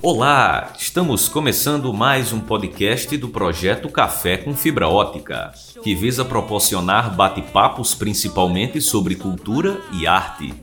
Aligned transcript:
Olá, 0.00 0.72
estamos 0.78 1.28
começando 1.28 1.92
mais 1.92 2.32
um 2.32 2.40
podcast 2.40 3.16
do 3.16 3.28
projeto 3.28 3.88
Café 3.90 4.38
com 4.38 4.54
Fibra 4.54 4.88
Ótica, 4.88 5.52
que 5.82 5.94
visa 5.94 6.24
proporcionar 6.24 7.14
bate-papos 7.14 7.94
principalmente 7.94 8.80
sobre 8.80 9.16
cultura 9.16 9.80
e 9.92 10.06
arte, 10.06 10.54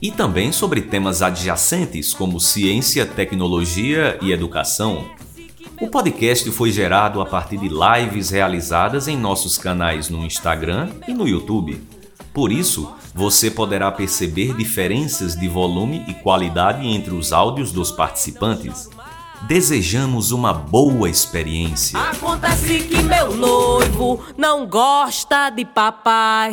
e 0.00 0.10
também 0.10 0.52
sobre 0.52 0.80
temas 0.80 1.20
adjacentes 1.20 2.14
como 2.14 2.40
ciência, 2.40 3.04
tecnologia 3.04 4.18
e 4.22 4.32
educação. 4.32 5.04
O 5.80 5.88
podcast 5.88 6.50
foi 6.50 6.72
gerado 6.72 7.20
a 7.20 7.26
partir 7.26 7.58
de 7.58 7.68
lives 7.68 8.30
realizadas 8.30 9.06
em 9.06 9.16
nossos 9.16 9.58
canais 9.58 10.08
no 10.08 10.24
Instagram 10.24 10.90
e 11.06 11.12
no 11.12 11.28
YouTube. 11.28 11.97
Por 12.38 12.52
isso, 12.52 12.96
você 13.12 13.50
poderá 13.50 13.90
perceber 13.90 14.56
diferenças 14.56 15.34
de 15.34 15.48
volume 15.48 16.04
e 16.06 16.14
qualidade 16.14 16.86
entre 16.86 17.12
os 17.12 17.32
áudios 17.32 17.72
dos 17.72 17.90
participantes. 17.90 18.88
Desejamos 19.48 20.30
uma 20.30 20.54
boa 20.54 21.10
experiência. 21.10 21.98
Acontece 21.98 22.86
que 22.86 23.02
meu 23.02 23.34
noivo 23.34 24.24
não 24.36 24.68
gosta 24.68 25.50
de 25.50 25.64
papai. 25.64 26.52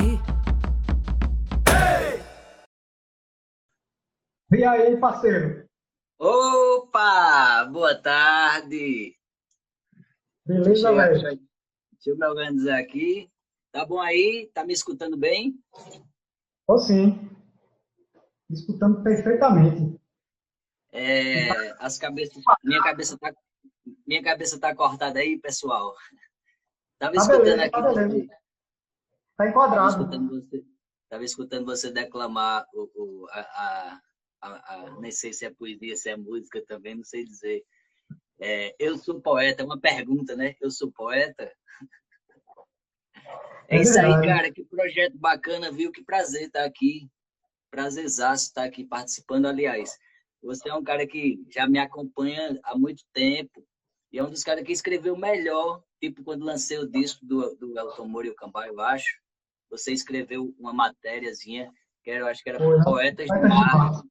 E 4.52 4.64
aí, 4.64 4.98
parceiro? 4.98 5.68
Opa! 6.18 7.64
Boa 7.72 7.94
tarde! 7.94 9.16
Beleza, 10.48 10.92
velho? 10.92 11.22
Deixa 11.22 11.40
eu 12.08 12.18
me 12.18 12.26
organizar 12.26 12.80
aqui. 12.80 13.30
Tá 13.76 13.86
bom 13.86 14.00
aí? 14.00 14.50
Tá 14.54 14.64
me 14.64 14.72
escutando 14.72 15.18
bem? 15.18 15.62
Tô 16.66 16.78
sim. 16.78 17.30
Escutando 18.50 19.04
perfeitamente. 19.04 20.00
É, 20.94 21.72
as 21.84 21.98
cabeças, 21.98 22.42
minha 22.64 22.82
cabeça 22.82 23.18
tá, 23.18 23.36
minha 24.08 24.24
cabeça 24.24 24.58
tá 24.58 24.74
cortada 24.74 25.20
aí, 25.20 25.38
pessoal. 25.38 25.94
Tava 26.98 27.16
Tá 27.16 27.22
escutando 27.22 27.44
beleza, 27.44 27.64
aqui. 27.64 27.72
tá 27.72 27.82
você- 27.82 28.28
Tá 28.28 28.36
Tava 29.36 29.50
enquadrado. 29.50 29.90
escutando 29.90 30.30
você, 30.30 30.66
tava 31.10 31.24
escutando 31.26 31.66
você 31.66 31.92
declamar 31.92 32.66
o, 32.74 32.90
o- 32.96 33.28
a, 33.30 33.40
a, 33.42 34.02
a, 34.42 34.74
a- 34.86 35.00
nem 35.02 35.12
sei 35.12 35.34
se 35.34 35.44
é 35.46 35.50
poesia, 35.54 35.98
se 35.98 36.10
é 36.10 36.16
música 36.16 36.64
também, 36.66 36.96
não 36.96 37.04
sei 37.04 37.26
dizer. 37.26 37.62
É, 38.40 38.74
eu 38.80 38.98
sou 38.98 39.20
poeta, 39.20 39.64
é 39.64 39.66
uma 39.66 39.78
pergunta, 39.82 40.34
né? 40.34 40.56
Eu 40.62 40.72
sou 40.72 40.90
poeta. 40.94 41.52
É 43.68 43.78
É 43.78 43.82
isso 43.82 44.00
aí, 44.00 44.12
cara. 44.26 44.52
Que 44.52 44.64
projeto 44.64 45.18
bacana, 45.18 45.72
viu? 45.72 45.92
Que 45.92 46.04
prazer 46.04 46.48
estar 46.48 46.66
aqui. 46.66 47.10
Prazerzaço 47.72 48.46
estar 48.46 48.64
aqui 48.64 48.86
participando. 48.86 49.48
Aliás, 49.48 49.98
você 50.42 50.70
é 50.70 50.74
um 50.74 50.84
cara 50.84 51.06
que 51.08 51.44
já 51.50 51.68
me 51.68 51.80
acompanha 51.80 52.60
há 52.64 52.78
muito 52.78 53.04
tempo 53.14 53.66
e 54.12 54.20
é 54.20 54.24
um 54.24 54.30
dos 54.30 54.44
caras 54.44 54.64
que 54.64 54.72
escreveu 54.72 55.18
melhor, 55.18 55.84
tipo 56.00 56.24
quando 56.24 56.46
lancei 56.46 56.78
o 56.78 56.90
disco 56.90 57.26
do, 57.26 57.56
do 57.56 57.78
Elton 57.78 58.08
Moura 58.08 58.28
e 58.28 58.30
o 58.30 58.36
Cambaio, 58.36 58.74
eu 58.74 58.80
acho. 58.80 59.20
Você 59.70 59.92
escreveu 59.92 60.56
uma 60.58 60.72
matériazinha, 60.72 61.70
que 62.04 62.12
era, 62.12 62.22
eu 62.22 62.28
acho 62.28 62.42
que 62.42 62.50
era? 62.50 62.84
Poetas 62.84 63.28
Marte. 63.28 63.48
Marte. 63.50 64.08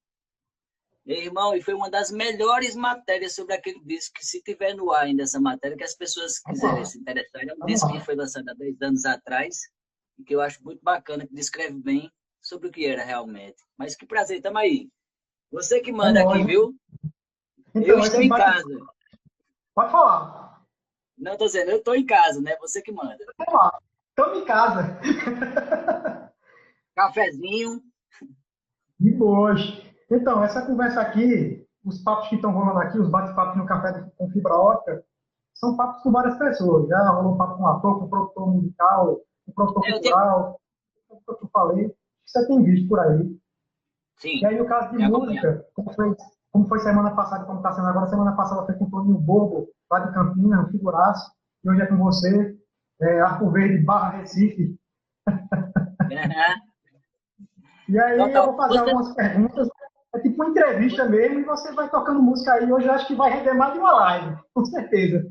Meu 1.04 1.18
irmão, 1.18 1.54
e 1.54 1.60
foi 1.60 1.74
uma 1.74 1.90
das 1.90 2.10
melhores 2.10 2.74
matérias 2.74 3.34
sobre 3.34 3.54
aquele 3.54 3.78
disco, 3.84 4.14
que 4.14 4.24
se 4.24 4.42
tiver 4.42 4.74
no 4.74 4.90
ar 4.90 5.04
ainda 5.04 5.22
essa 5.22 5.38
matéria, 5.38 5.76
que 5.76 5.84
as 5.84 5.94
pessoas 5.94 6.38
quiserem 6.38 6.84
se 6.84 6.98
interessarem, 6.98 7.50
é 7.50 7.54
um 7.54 7.66
disco 7.66 7.92
que 7.92 8.00
foi 8.00 8.14
lançado 8.14 8.48
há 8.48 8.54
10 8.54 8.80
anos 8.80 9.04
atrás, 9.04 9.68
e 10.18 10.24
que 10.24 10.34
eu 10.34 10.40
acho 10.40 10.64
muito 10.64 10.82
bacana, 10.82 11.26
que 11.26 11.34
descreve 11.34 11.74
bem 11.74 12.10
sobre 12.40 12.68
o 12.68 12.72
que 12.72 12.86
era 12.86 13.04
realmente. 13.04 13.62
Mas 13.76 13.94
que 13.94 14.06
prazer, 14.06 14.40
tamo 14.40 14.56
aí. 14.56 14.88
Você 15.52 15.80
que 15.80 15.92
manda 15.92 16.20
É 16.20 16.22
aqui, 16.26 16.42
viu? 16.42 16.74
Então, 17.74 17.82
eu 17.82 17.98
estou 17.98 18.22
em 18.22 18.28
casa. 18.28 18.86
Pode 19.74 19.92
falar. 19.92 20.64
Não, 21.18 21.36
tô 21.36 21.44
dizendo, 21.46 21.70
eu 21.70 21.78
estou 21.78 21.94
em 21.94 22.06
casa, 22.06 22.40
né? 22.40 22.56
Você 22.60 22.80
que 22.80 22.92
manda. 22.92 23.18
Vamos 23.38 23.54
lá. 23.54 23.78
Estamos 24.10 24.38
em 24.38 24.44
casa. 24.44 25.00
Cafezinho. 26.94 27.82
De 28.98 29.10
boas. 29.10 29.60
Então, 30.10 30.42
essa 30.44 30.64
conversa 30.66 31.00
aqui, 31.00 31.66
os 31.84 32.02
papos 32.02 32.28
que 32.28 32.36
estão 32.36 32.52
rolando 32.52 32.78
aqui, 32.80 32.98
os 32.98 33.08
bate-papos 33.10 33.56
no 33.56 33.66
café 33.66 33.92
com 34.16 34.30
fibra 34.30 34.54
ótica, 34.54 35.02
são 35.54 35.76
papos 35.76 36.02
com 36.02 36.10
várias 36.12 36.36
pessoas. 36.38 36.88
Já 36.88 37.08
rolou 37.10 37.34
um 37.34 37.36
papo 37.38 37.56
com 37.56 37.62
um 37.62 37.66
ator, 37.68 37.98
com 37.98 38.04
um 38.06 38.08
produtor 38.10 38.46
musical, 38.54 39.20
com 39.44 39.50
um 39.50 39.54
produtor 39.54 39.84
É, 39.86 39.90
Eu 39.90 40.00
tenho- 40.00 40.14
cultural, 40.14 40.60
o 41.10 41.34
que 41.34 41.44
eu 41.44 41.48
falei, 41.52 41.94
você 42.24 42.46
tem 42.46 42.62
visto 42.64 42.88
por 42.88 43.00
aí. 43.00 43.36
Sim. 44.18 44.38
E 44.40 44.46
aí, 44.46 44.58
no 44.58 44.66
caso 44.66 44.90
de 44.90 44.96
Me 44.96 45.08
música, 45.08 45.64
como 45.74 45.92
foi, 45.92 46.16
como 46.52 46.66
foi 46.68 46.78
semana 46.80 47.10
passada, 47.14 47.44
como 47.44 47.58
está 47.58 47.72
sendo 47.72 47.88
agora, 47.88 48.06
semana 48.08 48.32
passada 48.36 48.64
foi 48.66 48.74
com 48.76 48.84
o 48.84 48.90
Toninho 48.90 49.18
Bobo, 49.18 49.68
lá 49.90 50.00
de 50.00 50.12
Campinas, 50.14 50.66
um 50.66 50.70
figuraço, 50.70 51.32
e 51.64 51.70
hoje 51.70 51.82
é 51.82 51.86
com 51.86 51.96
você, 51.96 52.56
é, 53.00 53.20
Arco 53.20 53.50
Verde, 53.50 53.84
Barra 53.84 54.18
Recife. 54.18 54.76
E 57.86 57.98
aí 58.00 58.14
Então, 58.18 58.28
eu 58.28 58.46
vou 58.46 58.56
fazer 58.56 58.78
você- 58.78 58.90
algumas 58.90 59.14
perguntas, 59.14 59.68
é 60.14 60.20
tipo 60.20 60.34
uma 60.36 60.50
entrevista 60.50 61.04
mesmo, 61.04 61.40
e 61.40 61.44
você 61.44 61.72
vai 61.72 61.90
tocando 61.90 62.22
música 62.22 62.54
aí. 62.54 62.72
Hoje 62.72 62.86
eu 62.86 62.92
acho 62.92 63.06
que 63.06 63.14
vai 63.14 63.30
render 63.30 63.54
mais 63.54 63.72
de 63.72 63.78
uma 63.78 63.92
live, 63.92 64.36
com 64.54 64.64
certeza. 64.64 65.28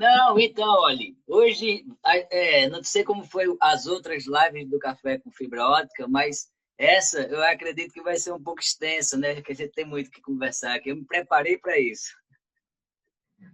Não, 0.00 0.38
então, 0.38 0.68
olha, 0.68 1.06
hoje, 1.28 1.84
é, 2.04 2.68
não 2.68 2.82
sei 2.82 3.04
como 3.04 3.24
foi 3.24 3.44
as 3.60 3.86
outras 3.86 4.24
lives 4.26 4.68
do 4.68 4.78
Café 4.78 5.18
com 5.18 5.30
Fibra 5.30 5.64
Ótica, 5.64 6.08
mas 6.08 6.48
essa 6.76 7.20
eu 7.22 7.42
acredito 7.44 7.92
que 7.92 8.02
vai 8.02 8.16
ser 8.16 8.32
um 8.32 8.42
pouco 8.42 8.60
extensa, 8.60 9.16
né? 9.16 9.40
Que 9.40 9.52
a 9.52 9.54
gente 9.54 9.72
tem 9.72 9.84
muito 9.84 10.10
que 10.10 10.20
conversar 10.20 10.74
aqui. 10.74 10.90
Eu 10.90 10.96
me 10.96 11.04
preparei 11.04 11.56
para 11.56 11.78
isso. 11.78 12.18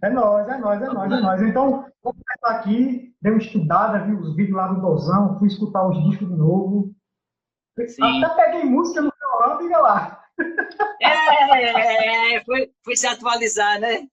É 0.01 0.09
nóis, 0.09 0.47
é 0.47 0.57
nóis, 0.57 0.81
é 0.81 0.85
nóis, 0.87 1.11
é 1.11 1.19
nóis. 1.19 1.41
Então, 1.41 1.85
vou 2.03 2.13
começar 2.13 2.59
aqui, 2.59 3.13
dei 3.21 3.31
uma 3.31 3.41
estudada, 3.41 4.03
vi 4.03 4.13
os 4.13 4.35
vídeos 4.35 4.57
lá 4.57 4.67
do 4.67 4.81
Dozão, 4.81 5.37
fui 5.39 5.47
escutar 5.47 5.87
os 5.87 6.03
discos 6.09 6.27
de 6.27 6.35
novo. 6.35 6.95
Sim. 7.87 8.23
Até 8.23 8.43
peguei 8.43 8.63
música 8.65 9.01
no 9.01 9.11
violão, 9.19 9.57
diga 9.59 9.79
lá. 9.79 10.16
É, 11.01 12.43
foi, 12.45 12.71
foi 12.83 12.95
se 12.95 13.07
atualizar, 13.07 13.79
né? 13.79 14.07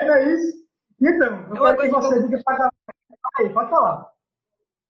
Era 0.00 0.22
isso. 0.32 0.66
Então, 1.00 1.26
eu 1.50 1.56
É 1.56 1.60
uma 1.60 1.76
quero 1.76 1.82
que 1.82 1.90
coisa 1.90 2.08
você 2.08 2.22
diga 2.22 2.42
pra 2.44 2.54
galera. 2.56 2.74
Aí, 3.38 3.52
pode 3.52 3.70
falar. 3.70 4.10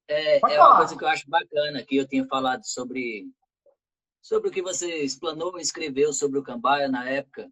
É, 0.08 0.38
Pode 0.40 0.54
é 0.54 0.58
uma 0.58 0.66
falar. 0.66 0.76
coisa 0.78 0.96
que 0.96 1.04
eu 1.04 1.08
acho 1.08 1.28
bacana, 1.28 1.84
que 1.84 1.96
eu 1.96 2.06
tinha 2.06 2.24
falado 2.26 2.64
sobre, 2.64 3.26
sobre 4.22 4.48
o 4.48 4.52
que 4.52 4.62
você 4.62 5.02
explanou, 5.02 5.58
escreveu 5.58 6.12
sobre 6.12 6.38
o 6.38 6.44
Cambaia 6.44 6.88
na 6.88 7.08
época. 7.08 7.48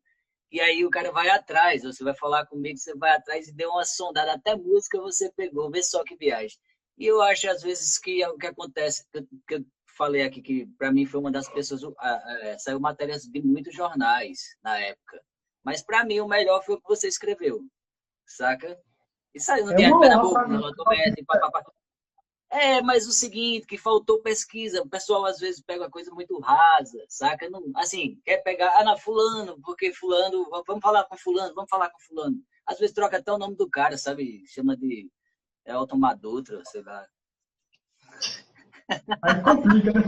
E 0.52 0.60
aí 0.60 0.84
o 0.84 0.90
cara 0.90 1.10
vai 1.10 1.28
atrás, 1.30 1.82
você 1.82 2.04
vai 2.04 2.14
falar 2.14 2.46
comigo, 2.46 2.78
você 2.78 2.94
vai 2.96 3.10
atrás 3.16 3.48
e 3.48 3.52
deu 3.52 3.70
uma 3.70 3.84
sondada, 3.84 4.34
até 4.34 4.54
música 4.54 5.00
você 5.00 5.32
pegou, 5.32 5.68
vê 5.68 5.82
só 5.82 6.04
que 6.04 6.14
viagem. 6.16 6.56
E 6.96 7.04
eu 7.06 7.20
acho, 7.22 7.50
às 7.50 7.60
vezes, 7.60 7.98
que 7.98 8.22
é 8.22 8.28
o 8.28 8.38
que 8.38 8.46
acontece, 8.46 9.04
que 9.10 9.18
eu, 9.18 9.26
que 9.48 9.54
eu 9.56 9.64
falei 9.97 10.22
aqui, 10.22 10.43
que 10.43 10.66
para 10.78 10.93
mim 10.93 11.06
foi 11.06 11.21
uma 11.21 11.31
das 11.31 11.49
pessoas, 11.49 11.82
ah, 11.99 12.56
saiu 12.59 12.81
matérias 12.81 13.22
de 13.22 13.43
muitos 13.43 13.75
jornais 13.75 14.56
na 14.62 14.78
época. 14.78 15.22
Mas 15.62 15.82
para 15.82 16.05
mim 16.05 16.21
o 16.21 16.28
melhor 16.28 16.62
foi 16.65 16.75
o 16.75 16.81
que 16.81 16.88
você 16.88 17.09
escreveu, 17.09 17.62
saca? 18.27 18.78
E 19.34 19.41
saiu 19.41 19.66
no 19.66 19.72
É 19.72 19.77
Diário 19.77 19.99
Pernambuco, 19.99 20.34
papapá. 21.27 21.65
É, 22.50 22.81
mas 22.81 23.09
o 23.09 23.12
seguinte, 23.12 23.66
que 23.66 23.77
faltou 23.77 24.22
pesquisa. 24.22 24.81
O 24.81 24.88
pessoal 24.88 25.25
às 25.25 25.41
vezes 25.41 25.60
pega 25.60 25.91
coisa 25.91 26.12
muito 26.12 26.38
rasa, 26.38 27.05
saca? 27.09 27.50
Não, 27.50 27.61
assim, 27.75 28.21
quer 28.25 28.38
pegar, 28.44 28.72
ah, 28.76 28.84
não, 28.84 28.97
fulano, 28.97 29.61
porque 29.61 29.93
fulano, 29.93 30.49
vamos 30.65 30.81
falar 30.81 31.03
com 31.05 31.16
fulano, 31.16 31.53
vamos 31.53 31.69
falar 31.69 31.91
com 31.91 31.99
fulano. 31.99 32.37
Às 32.65 32.78
vezes 32.78 32.94
troca 32.94 33.16
até 33.16 33.32
o 33.32 33.38
nome 33.38 33.56
do 33.56 33.69
cara, 33.69 33.99
sabe? 33.99 34.44
Chama 34.47 34.76
de 34.76 35.11
Elton 35.66 35.97
Madutra, 35.97 36.62
sei 36.66 36.82
lá. 36.82 37.05
Aí 39.22 39.40
complica, 39.42 39.92
né? 39.92 40.04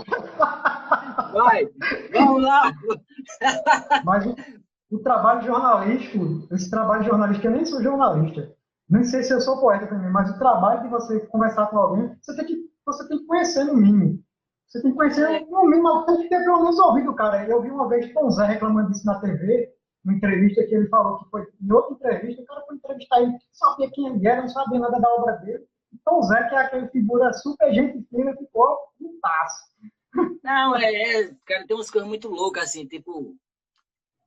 Vai, 1.33 1.69
vamos 2.13 2.43
lá. 2.43 2.73
Mas 4.05 4.27
o, 4.27 4.35
o 4.91 4.99
trabalho 4.99 5.43
jornalístico, 5.43 6.47
esse 6.53 6.71
trabalho 6.71 7.05
jornalístico, 7.05 7.47
eu 7.47 7.53
nem 7.53 7.65
sou 7.65 7.83
jornalista. 7.83 8.55
Nem 8.89 9.03
sei 9.05 9.23
se 9.23 9.33
eu 9.33 9.41
sou 9.41 9.61
poeta 9.61 9.87
também, 9.87 10.11
mas 10.11 10.31
o 10.31 10.39
trabalho 10.39 10.83
de 10.83 10.89
você 10.89 11.21
conversar 11.27 11.67
com 11.67 11.79
alguém, 11.79 12.17
você 12.21 12.37
tem 12.37 12.47
que, 12.47 12.71
você 12.85 13.09
tem 13.09 13.19
que 13.19 13.27
conhecer 13.27 13.65
no 13.65 13.75
mínimo. 13.75 14.23
Você 14.69 14.81
tem 14.81 14.91
que 14.91 14.97
conhecer 14.97 15.47
no 15.49 15.67
mínimo, 15.67 16.05
tem 16.07 16.23
que 16.23 16.29
ter 16.29 16.45
pelo 16.45 16.63
menos 16.63 16.79
ouvido, 16.79 17.15
cara. 17.15 17.49
Eu 17.49 17.63
vi 17.63 17.71
uma 17.71 17.89
vez 17.89 18.13
Tom 18.13 18.31
Zé 18.31 18.47
reclamando 18.47 18.91
disso 18.91 19.07
na 19.07 19.21
TV, 19.21 19.73
numa 20.05 20.17
entrevista 20.17 20.65
que 20.65 20.75
ele 20.75 20.89
falou 20.89 21.19
que 21.19 21.31
foi 21.31 21.47
em 21.61 21.73
outra 21.73 21.95
entrevista, 21.95 22.43
o 22.43 22.47
cara 22.47 22.63
foi 22.67 22.77
entrevistar 22.77 23.21
ele, 23.21 23.33
não 23.33 23.39
sabia 23.53 23.91
quem 23.91 24.07
ele 24.07 24.27
era, 24.27 24.43
não 24.43 24.49
sabia 24.49 24.79
nada 24.79 25.01
da 25.01 25.09
obra 25.15 25.33
dele. 25.39 25.65
E 25.93 25.99
Tom 26.05 26.23
Zé, 26.23 26.49
que 26.49 26.55
é 26.55 26.59
aquele 26.59 26.89
figura 26.89 27.33
super 27.33 27.73
gente 27.73 28.07
fina, 28.09 28.37
ficou 28.37 28.79
um 29.01 29.19
passo. 29.21 29.65
Não, 30.43 30.77
é, 30.77 30.93
é, 30.93 31.35
cara, 31.45 31.67
tem 31.67 31.77
umas 31.77 31.91
coisas 31.91 32.09
muito 32.09 32.29
loucas, 32.29 32.65
assim, 32.65 32.87
tipo. 32.87 33.37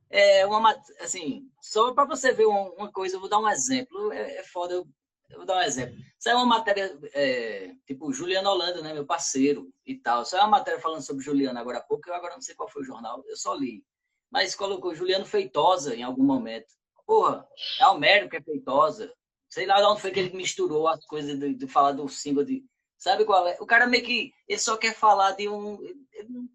É 0.10 0.46
uma, 0.46 0.60
ma- 0.60 0.82
assim, 1.02 1.48
só 1.62 1.94
para 1.94 2.06
você 2.06 2.32
ver 2.34 2.46
uma, 2.48 2.92
coisa, 2.92 3.16
eu 3.16 3.20
vou 3.20 3.30
dar 3.30 3.40
um 3.40 3.48
exemplo. 3.50 4.12
É, 4.12 4.38
é 4.38 4.44
foda. 4.44 4.74
eu- 4.76 4.88
eu 5.30 5.38
vou 5.38 5.46
dar 5.46 5.58
um 5.58 5.62
exemplo. 5.62 5.96
Saiu 6.18 6.38
uma 6.38 6.46
matéria, 6.46 6.98
é, 7.14 7.72
tipo, 7.86 8.12
Juliano 8.12 8.50
Holanda, 8.50 8.82
né, 8.82 8.94
meu 8.94 9.06
parceiro 9.06 9.72
e 9.86 9.96
tal. 9.96 10.26
Saiu 10.26 10.42
uma 10.42 10.50
matéria 10.50 10.80
falando 10.80 11.04
sobre 11.04 11.24
Juliano 11.24 11.60
agora 11.60 11.78
há 11.78 11.82
pouco, 11.82 12.10
eu 12.10 12.16
agora 12.16 12.34
não 12.34 12.42
sei 12.42 12.56
qual 12.56 12.68
foi 12.68 12.82
o 12.82 12.86
jornal, 12.86 13.24
eu 13.28 13.38
só 13.38 13.54
li. 13.54 13.84
Mas 14.32 14.56
colocou 14.56 14.96
Juliano 14.96 15.26
Feitosa 15.26 15.96
em 15.96 16.02
algum 16.04 16.24
momento. 16.24 16.68
Porra, 17.06 17.48
é 17.80 17.88
o 17.88 17.98
Mério 18.00 18.28
que 18.30 18.38
é 18.38 18.42
Feitosa. 18.42 19.14
Sei 19.50 19.66
lá 19.66 19.80
de 19.80 19.88
onde 19.88 20.01
foi 20.01 20.12
que 20.12 20.19
ele 20.19 20.38
misturou 20.38 20.88
as 20.88 21.04
coisas 21.06 21.40
de, 21.40 21.56
de 21.56 21.68
falar 21.68 21.94
do 21.94 22.07
single 22.07 22.46
de. 22.46 22.63
Sabe 22.98 23.25
qual 23.25 23.48
é? 23.48 23.57
O 23.60 23.66
cara 23.66 23.88
meio 23.88 24.04
que. 24.04 24.31
Ele 24.48 24.60
só 24.60 24.78
quer 24.78 24.94
falar 24.94 25.31
de 25.31 25.50
um. 25.50 25.81
Ele, 25.81 26.48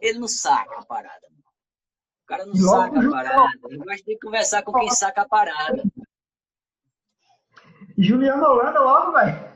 ele 0.00 0.18
não 0.18 0.28
saca 0.28 0.78
a 0.78 0.84
parada. 0.84 1.26
O 2.22 2.26
cara 2.26 2.44
não 2.44 2.54
saca 2.54 3.00
a 3.00 3.10
parada. 3.10 3.58
Ele 3.68 3.78
gosta 3.78 4.04
de 4.04 4.18
conversar 4.18 4.62
com 4.62 4.72
quem 4.72 4.90
saca 4.90 5.22
a 5.22 5.28
parada. 5.28 5.82
Juliano 7.96 8.44
Holanda 8.44 8.80
logo, 8.80 9.12
velho. 9.12 9.52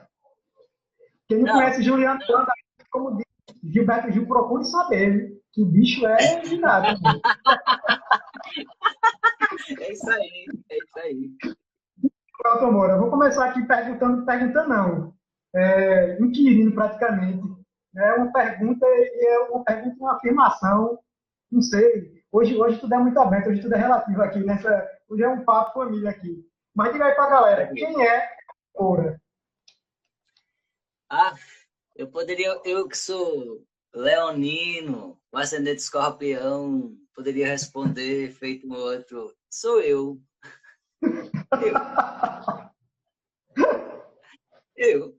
Quem 1.29 1.39
não, 1.39 1.47
não, 1.47 1.55
conhece 1.55 1.83
Juliano 1.83 2.21
Holanda, 2.29 2.53
como 2.91 3.17
diz 3.17 3.27
Gilberto 3.65 4.13
Gil, 4.13 4.27
procure 4.27 4.65
saber 4.65 5.41
que 5.53 5.63
o 5.63 5.67
bicho 5.67 6.07
é 6.07 6.41
de 6.41 6.59
nada. 6.59 6.97
é 9.81 9.93
isso 9.93 10.11
aí, 10.11 10.47
é 10.71 10.77
isso 10.77 10.99
aí. 10.99 11.31
Pronto, 12.39 12.65
amor, 12.65 12.91
eu 12.91 12.99
vou 12.99 13.11
começar 13.11 13.47
aqui 13.47 13.67
perguntando, 13.67 14.25
perguntando 14.25 14.69
não, 14.69 15.15
é, 15.55 16.19
inquirindo 16.21 16.73
praticamente. 16.73 17.43
É 17.97 18.13
uma 18.15 18.31
pergunta 18.31 18.87
e 18.87 19.27
é 19.27 19.39
uma 19.51 19.65
pergunta 19.65 19.97
uma 19.99 20.17
afirmação, 20.17 20.99
não 21.51 21.63
sei. 21.63 22.23
Hoje, 22.31 22.57
hoje 22.57 22.79
tudo 22.79 22.95
é 22.95 22.99
muito 22.99 23.19
aberto, 23.19 23.49
hoje 23.49 23.63
tudo 23.63 23.75
é 23.75 23.79
relativo 23.79 24.21
aqui 24.23 24.41
nessa. 24.41 24.87
Hoje 25.09 25.23
é 25.23 25.29
um 25.29 25.45
papo 25.45 25.81
família 25.81 26.11
aqui. 26.11 26.45
Mas 26.75 26.93
diga 26.93 27.07
aí 27.07 27.15
pra 27.15 27.31
galera, 27.31 27.73
quem 27.73 28.07
é 28.07 28.29
Oura? 28.75 29.19
Ah, 31.09 31.35
eu 31.95 32.09
poderia, 32.09 32.61
eu 32.65 32.87
que 32.87 32.99
sou 32.99 33.65
leonino, 33.95 35.19
o 35.33 35.39
ascendente 35.39 35.81
escorpião, 35.81 36.95
poderia 37.15 37.47
responder 37.47 38.31
feito 38.37 38.67
um 38.67 38.75
outro. 38.75 39.35
Sou 39.49 39.81
eu. 39.81 40.21
Eu. 44.77 45.17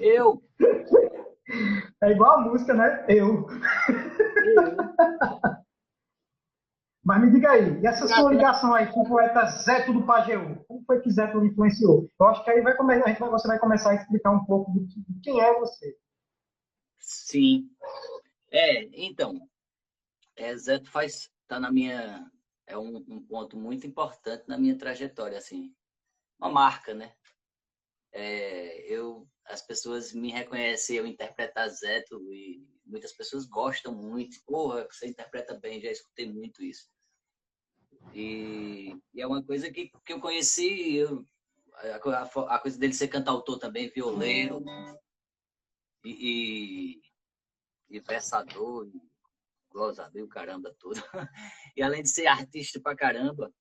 eu. 0.00 0.42
É 2.02 2.10
igual 2.10 2.32
a 2.32 2.40
música, 2.42 2.74
né? 2.74 3.04
Eu. 3.08 3.46
Mas 7.04 7.22
me 7.22 7.30
diga 7.30 7.52
aí, 7.52 7.80
e 7.80 7.86
essa 7.86 8.06
sua 8.06 8.30
ligação 8.30 8.74
aí 8.74 8.86
com 8.92 9.00
o 9.00 9.08
poeta 9.08 9.46
Zé 9.46 9.86
do 9.90 10.04
Pajeú? 10.04 10.56
Como 10.68 10.84
foi 10.84 11.00
que 11.00 11.10
Zé 11.10 11.32
influenciou? 11.36 12.06
Eu 12.20 12.26
acho 12.26 12.44
que 12.44 12.50
aí 12.50 12.60
vai 12.60 12.76
começar, 12.76 13.06
a 13.06 13.08
gente 13.08 13.20
vai, 13.20 13.30
você 13.30 13.48
vai 13.48 13.58
começar 13.58 13.90
a 13.92 13.94
explicar 13.94 14.30
um 14.30 14.44
pouco 14.44 14.72
de 14.72 15.20
quem 15.22 15.40
é 15.40 15.58
você. 15.58 15.96
Sim. 17.08 17.70
É, 18.50 18.82
então, 18.92 19.40
é, 20.36 20.54
Zé 20.54 20.84
faz, 20.84 21.30
tá 21.46 21.58
na 21.58 21.72
minha, 21.72 22.30
é 22.66 22.76
um, 22.76 22.98
um, 23.08 23.26
ponto 23.26 23.56
muito 23.56 23.86
importante 23.86 24.44
na 24.46 24.58
minha 24.58 24.76
trajetória, 24.76 25.38
assim, 25.38 25.74
uma 26.38 26.50
marca, 26.50 26.92
né? 26.92 27.14
É, 28.12 28.80
eu 28.92 29.26
as 29.46 29.62
pessoas 29.62 30.12
me 30.12 30.30
reconhecem 30.30 30.96
eu 30.96 31.06
interpretar 31.06 31.70
Zeto 31.70 32.30
e 32.30 32.62
muitas 32.84 33.14
pessoas 33.14 33.46
gostam 33.46 33.94
muito. 33.94 34.36
Porra, 34.44 34.86
você 34.90 35.06
interpreta 35.06 35.54
bem, 35.54 35.80
já 35.80 35.90
escutei 35.90 36.30
muito 36.30 36.62
isso. 36.62 36.90
E, 38.12 38.94
e 39.14 39.22
é 39.22 39.26
uma 39.26 39.42
coisa 39.42 39.70
que, 39.70 39.90
que 40.04 40.12
eu 40.12 40.20
conheci, 40.20 40.96
eu, 40.96 41.26
a, 41.72 41.96
a, 41.96 42.56
a, 42.56 42.58
coisa 42.58 42.78
dele 42.78 42.92
ser 42.92 43.08
cantautor 43.08 43.58
também, 43.58 43.88
violeiro 43.88 44.62
e, 46.04 47.00
e, 47.90 47.96
e 47.96 48.00
versador, 48.00 48.86
e 48.86 49.00
glosador, 49.70 50.22
o 50.22 50.28
caramba 50.28 50.74
todo. 50.78 50.94
E 51.76 51.82
além 51.82 52.02
de 52.02 52.08
ser 52.08 52.26
artista 52.26 52.80
pra 52.80 52.96
caramba, 52.96 53.52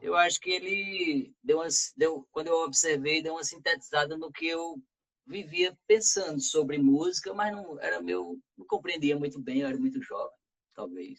eu 0.00 0.16
acho 0.16 0.40
que 0.40 0.50
ele 0.50 1.34
deu, 1.42 1.58
uma, 1.58 1.68
deu 1.96 2.26
quando 2.32 2.48
eu 2.48 2.64
observei, 2.64 3.22
deu 3.22 3.34
uma 3.34 3.44
sintetizada 3.44 4.16
no 4.18 4.30
que 4.30 4.46
eu 4.46 4.82
vivia 5.26 5.76
pensando 5.86 6.40
sobre 6.40 6.78
música, 6.78 7.32
mas 7.32 7.52
não 7.52 7.80
era 7.80 8.02
meu, 8.02 8.38
não 8.58 8.66
compreendia 8.66 9.18
muito 9.18 9.40
bem, 9.40 9.60
eu 9.60 9.68
era 9.68 9.78
muito 9.78 10.02
jovem, 10.02 10.36
talvez. 10.74 11.18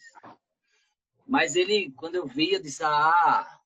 Mas 1.26 1.56
ele, 1.56 1.90
quando 1.96 2.14
eu 2.14 2.26
via, 2.26 2.60
disse: 2.60 2.84
"Ah, 2.84 3.60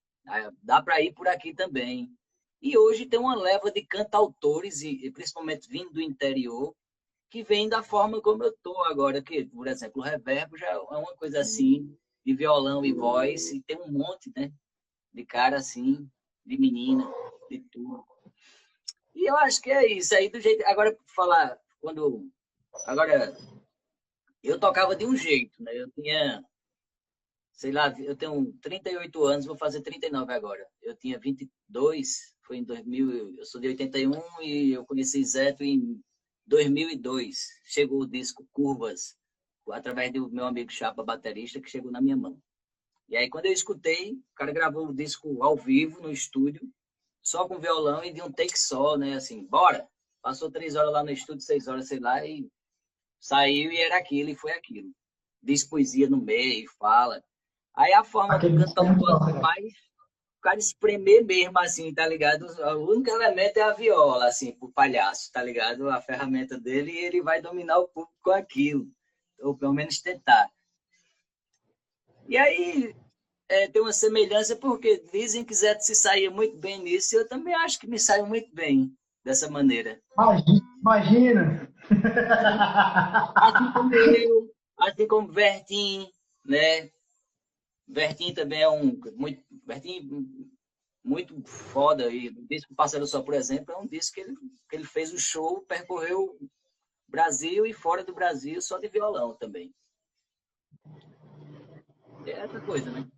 dá 0.63 0.81
para 0.81 1.01
ir 1.03 1.13
por 1.13 1.29
aqui 1.29 1.53
também". 1.53 2.17
E 2.61 2.77
hoje 2.77 3.07
tem 3.07 3.19
uma 3.19 3.35
leva 3.35 3.71
de 3.71 3.83
cantautores 3.85 4.83
e 4.83 5.11
principalmente 5.11 5.69
vindo 5.69 5.93
do 5.93 6.01
interior 6.01 6.75
que 7.31 7.43
vem 7.43 7.69
da 7.69 7.83
forma 7.83 8.21
como 8.21 8.43
eu 8.43 8.53
tô 8.63 8.83
agora, 8.85 9.23
que, 9.23 9.45
por 9.45 9.69
exemplo, 9.69 10.03
o 10.03 10.05
reverbo 10.05 10.57
já 10.57 10.67
é 10.67 10.79
uma 10.79 11.15
coisa 11.15 11.41
assim, 11.41 11.97
de 12.25 12.35
violão 12.35 12.85
e 12.85 12.93
voz, 12.93 13.53
e 13.53 13.63
tem 13.63 13.81
um 13.81 13.91
monte, 13.91 14.33
né? 14.37 14.53
de 15.13 15.25
cara 15.25 15.57
assim, 15.57 16.09
de 16.45 16.59
menina, 16.59 17.13
de 17.51 17.61
tudo. 17.71 18.05
E 19.15 19.29
eu 19.29 19.37
acho 19.37 19.61
que 19.61 19.71
é 19.71 19.87
isso 19.93 20.15
aí 20.15 20.29
do 20.29 20.41
jeito. 20.41 20.65
Agora, 20.67 20.97
falar, 21.15 21.59
quando. 21.81 22.31
Agora, 22.87 23.37
eu 24.43 24.59
tocava 24.59 24.95
de 24.95 25.05
um 25.05 25.17
jeito, 25.17 25.63
né? 25.63 25.77
Eu 25.77 25.91
tinha, 25.91 26.45
sei 27.53 27.73
lá, 27.73 27.95
eu 28.01 28.17
tenho 28.17 28.53
38 28.63 29.25
anos, 29.25 29.47
vou 29.47 29.57
fazer 29.57 29.83
39 29.83 30.33
agora. 30.33 30.67
Eu 30.81 30.97
tinha 30.97 31.19
22, 31.19 32.35
foi 32.51 32.57
em 32.57 32.65
2000, 32.65 33.39
eu 33.39 33.45
sou 33.47 33.61
de 33.61 33.69
81 33.69 34.43
e 34.43 34.73
eu 34.73 34.85
conheci 34.85 35.25
Zeto 35.25 35.63
em 35.63 36.03
2002. 36.47 37.47
Chegou 37.65 38.01
o 38.01 38.07
disco 38.09 38.45
Curvas, 38.51 39.17
através 39.71 40.13
do 40.13 40.29
meu 40.29 40.45
amigo 40.45 40.73
Chapa, 40.73 41.05
baterista, 41.05 41.61
que 41.61 41.71
chegou 41.71 41.93
na 41.93 42.01
minha 42.01 42.17
mão. 42.17 42.43
E 43.09 43.17
aí, 43.17 43.31
quando 43.31 43.47
eu 43.47 43.53
escutei, 43.53 44.15
o 44.15 44.35
cara 44.35 44.51
gravou 44.51 44.89
o 44.89 44.93
disco 44.93 45.45
ao 45.45 45.57
vivo 45.57 46.03
no 46.03 46.11
estúdio, 46.11 46.69
só 47.23 47.47
com 47.47 47.61
violão 47.61 48.03
e 48.03 48.13
de 48.13 48.21
um 48.21 48.33
take 48.33 48.59
só, 48.59 48.97
né? 48.97 49.15
Assim, 49.15 49.47
bora! 49.47 49.89
Passou 50.21 50.51
três 50.51 50.75
horas 50.75 50.93
lá 50.93 51.05
no 51.05 51.13
estúdio, 51.13 51.43
seis 51.43 51.69
horas, 51.69 51.87
sei 51.87 52.01
lá, 52.01 52.27
e 52.27 52.51
saiu 53.21 53.71
e 53.71 53.77
era 53.77 53.97
aquilo, 53.97 54.29
e 54.29 54.35
foi 54.35 54.51
aquilo. 54.51 54.91
Diz 55.41 55.63
poesia 55.63 56.11
no 56.11 56.21
meio, 56.21 56.69
fala. 56.81 57.23
Aí 57.77 57.93
a 57.93 58.03
forma 58.03 58.35
Aquele 58.35 58.59
do 58.59 58.75
cantor 58.75 59.23
um 59.23 59.41
mais 59.41 59.73
cara 60.41 60.59
espremer 60.59 61.25
mesmo, 61.25 61.59
assim, 61.59 61.93
tá 61.93 62.07
ligado? 62.07 62.47
O 62.77 62.93
único 62.93 63.11
elemento 63.11 63.59
é 63.59 63.63
a 63.63 63.73
viola, 63.73 64.27
assim, 64.27 64.53
pro 64.53 64.73
palhaço, 64.73 65.31
tá 65.33 65.43
ligado? 65.43 65.89
A 65.89 66.01
ferramenta 66.01 66.59
dele 66.59 66.93
e 66.93 67.05
ele 67.05 67.23
vai 67.23 67.41
dominar 67.41 67.79
o 67.79 67.89
público 67.89 68.19
com 68.23 68.33
aquilo. 68.33 68.87
Ou 69.41 69.57
pelo 69.57 69.73
menos 69.73 70.01
tentar. 70.01 70.51
E 72.29 72.37
aí 72.37 72.95
é, 73.49 73.67
tem 73.67 73.83
uma 73.83 73.93
semelhança, 73.93 74.55
porque 74.55 75.05
dizem 75.13 75.45
que 75.45 75.55
Zé 75.55 75.79
se 75.81 75.95
saía 75.95 76.31
muito 76.31 76.57
bem 76.57 76.79
nisso, 76.81 77.15
e 77.15 77.19
eu 77.19 77.29
também 77.29 77.55
acho 77.55 77.81
que 77.81 77.89
me 77.89 77.99
saio 77.99 78.27
muito 78.27 78.55
bem 78.55 78.97
dessa 79.25 79.51
maneira. 79.51 80.01
Imagina! 80.81 81.69
Assim 83.37 83.73
como 83.73 83.95
eu, 83.95 84.55
assim 84.79 85.07
como 85.09 85.33
Vertim, 85.33 86.09
né? 86.45 86.91
Vertim 87.89 88.33
também 88.33 88.63
é 88.63 88.69
um 88.69 88.97
muito, 89.17 89.43
Vertim 89.71 90.51
muito 91.03 91.43
foda 91.45 92.11
e 92.11 92.29
o 92.29 92.47
disco 92.47 92.75
Pássaro 92.75 93.07
Só, 93.07 93.23
por 93.23 93.35
exemplo, 93.35 93.73
é 93.73 93.79
um 93.79 93.87
disco 93.87 94.15
que 94.15 94.21
ele, 94.21 94.37
que 94.69 94.77
ele 94.77 94.85
fez 94.85 95.13
o 95.13 95.19
show, 95.19 95.63
percorreu 95.63 96.39
Brasil 97.09 97.67
e 97.67 97.73
fora 97.73 98.05
do 98.05 98.15
Brasil 98.15 98.61
só 98.61 98.79
de 98.79 98.89
violão 98.89 99.35
também. 99.35 99.73
É 102.27 102.33
essa 102.33 102.61
coisa, 102.61 102.91
né? 102.91 103.09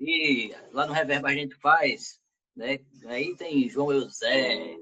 E 0.00 0.52
lá 0.72 0.86
no 0.86 0.92
Reverb 0.92 1.26
a 1.26 1.34
gente 1.34 1.54
faz, 1.56 2.20
né? 2.56 2.78
Aí 3.06 3.36
tem 3.36 3.68
João 3.68 3.92
Eusé, 3.92 4.76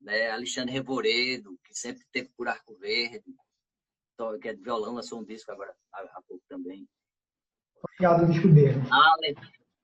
né? 0.00 0.30
Alexandre 0.30 0.72
Revoredo, 0.72 1.58
que 1.64 1.74
sempre 1.74 2.04
teve 2.10 2.30
por 2.36 2.48
Arco 2.48 2.76
Verde, 2.78 3.24
que 4.40 4.48
é 4.48 4.54
de 4.54 4.62
violão, 4.62 4.94
lançou 4.94 5.20
um 5.20 5.24
disco 5.24 5.50
agora 5.50 5.74
há 5.92 6.22
pouco 6.26 6.42
também. 6.48 6.86
Obrigado, 7.82 8.30
disco 8.30 8.48
dele. 8.48 8.78
Alex, 8.90 9.40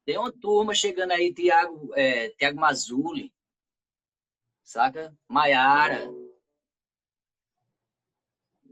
tem 0.07 0.17
uma 0.17 0.33
turma 0.33 0.75
chegando 0.75 1.11
aí, 1.11 1.35
Tiago 1.35 1.93
é, 1.95 2.31
Tiago 2.31 2.59
Mazuli, 2.59 3.31
saca? 4.65 5.15
Maiara. 5.29 6.09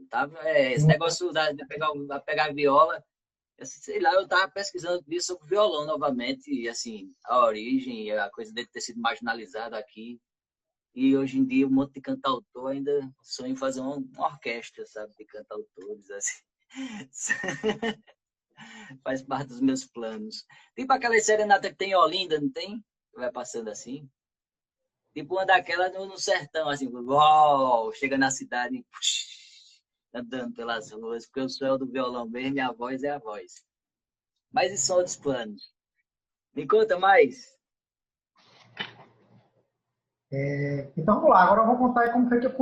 Tá, 0.09 0.29
é, 0.43 0.73
esse 0.73 0.85
negócio 0.87 1.31
da, 1.31 1.51
de 1.51 1.65
pegar, 1.67 1.91
da 2.07 2.19
pegar 2.19 2.45
a 2.45 2.53
viola 2.53 3.03
sei 3.63 3.99
lá, 3.99 4.13
eu 4.13 4.23
estava 4.23 4.51
pesquisando 4.51 5.03
isso 5.07 5.27
sobre 5.27 5.47
violão 5.47 5.85
novamente, 5.85 6.51
e 6.51 6.67
assim, 6.67 7.13
a 7.23 7.45
origem, 7.45 8.11
a 8.11 8.29
coisa 8.29 8.51
dele 8.51 8.67
ter 8.67 8.81
sido 8.81 8.99
marginalizado 8.99 9.75
aqui. 9.75 10.19
E 10.93 11.15
hoje 11.15 11.37
em 11.37 11.45
dia, 11.45 11.67
um 11.67 11.71
monte 11.71 11.93
de 11.93 12.01
cantautor 12.01 12.71
ainda 12.71 13.13
sonha 13.21 13.51
em 13.51 13.55
fazer 13.55 13.81
uma 13.81 14.03
orquestra, 14.17 14.85
sabe, 14.85 15.13
de 15.17 15.25
cantautores, 15.25 16.09
assim. 16.09 16.41
Faz 19.03 19.21
parte 19.21 19.47
dos 19.47 19.61
meus 19.61 19.85
planos. 19.85 20.45
Tipo 20.75 20.93
aquela 20.93 21.19
serenata 21.19 21.69
que 21.69 21.75
tem 21.75 21.91
em 21.91 21.95
Olinda, 21.95 22.39
não 22.39 22.51
tem? 22.51 22.83
Vai 23.15 23.31
passando 23.31 23.69
assim. 23.69 24.09
Tipo 25.13 25.35
uma 25.35 25.45
daquelas 25.45 25.93
no, 25.93 26.05
no 26.05 26.17
sertão, 26.17 26.67
assim, 26.67 26.89
uau, 26.93 27.93
chega 27.93 28.17
na 28.17 28.29
cidade 28.29 28.77
e 28.77 28.85
andando 30.13 30.53
pelas 30.53 30.91
ruas, 30.91 31.25
porque 31.25 31.39
eu 31.39 31.49
sou 31.49 31.77
do 31.77 31.85
violão 31.85 32.27
mesmo 32.27 32.57
e 32.57 32.59
a 32.59 32.71
voz 32.71 33.03
é 33.03 33.11
a 33.11 33.19
voz. 33.19 33.65
Mas 34.51 34.73
e 34.73 34.77
são 34.77 34.97
outros 34.97 35.15
planos? 35.15 35.73
Me 36.53 36.67
conta 36.67 36.99
mais. 36.99 37.55
É, 40.31 40.91
então 40.97 41.15
vamos 41.15 41.29
lá, 41.29 41.43
agora 41.43 41.61
eu 41.61 41.67
vou 41.67 41.77
contar 41.77 42.11
como 42.11 42.27
foi 42.27 42.39
que 42.41 42.47
eu, 42.47 42.53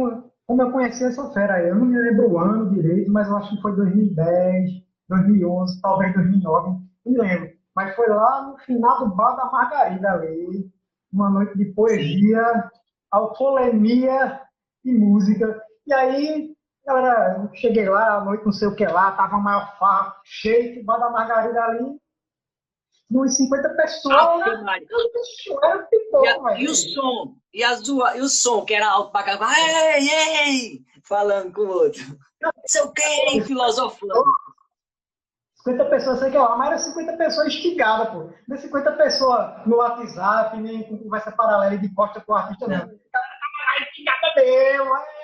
como 0.45 0.61
eu 0.61 0.71
conheci 0.71 1.03
essa 1.03 1.31
fera. 1.33 1.59
Eu 1.67 1.75
não 1.75 1.85
me 1.85 1.97
lembro 1.97 2.31
o 2.31 2.37
ano 2.37 2.69
direito, 2.69 3.11
mas 3.11 3.27
eu 3.27 3.37
acho 3.37 3.55
que 3.55 3.61
foi 3.61 3.75
2010, 3.75 4.82
2011, 5.09 5.81
talvez 5.81 6.13
2009, 6.13 6.69
não 7.05 7.11
me 7.11 7.19
lembro. 7.19 7.51
Mas 7.75 7.95
foi 7.95 8.07
lá 8.07 8.43
no 8.43 8.57
final 8.59 8.99
do 8.99 9.15
Bar 9.15 9.35
da 9.35 9.45
Margarida 9.45 10.11
ali, 10.11 10.71
uma 11.11 11.29
noite 11.29 11.57
de 11.57 11.65
poesia, 11.65 12.71
alcoolemia 13.11 14.41
e 14.83 14.93
música. 14.93 15.61
E 15.85 15.93
aí, 15.93 16.55
galera, 16.85 17.39
eu 17.39 17.55
cheguei 17.55 17.89
lá, 17.89 18.17
a 18.17 18.23
noite 18.23 18.45
não 18.45 18.51
sei 18.51 18.67
o 18.67 18.75
que 18.75 18.85
lá, 18.85 19.11
tava 19.13 19.37
maior 19.37 19.77
farra, 19.77 20.15
cheio, 20.23 20.81
o 20.81 20.85
Bar 20.85 20.99
da 20.99 21.09
Margarida 21.09 21.61
ali, 21.63 21.97
uns 23.11 23.35
50 23.35 23.69
pessoas. 23.69 24.15
Ah, 24.15 24.77
era 25.63 25.83
pipoca, 25.83 26.57
e, 26.57 26.63
e 26.63 26.67
o 26.67 26.75
som? 26.75 27.35
E, 27.53 27.63
a 27.63 27.75
zoa, 27.75 28.17
e 28.17 28.21
o 28.21 28.29
som, 28.29 28.65
que 28.65 28.73
era 28.73 28.89
alto 28.89 29.11
pra 29.11 29.23
cá, 29.23 29.39
ei, 29.97 30.09
ei, 30.09 30.81
falando 31.03 31.53
com 31.53 31.61
o 31.61 31.69
outro. 31.69 32.01
Não 32.41 32.51
sei 32.65 32.81
o 32.81 32.91
que, 32.91 33.41
filosofando. 33.45 34.23
50 35.65 35.85
pessoas, 35.85 36.19
sei 36.19 36.31
que 36.31 36.37
lá, 36.37 36.57
mas 36.57 36.67
era 36.67 36.77
50 36.77 37.17
pessoas 37.17 37.47
instigadas, 37.47 38.09
pô. 38.09 38.29
Não 38.47 38.57
é 38.57 38.59
50 38.59 38.91
pessoas 38.93 39.65
no 39.65 39.77
WhatsApp, 39.77 40.57
nem 40.57 40.83
com 40.83 40.97
conversa 40.97 41.31
paralela 41.31 41.77
de 41.77 41.93
costa 41.93 42.19
com 42.19 42.33
o 42.33 42.35
artista, 42.35 42.67
não. 42.67 42.77
não. 42.77 42.99
Instigada 43.81 44.33
mesmo, 44.35 44.95
é. 44.95 45.23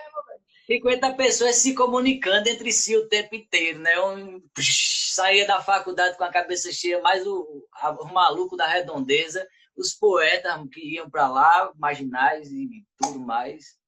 50 0.70 1.14
pessoas 1.16 1.56
se 1.56 1.74
comunicando 1.74 2.48
entre 2.48 2.72
si 2.72 2.96
o 2.96 3.10
tempo 3.10 3.36
inteiro, 3.36 3.80
né? 3.80 4.00
Um, 4.02 4.42
saía 4.60 5.48
da 5.48 5.60
faculdade 5.62 6.16
com 6.16 6.24
a 6.24 6.32
cabeça 6.32 6.72
cheia, 6.72 7.02
mais 7.02 7.26
o, 7.26 7.66
o 8.02 8.14
maluco 8.14 8.56
da 8.56 8.68
redondeza, 8.68 9.46
os 9.76 9.94
poetas 9.94 10.54
que 10.72 10.96
iam 10.96 11.10
para 11.10 11.28
lá, 11.28 11.72
marginais 11.76 12.52
e 12.52 12.86
tudo 13.02 13.20
mais. 13.20 13.80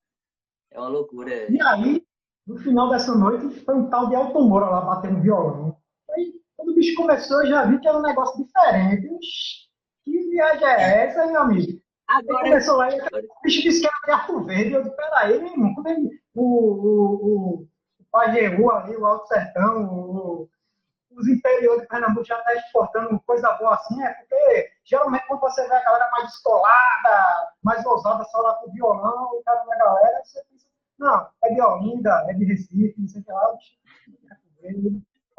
É 0.71 0.79
uma 0.79 0.89
loucura. 0.89 1.51
E 1.51 1.61
aí, 1.61 2.03
no 2.47 2.57
final 2.57 2.89
dessa 2.89 3.13
noite, 3.13 3.63
foi 3.63 3.75
um 3.75 3.89
tal 3.89 4.09
de 4.09 4.15
Elton 4.15 4.47
Moura 4.47 4.65
lá 4.65 4.81
batendo 4.81 5.21
violão. 5.21 5.77
Aí, 6.09 6.33
quando 6.61 6.71
o 6.71 6.75
bicho 6.75 6.95
começou, 6.95 7.41
eu 7.41 7.49
já 7.49 7.65
vi 7.65 7.79
que 7.79 7.87
era 7.87 7.97
um 7.97 8.03
negócio 8.03 8.43
diferente. 8.43 9.09
Que 10.03 10.29
viagem 10.29 10.67
é 10.67 11.05
essa, 11.07 11.25
meu 11.25 11.41
amigo? 11.41 11.81
Agora, 12.07 12.43
começou 12.43 12.77
lá 12.77 12.89
o 12.89 13.41
bicho 13.43 13.61
disse 13.61 13.81
que 13.81 13.87
era 13.87 13.95
de 14.05 14.11
Arco 14.11 14.43
Verde. 14.43 14.73
Eu 14.73 14.83
disse, 14.83 14.95
peraí, 14.95 15.39
meu 15.39 15.51
irmão, 15.51 15.73
como 15.73 15.87
é 15.87 15.95
que 15.95 16.01
o, 16.35 16.43
o, 16.43 17.13
o, 17.13 17.67
o 17.99 18.05
Pajeú 18.11 18.71
ali, 18.71 18.95
o 18.95 19.05
Alto 19.05 19.27
Sertão, 19.27 19.85
o, 19.85 20.49
os 21.11 21.27
interiores 21.27 21.81
de 21.81 21.87
Pernambuco 21.87 22.25
já 22.25 22.37
estão 22.37 22.53
tá 22.53 22.59
exportando 22.59 23.19
coisa 23.25 23.51
boa 23.53 23.75
assim, 23.75 24.01
é 24.03 24.09
porque 24.13 24.71
geralmente 24.83 25.27
quando 25.27 25.41
você 25.41 25.67
vê 25.67 25.75
a 25.75 25.83
galera 25.83 26.09
mais 26.11 26.25
descolada, 26.25 27.53
mais 27.63 27.85
ousada, 27.85 28.23
só 28.25 28.39
lá 28.39 28.53
com 28.55 28.71
violão, 28.71 29.29
o 29.33 29.43
cara 29.43 29.63
da 29.63 29.77
galera, 29.77 30.21
você 30.23 30.41
pensa, 30.49 30.65
não, 30.97 31.27
é 31.43 31.53
de 31.53 31.61
Olinda, 31.61 32.25
é 32.29 32.33
de 32.33 32.45
Recife, 32.45 32.95
não 32.97 33.07
sei 33.07 33.21
o 33.21 33.25
que 33.25 33.31
lá, 33.31 33.57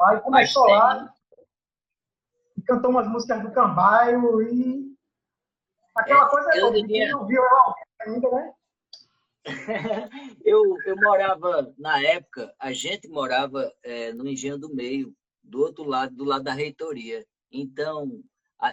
aí 0.01 0.19
começou 0.21 0.67
lá 0.67 1.13
e 2.57 2.61
cantou 2.61 2.91
umas 2.91 3.07
músicas 3.07 3.41
do 3.41 3.51
Cambaio 3.51 4.41
e 4.41 4.93
Aquela 5.95 6.27
coisa 6.27 6.49
eu 6.55 6.67
toda, 6.67 6.81
diria... 6.81 7.11
não 7.11 7.25
viu 7.25 7.41
ainda, 8.01 8.31
né? 8.31 8.53
eu, 10.43 10.75
eu 10.85 10.95
morava, 10.95 11.73
na 11.77 12.01
época, 12.01 12.53
a 12.57 12.71
gente 12.73 13.07
morava 13.07 13.71
é, 13.83 14.11
no 14.13 14.27
Engenho 14.27 14.57
do 14.57 14.73
Meio, 14.73 15.13
do 15.43 15.61
outro 15.61 15.83
lado, 15.83 16.15
do 16.15 16.23
lado 16.23 16.43
da 16.43 16.53
reitoria. 16.53 17.23
Então, 17.51 18.23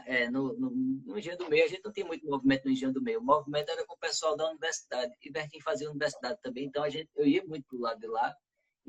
é, 0.06 0.30
no, 0.30 0.54
no, 0.54 0.70
no, 0.70 1.18
Engenho 1.18 1.36
do 1.36 1.48
Meio, 1.48 1.64
a 1.64 1.68
gente 1.68 1.84
não 1.84 1.92
tinha 1.92 2.06
muito 2.06 2.26
movimento 2.26 2.64
no 2.64 2.70
Engenho 2.70 2.92
do 2.92 3.02
Meio. 3.02 3.20
O 3.20 3.24
movimento 3.24 3.70
era 3.70 3.84
com 3.84 3.94
o 3.94 3.98
pessoal 3.98 4.36
da 4.36 4.48
universidade. 4.48 5.12
E 5.22 5.30
Bertin 5.30 5.60
fazia 5.60 5.90
universidade 5.90 6.38
também, 6.40 6.66
então 6.66 6.82
a 6.82 6.88
gente, 6.88 7.10
eu 7.16 7.26
ia 7.26 7.44
muito 7.44 7.66
pro 7.68 7.80
lado 7.80 8.00
de 8.00 8.06
lá 8.06 8.34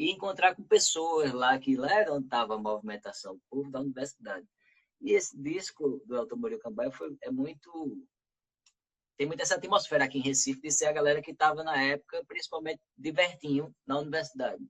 e 0.01 0.09
encontrar 0.09 0.55
com 0.55 0.63
pessoas 0.63 1.31
lá, 1.31 1.59
que 1.59 1.75
lá 1.75 1.93
era 1.93 2.11
onde 2.11 2.25
estava 2.25 2.55
a 2.55 2.57
movimentação, 2.57 3.35
o 3.35 3.41
povo 3.51 3.69
da 3.69 3.81
universidade. 3.81 4.47
E 4.99 5.11
esse 5.11 5.39
disco 5.39 6.01
do 6.07 6.15
Elton 6.15 6.37
Murilo 6.37 6.59
Cambaia 6.59 6.91
foi, 6.91 7.15
é 7.21 7.29
muito 7.29 8.03
tem 9.15 9.27
muita 9.27 9.43
essa 9.43 9.53
atmosfera 9.53 10.05
aqui 10.05 10.17
em 10.17 10.23
Recife 10.23 10.59
de 10.59 10.71
ser 10.71 10.87
a 10.87 10.91
galera 10.91 11.21
que 11.21 11.29
estava 11.29 11.63
na 11.63 11.79
época, 11.79 12.25
principalmente 12.27 12.81
divertinho 12.97 13.71
na 13.85 13.99
universidade. 13.99 14.65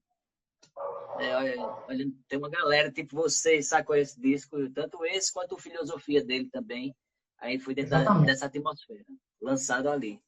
É, 1.17 1.33
olha, 1.37 1.61
olha, 1.87 2.11
tem 2.27 2.37
uma 2.37 2.49
galera 2.49 2.91
tipo 2.91 3.15
você 3.15 3.61
sacou 3.61 3.95
esse 3.95 4.19
disco, 4.19 4.69
tanto 4.71 5.05
esse 5.05 5.31
quanto 5.31 5.55
o 5.55 5.59
Filosofia 5.59 6.21
dele 6.21 6.49
também. 6.51 6.93
Aí 7.37 7.57
foi 7.57 7.73
dentro 7.73 7.97
dessa 8.25 8.47
atmosfera, 8.47 9.05
lançado 9.41 9.87
ali 9.87 10.21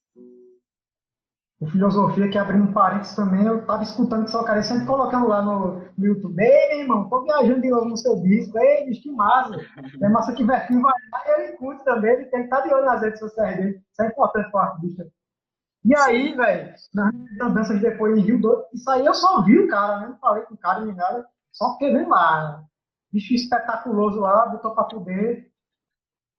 o 1.64 1.68
Filosofia, 1.68 2.30
que 2.30 2.38
abrindo 2.38 2.66
um 2.66 2.74
parênteses 2.74 3.16
também, 3.16 3.46
eu 3.46 3.66
tava 3.66 3.84
escutando 3.84 4.26
que 4.26 4.32
só 4.32 4.44
cara 4.44 4.62
sempre 4.62 4.86
colocando 4.86 5.28
lá 5.30 5.42
no, 5.42 5.82
no 5.98 6.06
YouTube, 6.06 6.38
ei, 6.42 6.70
meu 6.70 6.80
irmão, 6.80 7.10
tô 7.10 7.24
viajando 7.24 7.62
de 7.62 7.70
novo 7.70 7.86
no 7.86 7.98
seu 7.98 8.22
disco, 8.22 8.60
ei, 8.60 8.86
bicho, 8.86 9.04
que 9.04 9.12
massa. 9.12 9.56
É 10.02 10.10
massa 10.10 10.34
que 10.34 10.44
Vertinho 10.44 10.82
vai 10.82 10.94
lá 11.12 11.40
ele 11.40 11.54
curte 11.54 11.84
também, 11.86 12.12
ele 12.12 12.26
tem 12.26 12.42
que 12.42 12.46
estar 12.46 12.62
tá 12.62 12.68
de 12.68 12.74
olho 12.74 12.86
nas 12.86 13.02
redes 13.02 13.20
sociais 13.20 13.56
dele. 13.56 13.82
Isso 13.92 14.02
é 14.02 14.08
importante 14.08 14.52
para 14.52 14.60
o 14.60 14.72
artista. 14.72 15.08
E 15.86 15.96
aí, 15.96 16.36
velho, 16.36 16.74
nas 16.94 17.14
andanças 17.42 17.80
depois 17.80 18.18
em 18.18 18.22
Rio 18.22 18.42
Doido, 18.42 18.66
isso 18.74 18.90
aí 18.90 19.06
eu 19.06 19.14
só 19.14 19.42
vi 19.44 19.60
o 19.60 19.68
cara, 19.68 20.02
né? 20.02 20.08
Não 20.10 20.18
falei 20.18 20.44
com 20.44 20.56
o 20.56 20.58
cara 20.58 20.82
nem 20.82 20.94
nada, 20.94 21.26
só 21.52 21.70
porque 21.70 21.92
vem 21.92 22.08
lá. 22.08 22.58
Né? 22.58 22.66
Bicho 23.14 23.34
espetaculoso 23.34 24.20
lá, 24.20 24.48
botou 24.48 24.76
pra 24.76 24.84
poder. 24.84 25.50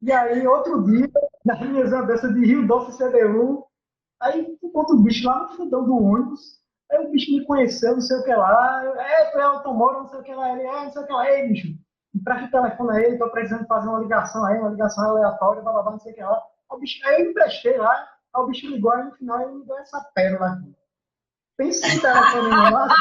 E 0.02 0.12
aí, 0.12 0.46
outro 0.46 0.84
dia, 0.84 1.10
nas 1.44 1.60
minhas 1.60 1.92
andanças 1.92 2.34
de 2.34 2.44
Rio 2.44 2.66
Doce 2.66 2.98
CDU, 2.98 3.64
Aí 4.20 4.56
encontro 4.62 4.96
o 4.96 5.02
bicho 5.02 5.26
lá 5.26 5.42
no 5.42 5.48
fundão 5.56 5.84
do 5.84 5.96
ônibus. 5.96 6.62
Aí 6.90 6.98
o 6.98 7.10
bicho 7.10 7.32
me 7.32 7.44
conheceu, 7.44 7.94
não 7.94 8.00
sei 8.00 8.16
o 8.18 8.24
que 8.24 8.34
lá. 8.34 8.84
É, 8.98 9.30
tu 9.30 9.38
é 9.38 9.42
automóvel, 9.42 10.02
não 10.02 10.08
sei 10.08 10.20
o 10.20 10.22
que 10.22 10.34
lá. 10.34 10.52
Ele 10.52 10.62
é, 10.62 10.84
não 10.84 10.92
sei 10.92 11.02
o 11.02 11.06
que 11.06 11.12
lá. 11.12 11.30
Ei, 11.30 11.48
bicho, 11.48 11.68
empresta 12.14 12.46
o 12.46 12.50
telefone 12.50 12.96
a 12.96 13.00
ele, 13.00 13.18
tô 13.18 13.28
precisando 13.30 13.66
fazer 13.66 13.88
uma 13.88 14.00
ligação 14.00 14.44
aí, 14.44 14.58
uma 14.58 14.70
ligação 14.70 15.04
aleatória, 15.04 15.62
blá, 15.62 15.72
blá, 15.72 15.82
blá 15.82 15.92
não 15.92 15.98
sei 15.98 16.12
o 16.12 16.14
que 16.14 16.22
lá. 16.22 16.36
Aí, 16.70 16.76
o 16.76 16.78
bicho, 16.78 17.06
aí 17.06 17.22
eu 17.22 17.30
emprestei 17.30 17.76
lá, 17.76 18.08
aí 18.34 18.42
o 18.42 18.46
bicho 18.46 18.66
ligou, 18.68 18.92
aí 18.92 19.04
no 19.04 19.12
final 19.12 19.40
ele 19.42 19.58
me 19.58 19.66
deu 19.66 19.78
essa 19.78 20.00
pérola 20.14 20.52
aqui. 20.52 20.74
Pensei 21.56 21.94
no 21.94 22.00
telefone 22.00 22.48
lá. 22.48 22.88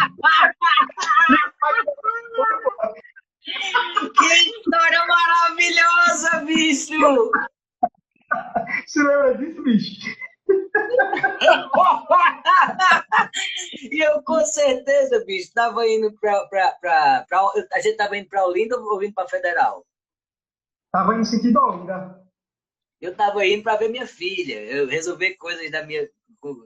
que 3.44 4.34
história 4.34 5.06
maravilhosa, 5.06 6.46
bicho! 6.46 7.32
Você 8.88 9.04
lembra 9.04 9.38
disso, 9.38 9.62
bicho? 9.64 10.16
E 13.92 14.00
eu 14.00 14.22
com 14.24 14.40
certeza, 14.46 15.24
bicho, 15.26 15.48
estava 15.48 15.88
indo 15.88 16.14
para. 16.14 17.26
A 17.72 17.80
gente 17.80 17.92
estava 17.92 18.18
indo 18.18 18.30
para 18.30 18.46
Olinda 18.46 18.78
ou 18.78 19.00
vindo 19.00 19.14
para 19.14 19.28
Federal? 19.28 19.86
Estava 20.86 21.16
indo 21.16 21.26
sentido 21.26 21.60
Olinda. 21.60 22.24
Eu 23.02 23.12
estava 23.12 23.46
indo 23.46 23.64
para 23.64 23.78
ver 23.78 23.90
minha 23.90 24.08
filha, 24.08 24.62
eu 24.62 24.88
resolver 24.88 25.36
coisas 25.36 25.70
da 25.72 25.84
minha. 25.84 26.10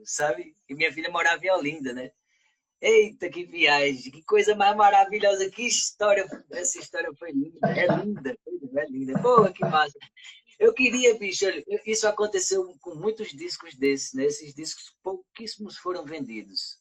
Sabe? 0.06 0.56
E 0.68 0.76
minha 0.76 0.92
filha 0.92 1.10
morava 1.10 1.44
em 1.46 1.52
Olinda, 1.52 1.94
né? 1.94 2.12
Eita, 2.80 3.28
que 3.30 3.44
viagem, 3.44 4.12
que 4.12 4.22
coisa 4.24 4.56
mais 4.56 4.76
maravilhosa, 4.76 5.50
que 5.50 5.66
história. 5.66 6.28
Essa 6.52 6.80
história 6.80 7.12
foi 7.18 7.32
linda, 7.32 7.68
é 7.70 7.88
linda, 7.88 8.38
é 8.76 8.86
linda. 8.86 9.20
Porra, 9.20 9.52
que 9.52 9.66
massa. 9.66 9.98
Eu 10.60 10.74
queria, 10.74 11.18
bicho, 11.18 11.46
isso 11.86 12.08
aconteceu 12.08 12.76
com 12.82 12.96
muitos 12.96 13.30
discos 13.30 13.76
desses, 13.76 14.14
né? 14.14 14.26
Esses 14.26 14.54
discos 14.56 14.96
pouquíssimos 15.04 15.78
foram 15.78 16.04
vendidos. 16.04 16.80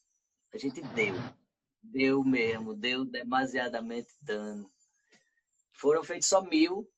A 0.53 0.57
gente 0.57 0.81
deu. 0.81 1.13
Deu 1.81 2.23
mesmo, 2.23 2.75
deu 2.75 3.05
demasiadamente 3.05 4.09
dano. 4.21 4.69
Foram 5.73 6.03
feitos 6.03 6.27
só 6.27 6.41
mil, 6.41 6.89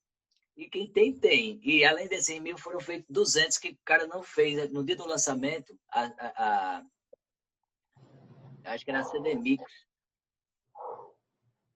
e 0.55 0.69
quem 0.69 0.91
tem, 0.91 1.17
tem. 1.17 1.59
E 1.63 1.85
além 1.85 2.07
desses 2.07 2.39
mil, 2.39 2.57
foram 2.57 2.79
feitos 2.79 3.07
200 3.09 3.57
que 3.57 3.69
o 3.69 3.77
cara 3.85 4.07
não 4.07 4.23
fez. 4.23 4.69
No 4.71 4.83
dia 4.83 4.95
do 4.95 5.05
lançamento, 5.05 5.77
a, 5.89 6.03
a, 6.03 6.77
a 6.77 8.73
acho 8.73 8.83
que 8.83 8.91
era 8.91 8.99
a 8.99 9.03
CD 9.03 9.35
Mix 9.35 9.63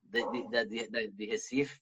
de, 0.04 0.22
de, 0.32 0.90
de, 0.90 1.08
de 1.12 1.26
Recife, 1.26 1.82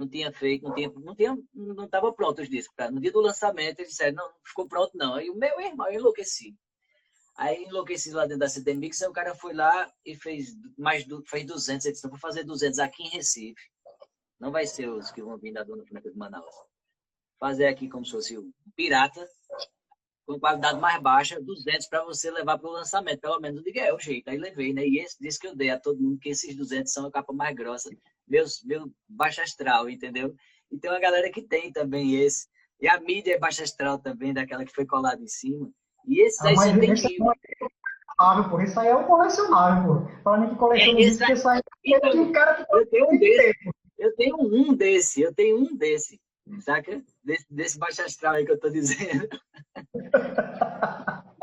não 0.00 0.08
tinha 0.08 0.32
feito, 0.32 0.64
não 0.64 0.74
tinha, 0.74 0.90
não 0.90 1.14
tinha, 1.14 1.38
não 1.54 1.84
estava 1.84 2.10
pronto 2.12 2.40
os 2.40 2.48
discos. 2.48 2.74
No 2.90 3.00
dia 3.00 3.12
do 3.12 3.20
lançamento, 3.20 3.80
eles 3.80 3.90
disseram, 3.90 4.16
não, 4.16 4.28
não 4.28 4.34
ficou 4.46 4.66
pronto 4.66 4.92
não. 4.94 5.14
Aí 5.14 5.28
o 5.28 5.36
meu 5.36 5.60
irmão, 5.60 5.86
eu 5.88 6.00
enlouqueci. 6.00 6.56
Aí 7.36 7.64
enlouqueci 7.64 8.10
lá 8.10 8.22
dentro 8.22 8.40
da 8.40 8.48
CD 8.48 8.72
Mix, 8.74 9.02
aí 9.02 9.08
o 9.08 9.12
cara 9.12 9.34
foi 9.34 9.52
lá 9.52 9.92
e 10.04 10.16
fez 10.16 10.56
mais 10.78 11.04
fez 11.26 11.46
200. 11.46 11.84
Ele 11.84 11.92
disse, 11.92 12.08
vou 12.08 12.18
fazer 12.18 12.44
200 12.44 12.78
aqui 12.78 13.02
em 13.02 13.10
Recife. 13.10 13.62
Não 14.38 14.50
vai 14.50 14.66
ser 14.66 14.88
os 14.88 15.10
que 15.10 15.22
vão 15.22 15.36
vir 15.36 15.52
da 15.52 15.62
Dona 15.62 15.84
Pimenta 15.84 16.10
de 16.10 16.16
Manaus. 16.16 16.54
Fazer 17.38 17.66
aqui 17.66 17.88
como 17.88 18.04
se 18.04 18.12
fosse 18.12 18.38
um 18.38 18.50
pirata, 18.74 19.26
com 20.26 20.40
qualidade 20.40 20.80
mais 20.80 21.00
baixa, 21.02 21.40
200 21.40 21.88
para 21.88 22.04
você 22.04 22.30
levar 22.30 22.58
para 22.58 22.68
o 22.68 22.72
lançamento. 22.72 23.20
Pelo 23.20 23.38
menos 23.38 23.58
eu 23.58 23.64
digo, 23.64 23.78
é 23.78 23.92
o 23.92 23.98
jeito. 23.98 24.28
Aí 24.28 24.38
levei, 24.38 24.72
né? 24.72 24.86
E 24.86 24.98
esse 24.98 25.16
disse 25.20 25.38
que 25.38 25.46
eu 25.46 25.54
dei 25.54 25.70
a 25.70 25.78
todo 25.78 26.00
mundo 26.00 26.18
que 26.18 26.30
esses 26.30 26.56
200 26.56 26.90
são 26.90 27.06
a 27.06 27.10
capa 27.10 27.32
mais 27.34 27.54
grossa. 27.54 27.90
Meu, 28.30 28.44
meu 28.64 28.90
baixo 29.08 29.42
astral, 29.42 29.90
entendeu? 29.90 30.32
E 30.70 30.78
tem 30.78 30.90
uma 30.90 31.00
galera 31.00 31.30
que 31.30 31.42
tem 31.42 31.72
também 31.72 32.14
esse. 32.14 32.46
E 32.80 32.88
a 32.88 32.98
mídia 33.00 33.34
é 33.34 33.38
baixa 33.38 33.62
astral 33.62 33.98
também, 33.98 34.32
daquela 34.32 34.64
que 34.64 34.72
foi 34.72 34.86
colada 34.86 35.20
em 35.22 35.26
cima. 35.26 35.68
E 36.06 36.22
esse 36.22 36.42
daí 36.42 36.54
ah, 36.54 36.56
você 36.56 36.78
tem 36.78 36.94
que. 36.94 37.16
É 37.22 38.48
por 38.48 38.62
isso 38.62 38.78
aí 38.78 38.88
é 38.88 38.96
um 38.96 39.04
colecionável, 39.04 40.02
pô. 40.02 40.08
Falando 40.22 40.50
que 40.50 40.56
coleciona 40.56 40.98
é, 40.98 41.02
isso, 41.02 41.18
sai 41.36 41.60
então, 41.84 42.22
um 42.22 42.32
cara 42.32 42.64
que 42.64 42.74
eu 42.74 42.86
tenho 42.86 43.10
um 43.10 43.18
desse. 43.18 43.70
Eu 43.98 44.16
tenho 44.16 44.36
um 44.40 44.74
desse, 44.74 45.20
eu 45.20 45.34
tenho 45.34 45.58
um 45.58 45.76
desse, 45.76 46.18
saca? 46.60 47.02
Desse, 47.22 47.46
desse 47.50 47.78
baixo 47.78 48.00
astral 48.02 48.34
aí 48.34 48.46
que 48.46 48.52
eu 48.52 48.60
tô 48.60 48.70
dizendo. 48.70 49.28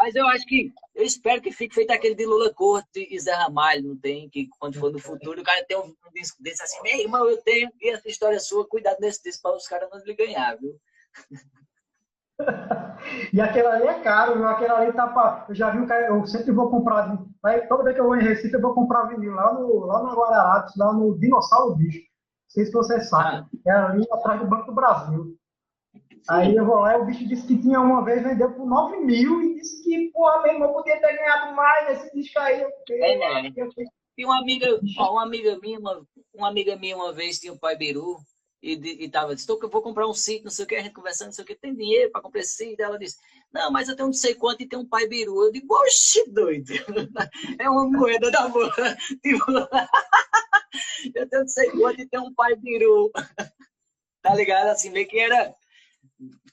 Mas 0.07 0.15
eu 0.15 0.25
acho 0.25 0.45
que, 0.45 0.71
eu 0.95 1.03
espero 1.03 1.41
que 1.41 1.51
fique 1.51 1.75
feito 1.75 1.91
aquele 1.91 2.15
de 2.15 2.25
Lula 2.25 2.53
Corte 2.53 3.05
e 3.11 3.19
Zé 3.19 3.33
Ramalho, 3.33 3.89
não 3.89 3.97
tem? 3.97 4.29
Que 4.29 4.47
quando 4.57 4.79
for 4.79 4.89
no 4.89 4.99
futuro, 4.99 5.41
o 5.41 5.43
cara 5.43 5.65
tem 5.65 5.77
um, 5.77 5.93
disco 6.13 6.41
desse 6.41 6.63
assim, 6.63 6.81
meu 6.81 6.97
irmão, 6.97 7.29
eu 7.29 7.35
tenho, 7.41 7.69
e 7.81 7.89
essa 7.89 8.07
história 8.07 8.39
sua, 8.39 8.65
cuidado 8.65 8.95
nesse 9.01 9.21
disco 9.21 9.41
para 9.41 9.57
os 9.57 9.67
caras 9.67 9.89
não 9.91 9.99
lhe 9.99 10.15
ganhar, 10.15 10.55
viu? 10.55 10.79
e 13.33 13.41
aquela 13.41 13.73
ali 13.73 13.87
é 13.87 13.99
caro, 13.99 14.35
viu? 14.35 14.47
Aquela 14.47 14.79
ali 14.79 14.93
tá 14.93 15.07
pra... 15.09 15.45
Eu 15.49 15.55
já 15.55 15.71
vi 15.71 15.79
o 15.79 15.87
cara, 15.87 16.07
eu 16.07 16.25
sempre 16.25 16.53
vou 16.53 16.69
comprar. 16.69 17.13
Toda 17.67 17.83
vez 17.83 17.93
que 17.93 18.01
eu 18.01 18.05
vou 18.05 18.15
em 18.15 18.23
Recife, 18.23 18.53
eu 18.53 18.61
vou 18.61 18.73
comprar 18.73 19.07
vinil 19.07 19.33
lá 19.33 19.53
no, 19.55 19.87
lá 19.87 20.03
no 20.03 20.15
Guararatos, 20.15 20.73
lá 20.77 20.93
no 20.93 21.19
Dinossauro 21.19 21.75
Bicho. 21.75 21.99
Não 21.99 22.47
sei 22.47 22.65
se 22.65 22.71
você 22.71 23.01
sabe. 23.01 23.45
Ah. 23.67 23.67
É 23.67 23.71
ali 23.71 24.07
atrás 24.09 24.39
do 24.39 24.47
Banco 24.47 24.67
do 24.67 24.73
Brasil. 24.73 25.37
Aí 26.29 26.55
eu 26.55 26.65
vou 26.65 26.79
lá 26.79 26.97
e 26.97 27.01
o 27.01 27.05
bicho 27.05 27.27
disse 27.27 27.47
que 27.47 27.57
tinha 27.57 27.79
uma 27.79 28.03
vez, 28.03 28.23
vendeu 28.23 28.51
por 28.53 28.65
9 28.65 28.97
mil 28.97 29.41
e 29.41 29.55
disse 29.55 29.83
que, 29.83 30.11
porra, 30.11 30.41
meu 30.41 30.53
irmão, 30.53 30.73
podia 30.73 30.99
ter 30.99 31.15
ganhado 31.15 31.55
mais 31.55 31.87
nesse 31.87 32.15
disco 32.15 32.39
aí. 32.39 32.61
Eu 32.61 32.69
fiquei, 32.79 33.01
é, 33.01 33.17
né? 33.43 33.53
E 34.17 34.25
uma 34.25 34.39
amiga, 34.39 34.79
uma 34.97 35.23
amiga 35.23 35.59
minha, 35.59 35.79
uma, 35.79 36.07
uma 36.33 36.47
amiga 36.47 36.75
minha 36.75 36.95
uma 36.95 37.13
vez 37.13 37.39
tinha 37.39 37.53
um 37.53 37.57
pai 37.57 37.75
Biru, 37.77 38.17
e, 38.61 39.05
e 39.05 39.09
tava, 39.09 39.35
disse, 39.35 39.49
eu 39.49 39.69
vou 39.69 39.81
comprar 39.81 40.07
um 40.07 40.13
sítio, 40.13 40.45
não 40.45 40.51
sei 40.51 40.65
o 40.65 40.67
que, 40.67 40.75
a 40.75 40.81
gente 40.81 40.93
conversando, 40.93 41.27
não 41.27 41.33
sei 41.33 41.43
o 41.43 41.47
que, 41.47 41.55
tem 41.55 41.75
dinheiro 41.75 42.11
para 42.11 42.21
comprar 42.21 42.41
esse 42.41 42.55
sítio? 42.55 42.83
Ela 42.83 42.97
disse, 42.97 43.17
não, 43.53 43.71
mas 43.71 43.87
eu 43.87 43.95
tenho 43.95 44.07
não 44.07 44.13
sei 44.13 44.33
quanto 44.33 44.61
e 44.61 44.67
tem 44.67 44.79
um 44.79 44.87
pai 44.87 45.07
biru. 45.07 45.43
Eu 45.43 45.51
digo, 45.51 45.73
oxe, 45.73 46.29
doido, 46.31 46.73
é 47.59 47.69
uma 47.69 47.87
moeda 47.87 48.31
da 48.31 48.47
boa. 48.47 48.73
Tipo, 49.21 49.45
eu 51.13 51.29
tenho 51.29 51.41
não 51.41 51.47
sei 51.47 51.71
quanto 51.71 52.01
e 52.01 52.07
tem 52.07 52.19
um 52.19 52.33
pai 52.33 52.55
biru. 52.55 53.11
tá 54.21 54.35
ligado? 54.35 54.67
Assim, 54.67 54.89
meio 54.89 55.07
que 55.07 55.19
era, 55.19 55.55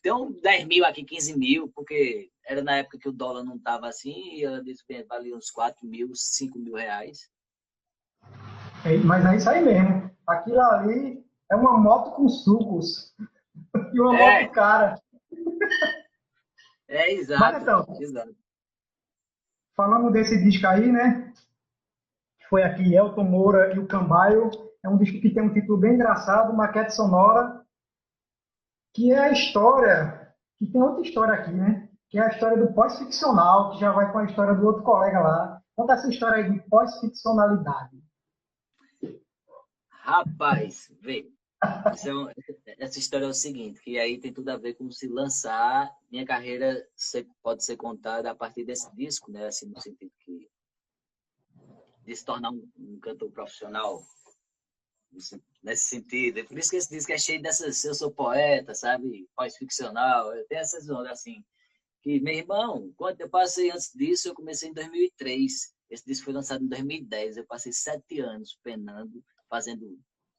tem 0.03 0.13
um 0.13 0.33
10 0.33 0.67
mil 0.67 0.85
aqui, 0.85 1.05
15 1.05 1.39
mil, 1.39 1.69
porque 1.75 2.31
era 2.47 2.63
na 2.63 2.77
época 2.77 2.99
que 2.99 3.09
o 3.09 3.13
dólar 3.13 3.43
não 3.43 3.59
tava 3.59 3.89
assim, 3.89 4.35
e 4.35 4.45
ela 4.45 4.63
disse 4.63 4.85
que 4.87 5.03
valia 5.05 5.35
uns 5.35 5.51
4 5.51 5.87
mil, 5.87 6.11
5 6.15 6.59
mil 6.59 6.75
reais. 6.75 7.31
É, 8.85 8.97
mas 8.99 9.25
é 9.25 9.37
isso 9.37 9.49
aí 9.49 9.65
mesmo. 9.65 10.11
Aquilo 10.27 10.61
ali 10.61 11.25
é 11.51 11.57
uma 11.57 11.79
moto 11.79 12.13
com 12.13 12.29
sucos. 12.29 13.15
e 13.95 14.01
uma 14.01 14.19
é. 14.19 14.43
moto 14.43 14.53
cara. 14.53 15.01
É, 16.89 17.13
exato. 17.13 17.41
Mas, 17.41 17.63
então, 17.63 17.87
exato. 17.99 18.37
Falando 19.75 20.11
desse 20.11 20.43
disco 20.43 20.67
aí, 20.67 20.93
né? 20.93 21.33
Foi 22.49 22.63
aqui 22.63 22.95
Elton 22.95 23.25
Moura 23.25 23.75
e 23.75 23.79
o 23.79 23.87
Cambaio. 23.87 24.51
É 24.83 24.89
um 24.89 24.99
disco 24.99 25.19
que 25.21 25.31
tem 25.31 25.43
um 25.43 25.53
título 25.53 25.79
bem 25.79 25.95
engraçado, 25.95 26.55
Maquete 26.55 26.95
Sonora, 26.95 27.64
que 28.95 29.13
é 29.13 29.19
a 29.19 29.33
história, 29.33 30.33
que 30.57 30.67
tem 30.67 30.81
outra 30.81 31.03
história 31.03 31.35
aqui, 31.35 31.51
né? 31.51 31.91
Que 32.09 32.19
é 32.19 32.23
a 32.23 32.29
história 32.29 32.57
do 32.57 32.73
pós-ficcional, 32.73 33.73
que 33.73 33.81
já 33.81 33.91
vai 33.91 34.11
com 34.13 34.19
a 34.19 34.25
história 34.25 34.55
do 34.55 34.65
outro 34.65 34.85
colega 34.85 35.21
lá. 35.21 35.61
Conta 35.75 35.95
essa 35.95 36.09
história 36.09 36.45
aí 36.45 36.51
de 36.53 36.61
pós-ficcionalidade. 36.69 38.01
Rapaz, 39.91 40.93
vê. 41.01 41.29
É 42.67 42.85
essa 42.85 42.99
história 42.99 43.25
é 43.25 43.29
o 43.29 43.35
seguinte, 43.35 43.81
que 43.81 43.99
aí 43.99 44.19
tem 44.19 44.33
tudo 44.33 44.51
a 44.51 44.57
ver 44.57 44.75
com 44.75 44.91
se 44.91 45.09
lançar. 45.09 45.91
Minha 46.11 46.25
carreira 46.25 46.87
pode 47.43 47.65
ser 47.65 47.77
contada 47.77 48.31
a 48.31 48.35
partir 48.35 48.65
desse 48.65 48.95
disco, 48.95 49.33
né? 49.33 49.47
Assim, 49.47 49.67
no 49.67 49.81
sentido 49.81 50.13
que 50.21 50.49
de 52.05 52.15
se 52.15 52.25
tornar 52.25 52.51
um, 52.51 52.69
um 52.77 52.99
cantor 53.01 53.31
profissional 53.31 54.03
nesse 55.65 55.87
sentido. 55.87 56.39
É 56.39 56.45
por 56.45 56.59
isso 56.59 56.71
que 56.71 56.77
esse 56.77 56.91
disco 56.91 57.13
é 57.13 57.19
cheio 57.19 57.43
dessas. 57.43 57.83
Eu 57.85 57.95
sou 57.95 58.13
poeta, 58.13 58.75
sabe? 58.75 59.29
Pós-ficcional. 59.35 60.31
Tem 60.49 60.59
essas 60.59 60.89
ondas 60.89 61.13
assim. 61.13 61.45
Que, 62.03 62.21
meu 62.21 62.35
irmão, 62.35 62.93
quando 62.97 63.21
eu 63.23 63.29
passei 63.29 63.71
antes 63.71 63.91
disso, 63.95 64.29
eu 64.29 64.35
comecei 64.35 64.69
em 64.69 64.75
2003. 64.75 65.75
Esse 65.91 66.05
disco 66.07 66.27
foi 66.27 66.35
lançado 66.35 66.63
em 66.63 66.69
2010. 66.69 67.39
Eu 67.39 67.47
passei 67.47 67.73
sete 67.73 68.21
anos 68.21 68.59
penando 68.63 69.25
fazendo, 69.55 69.99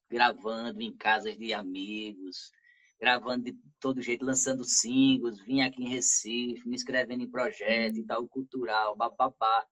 gravando 0.09 0.81
em 0.81 0.93
casas 0.93 1.37
de 1.37 1.53
amigos, 1.53 2.51
gravando 2.99 3.45
de 3.45 3.57
todo 3.79 4.01
jeito, 4.01 4.25
lançando 4.25 4.65
singles, 4.65 5.39
vim 5.39 5.61
aqui 5.61 5.83
em 5.83 5.89
Recife, 5.89 6.67
me 6.67 6.75
inscrevendo 6.75 7.23
em 7.23 7.29
projetos 7.29 7.97
e 7.97 8.03
tal, 8.03 8.27
cultural, 8.27 8.95
bababá. 8.95 9.65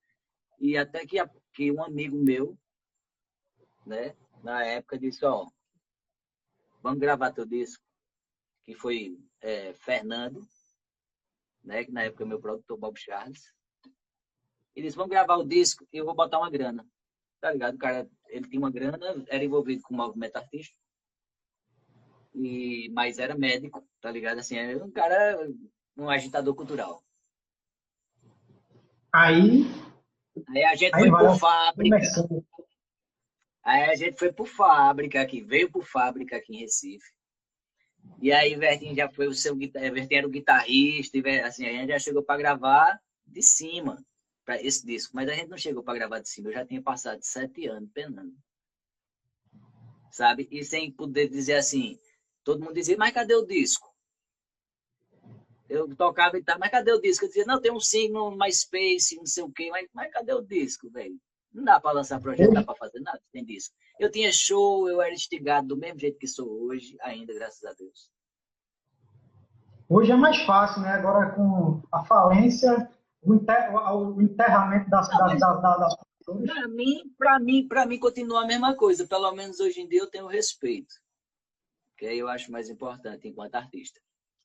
E 0.61 0.77
até 0.77 1.05
que, 1.05 1.17
que 1.53 1.71
um 1.73 1.83
amigo 1.83 2.17
meu, 2.17 2.57
né, 3.85 4.15
na 4.43 4.63
época, 4.65 4.99
disse, 4.99 5.25
ó, 5.25 5.47
vamos 6.81 6.99
gravar 6.99 7.31
teu 7.31 7.45
disco, 7.45 7.83
que 8.63 8.75
foi 8.75 9.17
é, 9.41 9.73
Fernando, 9.73 10.45
né, 11.63 11.83
que 11.83 11.91
na 11.91 12.03
época 12.03 12.23
é 12.23 12.27
meu 12.27 12.39
produtor 12.39 12.77
Bob 12.77 12.99
Charles. 12.99 13.53
Ele 14.75 14.87
disse, 14.87 14.97
vamos 14.97 15.11
gravar 15.11 15.37
o 15.37 15.47
disco 15.47 15.87
e 15.93 15.97
eu 15.97 16.05
vou 16.05 16.13
botar 16.13 16.39
uma 16.39 16.49
grana 16.49 16.85
tá 17.43 17.51
ligado? 17.51 17.75
O 17.75 17.77
cara, 17.77 18.09
ele 18.29 18.47
tinha 18.47 18.57
uma 18.59 18.71
grana, 18.71 18.97
era 19.27 19.43
envolvido 19.43 19.83
com 19.83 19.93
o 19.93 19.97
movimento 19.97 20.37
artístico, 20.37 20.79
e, 22.33 22.89
mas 22.93 23.19
era 23.19 23.37
médico, 23.37 23.85
tá 23.99 24.09
ligado? 24.09 24.39
Assim, 24.39 24.55
era 24.55 24.83
um 24.83 24.89
cara, 24.89 25.51
um 25.97 26.09
agitador 26.09 26.55
cultural. 26.55 27.03
Aí... 29.11 29.65
Aí 30.49 30.63
a 30.63 30.73
gente 30.73 30.95
aí 30.95 31.01
foi 31.01 31.11
por 31.11 31.37
fábrica. 31.37 31.97
Começou. 31.97 32.45
Aí 33.63 33.83
a 33.83 33.95
gente 33.95 34.19
foi 34.19 34.31
por 34.31 34.47
fábrica 34.47 35.21
aqui, 35.21 35.41
veio 35.41 35.71
por 35.71 35.85
fábrica 35.85 36.35
aqui 36.35 36.55
em 36.55 36.59
Recife. 36.59 37.11
E 38.21 38.31
aí 38.31 38.55
Vertinho 38.55 38.95
já 38.95 39.09
foi 39.09 39.27
o 39.27 39.33
seu 39.33 39.55
Vertinho 39.55 40.07
era 40.11 40.27
o 40.27 40.29
guitarrista, 40.29 41.17
e 41.17 41.39
assim, 41.39 41.65
a 41.65 41.71
gente 41.71 41.89
já 41.89 41.99
chegou 41.99 42.21
para 42.21 42.37
gravar 42.37 42.99
de 43.25 43.41
cima 43.41 44.03
para 44.43 44.61
esse 44.61 44.85
disco, 44.85 45.15
mas 45.15 45.29
a 45.29 45.33
gente 45.33 45.47
não 45.47 45.57
chegou 45.57 45.81
para 45.81 45.93
gravar 45.93 46.19
de 46.19 46.29
cima. 46.29 46.49
Eu 46.49 46.53
já 46.53 46.65
tinha 46.65 46.81
passado 46.81 47.21
sete 47.21 47.65
anos 47.67 47.89
penando. 47.93 48.35
Sabe? 50.11 50.47
E 50.51 50.63
sem 50.63 50.91
poder 50.91 51.29
dizer 51.29 51.55
assim, 51.55 51.97
todo 52.43 52.59
mundo 52.59 52.73
dizia, 52.73 52.97
mas 52.97 53.13
cadê 53.13 53.33
o 53.33 53.45
disco? 53.45 53.91
Eu 55.69 55.95
tocava 55.95 56.37
e 56.37 56.43
tal, 56.43 56.59
mas 56.59 56.69
cadê 56.69 56.91
o 56.91 57.01
disco? 57.01 57.23
Eu 57.25 57.29
dizia, 57.29 57.45
não, 57.45 57.59
tem 57.59 57.71
um 57.71 57.79
single 57.79 58.29
no 58.29 58.37
MySpace, 58.37 59.15
não 59.15 59.25
sei 59.25 59.43
o 59.43 59.51
quê, 59.51 59.69
mas, 59.71 59.87
mas 59.93 60.11
cadê 60.11 60.33
o 60.33 60.41
disco, 60.41 60.89
velho? 60.89 61.17
Não 61.53 61.63
dá 61.63 61.79
para 61.79 61.91
lançar 61.91 62.19
projeto, 62.19 62.47
não 62.47 62.55
dá 62.55 62.63
para 62.63 62.75
fazer 62.75 62.99
nada 62.99 63.21
sem 63.31 63.45
disco. 63.45 63.75
Eu 63.99 64.11
tinha 64.11 64.31
show, 64.31 64.89
eu 64.89 65.01
era 65.01 65.13
instigado 65.13 65.67
do 65.67 65.77
mesmo 65.77 65.99
jeito 65.99 66.17
que 66.17 66.27
sou 66.27 66.49
hoje, 66.49 66.97
ainda, 67.01 67.33
graças 67.33 67.63
a 67.63 67.73
Deus. 67.73 68.09
Hoje 69.87 70.11
é 70.11 70.15
mais 70.15 70.41
fácil, 70.41 70.81
né? 70.81 70.89
Agora 70.89 71.31
com 71.35 71.83
a 71.91 72.03
falência, 72.05 72.89
o, 73.21 73.35
enter, 73.35 73.71
o 73.71 74.19
enterramento 74.19 74.89
das, 74.89 75.07
Não, 75.09 75.17
das, 75.19 75.39
das, 75.39 75.61
das, 75.61 75.95
Para 76.25 76.67
mim, 76.67 77.13
para 77.17 77.39
mim, 77.39 77.67
para 77.67 77.85
mim 77.85 77.99
continua 77.99 78.43
a 78.43 78.47
mesma 78.47 78.75
coisa. 78.75 79.05
Pelo 79.05 79.31
menos 79.33 79.59
hoje 79.59 79.81
em 79.81 79.87
dia 79.87 79.99
eu 79.99 80.09
tenho 80.09 80.25
respeito, 80.25 80.95
que 81.95 82.07
aí 82.07 82.17
eu 82.17 82.27
acho 82.27 82.51
mais 82.51 82.69
importante 82.69 83.27
enquanto 83.27 83.53
artista. 83.53 84.01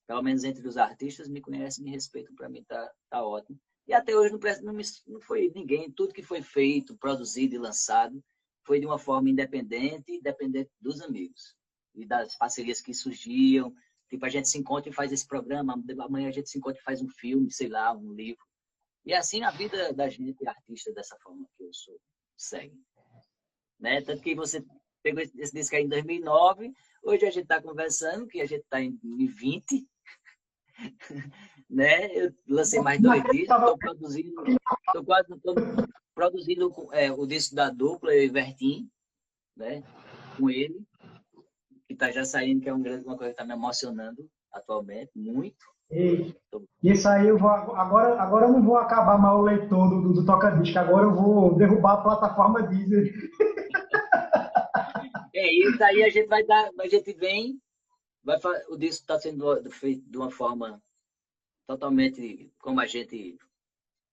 Pelo 0.07 0.23
menos 0.23 0.45
entre 0.45 0.67
os 0.67 0.77
artistas 0.77 1.29
me 1.29 1.41
conhecem, 1.41 1.85
me 1.85 1.91
respeitam. 1.91 2.35
Para 2.35 2.49
mim 2.49 2.63
tá, 2.65 2.91
tá 3.09 3.25
ótimo. 3.25 3.59
E 3.89 3.95
até 3.95 4.15
hoje 4.15 4.33
não, 4.33 4.39
não, 4.63 4.73
me, 4.75 4.85
não 5.07 5.21
foi 5.21 5.51
ninguém. 5.55 5.91
Tudo 5.91 6.13
que 6.13 6.23
foi 6.23 6.43
feito, 6.43 6.97
produzido 6.99 7.55
e 7.55 7.59
lançado 7.59 8.23
foi 8.65 8.79
de 8.79 8.87
uma 8.87 8.99
forma 8.99 9.31
independente, 9.31 10.13
independente 10.13 10.71
dos 10.79 11.01
amigos 11.01 11.57
e 11.95 12.05
das 12.05 12.37
parcerias 12.37 12.83
que 12.83 12.93
surgiam. 12.93 13.75
Tipo, 14.11 14.27
a 14.27 14.29
gente 14.29 14.49
se 14.49 14.59
encontra 14.59 14.91
e 14.91 14.95
faz 14.95 15.11
esse 15.11 15.27
programa, 15.27 15.83
amanhã 16.01 16.29
a 16.29 16.33
gente 16.33 16.51
se 16.51 16.59
encontra 16.59 16.79
e 16.79 16.85
faz 16.85 17.01
um 17.01 17.09
filme, 17.09 17.51
sei 17.51 17.69
lá, 17.69 17.97
um 17.97 18.13
livro. 18.13 18.45
E 19.07 19.15
assim 19.15 19.43
a 19.43 19.51
vida 19.51 19.91
da 19.95 20.07
gente 20.09 20.47
artista 20.47 20.93
dessa 20.93 21.17
forma 21.23 21.49
que 21.57 21.65
eu 21.65 21.73
sou 21.73 21.99
segue. 22.37 22.79
Né? 23.81 24.03
Tanto 24.03 24.23
que 24.23 24.35
você 24.35 24.63
pegou 25.03 25.23
esse 25.23 25.55
disco 25.55 25.75
aí 25.75 25.85
em 25.85 25.89
2009, 25.89 26.75
hoje 27.03 27.25
a 27.25 27.31
gente 27.31 27.45
está 27.45 27.63
conversando 27.63 28.27
que 28.27 28.41
a 28.41 28.47
gente 28.47 28.63
está 28.63 28.83
em 28.83 28.91
2020 28.97 29.87
né? 31.69 32.07
Eu 32.15 32.33
lancei 32.49 32.81
mais 32.81 33.01
dois 33.01 33.23
discos, 33.25 33.57
estou 33.57 33.79
produzindo, 33.79 34.45
tô 34.93 35.05
quase 35.05 35.29
tô 35.41 35.55
produzindo 36.15 36.73
é, 36.93 37.13
o 37.13 37.27
disco 37.27 37.55
da 37.55 37.71
dupla, 37.71 38.15
eu 38.15 38.25
e 38.25 38.29
Vertim, 38.29 38.89
né? 39.57 39.83
Com 40.37 40.49
ele, 40.51 40.81
que 41.87 41.95
está 41.95 42.11
já 42.11 42.25
saindo, 42.25 42.61
que 42.61 42.69
é 42.69 42.75
um 42.75 42.83
grande, 42.83 43.05
uma 43.05 43.17
coisa 43.17 43.35
que 43.35 43.41
está 43.41 43.45
me 43.45 43.59
emocionando 43.59 44.29
atualmente, 44.53 45.11
muito. 45.15 45.57
E, 45.91 46.35
isso 46.83 47.09
aí 47.09 47.29
eu 47.29 47.39
vou 47.39 47.49
agora, 47.49 48.21
agora 48.21 48.47
eu 48.47 48.53
não 48.53 48.63
vou 48.63 48.77
acabar 48.77 49.19
mal 49.19 49.39
o 49.39 49.43
leitor 49.43 49.89
do, 49.89 50.03
do, 50.03 50.13
do 50.13 50.27
Toca 50.27 50.51
Disco, 50.51 50.79
agora 50.79 51.07
eu 51.07 51.15
vou 51.15 51.57
derrubar 51.57 51.95
a 51.95 52.03
plataforma 52.03 52.63
Deezer. 52.63 53.13
É, 55.35 55.53
isso 55.53 55.85
aí 55.85 56.03
a 56.03 56.11
gente 56.11 56.27
vai 56.27 56.45
dar, 56.45 56.69
a 56.81 56.89
gente 56.89 57.13
vem, 57.13 57.61
vai 58.37 58.67
o 58.69 58.77
disco 58.77 59.03
está 59.03 59.19
sendo 59.19 59.71
feito 59.71 60.03
de 60.09 60.17
uma 60.19 60.31
forma 60.31 60.83
totalmente 61.67 62.53
como 62.59 62.81
a 62.81 62.87
gente 62.87 63.39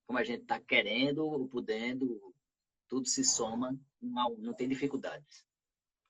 como 0.07 0.19
a 0.19 0.23
gente 0.23 0.43
está 0.43 0.59
querendo, 0.59 1.47
podendo, 1.51 2.33
tudo 2.87 3.07
se 3.07 3.23
soma, 3.23 3.75
não, 3.99 4.37
não 4.37 4.53
tem 4.53 4.69
dificuldades. 4.69 5.43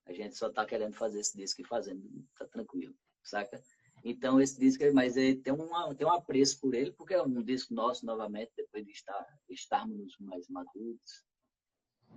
A 0.05 0.11
gente 0.11 0.35
só 0.35 0.49
está 0.49 0.65
querendo 0.65 0.93
fazer 0.93 1.21
esse 1.21 1.35
disco 1.37 1.61
e 1.61 1.65
fazendo, 1.65 2.03
tá 2.37 2.45
tranquilo, 2.45 2.93
saca? 3.23 3.63
Então, 4.03 4.41
esse 4.41 4.59
disco, 4.59 4.83
mas 4.93 5.15
ele 5.15 5.37
tem, 5.37 5.53
uma, 5.53 5.95
tem 5.95 6.05
um 6.05 6.11
apreço 6.11 6.59
por 6.59 6.75
ele, 6.75 6.91
porque 6.91 7.13
é 7.13 7.23
um 7.23 7.41
disco 7.41 7.73
nosso, 7.73 8.05
novamente, 8.05 8.51
depois 8.57 8.85
de 8.85 8.91
estar, 8.91 9.25
estarmos 9.49 10.17
mais 10.19 10.45
maduros, 10.49 11.23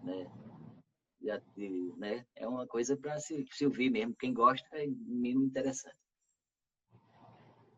né? 0.02 0.28
Já, 1.22 1.40
né? 1.96 2.24
É 2.36 2.46
uma 2.46 2.66
coisa 2.66 2.96
para 2.96 3.18
se, 3.18 3.44
se 3.50 3.66
ouvir 3.66 3.90
mesmo. 3.90 4.14
Quem 4.18 4.32
gosta 4.32 4.66
é 4.72 4.86
mínimo 4.86 5.44
interessante. 5.44 5.96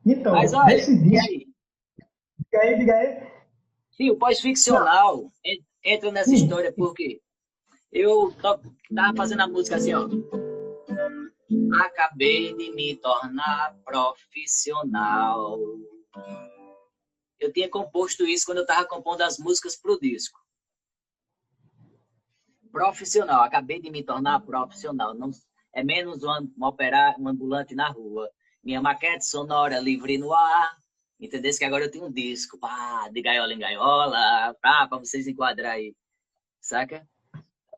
Então, 0.05 0.33
mas, 0.33 0.53
olha, 0.53 0.75
esse 0.75 0.97
disco... 1.03 1.27
aí? 1.27 1.47
Diga 2.39 2.63
aí, 2.63 2.79
diga 2.79 2.95
aí. 2.95 3.31
Sim, 3.91 4.11
o 4.11 4.17
pós-ficcional 4.17 5.31
entra 5.85 6.11
nessa 6.11 6.35
história 6.35 6.73
porque 6.73 7.21
eu 7.93 8.31
estava 8.31 8.63
fazendo 9.17 9.43
a 9.43 9.49
música 9.49 9.77
assim, 9.77 9.93
ó. 9.95 10.09
Acabei 11.83 12.55
de 12.55 12.73
me 12.73 12.97
tornar 12.97 13.77
profissional. 13.85 15.59
Eu 17.39 17.53
tinha 17.53 17.69
composto 17.69 18.25
isso 18.25 18.47
quando 18.47 18.59
eu 18.59 18.65
estava 18.65 18.87
compondo 18.87 19.23
as 19.23 19.39
músicas 19.39 19.77
para 19.77 19.93
o 19.93 20.01
disco. 20.01 20.39
Profissional, 22.73 23.43
acabei 23.43 23.81
de 23.81 23.91
me 23.91 24.03
tornar 24.03 24.41
profissional. 24.41 25.15
Não, 25.15 25.31
é 25.73 25.83
menos 25.83 26.23
um, 26.23 26.31
um, 26.31 26.65
operar, 26.65 27.21
um 27.21 27.29
ambulante 27.29 27.75
na 27.75 27.89
rua. 27.89 28.31
Minha 28.63 28.81
maquete 28.81 29.25
sonora 29.25 29.79
livre 29.79 30.19
no 30.19 30.33
ar. 30.33 30.77
Entendeu? 31.19 31.53
Que 31.57 31.65
agora 31.65 31.85
eu 31.85 31.91
tenho 31.91 32.07
um 32.07 32.13
disco, 32.13 32.59
pá, 32.59 33.09
de 33.13 33.21
gaiola 33.21 33.53
em 33.53 33.59
gaiola, 33.59 34.55
para 34.61 34.89
vocês 34.99 35.27
enquadrar 35.27 35.73
aí. 35.73 35.95
Saca? 36.61 37.07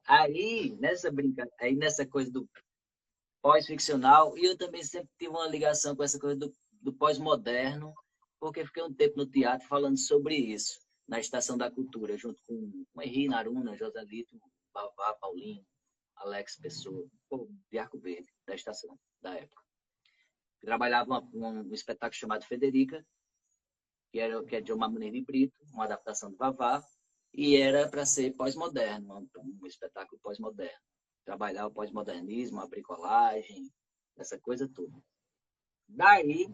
Aí, 0.07 0.77
nessa 0.79 1.11
brincadeira, 1.11 1.57
aí 1.61 1.75
nessa 1.75 2.07
coisa 2.07 2.31
do 2.31 2.49
pós-ficcional, 3.43 4.39
e 4.39 4.45
eu 4.45 4.57
também 4.57 4.85
sempre 4.85 5.11
tive 5.19 5.31
uma 5.31 5.49
ligação 5.49 5.97
com 5.97 6.05
essa 6.05 6.19
coisa 6.19 6.37
do, 6.37 6.53
do 6.81 6.93
pós-moderno, 6.93 7.93
porque 8.39 8.65
fiquei 8.65 8.83
um 8.83 8.95
tempo 8.95 9.17
no 9.17 9.27
teatro 9.27 9.67
falando 9.67 9.99
sobre 9.99 10.37
isso, 10.37 10.79
na 11.09 11.19
Estação 11.19 11.59
da 11.59 11.71
Cultura, 11.71 12.17
junto 12.17 12.41
com, 12.47 12.85
com 12.93 13.03
Henri 13.03 13.27
Naruna, 13.27 13.77
Joselito, 13.77 14.41
Bavá, 14.73 15.15
Paulinho, 15.15 15.65
Alex 16.17 16.57
Pessoa, 16.57 17.09
de 17.71 17.79
Arco 17.79 17.99
Verde, 17.99 18.29
da 18.47 18.55
estação, 18.55 18.99
da 19.21 19.35
época. 19.35 19.63
Trabalhava 20.61 21.21
um, 21.33 21.61
um 21.61 21.75
espetáculo 21.75 22.15
chamado 22.15 22.45
Federica, 22.45 23.05
que, 24.11 24.21
era, 24.21 24.45
que 24.45 24.57
é 24.57 24.61
de 24.61 24.73
uma 24.73 24.89
Maneira 24.89 25.17
de 25.17 25.25
Brito, 25.25 25.55
uma 25.73 25.85
adaptação 25.85 26.31
do 26.31 26.37
Vavá, 26.37 26.83
e 27.33 27.57
era 27.57 27.89
para 27.89 28.05
ser 28.05 28.35
pós-moderno, 28.35 29.29
um, 29.37 29.59
um 29.63 29.67
espetáculo 29.67 30.21
pós-moderno 30.21 30.81
trabalhar 31.25 31.67
o 31.67 31.71
pós-modernismo, 31.71 32.61
a 32.61 32.67
bricolagem, 32.67 33.71
essa 34.17 34.39
coisa 34.39 34.69
toda. 34.69 34.93
Daí, 35.89 36.49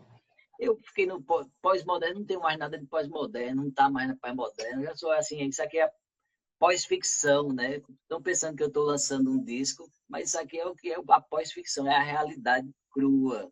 eu 0.58 0.76
fiquei 0.76 1.06
no 1.06 1.22
pós-moderno, 1.60 2.20
não 2.20 2.26
tenho 2.26 2.40
mais 2.40 2.58
nada 2.58 2.78
de 2.78 2.86
pós-moderno, 2.86 3.62
não 3.62 3.68
está 3.68 3.88
mais 3.88 4.08
no 4.08 4.16
pós-moderno, 4.16 4.82
já 4.82 4.96
sou 4.96 5.10
assim, 5.12 5.42
isso 5.44 5.62
aqui 5.62 5.78
é 5.78 5.90
pós-ficção, 6.58 7.52
né? 7.52 7.82
Estão 8.02 8.20
pensando 8.20 8.56
que 8.56 8.62
eu 8.62 8.68
estou 8.68 8.84
lançando 8.84 9.30
um 9.30 9.42
disco, 9.42 9.90
mas 10.08 10.28
isso 10.28 10.38
aqui 10.38 10.58
é 10.58 10.66
o 10.66 10.74
que 10.74 10.90
é 10.92 10.96
a 11.08 11.20
pós-ficção, 11.20 11.86
é 11.86 11.96
a 11.96 12.02
realidade 12.02 12.68
crua. 12.90 13.50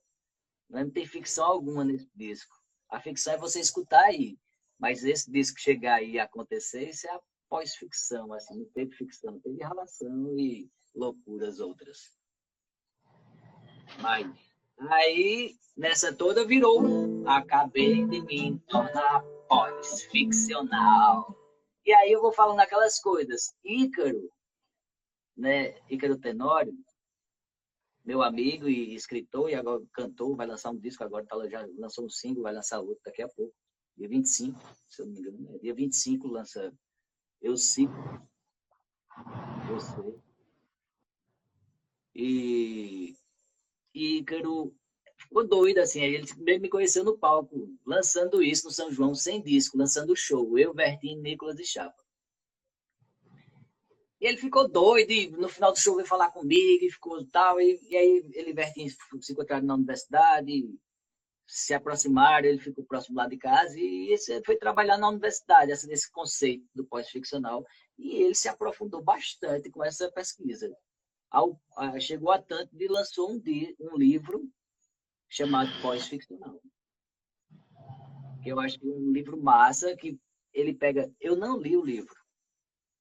Não 0.69 0.91
tem 0.91 1.07
ficção 1.07 1.45
alguma 1.45 1.85
nesse 1.85 2.11
disco. 2.15 2.55
A 2.91 3.01
ficção 3.01 3.35
é 3.35 3.39
você 3.39 3.61
escutar 3.61 4.03
aí, 4.03 4.37
mas 4.79 5.05
esse 5.05 5.31
disco 5.31 5.61
chegar 5.61 5.97
aí 5.97 6.13
e 6.13 6.19
acontecer, 6.19 6.89
isso 6.89 7.07
é 7.07 7.11
a 7.11 7.21
pós-ficção, 7.49 8.33
assim, 8.33 8.59
não 8.59 8.67
teve 8.67 8.93
ficção, 8.93 9.33
não 9.33 9.41
teve 9.41 9.63
relação 9.63 10.37
e 10.39 10.69
loucuras 10.95 11.61
outras. 11.61 12.17
Mas 14.01 14.27
aí, 14.91 15.57
nessa 15.77 16.13
toda 16.13 16.45
virou, 16.45 17.27
acabei 17.27 18.05
de 18.07 18.21
me 18.23 18.59
tornar 18.69 19.23
pós-ficcional. 19.49 21.46
E 21.87 21.95
aí 21.95 22.11
eu 22.11 22.21
vou 22.21 22.33
falando 22.33 22.59
aquelas 22.59 22.99
coisas. 22.99 23.55
Ícaro, 23.65 24.29
né? 25.37 25.81
Ícaro 25.89 26.19
Tenório, 26.19 26.77
meu 28.05 28.23
amigo 28.23 28.69
e 28.69 28.93
escritor, 28.93 29.49
e 29.49 29.55
agora 29.55 29.81
cantor, 29.93 30.37
vai 30.37 30.49
lançar 30.49 30.73
um 30.73 30.79
disco 30.79 31.05
agora, 31.05 31.25
tá, 31.25 31.37
já 31.49 31.65
lançou 31.79 32.05
um 32.05 32.11
single, 32.11 32.43
vai 32.43 32.53
lançar 32.53 32.81
outro 32.81 33.01
daqui 33.05 33.23
a 33.23 33.29
pouco. 33.29 33.55
Dia 33.97 34.09
25, 34.09 34.61
se 34.89 35.01
eu 35.01 35.07
não 35.07 35.15
me 35.15 35.21
engano. 35.21 35.55
É 35.55 35.59
dia 35.59 35.75
25 35.75 36.27
lança 36.27 36.77
Eu 37.41 37.57
Sigo 37.57 37.95
Você. 39.69 40.21
E 42.15 43.17
Ícaro 43.95 44.75
ficou 45.29 45.47
doido, 45.47 45.79
assim. 45.79 46.01
Ele 46.03 46.59
me 46.59 46.69
conheceu 46.69 47.05
no 47.05 47.19
palco, 47.19 47.69
lançando 47.85 48.43
isso 48.43 48.67
no 48.67 48.73
São 48.73 48.91
João, 48.91 49.15
sem 49.15 49.43
disco, 49.43 49.79
lançando 49.79 50.13
o 50.13 50.17
show. 50.17 50.59
Eu, 50.59 50.75
Bertinho, 50.75 51.21
Nicolas 51.21 51.59
e 51.59 51.65
Chapa. 51.65 52.05
E 54.21 54.27
ele 54.27 54.39
ficou 54.39 54.67
doido, 54.67 55.11
e 55.11 55.29
no 55.31 55.49
final 55.49 55.73
do 55.73 55.79
show 55.79 55.95
veio 55.97 56.09
falar 56.09 56.31
comigo, 56.31 56.85
e 56.85 56.91
ficou 56.91 57.25
tal. 57.27 57.61
E, 57.61 57.79
e 57.89 57.97
aí 57.97 58.31
ele 58.33 58.51
e 58.51 58.55
Bertinho 58.55 58.91
se 59.21 59.33
encontraram 59.33 59.67
na 59.67 59.75
universidade, 59.75 60.69
se 61.47 61.75
aproximaram, 61.75 62.49
ele 62.49 62.59
ficou 62.59 62.85
próximo 62.85 63.17
lá 63.17 63.29
de 63.29 63.37
casa, 63.37 63.79
e 63.79 64.13
esse 64.13 64.43
foi 64.45 64.57
trabalhar 64.57 64.99
na 64.99 65.09
universidade, 65.09 65.71
esse, 65.71 65.91
esse 65.93 66.11
conceito 66.11 66.67
do 66.75 66.85
pós-ficcional. 66.85 67.65
E 67.99 68.23
ele 68.23 68.35
se 68.35 68.49
aprofundou 68.49 69.03
bastante 69.03 69.71
com 69.71 69.85
essa 69.85 70.11
pesquisa 70.11 70.75
ao, 71.31 71.61
a, 71.77 71.99
chegou 72.01 72.31
a 72.31 72.41
tanto 72.41 72.75
de 72.77 72.89
lançou 72.89 73.31
um, 73.31 73.43
um 73.81 73.97
livro 73.97 74.49
chamado 75.29 75.71
Pós-Ficcional. 75.83 76.61
Eu 78.45 78.61
acho 78.61 78.79
que 78.79 78.87
é 78.87 78.91
um 78.91 79.11
livro 79.13 79.41
massa 79.41 79.97
que 79.97 80.19
ele 80.53 80.73
pega. 80.73 81.13
Eu 81.21 81.37
não 81.37 81.59
li 81.59 81.77
o 81.77 81.85
livro, 81.85 82.15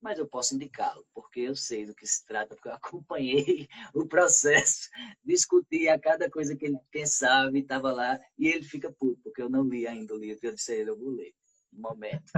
mas 0.01 0.17
eu 0.17 0.27
posso 0.27 0.55
indicá-lo, 0.55 1.05
porque 1.13 1.41
eu 1.41 1.55
sei 1.55 1.85
do 1.85 1.95
que 1.95 2.05
se 2.05 2.25
trata, 2.25 2.55
porque 2.55 2.67
eu 2.67 2.73
acompanhei 2.73 3.67
o 3.93 4.07
processo, 4.07 4.89
discuti 5.23 5.87
a 5.87 5.99
cada 5.99 6.29
coisa 6.29 6.55
que 6.55 6.65
ele 6.65 6.77
pensava 6.91 7.55
e 7.55 7.61
estava 7.61 7.91
lá, 7.91 8.19
e 8.37 8.47
ele 8.47 8.63
fica 8.63 8.91
puto, 8.91 9.21
porque 9.23 9.41
eu 9.41 9.49
não 9.49 9.63
li 9.63 9.87
ainda 9.87 10.13
o 10.13 10.17
livro. 10.17 10.39
Eu 10.43 10.53
disse 10.53 10.71
a 10.71 10.75
ele, 10.75 10.89
eu 10.89 10.97
vou 10.97 11.09
ler. 11.09 11.33
Um 11.73 11.81
momento. 11.81 12.31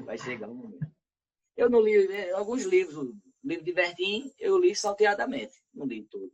Vai 0.00 0.18
chegar 0.18 0.48
um 0.48 0.54
momento. 0.54 0.92
Eu 1.56 1.70
não 1.70 1.80
li 1.80 2.08
né, 2.08 2.32
alguns 2.32 2.64
livros, 2.64 3.14
livro 3.44 3.64
de 3.64 3.72
Verdim, 3.72 4.32
eu 4.38 4.58
li 4.58 4.74
salteadamente, 4.74 5.62
não 5.72 5.86
li 5.86 6.02
tudo. 6.04 6.32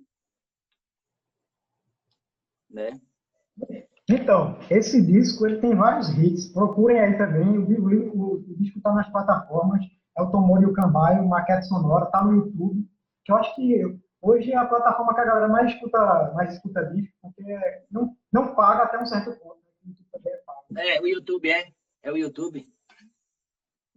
Né? 2.71 3.01
Então, 4.09 4.59
esse 4.71 5.05
disco 5.05 5.47
ele 5.47 5.61
tem 5.61 5.75
vários 5.75 6.09
hits. 6.17 6.53
Procurem 6.53 6.99
aí 6.99 7.19
também. 7.19 7.59
O, 7.59 7.63
o, 7.63 8.35
o 8.35 8.57
disco 8.57 8.79
está 8.79 8.93
nas 8.93 9.09
plataformas. 9.11 9.85
É 10.17 10.23
o 10.23 10.31
Tomori 10.31 10.65
e 10.65 10.67
o 10.67 10.73
Cambaio, 10.73 11.29
Maquete 11.29 11.67
Sonora, 11.67 12.07
está 12.07 12.25
no 12.25 12.35
YouTube. 12.35 12.85
Que 13.25 13.33
eu 13.33 13.37
acho 13.37 13.55
que 13.55 13.99
hoje 14.21 14.53
é 14.53 14.57
a 14.57 14.67
plataforma 14.67 15.15
que 15.15 15.21
a 15.21 15.25
galera 15.25 15.49
mais 15.49 15.73
escuta, 15.73 16.33
mais 16.35 16.55
escuta 16.55 16.87
disco, 16.87 17.15
porque 17.23 17.45
não, 17.91 18.17
não 18.33 18.55
paga 18.55 18.85
até 18.85 18.99
um 18.99 19.07
certo 19.07 19.39
ponto. 19.39 19.59
É, 20.77 21.01
o 21.01 21.07
YouTube 21.07 21.49
é. 21.49 21.69
É 22.03 22.11
o 22.11 22.17
YouTube. 22.17 22.67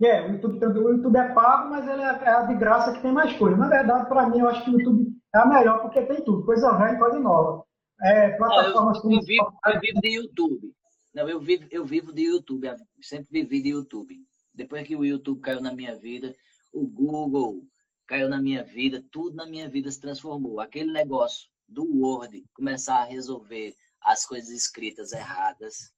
É, 0.02 0.22
o 0.26 0.32
YouTube, 0.32 0.66
o 0.66 0.90
YouTube 0.94 1.16
é 1.16 1.34
pago, 1.34 1.70
mas 1.70 1.88
ele 1.88 2.02
é, 2.02 2.06
é 2.06 2.30
a 2.30 2.44
de 2.44 2.56
graça 2.56 2.92
que 2.94 3.02
tem 3.02 3.12
mais 3.12 3.34
coisa. 3.38 3.56
Na 3.56 3.68
verdade, 3.68 4.10
para 4.10 4.28
mim, 4.28 4.40
eu 4.40 4.48
acho 4.48 4.64
que 4.64 4.72
o 4.72 4.80
YouTube 4.80 5.12
é 5.34 5.38
a 5.40 5.46
melhor 5.46 5.82
porque 5.82 6.02
tem 6.02 6.24
tudo, 6.24 6.46
coisa 6.46 6.76
velha 6.78 6.96
e 6.96 7.00
coisa 7.00 7.20
nova. 7.20 7.64
É, 8.04 8.32
plataformas 8.32 9.04
eu, 9.04 9.12
eu, 9.12 9.22
vivo, 9.22 9.60
eu 9.66 9.80
vivo 9.80 10.02
de 10.02 10.10
YouTube. 10.10 10.76
Não, 11.14 11.30
eu 11.30 11.40
vivo, 11.40 11.68
eu 11.70 11.86
vivo 11.86 12.14
de 12.14 12.24
YouTube, 12.24 12.68
sempre 13.02 13.42
vivi 13.42 13.62
de 13.62 13.70
YouTube. 13.70 14.18
Depois 14.54 14.88
que 14.88 14.96
o 14.96 15.06
YouTube 15.06 15.42
caiu 15.42 15.62
na 15.62 15.74
minha 15.74 15.96
vida, 15.98 16.36
o 16.72 16.88
Google 16.88 17.68
caiu 18.08 18.28
na 18.28 18.42
minha 18.42 18.64
vida, 18.64 19.04
tudo 19.12 19.36
na 19.36 19.46
minha 19.46 19.70
vida 19.70 19.92
se 19.92 20.00
transformou. 20.00 20.60
Aquele 20.60 20.92
negócio 20.92 21.50
do 21.68 21.84
Word 21.84 22.44
começar 22.54 23.02
a 23.02 23.06
resolver 23.06 23.76
as 24.02 24.26
coisas 24.26 24.50
escritas 24.50 25.12
erradas, 25.12 25.94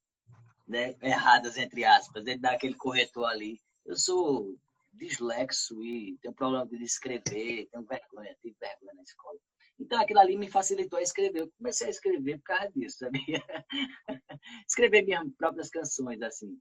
né? 0.67 0.95
Erradas 1.01 1.57
entre 1.57 1.85
aspas, 1.85 2.25
ele 2.25 2.39
dá 2.39 2.51
aquele 2.51 2.75
corretor 2.75 3.25
ali. 3.25 3.61
Eu 3.85 3.95
sou 3.95 4.55
dislexo 4.93 5.83
e 5.83 6.17
tenho 6.21 6.33
problema 6.33 6.65
de 6.67 6.83
escrever, 6.83 7.67
tenho 7.71 7.85
vergonha, 7.85 8.35
tive 8.41 8.55
vergonha 8.59 8.93
na 8.93 9.03
escola. 9.03 9.37
Então 9.79 9.99
aquilo 9.99 10.19
ali 10.19 10.37
me 10.37 10.49
facilitou 10.49 10.99
a 10.99 11.01
escrever. 11.01 11.41
Eu 11.41 11.51
comecei 11.57 11.87
a 11.87 11.89
escrever 11.89 12.37
por 12.37 12.43
causa 12.43 12.71
disso, 12.75 12.97
sabia? 12.99 13.43
escrever 14.67 15.03
minhas 15.03 15.27
próprias 15.37 15.69
canções, 15.69 16.21
assim. 16.21 16.59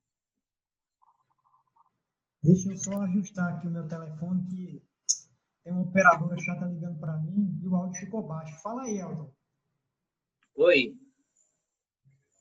Deixa 2.43 2.73
eu 2.73 2.77
só 2.77 3.03
ajustar 3.03 3.55
aqui 3.55 3.69
o 3.69 3.71
meu 3.71 3.87
telefone, 3.87 4.45
que 4.49 4.83
tem 5.63 5.73
uma 5.73 5.83
operadora 5.83 6.37
chata 6.41 6.67
ligando 6.67 6.99
para 6.99 7.17
mim 7.19 7.61
e 7.63 7.69
o 7.69 7.77
áudio 7.77 8.01
ficou 8.01 8.27
baixo. 8.27 8.61
Fala 8.63 8.83
aí, 8.83 8.99
Elton. 8.99 9.33
Oi. 10.57 10.99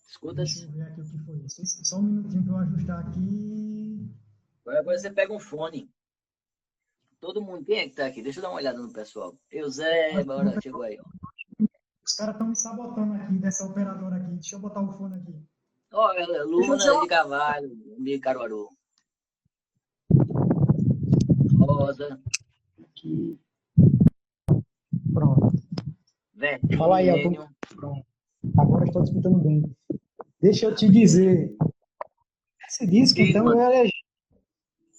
Escuta. 0.07 0.35
Deixa 0.37 0.65
eu 0.65 0.71
ver 0.71 0.81
aqui 0.83 1.01
o 1.01 1.03
que 1.03 1.19
foi 1.19 1.37
isso. 1.45 1.85
Só 1.85 1.99
um 1.99 2.03
minutinho 2.03 2.43
para 2.43 2.53
eu 2.53 2.57
ajustar 2.57 3.07
aqui. 3.07 4.11
Agora 4.65 4.99
você 4.99 5.11
pega 5.11 5.33
um 5.33 5.39
fone. 5.39 5.89
Todo 7.21 7.39
mundo, 7.39 7.63
quem 7.63 7.77
é 7.77 7.87
que 7.87 7.95
tá 7.95 8.07
aqui? 8.07 8.23
Deixa 8.23 8.39
eu 8.39 8.41
dar 8.41 8.49
uma 8.49 8.57
olhada 8.57 8.79
no 8.79 8.91
pessoal. 8.91 9.35
Eu, 9.51 9.69
Zé, 9.69 10.23
bora, 10.23 10.59
chegou 10.59 10.81
aí. 10.81 10.97
Os 12.03 12.13
caras 12.13 12.33
estão 12.33 12.47
me 12.47 12.55
sabotando 12.55 13.13
aqui, 13.13 13.33
dessa 13.35 13.63
operadora 13.63 14.15
aqui. 14.15 14.31
Deixa 14.31 14.55
eu 14.55 14.59
botar 14.59 14.81
o 14.81 14.91
fone 14.91 15.15
aqui. 15.17 15.35
Olha, 15.93 16.43
Luna 16.43 16.77
de 16.77 17.07
Cavalho, 17.07 17.69
de 17.99 18.19
Caruaru. 18.19 18.69
Rosa. 21.59 22.19
Aqui. 22.89 23.39
Pronto. 25.13 25.53
Vermelho. 26.33 26.77
Fala 26.79 26.97
aí. 26.97 27.37
Pronto. 27.75 28.05
Agora 28.57 28.85
estou 28.85 29.03
escutando 29.03 29.37
bem. 29.37 29.63
Deixa 30.41 30.65
eu 30.65 30.73
te 30.73 30.89
dizer. 30.89 31.55
Esse 32.67 32.87
disco, 32.87 33.19
então, 33.19 33.47
eu 33.51 33.61
elegi, 33.61 33.90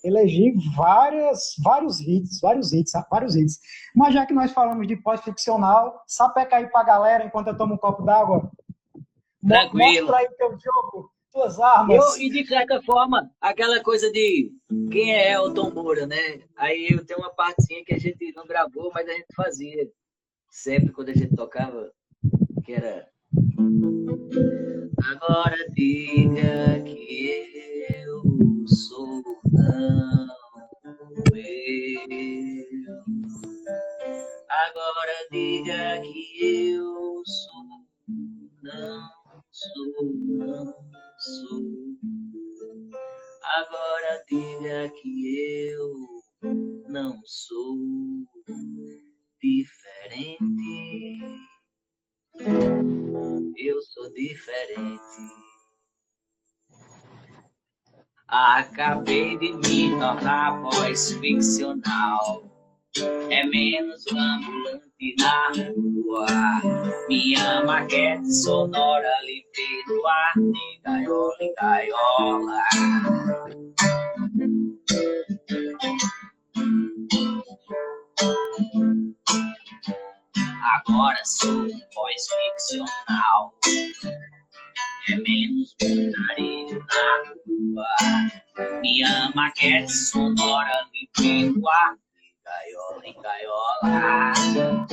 elegi 0.05 0.53
várias, 0.77 1.55
vários 1.63 2.01
hits, 2.01 2.41
vários 2.41 2.73
hits, 2.73 2.93
vários 3.11 3.37
hits. 3.37 3.61
Mas 3.95 4.15
já 4.15 4.27
que 4.27 4.35
nós 4.35 4.53
falamos 4.53 4.87
de 4.87 4.97
pós-ficcional, 4.97 6.03
sapeca 6.07 6.57
aí 6.57 6.67
pra 6.67 6.83
galera 6.83 7.25
enquanto 7.25 7.49
eu 7.49 7.57
tomo 7.57 7.75
um 7.75 7.79
copo 7.79 8.03
d'água. 8.03 8.51
Tranquilo. 9.47 10.07
Mostra 10.07 10.19
aí 10.19 10.29
teu 10.37 10.51
jogo, 10.51 11.11
tuas 11.33 11.59
armas. 11.59 11.97
Eu, 11.97 12.23
e 12.23 12.31
de 12.31 12.47
certa 12.47 12.81
forma, 12.83 13.31
aquela 13.41 13.83
coisa 13.83 14.11
de 14.11 14.53
quem 14.91 15.15
é 15.15 15.33
Elton 15.33 15.71
Moura, 15.71 16.07
né? 16.07 16.41
Aí 16.57 16.89
eu 16.91 17.05
tenho 17.05 17.21
uma 17.21 17.35
partezinha 17.35 17.85
que 17.85 17.95
a 17.95 17.99
gente 17.99 18.33
não 18.35 18.47
gravou, 18.47 18.91
mas 18.95 19.09
a 19.09 19.13
gente 19.13 19.35
fazia 19.35 19.89
sempre 20.49 20.93
quando 20.93 21.09
a 21.09 21.15
gente 21.15 21.35
tocava, 21.35 21.91
que 22.65 22.73
era. 22.73 23.09
Agora 25.11 25.57
diga 25.71 26.81
que 26.85 27.95
eu 28.05 28.23
sou 28.67 29.23
não 29.51 30.29
eu. 31.35 32.07
Agora 34.49 35.29
diga 35.31 36.01
que 36.03 36.75
eu 36.75 37.23
sou 37.25 37.87
não 38.63 39.09
sou 39.51 40.13
não 40.15 40.75
sou. 41.19 41.63
Agora 43.43 44.25
diga 44.29 44.91
que 44.91 45.69
eu 45.69 46.09
não 46.89 47.21
sou 47.25 47.77
diferente. 49.41 51.21
Eu 53.57 53.83
sou 53.83 54.13
diferente. 54.13 55.42
Acabei 58.33 59.37
de 59.37 59.53
me 59.53 59.91
tornar 59.99 60.59
voz 60.63 61.13
ficcional. 61.19 62.43
É 63.29 63.45
menos 63.45 64.03
um 64.11 64.19
ambulante 64.19 65.15
na 65.19 65.49
rua. 65.49 66.27
Minha 67.11 67.63
maquete 67.67 68.33
sonora 68.33 69.13
livre 69.27 69.85
do 69.87 70.07
ar 70.07 70.33
de 70.35 70.81
gaiola 70.83 71.37
em 71.41 71.55
gaiola. 71.61 72.63
Agora 80.75 81.23
sou 81.27 81.69
voz 81.95 82.27
ficcional. 82.57 83.53
É 85.09 85.17
menos 85.17 85.75
um 85.83 86.13
na 86.13 86.35
rua. 87.45 88.81
Minha 88.81 89.33
maquete 89.35 89.91
sonora 89.91 90.87
do 91.19 91.69
ar 91.69 91.97
de 91.97 92.35
gaiola 92.45 93.03
em 93.05 93.21
gaiola. 93.21 94.85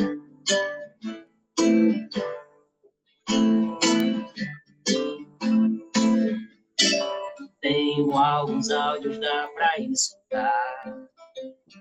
Tenho 7.61 8.17
alguns 8.17 8.71
áudios, 8.71 9.19
dá 9.19 9.47
pra 9.53 9.77
escutar. 9.79 11.09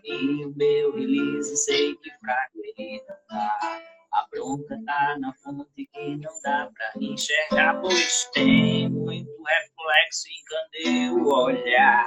E 0.04 0.44
o 0.44 0.54
meu 0.54 0.92
release 0.92 1.56
sei 1.64 1.94
que 1.96 2.10
fraco 2.18 2.58
ele 2.76 3.02
não 3.08 3.16
tá. 3.28 3.97
A 4.12 4.26
bronca 4.30 4.78
tá 4.86 5.16
na 5.18 5.32
fonte 5.34 5.86
que 5.92 6.16
não 6.16 6.32
dá 6.42 6.70
pra 6.74 6.92
enxergar, 7.00 7.80
pois 7.80 8.30
tem 8.32 8.88
muito 8.88 9.30
reflexo 9.42 10.28
em 10.28 10.44
cadê 10.44 11.10
o 11.10 11.26
olhar. 11.26 12.04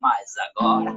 Mas 0.00 0.34
agora, 0.38 0.96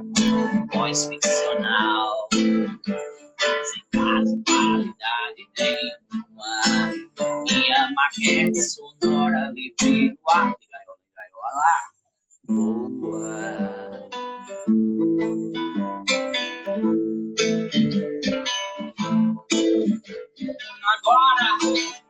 voz 0.72 1.04
ficcional, 1.06 2.28
sem 2.32 3.82
caso, 3.92 4.42
qualidade 4.46 5.46
nenhuma. 5.58 6.62
Minha 7.44 7.90
maquete 7.94 8.62
sonora 8.62 9.52
livre 9.54 10.10
do 10.10 10.30
ar, 10.30 10.54
gaiola, 10.70 10.98
gaiola, 11.14 11.76
boa. 12.48 13.72
Agora, 20.94 21.58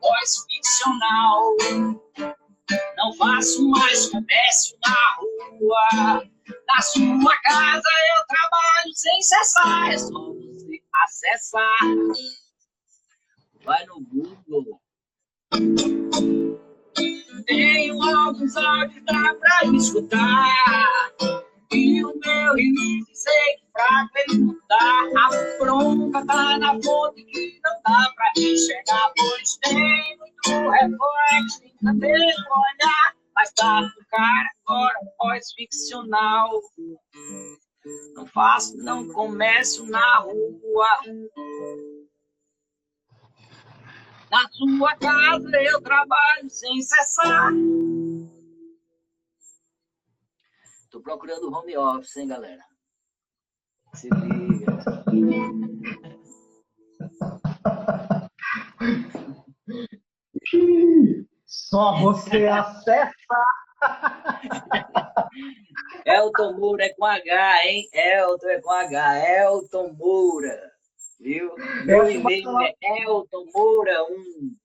voz 0.01 0.45
ficcional. 0.47 1.57
Não 2.97 3.13
faço 3.15 3.69
mais 3.69 4.07
comércio 4.09 4.79
na 4.85 5.17
rua. 5.17 6.25
Na 6.67 6.81
sua 6.81 7.37
casa 7.43 7.91
eu 8.17 8.27
trabalho 8.27 8.95
sem 8.95 9.23
cessar. 9.23 9.91
É 9.91 9.99
só 9.99 10.09
você 10.09 10.83
acessar. 11.05 11.79
Vai 13.65 13.85
no 13.87 14.01
Google. 14.01 14.81
Tenho 17.47 18.03
alguns 18.03 18.57
áudios, 18.57 19.05
dá 19.05 19.35
pra 19.35 19.65
escutar. 19.77 21.13
E 21.73 22.05
o 22.05 22.13
meu 22.19 22.55
release 22.55 23.15
sei 23.15 23.62
fraco 23.73 24.11
ele 24.19 24.39
não 24.39 24.57
dá. 24.69 25.03
A 25.19 25.59
bronca 25.59 26.27
tá 26.27 26.59
na 26.59 26.75
fonte 26.83 27.25
que 27.25 27.61
não 27.65 27.83
dá 27.85 28.13
pra 28.15 28.33
enxergar. 28.37 29.13
Pois 29.17 29.57
tem 29.59 30.19
muito 30.19 30.71
reflexo 30.71 31.65
em 31.65 31.77
cabelo 31.85 32.13
olhar. 32.13 33.17
Mas 33.35 33.53
tá 33.53 33.81
no 33.81 34.07
cara 34.11 34.51
agora 34.67 34.99
pós-ficcional. 35.19 36.51
Não 38.15 38.27
faço, 38.27 38.77
não 38.77 39.09
comércio 39.09 39.85
na 39.87 40.19
rua. 40.19 40.89
Na 44.31 44.49
sua 44.51 44.97
casa 44.97 45.63
eu 45.63 45.81
trabalho 45.83 46.49
sem 46.49 46.81
cessar. 46.81 47.53
Tô 50.91 51.01
procurando 51.01 51.53
home 51.53 51.77
office, 51.77 52.17
hein, 52.17 52.29
galera? 52.29 52.72
Se 53.95 54.09
liga. 54.09 54.73
Só 61.47 62.01
você 62.01 62.47
acessa. 62.47 63.07
Elton 66.07 66.55
Moura 66.59 66.87
é 66.87 66.95
com 66.95 67.05
H, 67.05 67.67
hein? 67.67 67.89
Elton 67.93 68.49
é 68.49 68.61
com 68.61 68.71
H. 68.71 69.43
Elton 69.43 69.93
Moura. 69.93 70.73
Viu? 71.21 71.55
Meu 71.85 72.11
e-mail 72.11 72.59
é 72.61 72.75
Elton 73.05 73.47
Moura 73.55 74.05
1. 74.05 74.57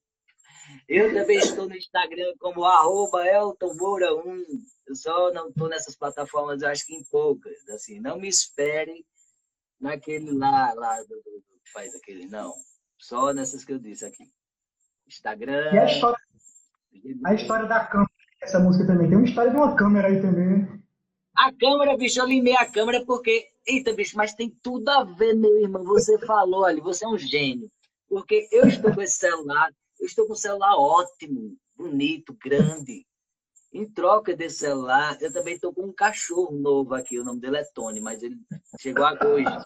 Eu 0.88 1.14
também 1.14 1.38
estou 1.38 1.68
no 1.68 1.76
Instagram 1.76 2.34
como 2.40 2.64
arroba 2.64 3.28
Elton 3.28 3.76
Moura 3.76 4.16
1. 4.16 4.46
Eu 4.88 4.96
só 4.96 5.32
não 5.34 5.50
estou 5.50 5.68
nessas 5.68 5.98
plataformas, 5.98 6.62
eu 6.62 6.70
acho 6.70 6.86
que 6.86 6.96
em 6.96 7.04
poucas. 7.12 7.68
Assim, 7.70 8.00
não 8.00 8.18
me 8.18 8.30
espere 8.30 9.06
naquele 9.80 10.32
lá, 10.32 10.74
lá 10.74 11.00
do, 11.04 11.16
do, 11.16 11.44
faz 11.74 11.94
aquele, 11.96 12.28
não. 12.28 12.54
Só 12.98 13.34
nessas 13.34 13.64
que 13.64 13.74
eu 13.74 13.80
disse 13.80 14.06
aqui. 14.06 14.24
Instagram. 15.08 15.74
E 15.74 15.78
a 15.78 15.86
história, 15.86 16.20
A 17.26 17.34
história 17.34 17.66
da 17.68 17.86
câmera, 17.86 18.12
essa 18.42 18.60
música 18.60 18.86
também. 18.86 19.08
Tem 19.08 19.18
uma 19.18 19.28
história 19.28 19.52
de 19.52 19.58
uma 19.58 19.76
câmera 19.76 20.08
aí 20.08 20.22
também, 20.22 20.48
né? 20.48 20.80
A 21.36 21.54
câmera, 21.54 21.96
bicho, 21.96 22.20
eu 22.20 22.26
limei 22.26 22.56
a 22.56 22.70
câmera 22.70 23.06
porque. 23.06 23.48
Eita, 23.66 23.94
bicho, 23.94 24.18
mas 24.18 24.34
tem 24.34 24.50
tudo 24.62 24.90
a 24.90 25.04
ver, 25.04 25.36
meu 25.36 25.62
irmão. 25.62 25.84
Você 25.84 26.18
falou 26.20 26.66
ali, 26.66 26.82
você 26.82 27.06
é 27.06 27.08
um 27.08 27.18
gênio. 27.18 27.70
Porque 28.08 28.48
eu 28.52 28.68
estou 28.68 28.94
com 28.94 29.02
esse 29.02 29.18
celular, 29.18 29.72
eu 30.00 30.06
estou 30.06 30.26
com 30.26 30.34
um 30.34 30.38
celular 30.38 30.76
ótimo, 30.78 31.58
bonito, 31.76 32.36
grande. 32.42 33.06
Em 33.72 33.90
troca 33.90 34.36
desse 34.36 34.60
celular, 34.60 35.18
eu 35.22 35.32
também 35.32 35.56
estou 35.56 35.74
com 35.74 35.84
um 35.84 35.94
cachorro 35.94 36.56
novo 36.56 36.94
aqui, 36.94 37.20
o 37.20 37.24
nome 37.24 37.40
dele 37.42 37.58
é 37.58 37.64
Tony, 37.74 38.00
mas 38.00 38.24
ele 38.24 38.38
chegou 38.80 39.06
agora. 39.06 39.64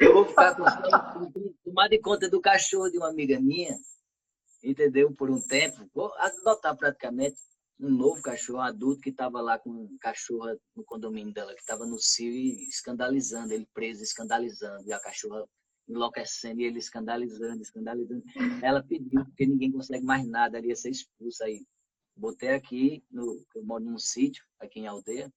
Eu 0.00 0.12
vou 0.12 0.26
ficar 0.26 0.56
com 0.56 0.64
tomar 1.64 1.88
de 1.88 1.98
conta 2.00 2.28
do 2.28 2.40
cachorro 2.40 2.90
de 2.90 2.98
uma 2.98 3.10
amiga 3.10 3.38
minha, 3.40 3.76
entendeu? 4.62 5.12
Por 5.14 5.30
um 5.30 5.40
tempo, 5.40 5.88
vou 5.94 6.12
adotar 6.14 6.76
praticamente 6.76 7.36
um 7.78 7.90
novo 7.90 8.22
cachorro, 8.22 8.60
adulto 8.60 9.00
que 9.00 9.10
estava 9.10 9.40
lá 9.40 9.58
com 9.58 9.70
um 9.70 9.98
cachorro 10.00 10.58
no 10.74 10.84
condomínio 10.84 11.32
dela, 11.32 11.54
que 11.54 11.60
estava 11.60 11.86
no 11.86 11.98
cio 11.98 12.32
e 12.32 12.64
escandalizando, 12.68 13.52
ele 13.52 13.68
preso, 13.74 14.02
escandalizando, 14.02 14.86
e 14.86 14.92
a 14.92 15.00
cachorra 15.00 15.44
enlouquecendo 15.88 16.60
e 16.60 16.64
ele 16.64 16.78
escandalizando, 16.78 17.62
escandalizando. 17.62 18.22
Ela 18.62 18.82
pediu, 18.82 19.24
porque 19.24 19.46
ninguém 19.46 19.70
consegue 19.70 20.04
mais 20.04 20.26
nada, 20.26 20.58
ela 20.58 20.66
ia 20.66 20.76
ser 20.76 20.90
expulsa 20.90 21.44
aí. 21.44 21.64
Botei 22.16 22.50
aqui, 22.50 23.04
no, 23.10 23.44
eu 23.54 23.64
moro 23.64 23.84
num 23.84 23.98
sítio, 23.98 24.44
aqui 24.60 24.80
em 24.80 24.86
aldeia, 24.86 25.32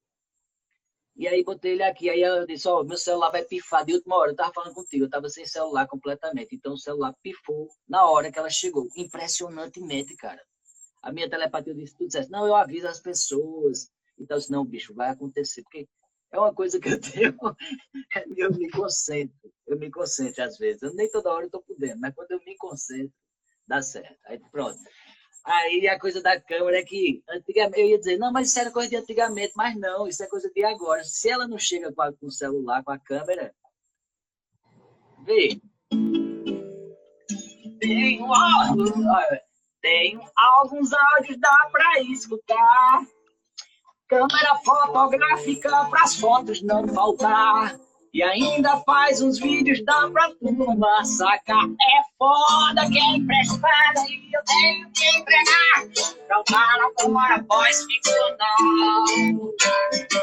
e 1.17 1.27
aí 1.27 1.43
botei 1.43 1.71
ele 1.71 1.81
aqui, 1.81 2.11
aí 2.11 2.21
eu 2.21 2.45
disse, 2.45 2.67
ó, 2.67 2.79
oh, 2.79 2.83
meu 2.83 2.95
celular 2.95 3.31
vai 3.31 3.43
pifar 3.43 3.83
de 3.83 3.93
última 3.93 4.15
hora. 4.17 4.31
Eu 4.31 4.35
tava 4.35 4.53
falando 4.53 4.75
contigo, 4.75 5.05
eu 5.05 5.09
tava 5.09 5.27
sem 5.29 5.47
celular 5.47 5.87
completamente. 5.87 6.55
Então 6.55 6.73
o 6.73 6.77
celular 6.77 7.11
pifou 7.23 7.67
na 7.89 8.07
hora 8.07 8.31
que 8.31 8.37
ela 8.37 8.51
chegou. 8.51 8.87
Impressionantemente, 8.95 10.15
cara. 10.15 10.39
A 11.01 11.11
minha 11.11 11.27
telepatia 11.27 11.73
disse, 11.73 11.97
tudo 11.97 12.11
certo. 12.11 12.29
Não, 12.29 12.45
eu 12.45 12.55
aviso 12.55 12.87
as 12.87 12.99
pessoas. 12.99 13.89
Então, 14.19 14.37
disse, 14.37 14.51
não, 14.51 14.63
bicho, 14.63 14.93
vai 14.93 15.09
acontecer. 15.09 15.63
Porque 15.63 15.87
é 16.31 16.39
uma 16.39 16.53
coisa 16.53 16.79
que 16.79 16.87
eu 16.87 17.01
tenho, 17.01 17.35
eu 18.37 18.53
me 18.53 18.69
concentro. 18.69 19.51
Eu 19.65 19.79
me 19.79 19.89
concentro 19.89 20.43
às 20.43 20.55
vezes. 20.59 20.83
Eu 20.83 20.93
nem 20.93 21.09
toda 21.09 21.31
hora 21.33 21.45
eu 21.45 21.49
tô 21.49 21.63
podendo, 21.63 21.99
mas 21.99 22.13
quando 22.13 22.29
eu 22.29 22.39
me 22.45 22.55
concentro, 22.57 23.13
dá 23.67 23.81
certo. 23.81 24.19
Aí 24.25 24.39
pronto. 24.51 24.77
Aí 25.47 25.87
a 25.87 25.97
coisa 25.97 26.21
da 26.21 26.37
câmera 26.41 26.79
é 26.79 26.83
que 26.83 27.23
antigamente 27.29 27.79
eu 27.79 27.87
ia 27.87 27.97
dizer, 27.97 28.17
não, 28.17 28.33
mas 28.33 28.49
isso 28.49 28.59
era 28.59 28.69
coisa 28.69 28.89
de 28.89 28.97
antigamente, 28.97 29.53
mas 29.55 29.77
não, 29.77 30.05
isso 30.05 30.21
é 30.21 30.27
coisa 30.27 30.51
de 30.53 30.61
agora. 30.65 31.01
Se 31.05 31.29
ela 31.29 31.47
não 31.47 31.57
chega 31.57 31.89
com, 31.93 32.01
a, 32.01 32.11
com 32.11 32.27
o 32.27 32.31
celular, 32.31 32.83
com 32.83 32.91
a 32.91 32.99
câmera, 32.99 33.55
vê. 35.23 35.57
Tenho, 37.79 38.27
tenho 39.81 40.21
alguns 40.35 40.91
áudios, 40.91 41.39
dá 41.39 41.69
para 41.71 42.01
escutar. 42.01 43.07
Câmera 44.09 44.55
fotográfica 44.65 45.69
para 45.89 46.03
as 46.03 46.17
fotos 46.17 46.61
não 46.61 46.85
faltar. 46.89 47.79
E 48.13 48.23
ainda 48.23 48.77
faz 48.85 49.21
uns 49.21 49.39
vídeos, 49.39 49.83
dá 49.85 50.09
pra 50.09 50.31
turma 50.35 51.05
sacar. 51.05 51.65
É 51.65 52.01
foda 52.17 52.89
que 52.89 52.97
é 52.97 53.17
emprestada 53.17 53.99
e 54.09 54.31
eu 54.33 54.41
tenho 54.45 54.91
que 54.91 55.05
entregar. 55.17 56.07
Pra 56.27 56.43
para 56.43 56.89
fora, 57.01 57.45
voz 57.47 57.85
ficcional. 57.85 59.05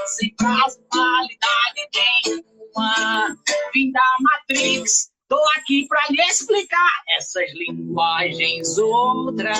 Sem 0.06 0.34
prazo, 0.36 0.78
validade 0.92 1.88
nenhuma. 2.26 3.36
Vim 3.72 3.92
da 3.92 4.00
Matrix, 4.20 5.10
tô 5.28 5.38
aqui 5.56 5.86
pra 5.88 6.02
lhe 6.10 6.22
explicar 6.22 7.02
essas 7.16 7.52
linguagens 7.54 8.78
outras. 8.78 9.56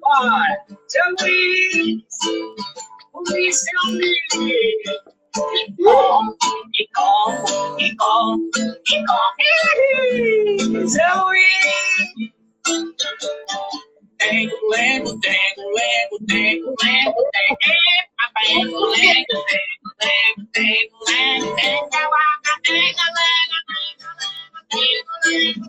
Bora, 0.00 0.64
seu 0.88 1.04
Luiz, 1.20 2.04
Luiz, 3.14 3.60
seu 3.60 3.92
Luiz. 3.92 5.19
Icom, 5.32 6.24
Icom, 6.74 7.30
Icom, 7.78 8.38
seu 10.88 11.32
I. 11.32 11.46
Tengo, 14.18 14.56
lego, 14.70 15.20
tengo, 15.20 15.64
lego, 15.76 16.16
tengo, 16.26 16.74
lego, 16.82 17.20
tengo, 17.30 18.80
lego, 18.90 18.90
tengo, 18.90 19.86
lego, 19.90 20.44
tengo, 20.50 20.98
lego, 21.06 21.56
tengo, 21.56 22.10
vaca, 22.10 22.54
tengo, 22.64 23.06
lego, 23.16 23.58
tengo, 24.70 25.12
lego, 25.26 25.64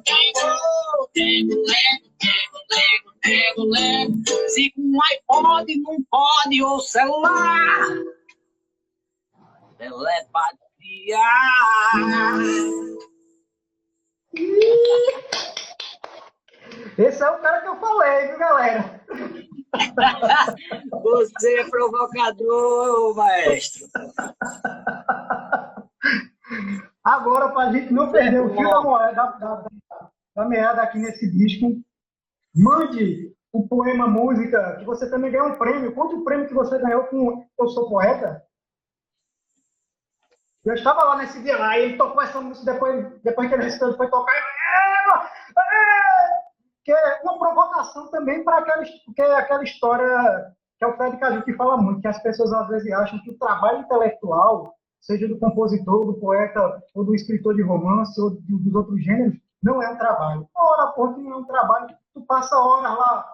tengo, 3.24 3.63
lego, 3.65 4.26
se 4.50 4.71
com 4.71 4.97
iPod 5.13 5.67
não 5.82 5.97
pode 6.10 6.63
o 6.63 6.80
celular 6.80 7.88
telepatia. 9.82 11.17
Esse 16.98 17.24
é 17.24 17.30
o 17.30 17.39
cara 17.39 17.62
que 17.62 17.67
eu 17.67 17.80
falei, 17.80 18.28
viu, 18.28 18.38
galera? 18.38 19.02
Você 21.02 21.60
é 21.60 21.70
provocador, 21.70 23.15
maestro. 23.15 23.88
Agora, 27.04 27.50
para 27.50 27.70
a 27.70 27.74
gente 27.74 27.91
não 27.91 28.12
perder 28.12 28.41
o 28.41 28.54
fio 28.54 28.70
da 28.70 28.82
moeda, 28.82 29.13
da, 29.13 29.32
da, 29.32 29.65
da 30.36 30.46
meada 30.46 30.84
aqui 30.84 31.00
nesse 31.00 31.30
disco, 31.32 31.82
mande 32.56 33.34
o 33.52 33.67
poema, 33.67 34.08
música, 34.08 34.78
que 34.78 34.86
você 34.86 35.10
também 35.10 35.32
ganhou 35.32 35.48
um 35.48 35.58
prêmio. 35.58 35.96
Quanto 35.96 36.17
o 36.17 36.24
prêmio 36.24 36.48
que 36.48 36.54
você 36.54 36.78
ganhou 36.78 37.06
com 37.06 37.44
Eu 37.58 37.67
Sou 37.70 37.89
Poeta? 37.89 38.46
Eu 40.63 40.76
estava 40.76 41.04
lá 41.04 41.17
nesse 41.17 41.41
dia 41.41 41.58
lá, 41.58 41.78
e 41.78 41.84
ele 41.84 41.97
tocou 41.97 42.21
essa 42.21 42.39
música 42.39 42.71
depois, 42.71 43.21
depois 43.24 43.50
que 43.50 43.56
ele 43.56 43.63
recitou, 43.63 43.97
foi 43.97 44.10
tocar. 44.10 44.32
É, 44.32 44.38
é, 45.60 46.41
que 46.84 46.91
é 46.91 47.21
uma 47.24 47.39
provocação 47.39 48.10
também 48.12 48.43
para 48.43 48.60
aquela, 48.60 48.84
que 48.84 49.21
é 49.21 49.36
aquela 49.36 49.63
história 49.63 50.54
que 50.78 50.86
é 50.86 50.88
o 50.88 50.97
Fred 50.97 51.17
Caju 51.17 51.43
que 51.43 51.54
fala 51.54 51.78
muito, 51.78 52.02
que 52.02 52.08
as 52.08 52.21
pessoas 52.24 52.52
às 52.54 52.67
vezes 52.67 52.91
acham 52.91 53.21
que 53.21 53.30
o 53.30 53.38
trabalho 53.38 53.82
intelectual, 53.82 54.74
seja 55.00 55.28
do 55.28 55.38
compositor, 55.38 56.08
do 56.08 56.15
poeta, 56.15 56.82
ou 56.95 57.04
do 57.04 57.13
escritor 57.13 57.54
de 57.56 57.62
romance, 57.62 58.19
ou 58.19 58.32
dos 58.32 58.74
outros 58.74 59.04
gêneros, 59.04 59.38
não 59.62 59.82
é 59.82 59.89
um 59.89 59.97
trabalho. 59.97 60.47
Ora, 60.56 60.91
porque 60.93 61.21
não 61.21 61.34
é 61.34 61.36
um 61.38 61.45
trabalho, 61.45 61.95
tu 62.15 62.21
passa 62.21 62.58
horas 62.58 62.97
lá, 62.97 63.26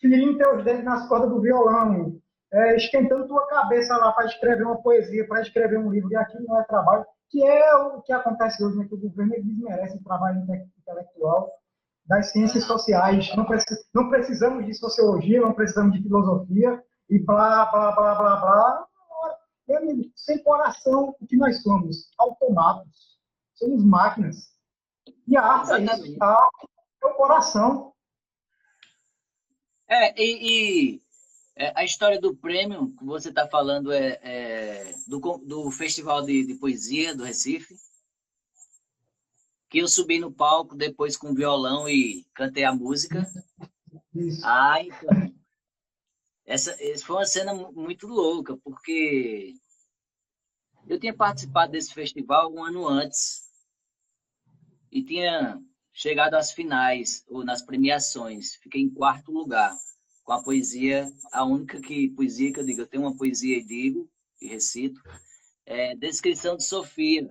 ferindo 0.00 0.38
teus 0.38 0.64
dedos 0.64 0.84
nas 0.84 1.06
cordas 1.06 1.28
do 1.28 1.42
violão, 1.42 2.18
é, 2.54 2.76
esquentando 2.76 3.26
tua 3.26 3.46
cabeça 3.48 3.96
lá 3.96 4.12
para 4.12 4.26
escrever 4.26 4.64
uma 4.64 4.80
poesia, 4.80 5.26
para 5.26 5.42
escrever 5.42 5.76
um 5.78 5.90
livro, 5.90 6.10
e 6.12 6.16
aquilo 6.16 6.44
não 6.46 6.60
é 6.60 6.64
trabalho, 6.64 7.04
que 7.28 7.44
é 7.44 7.74
o 7.74 8.00
que 8.00 8.12
acontece 8.12 8.62
hoje, 8.62 8.78
né, 8.78 8.86
que 8.86 8.94
o 8.94 8.98
governo 8.98 9.34
desmerece 9.42 9.96
o 9.96 10.04
trabalho 10.04 10.46
intelectual 10.78 11.50
das 12.06 12.30
ciências 12.30 12.64
sociais. 12.64 13.34
Não, 13.36 13.44
precis, 13.44 13.88
não 13.92 14.08
precisamos 14.08 14.64
de 14.66 14.74
sociologia, 14.74 15.40
não 15.40 15.52
precisamos 15.52 15.94
de 15.94 16.02
filosofia, 16.02 16.80
e 17.10 17.18
blá, 17.18 17.66
blá, 17.66 17.92
blá, 17.92 18.14
blá, 18.14 18.36
blá. 18.36 18.86
Meu 19.66 19.78
amigo, 19.78 20.12
sem 20.14 20.42
coração, 20.42 21.16
o 21.20 21.26
que 21.26 21.36
nós 21.36 21.60
somos? 21.62 22.10
Automatos. 22.18 23.18
Somos 23.54 23.84
máquinas. 23.84 24.36
E 25.26 25.36
a 25.36 25.42
arte 25.42 25.72
é 25.72 25.80
isso. 25.80 26.22
A 26.22 26.26
arte 26.26 26.68
é 27.02 27.06
o 27.06 27.14
coração. 27.14 27.92
É, 29.88 30.22
e, 30.22 30.96
e 30.96 31.03
é, 31.56 31.72
a 31.76 31.84
história 31.84 32.20
do 32.20 32.34
prêmio 32.34 32.94
que 32.96 33.04
você 33.04 33.28
está 33.28 33.46
falando 33.46 33.92
é, 33.92 34.18
é 34.22 34.94
do, 35.06 35.20
do, 35.38 35.70
Festival 35.70 36.22
de, 36.22 36.44
de, 36.44 36.54
Poesia 36.54 37.14
do 37.14 37.24
Recife, 37.24 37.76
que 39.70 39.78
eu 39.78 39.88
subi 39.88 40.18
no 40.18 40.32
palco 40.32 40.74
depois 40.76 41.16
com 41.16 41.34
violão 41.34 41.88
e 41.88 42.24
cantei 42.34 42.64
a 42.64 42.74
música. 42.74 43.24
Ah, 44.44 44.80
então. 44.80 45.34
Essa, 46.46 46.76
essa 46.80 47.06
foi 47.06 47.16
uma 47.16 47.26
cena 47.26 47.54
muito 47.54 48.06
louca, 48.06 48.56
porque 48.58 49.54
eu 50.86 51.00
tinha 51.00 51.14
participado 51.14 51.72
desse 51.72 51.94
festival 51.94 52.52
um 52.52 52.62
ano 52.62 52.86
antes 52.86 53.48
e 54.92 55.02
tinha 55.02 55.60
chegado 55.92 56.34
às 56.34 56.52
finais 56.52 57.24
ou 57.28 57.44
nas 57.44 57.62
premiações. 57.62 58.56
Fiquei 58.56 58.82
em 58.82 58.90
quarto 58.90 59.32
lugar 59.32 59.74
com 60.24 60.32
a 60.32 60.42
poesia, 60.42 61.06
a 61.32 61.44
única 61.44 61.80
que, 61.80 62.08
poesia 62.10 62.52
que 62.52 62.60
eu 62.60 62.64
digo, 62.64 62.80
eu 62.80 62.86
tenho 62.86 63.04
uma 63.04 63.16
poesia 63.16 63.58
e 63.58 63.64
digo, 63.64 64.10
e 64.40 64.48
recito, 64.48 65.00
é 65.66 65.94
Descrição 65.94 66.56
de 66.56 66.64
Sofia, 66.64 67.28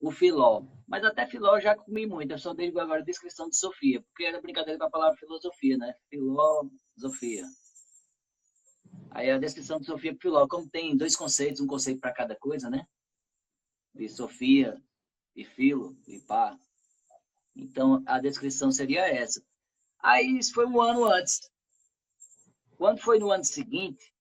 o 0.00 0.10
Filó. 0.10 0.64
Mas 0.86 1.02
até 1.04 1.26
Filó 1.26 1.56
eu 1.56 1.62
já 1.62 1.74
comi 1.74 2.06
muito, 2.06 2.32
eu 2.32 2.38
só 2.38 2.54
digo 2.54 2.78
agora 2.78 3.02
Descrição 3.02 3.48
de 3.48 3.56
Sofia, 3.56 4.02
porque 4.02 4.24
era 4.24 4.40
brincadeira 4.40 4.78
com 4.78 4.86
a 4.86 4.90
palavra 4.90 5.16
filosofia, 5.16 5.76
né? 5.78 5.94
Filosofia. 6.08 7.46
Aí 9.10 9.30
a 9.30 9.38
descrição 9.38 9.78
de 9.78 9.86
Sofia 9.86 10.16
Filó, 10.20 10.46
como 10.48 10.68
tem 10.68 10.96
dois 10.96 11.14
conceitos, 11.14 11.60
um 11.60 11.66
conceito 11.66 12.00
para 12.00 12.12
cada 12.12 12.34
coisa, 12.36 12.70
né? 12.70 12.86
De 13.94 14.08
Sofia 14.08 14.82
e 15.36 15.44
Filo 15.44 15.96
e 16.06 16.18
pá. 16.20 16.58
Então 17.54 18.02
a 18.06 18.18
descrição 18.18 18.72
seria 18.72 19.06
essa. 19.06 19.42
Aí 20.02 20.38
isso 20.38 20.54
foi 20.54 20.66
um 20.66 20.80
ano 20.80 21.04
antes. 21.04 21.51
Quando 22.82 22.98
foi 22.98 23.20
no 23.20 23.30
ano 23.30 23.44
seguinte, 23.44 24.12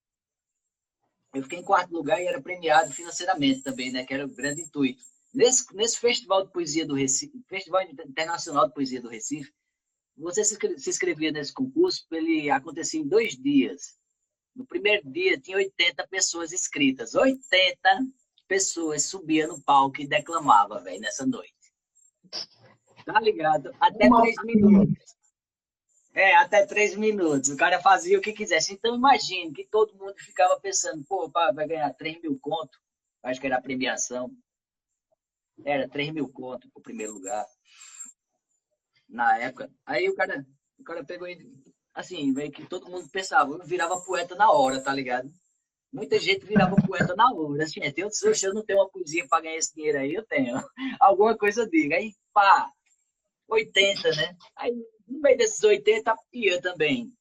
eu 1.34 1.41
fiquei 1.41 1.57
em 1.57 1.64
quarto 1.64 1.91
lugar 1.91 2.22
e 2.22 2.28
era 2.28 2.39
premiado 2.39 2.93
financeiramente 2.93 3.64
também, 3.64 3.91
né? 3.91 4.05
Que 4.05 4.14
era 4.14 4.24
o 4.24 4.30
grande 4.30 4.62
intuito. 4.62 5.01
Nesse, 5.34 5.76
nesse 5.76 5.97
Festival 5.97 6.45
de 6.45 6.51
Poesia 6.51 6.86
do 6.86 6.93
Recife, 6.93 7.41
Festival 7.49 7.82
Internacional 7.82 8.68
de 8.68 8.76
Poesia 8.76 9.01
do 9.01 9.09
Recife, 9.09 9.51
você 10.16 10.43
se, 10.43 10.59
se 10.78 10.89
inscrevia 10.91 11.32
nesse 11.32 11.51
concurso, 11.51 12.05
ele 12.12 12.51
acontecia 12.51 12.99
em 12.99 13.07
dois 13.07 13.36
dias. 13.36 13.97
No 14.55 14.64
primeiro 14.64 15.09
dia 15.09 15.41
tinha 15.41 15.57
80 15.57 16.07
pessoas 16.07 16.53
inscritas. 16.53 17.16
80 17.16 17.80
pessoas 18.47 19.05
subiam 19.05 19.47
no 19.47 19.64
palco 19.64 19.99
e 20.03 20.07
declamavam, 20.07 20.84
velho, 20.84 21.01
nessa 21.01 21.26
noite. 21.26 21.55
Tá 23.07 23.20
ligado? 23.20 23.72
Até 23.80 24.05
Uma 24.05 24.22
três 24.22 24.36
minutos. 24.43 25.16
É, 26.14 26.36
até 26.36 26.66
três 26.66 26.95
minutos. 26.95 27.49
O 27.49 27.57
cara 27.57 27.82
fazia 27.82 28.18
o 28.18 28.22
que 28.22 28.34
quisesse. 28.34 28.74
Então, 28.74 28.95
imagine 28.95 29.53
que 29.53 29.66
todo 29.66 29.97
mundo 29.97 30.16
ficava 30.18 30.59
pensando, 30.59 31.03
pô, 31.05 31.30
vai 31.30 31.68
ganhar 31.68 31.93
3 31.93 32.22
mil 32.22 32.38
conto. 32.39 32.78
Acho 33.24 33.39
que 33.39 33.47
era 33.47 33.57
a 33.57 33.62
premiação. 33.62 34.30
Era 35.64 35.88
3 35.88 36.12
mil 36.12 36.30
conto 36.30 36.70
pro 36.72 36.82
primeiro 36.82 37.14
lugar. 37.14 37.45
Na 39.07 39.38
época. 39.38 39.70
Aí 39.86 40.09
o 40.09 40.16
cara, 40.16 40.45
o 40.78 40.84
cara 40.84 41.03
pegou 41.05 41.28
e, 41.28 41.38
assim, 41.93 42.32
meio 42.34 42.51
que 42.51 42.66
todo 42.68 42.89
mundo 42.89 43.07
pensava, 43.09 43.51
eu 43.53 43.66
virava 43.66 44.01
poeta 44.01 44.36
na 44.36 44.51
hora, 44.51 44.82
tá 44.82 44.93
ligado? 44.93 45.32
Muita 45.93 46.18
gente 46.20 46.45
virava 46.45 46.76
poeta 46.76 47.16
na 47.16 47.32
hora. 47.34 47.64
Assim, 47.64 47.82
eu, 47.97 48.09
eu 48.43 48.53
não 48.53 48.66
tenho 48.66 48.80
uma 48.80 48.89
poesia 48.89 49.28
para 49.28 49.43
ganhar 49.43 49.57
esse 49.57 49.74
dinheiro 49.74 49.99
aí, 49.99 50.14
eu 50.14 50.26
tenho. 50.26 50.55
Alguma 50.99 51.38
coisa 51.38 51.68
diga. 51.70 51.95
Aí, 51.95 52.14
pá, 52.34 52.70
80, 53.47 54.09
né? 54.16 54.38
Aí, 54.55 54.74
no 55.12 55.20
meio 55.20 55.38
desses 55.38 55.64
80, 55.64 56.16
ia 56.34 56.62
também. 56.62 57.14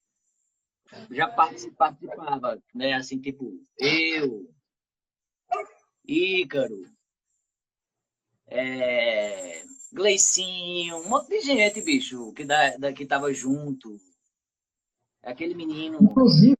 Já 1.10 1.28
participava, 1.28 2.60
né? 2.74 2.94
Assim, 2.94 3.20
tipo, 3.20 3.52
eu, 3.78 4.48
Ícaro, 6.06 6.84
é, 8.46 9.62
Gleicinho, 9.92 10.96
um 10.96 11.08
monte 11.08 11.28
de 11.28 11.40
gente, 11.40 11.80
bicho, 11.82 12.32
que, 12.32 12.44
da, 12.44 12.76
da, 12.76 12.92
que 12.92 13.06
tava 13.06 13.32
junto. 13.32 13.96
Aquele 15.22 15.54
menino. 15.54 15.98
Inclusive, 16.00 16.56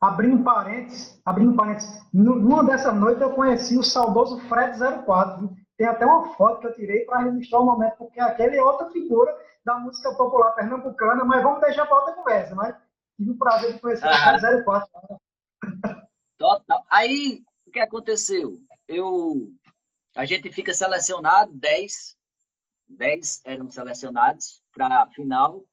abrindo 0.00 0.42
parênteses, 0.44 1.20
abrindo 1.24 1.56
parênteses, 1.56 2.00
numa 2.12 2.64
dessa 2.64 2.92
noite 2.92 3.20
eu 3.20 3.34
conheci 3.34 3.76
o 3.76 3.82
saudoso 3.82 4.38
Fred 4.48 4.78
04. 5.04 5.54
Tem 5.76 5.86
até 5.86 6.06
uma 6.06 6.34
foto 6.34 6.60
que 6.60 6.66
eu 6.68 6.74
tirei 6.74 7.04
para 7.04 7.24
registrar 7.24 7.60
o 7.60 7.66
momento, 7.66 7.96
porque 7.98 8.18
aquele 8.18 8.56
é 8.56 8.62
outra 8.62 8.90
figura 8.90 9.36
da 9.66 9.76
música 9.80 10.14
popular 10.14 10.52
pernambucana, 10.52 11.24
mas 11.24 11.42
vamos 11.42 11.60
deixar 11.60 11.86
para 11.86 11.98
outra 11.98 12.14
conversa, 12.14 12.54
mas 12.54 12.76
tive 13.16 13.32
o 13.32 13.36
prazer 13.36 13.74
de 13.74 13.80
conhecer 13.80 14.06
ah. 14.06 14.36
o 14.36 14.38
Fred 14.38 14.64
04. 14.64 15.20
Total. 16.38 16.86
Aí, 16.88 17.42
o 17.66 17.72
que 17.72 17.80
aconteceu? 17.80 18.60
Eu, 18.86 19.52
a 20.14 20.24
gente 20.24 20.52
fica 20.52 20.72
selecionado, 20.72 21.52
10, 21.52 22.16
10 22.88 23.42
eram 23.44 23.68
selecionados 23.68 24.62
para 24.72 25.02
a 25.02 25.06
final, 25.08 25.64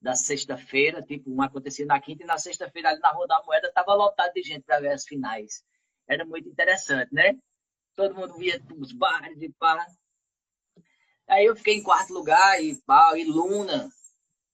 da 0.00 0.16
sexta-feira, 0.16 1.00
tipo, 1.00 1.30
um 1.32 1.40
acontecia 1.40 1.86
na 1.86 2.00
quinta 2.00 2.24
e 2.24 2.26
na 2.26 2.38
sexta-feira 2.38 2.88
ali 2.88 3.00
na 3.00 3.10
Rua 3.10 3.26
da 3.26 3.42
Moeda 3.44 3.68
estava 3.68 3.94
lotado 3.94 4.32
de 4.32 4.42
gente 4.42 4.62
para 4.62 4.80
ver 4.80 4.92
as 4.92 5.04
finais. 5.04 5.64
Era 6.08 6.24
muito 6.24 6.48
interessante, 6.48 7.12
né? 7.12 7.36
Todo 7.94 8.14
mundo 8.14 8.34
via 8.36 8.60
os 8.76 8.92
bares 8.92 9.40
e 9.40 9.48
pá. 9.50 9.86
Aí 11.28 11.44
eu 11.44 11.54
fiquei 11.54 11.74
em 11.74 11.82
quarto 11.82 12.12
lugar 12.12 12.62
e 12.62 12.74
pá, 12.82 13.16
e 13.16 13.24
Luna 13.24 13.90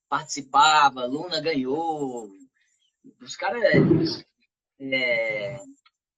participava, 0.09 1.07
Luna 1.07 1.41
ganhou. 1.41 2.31
Os 3.21 3.37
caras. 3.37 3.63
É, 4.81 5.57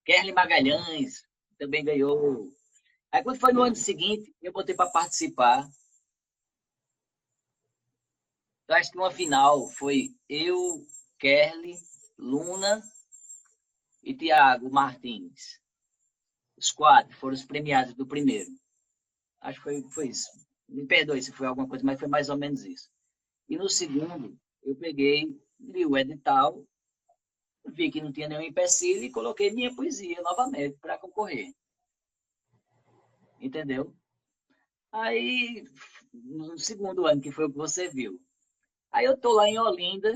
Kerly 0.05 0.33
Magalhães 0.33 1.23
também 1.59 1.85
ganhou. 1.85 2.51
Aí 3.13 3.23
quando 3.23 3.39
foi 3.39 3.53
no 3.53 3.63
ano 3.63 3.77
seguinte, 3.77 4.35
eu 4.41 4.53
botei 4.53 4.75
para 4.75 4.91
participar. 4.91 5.69
Eu 8.69 8.75
acho 8.75 8.91
que 8.91 8.99
uma 8.99 9.11
final 9.11 9.69
foi 9.69 10.15
eu, 10.29 10.85
Kerly, 11.19 11.77
Luna 12.19 12.83
e 14.03 14.15
Tiago 14.15 14.71
Martins. 14.71 15.61
Os 16.57 16.71
quatro 16.71 17.15
foram 17.17 17.35
os 17.35 17.45
premiados 17.45 17.95
do 17.95 18.07
primeiro. 18.07 18.51
Acho 19.41 19.59
que 19.59 19.65
foi, 19.65 19.83
foi 19.91 20.09
isso. 20.09 20.46
Me 20.69 20.87
perdoe 20.87 21.23
se 21.23 21.33
foi 21.33 21.47
alguma 21.47 21.69
coisa, 21.69 21.85
mas 21.85 21.99
foi 21.99 22.09
mais 22.09 22.29
ou 22.29 22.37
menos 22.37 22.65
isso. 22.65 22.91
E 23.49 23.57
no 23.57 23.69
segundo, 23.69 24.39
eu 24.63 24.75
peguei, 24.77 25.41
li 25.61 25.87
o 25.87 25.97
edital, 25.97 26.65
vi 27.65 27.91
que 27.91 28.01
não 28.01 28.13
tinha 28.13 28.29
nenhum 28.29 28.43
empecilho 28.43 29.05
e 29.05 29.13
coloquei 29.13 29.53
minha 29.53 29.75
poesia 29.75 30.21
novamente 30.23 30.77
para 30.79 30.99
concorrer. 30.99 31.53
Entendeu? 33.41 33.95
Aí, 34.91 35.65
no 36.13 36.59
segundo 36.59 37.07
ano, 37.07 37.21
que 37.21 37.31
foi 37.31 37.45
o 37.47 37.51
que 37.51 37.57
você 37.57 37.89
viu, 37.89 38.21
Aí 38.97 39.05
eu 39.05 39.15
tô 39.15 39.33
lá 39.33 39.47
em 39.47 39.59
Olinda, 39.59 40.11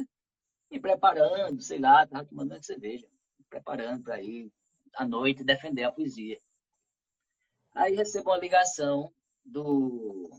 me 0.70 0.80
preparando, 0.80 1.61
sei 1.61 1.78
lá, 1.78 2.07
tava 2.07 2.24
tomando 2.24 2.64
cerveja, 2.64 3.07
me 3.38 3.44
preparando 3.44 4.03
para 4.03 4.22
ir 4.22 4.51
à 4.94 5.07
noite 5.07 5.44
defender 5.44 5.84
a 5.84 5.92
poesia. 5.92 6.40
Aí 7.74 7.94
recebo 7.94 8.30
uma 8.30 8.38
ligação 8.38 9.12
do, 9.51 10.30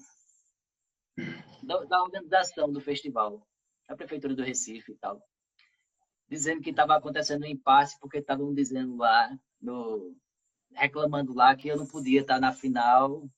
do 1.63 1.85
da 1.85 2.01
organização 2.01 2.71
do 2.71 2.79
festival, 2.79 3.45
da 3.87 3.95
prefeitura 3.95 4.35
do 4.35 4.43
Recife 4.43 4.93
e 4.93 4.95
tal, 4.95 5.21
dizendo 6.27 6.61
que 6.61 6.69
estava 6.69 6.95
acontecendo 6.95 7.43
um 7.43 7.47
impasse 7.47 7.99
porque 7.99 8.17
estavam 8.17 8.53
dizendo 8.53 8.95
lá 8.97 9.37
no 9.61 10.15
reclamando 10.73 11.33
lá 11.33 11.55
que 11.55 11.67
eu 11.67 11.77
não 11.77 11.85
podia 11.85 12.21
estar 12.21 12.39
na 12.39 12.53
final 12.53 13.29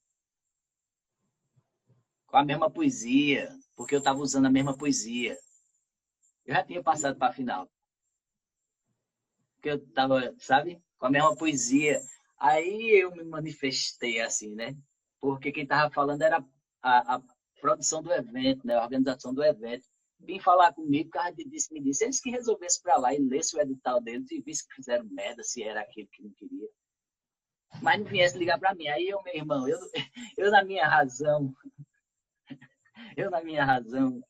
com 2.28 2.38
a 2.38 2.44
mesma 2.44 2.70
poesia, 2.70 3.50
porque 3.76 3.96
eu 3.96 4.00
estava 4.00 4.20
usando 4.20 4.46
a 4.46 4.52
mesma 4.52 4.76
poesia. 4.76 5.38
Eu 6.46 6.56
já 6.56 6.64
tinha 6.64 6.82
passado 6.82 7.18
para 7.18 7.30
a 7.30 7.34
final. 7.34 7.70
Porque 9.56 9.70
eu 9.70 9.76
estava, 9.76 10.34
sabe, 10.40 10.82
com 10.98 11.06
a 11.06 11.12
mesma 11.12 11.36
poesia. 11.36 12.02
Aí 12.38 13.02
eu 13.02 13.12
me 13.12 13.24
manifestei 13.24 14.20
assim, 14.20 14.54
né? 14.56 14.76
Porque 15.24 15.54
quem 15.54 15.64
estava 15.64 15.90
falando 15.90 16.22
era 16.22 16.46
a, 16.82 17.16
a, 17.16 17.22
produção 17.62 18.04
do 18.04 18.12
evento, 18.12 18.68
né? 18.68 18.76
a 18.76 18.84
organização 18.84 19.34
do 19.34 19.42
evento. 19.42 19.88
Vim 20.20 20.38
falar 20.38 20.74
comigo, 20.74 21.08
o 21.08 21.12
cara 21.14 21.34
disse, 21.34 21.74
me 21.74 21.80
disse, 21.80 22.04
eles 22.04 22.20
que 22.20 22.30
resolvessem 22.30 22.82
para 22.84 22.98
lá 22.98 23.14
e 23.14 23.20
lessem 23.20 23.58
o 23.58 23.64
edital 23.64 24.02
deles 24.02 24.30
e 24.32 24.42
vissem 24.42 24.68
que 24.68 24.76
fizeram 24.76 25.06
merda, 25.06 25.42
se 25.42 25.64
era 25.64 25.80
aquilo 25.80 26.10
que 26.12 26.24
não 26.24 26.32
queria. 26.32 26.68
Mas 27.82 28.02
não 28.02 28.06
viesse 28.06 28.38
ligar 28.38 28.60
para 28.60 28.76
mim. 28.76 28.90
Aí 28.90 29.08
eu, 29.08 29.24
meu 29.24 29.34
irmão, 29.34 29.66
eu, 29.66 29.80
eu 30.38 30.52
na 30.52 30.62
minha 30.62 30.86
razão, 30.86 31.54
eu, 33.16 33.32
na 33.32 33.42
minha 33.42 33.64
razão, 33.64 34.22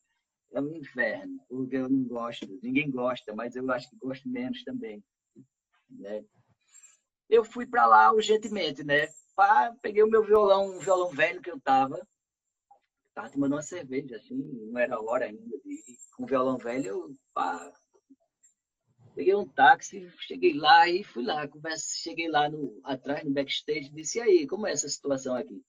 é 0.51 0.61
um 0.61 0.75
inferno, 0.75 1.43
porque 1.49 1.75
eu 1.75 1.89
não 1.89 2.03
gosto, 2.03 2.47
ninguém 2.61 2.91
gosta, 2.91 3.33
mas 3.33 3.55
eu 3.55 3.67
acho 3.71 3.89
que 3.89 3.95
gosto 3.95 4.29
menos 4.29 4.63
também. 4.63 5.03
Né? 5.89 6.23
Eu 7.27 7.43
fui 7.43 7.65
para 7.65 7.87
lá 7.87 8.13
urgentemente, 8.13 8.83
né? 8.83 9.07
Pá, 9.35 9.75
peguei 9.81 10.03
o 10.03 10.09
meu 10.09 10.23
violão, 10.23 10.75
um 10.75 10.79
violão 10.79 11.09
velho 11.09 11.41
que 11.41 11.49
eu 11.49 11.59
tava, 11.59 11.99
tava 13.13 13.29
tomando 13.31 13.53
uma 13.53 13.61
cerveja, 13.61 14.15
assim, 14.15 14.35
não 14.71 14.79
era 14.79 15.01
hora 15.01 15.25
ainda 15.25 15.55
ir. 15.65 15.97
Com 16.15 16.23
o 16.23 16.27
violão 16.27 16.57
velho, 16.57 16.85
eu 16.85 17.15
pá, 17.33 17.73
peguei 19.15 19.33
um 19.35 19.47
táxi, 19.47 20.11
cheguei 20.19 20.53
lá 20.53 20.87
e 20.87 21.03
fui 21.03 21.23
lá, 21.23 21.47
conversa, 21.47 21.95
cheguei 21.97 22.29
lá 22.29 22.49
no, 22.49 22.79
atrás, 22.83 23.23
no 23.23 23.31
backstage, 23.31 23.89
disse, 23.89 24.19
e 24.19 24.21
aí, 24.21 24.47
como 24.47 24.67
é 24.67 24.71
essa 24.71 24.87
situação 24.87 25.35
aqui? 25.35 25.63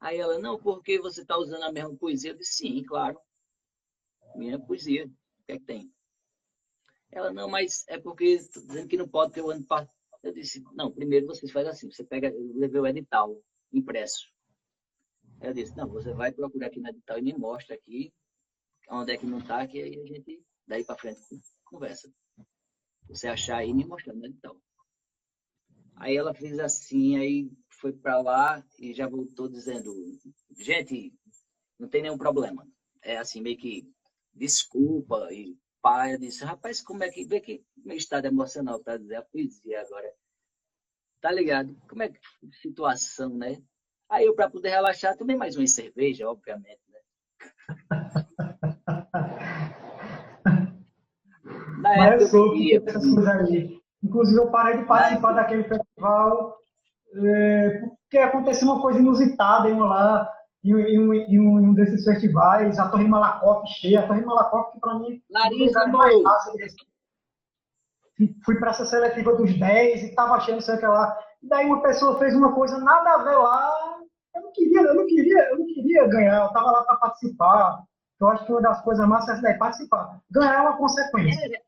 Aí 0.00 0.18
ela, 0.18 0.38
não, 0.38 0.58
porque 0.58 0.98
você 0.98 1.20
está 1.20 1.36
usando 1.36 1.62
a 1.62 1.72
mesma 1.72 1.94
poesia? 1.94 2.30
Eu 2.30 2.36
disse, 2.38 2.54
sim, 2.54 2.82
claro. 2.82 3.20
Minha 4.34 4.58
poesia. 4.58 5.04
O 5.06 5.44
que 5.44 5.52
é 5.52 5.58
que 5.58 5.64
tem? 5.64 5.92
Ela, 7.12 7.32
não, 7.32 7.48
mas 7.48 7.84
é 7.86 7.98
porque 7.98 8.24
estou 8.24 8.66
dizendo 8.66 8.88
que 8.88 8.96
não 8.96 9.08
pode 9.08 9.32
ter 9.32 9.42
o 9.42 9.50
ano. 9.50 9.66
Eu 10.22 10.32
disse, 10.32 10.62
não, 10.74 10.90
primeiro 10.90 11.26
você 11.26 11.48
faz 11.48 11.66
assim, 11.66 11.90
você 11.90 12.04
pega, 12.04 12.28
eu 12.28 12.52
levei 12.54 12.80
o 12.80 12.86
edital 12.86 13.42
impresso. 13.72 14.28
Ela 15.40 15.54
disse, 15.54 15.76
não, 15.76 15.88
você 15.88 16.12
vai 16.12 16.30
procurar 16.30 16.66
aqui 16.66 16.80
no 16.80 16.88
edital 16.88 17.18
e 17.18 17.22
me 17.22 17.32
mostra 17.32 17.74
aqui 17.74 18.12
onde 18.90 19.12
é 19.12 19.16
que 19.16 19.26
não 19.26 19.38
está, 19.38 19.66
que 19.66 19.80
aí 19.80 19.98
a 19.98 20.06
gente, 20.06 20.42
daí 20.66 20.84
para 20.84 20.98
frente, 20.98 21.20
conversa. 21.64 22.12
Você 23.08 23.28
achar 23.28 23.58
aí, 23.58 23.72
me 23.72 23.84
mostrando 23.84 24.20
no 24.20 24.26
edital. 24.26 24.60
Aí 25.96 26.16
ela 26.16 26.34
fez 26.34 26.58
assim, 26.58 27.16
aí 27.16 27.50
foi 27.80 27.92
para 27.92 28.20
lá 28.20 28.64
e 28.78 28.92
já 28.92 29.06
voltou 29.06 29.48
dizendo: 29.48 29.94
gente, 30.58 31.12
não 31.78 31.88
tem 31.88 32.02
nenhum 32.02 32.18
problema. 32.18 32.66
É 33.02 33.16
assim, 33.18 33.40
meio 33.40 33.56
que 33.56 33.90
desculpa. 34.32 35.28
E 35.32 35.56
pai, 35.82 36.14
eu 36.14 36.18
disse, 36.18 36.44
rapaz, 36.44 36.80
como 36.80 37.04
é 37.04 37.10
que. 37.10 37.24
Vê 37.24 37.40
que 37.40 37.64
meu 37.76 37.96
estado 37.96 38.26
emocional 38.26 38.80
para 38.80 38.98
dizer 38.98 39.16
a 39.16 39.22
poesia 39.22 39.80
agora. 39.80 40.12
Tá 41.20 41.30
ligado? 41.30 41.76
Como 41.88 42.02
é 42.02 42.08
que 42.08 42.18
situação, 42.62 43.30
né? 43.30 43.62
Aí 44.08 44.24
eu, 44.24 44.34
para 44.34 44.50
poder 44.50 44.70
relaxar, 44.70 45.16
tomei 45.16 45.36
mais 45.36 45.56
uma 45.56 45.66
cerveja, 45.66 46.28
obviamente, 46.28 46.80
né? 46.88 47.00
Na 51.80 51.96
Mas 51.96 52.22
eu 52.22 52.28
soube 52.28 52.58
que 52.58 52.72
ia, 52.72 52.82
essas 52.86 53.04
né? 53.04 53.14
coisas. 53.14 53.80
Inclusive, 54.02 54.38
eu 54.38 54.50
parei 54.50 54.78
de 54.78 54.86
participar 54.86 55.32
daquele 55.32 55.64
festival 55.64 56.60
é, 57.14 57.82
porque 58.02 58.18
aconteceu 58.18 58.68
uma 58.68 58.80
coisa 58.80 58.98
inusitada, 58.98 59.68
em 59.68 59.78
lá 59.78 60.30
em, 60.62 60.98
um, 60.98 61.14
em 61.14 61.38
um- 61.38 61.74
desses 61.74 62.04
festivais, 62.04 62.78
a 62.78 62.88
Torre 62.88 63.08
Malakoff 63.08 63.66
cheia. 63.72 64.00
A 64.00 64.06
Torre 64.06 64.24
Malakoff, 64.24 64.72
que 64.72 64.80
para 64.80 64.98
mim, 64.98 65.14
é 65.30 65.38
Larissa, 65.38 65.86
mais. 65.86 66.14
Fui 68.44 68.58
para 68.58 68.70
essa 68.70 68.84
seletiva 68.84 69.34
dos 69.34 69.58
10 69.58 70.02
e 70.02 70.06
estava 70.10 70.34
achando 70.34 70.60
sei 70.60 70.76
lá. 70.86 71.18
E 71.42 71.48
daí 71.48 71.64
uma 71.66 71.80
pessoa 71.80 72.18
fez 72.18 72.34
uma 72.34 72.52
coisa 72.54 72.78
nada 72.78 73.14
a 73.14 73.24
ver 73.24 73.36
lá. 73.36 73.98
Eu 74.34 74.42
não 74.42 74.52
queria, 74.52 74.80
eu 74.82 74.94
não 74.94 75.06
queria, 75.06 75.50
eu 75.50 75.58
não 75.58 75.66
queria 75.66 76.06
ganhar. 76.06 76.40
Eu 76.42 76.46
estava 76.48 76.70
lá 76.70 76.84
para 76.84 76.96
participar. 76.96 77.82
Eu 78.20 78.28
acho 78.28 78.44
que 78.44 78.52
uma 78.52 78.60
das 78.60 78.82
coisas 78.82 79.08
mais 79.08 79.26
é 79.26 79.40
daí, 79.40 79.56
participar. 79.56 80.20
Ganhar 80.30 80.54
é 80.54 80.60
uma 80.60 80.76
consequência. 80.76 81.62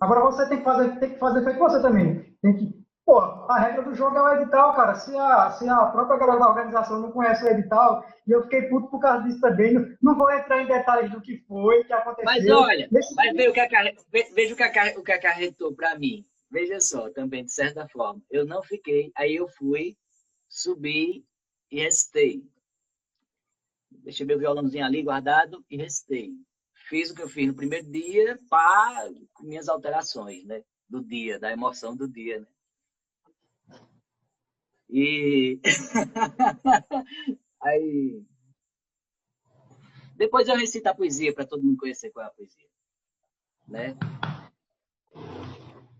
Agora 0.00 0.20
você 0.20 0.48
tem 0.48 0.58
que 0.58 0.64
fazer, 0.64 0.98
tem 1.00 1.12
que 1.14 1.18
fazer 1.18 1.42
feito 1.42 1.58
você 1.58 1.82
também. 1.82 2.36
Tem 2.40 2.56
que, 2.56 2.86
pô, 3.08 3.20
a 3.20 3.58
regra 3.58 3.82
do 3.82 3.94
jogo 3.94 4.18
é 4.18 4.22
o 4.22 4.32
edital, 4.38 4.74
cara. 4.76 4.94
Se 4.94 5.16
a, 5.16 5.50
se 5.52 5.66
a 5.66 5.86
própria 5.86 6.18
galera 6.18 6.38
da 6.40 6.48
organização 6.50 7.00
não 7.00 7.10
conhece 7.10 7.42
o 7.42 7.48
edital, 7.48 8.04
e 8.26 8.32
eu 8.32 8.42
fiquei 8.42 8.68
puto 8.68 8.88
por 8.90 9.00
causa 9.00 9.24
disso 9.26 9.40
também, 9.40 9.72
não, 10.02 10.14
vou 10.14 10.30
entrar 10.30 10.60
em 10.60 10.66
detalhes 10.66 11.10
do 11.10 11.18
que 11.22 11.38
foi, 11.48 11.84
que 11.84 11.92
aconteceu. 11.94 12.26
Mas 12.26 12.46
olha, 12.50 12.86
Nesse- 12.92 13.14
mas 13.14 13.32
veja 13.34 13.48
o 13.48 13.52
que, 13.54 13.60
acarre... 13.60 13.96
ve- 14.12 14.30
veja 14.34 14.52
o 14.52 14.56
que, 14.58 14.62
acarre... 14.62 14.98
o 14.98 15.02
que 15.02 15.12
acarretou 15.12 15.74
para 15.74 15.98
mim. 15.98 16.26
Veja 16.50 16.80
só, 16.82 17.08
também, 17.10 17.46
de 17.46 17.50
certa 17.52 17.88
forma. 17.88 18.20
Eu 18.30 18.44
não 18.44 18.62
fiquei, 18.62 19.10
aí 19.16 19.36
eu 19.36 19.48
fui, 19.48 19.96
subi 20.46 21.24
e 21.70 21.80
recitei. 21.80 22.42
Deixei 23.90 24.26
meu 24.26 24.38
violãozinho 24.38 24.84
ali 24.84 25.02
guardado 25.02 25.64
e 25.70 25.78
recitei. 25.78 26.32
Fiz 26.90 27.10
o 27.10 27.14
que 27.14 27.22
eu 27.22 27.28
fiz 27.28 27.46
no 27.46 27.54
primeiro 27.54 27.86
dia, 27.90 28.38
pá, 28.50 29.02
com 29.32 29.44
minhas 29.44 29.66
alterações, 29.66 30.44
né? 30.44 30.62
Do 30.86 31.02
dia, 31.02 31.38
da 31.38 31.50
emoção 31.50 31.96
do 31.96 32.06
dia, 32.06 32.40
né? 32.40 32.46
E 34.90 35.60
aí 37.62 38.22
depois 40.16 40.48
eu 40.48 40.56
recito 40.56 40.88
a 40.88 40.94
poesia 40.94 41.32
para 41.32 41.46
todo 41.46 41.62
mundo 41.62 41.78
conhecer 41.78 42.10
qual 42.10 42.24
é 42.24 42.28
a 42.28 42.32
poesia, 42.32 42.66
né? 43.68 43.96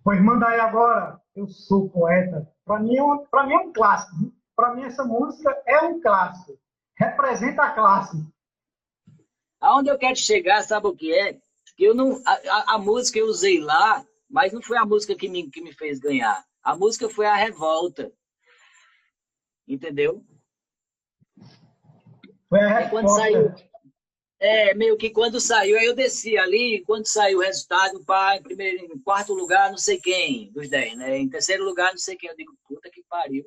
Pois 0.03 0.21
manda 0.23 0.49
aí 0.49 0.59
agora. 0.59 1.21
Eu 1.37 1.47
sou 1.47 1.89
poeta. 1.89 2.51
Para 2.65 2.81
mim, 2.81 2.97
é 2.97 3.03
um, 3.05 3.25
pra 3.27 3.47
mim 3.47 3.55
é 3.55 3.59
um 3.59 3.73
clássico. 3.73 4.33
Para 4.57 4.75
mim, 4.75 4.83
essa 4.83 5.05
música 5.05 5.63
é 5.67 5.81
um 5.83 6.01
clássico. 6.01 6.59
Representa 6.97 7.63
a 7.63 7.75
classe. 7.75 8.17
Aonde 9.61 9.91
eu 9.91 9.99
quero 9.99 10.17
chegar, 10.17 10.63
sabe 10.63 10.89
o 10.89 10.97
que 10.97 11.15
é? 11.15 11.35
Que 11.77 11.85
eu 11.85 11.95
não, 11.95 12.21
a, 12.27 12.33
a, 12.33 12.75
a 12.75 12.79
música 12.79 13.19
eu 13.19 13.27
usei 13.27 13.61
lá, 13.61 14.05
mas 14.29 14.53
não 14.53 14.63
foi 14.63 14.79
a 14.79 14.85
música 14.85 15.15
que 15.15 15.29
me, 15.29 15.49
que 15.49 15.61
me 15.61 15.73
fez 15.73 16.01
ganhar. 16.01 16.45
A 16.63 16.75
música 16.75 17.09
foi 17.09 17.27
a 17.27 17.37
revolta. 17.37 18.11
Entendeu? 19.69 20.25
Foi 22.49 22.61
a 22.61 22.79
Aí 22.79 22.89
quando 22.89 23.09
saiu, 23.09 23.55
é, 24.41 24.73
meio 24.75 24.97
que 24.97 25.11
quando 25.11 25.41
saiu, 25.41 25.77
aí 25.77 25.85
eu 25.85 25.95
desci 25.95 26.39
ali, 26.39 26.85
quando 26.87 27.07
saiu 27.07 27.39
o 27.39 27.43
resultado, 27.43 28.05
pá, 28.05 28.37
em 28.37 28.43
primeiro, 28.43 28.85
em 28.85 28.99
quarto 29.01 29.35
lugar, 29.35 29.71
não 29.71 29.79
sei 29.79 30.01
quem, 30.01 30.51
dos 30.53 30.69
10, 30.69 30.97
né? 30.97 31.19
Em 31.19 31.29
terceiro 31.29 31.65
lugar, 31.65 31.91
não 31.91 31.99
sei 31.99 32.17
quem. 32.17 32.31
Eu 32.31 32.37
digo, 32.37 32.57
puta 32.67 32.89
que 32.89 33.03
pariu. 33.09 33.45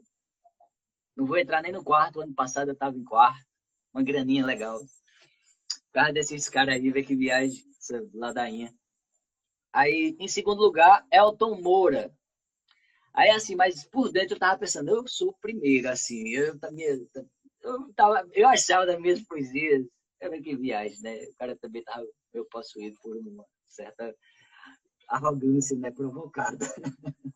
Não 1.16 1.26
vou 1.26 1.38
entrar 1.38 1.62
nem 1.62 1.72
no 1.72 1.84
quarto, 1.84 2.22
ano 2.22 2.34
passado 2.34 2.70
eu 2.72 2.76
tava 2.76 2.98
em 2.98 3.04
quarto. 3.04 3.46
Uma 3.94 4.04
graninha 4.04 4.46
legal. 4.46 4.80
Por 4.80 5.94
causa 5.94 6.14
desses 6.14 6.50
caras 6.50 6.76
aí, 6.76 6.92
ver 6.92 7.04
que 7.04 7.16
viagem, 7.16 7.64
essa 7.78 8.06
ladainha. 8.14 8.74
Aí, 9.74 10.16
em 10.20 10.28
segundo 10.28 10.62
lugar, 10.62 11.06
Elton 11.12 11.62
Moura. 11.62 12.14
Aí, 13.14 13.30
assim, 13.30 13.56
mas 13.56 13.84
por 13.86 14.12
dentro 14.12 14.36
eu 14.36 14.40
tava 14.40 14.60
pensando, 14.60 14.90
eu 14.90 15.08
sou 15.08 15.30
o 15.30 15.38
primeiro, 15.42 15.90
assim, 15.90 16.30
eu 16.30 16.58
também, 16.60 16.86
eu, 17.62 17.94
tava, 17.94 18.28
eu 18.34 18.48
achava 18.48 18.86
das 18.86 19.00
minhas 19.00 19.22
poesias, 19.22 19.86
eu 20.20 20.42
que 20.42 20.56
viagem, 20.56 21.02
né? 21.02 21.24
O 21.26 21.36
cara 21.36 21.56
também 21.58 21.84
tava 21.84 22.06
meio 22.34 22.46
possuído 22.46 22.96
por 23.02 23.18
uma 23.18 23.46
certa 23.68 24.16
arrogância, 25.08 25.78
né? 25.78 25.92
Provocada. 25.92 26.58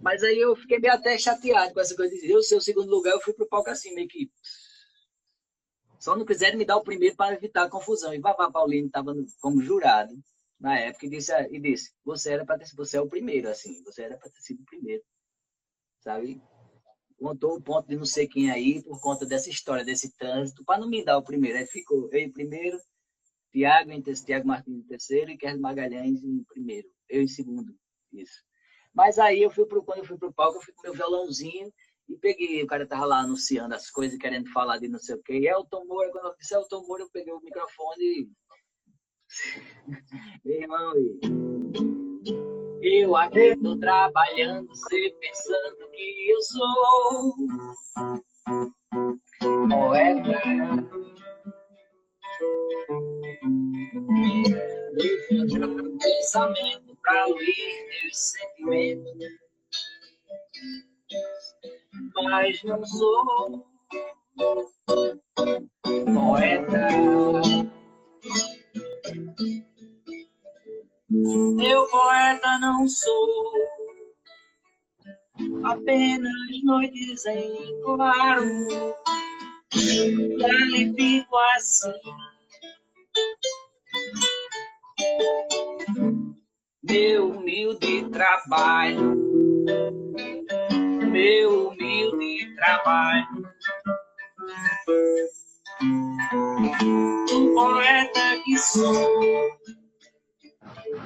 Mas 0.00 0.22
aí 0.22 0.38
eu 0.38 0.56
fiquei 0.56 0.78
meio 0.78 0.92
até 0.92 1.16
chateado 1.16 1.72
com 1.72 1.80
essa 1.80 1.94
coisa 1.94 2.14
eu 2.24 2.42
ser 2.42 2.56
o 2.56 2.60
segundo 2.60 2.90
lugar, 2.90 3.12
eu 3.12 3.20
fui 3.20 3.32
pro 3.32 3.48
palco 3.48 3.70
assim, 3.70 3.94
meio 3.94 4.08
que. 4.08 4.30
Só 5.98 6.16
não 6.16 6.26
quiseram 6.26 6.58
me 6.58 6.64
dar 6.64 6.76
o 6.76 6.84
primeiro 6.84 7.16
para 7.16 7.34
evitar 7.34 7.64
a 7.64 7.70
confusão. 7.70 8.12
E 8.12 8.18
Vavá 8.18 8.50
Paulino 8.50 8.88
estava 8.88 9.14
como 9.40 9.62
jurado 9.62 10.14
na 10.58 10.78
época 10.78 11.06
e 11.06 11.10
disse, 11.10 11.32
e 11.50 11.60
disse 11.60 11.92
você 12.04 12.32
era 12.32 12.44
para 12.44 12.58
ter 12.58 12.74
você 12.76 12.96
é 12.96 13.00
o 13.00 13.08
primeiro, 13.08 13.48
assim, 13.48 13.82
você 13.84 14.02
era 14.02 14.16
para 14.16 14.30
ter 14.30 14.40
sido 14.40 14.62
o 14.62 14.66
primeiro. 14.66 15.02
Sabe? 16.00 16.40
Contou 17.18 17.56
o 17.56 17.62
ponto 17.62 17.88
de 17.88 17.96
não 17.96 18.04
sei 18.04 18.26
quem 18.26 18.50
aí 18.50 18.82
por 18.82 19.00
conta 19.00 19.24
dessa 19.24 19.48
história, 19.48 19.84
desse 19.84 20.14
trânsito, 20.16 20.64
para 20.64 20.80
não 20.80 20.88
me 20.88 21.04
dar 21.04 21.18
o 21.18 21.22
primeiro. 21.22 21.58
Aí 21.58 21.66
ficou 21.66 22.08
eu 22.12 22.18
em 22.20 22.30
primeiro, 22.30 22.78
Tiago 23.50 23.90
em 23.92 24.02
terceiro, 24.02 24.26
Tiago 24.26 24.48
Martins 24.48 24.78
em 24.78 24.82
terceiro 24.82 25.30
e 25.30 25.38
Carlos 25.38 25.60
Magalhães 25.60 26.22
em 26.22 26.42
primeiro. 26.44 26.88
Eu 27.08 27.22
em 27.22 27.28
segundo. 27.28 27.74
Isso. 28.12 28.42
Mas 28.92 29.18
aí 29.18 29.42
eu 29.42 29.50
fui 29.50 29.66
pro, 29.66 29.82
quando 29.82 29.98
eu 29.98 30.04
fui 30.04 30.18
pro 30.18 30.32
palco, 30.32 30.58
eu 30.58 30.62
fui 30.62 30.74
com 30.74 30.82
meu 30.82 30.94
violãozinho 30.94 31.72
e 32.08 32.16
peguei, 32.18 32.62
o 32.62 32.66
cara 32.66 32.86
tava 32.86 33.06
lá 33.06 33.20
anunciando 33.20 33.74
as 33.74 33.90
coisas, 33.90 34.18
querendo 34.18 34.50
falar 34.50 34.78
de 34.78 34.88
não 34.88 34.98
sei 34.98 35.14
o 35.14 35.22
quê. 35.22 35.38
E 35.38 35.48
Elton 35.48 35.84
Moura, 35.86 36.10
quando 36.10 36.26
eu 36.26 36.36
disse 36.36 36.54
Elton 36.54 36.86
Moura, 36.86 37.02
eu 37.02 37.10
peguei 37.10 37.32
o 37.32 37.40
microfone 37.40 38.04
e. 38.04 38.30
Meu 40.44 40.68
eu 42.82 43.16
aqui 43.16 43.56
tô 43.62 43.78
trabalhando, 43.78 44.68
você 44.68 45.10
pensando 45.20 45.90
que 45.90 46.30
eu 46.30 46.42
sou 46.42 47.34
poeta. 49.68 50.42
Eu 55.30 55.48
vou 55.48 55.82
um 55.82 55.98
pensamento 55.98 56.96
pra 57.02 57.26
ler 57.26 57.54
teus 58.00 58.18
sentimentos 58.18 59.44
mas 62.22 62.62
não 62.64 62.84
sou 62.84 63.66
poeta. 66.14 66.88
Eu 71.62 71.86
poeta 71.88 72.58
não 72.60 72.88
sou, 72.88 73.52
apenas 75.64 76.32
noites 76.64 77.26
em 77.26 77.82
claro, 77.82 78.44
e 79.74 80.44
ali 80.44 80.94
fico 80.94 81.36
assim. 81.56 81.92
Meu 86.82 87.30
humilde 87.30 88.08
trabalho 88.10 89.24
meu 91.14 91.68
humilde 91.68 92.54
trabalho. 92.56 93.48
O 97.32 97.54
poeta 97.54 98.42
que 98.44 98.58
sou, 98.58 98.92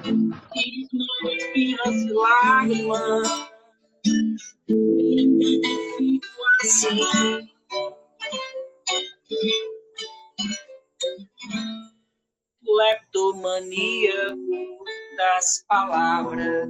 que 0.03 0.89
não 0.93 1.33
inspira-se 1.33 2.13
lágrimas, 2.13 3.29
fico 5.97 6.27
assim. 6.61 7.01
Leptomaníaco 12.63 14.85
das 15.17 15.65
palavras. 15.67 16.69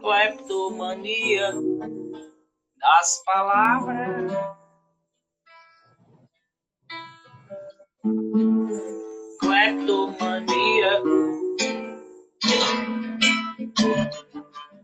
Cleptomania 0.00 1.52
das 2.82 3.22
palavras. 3.24 4.32
Cleptomania. 9.40 11.02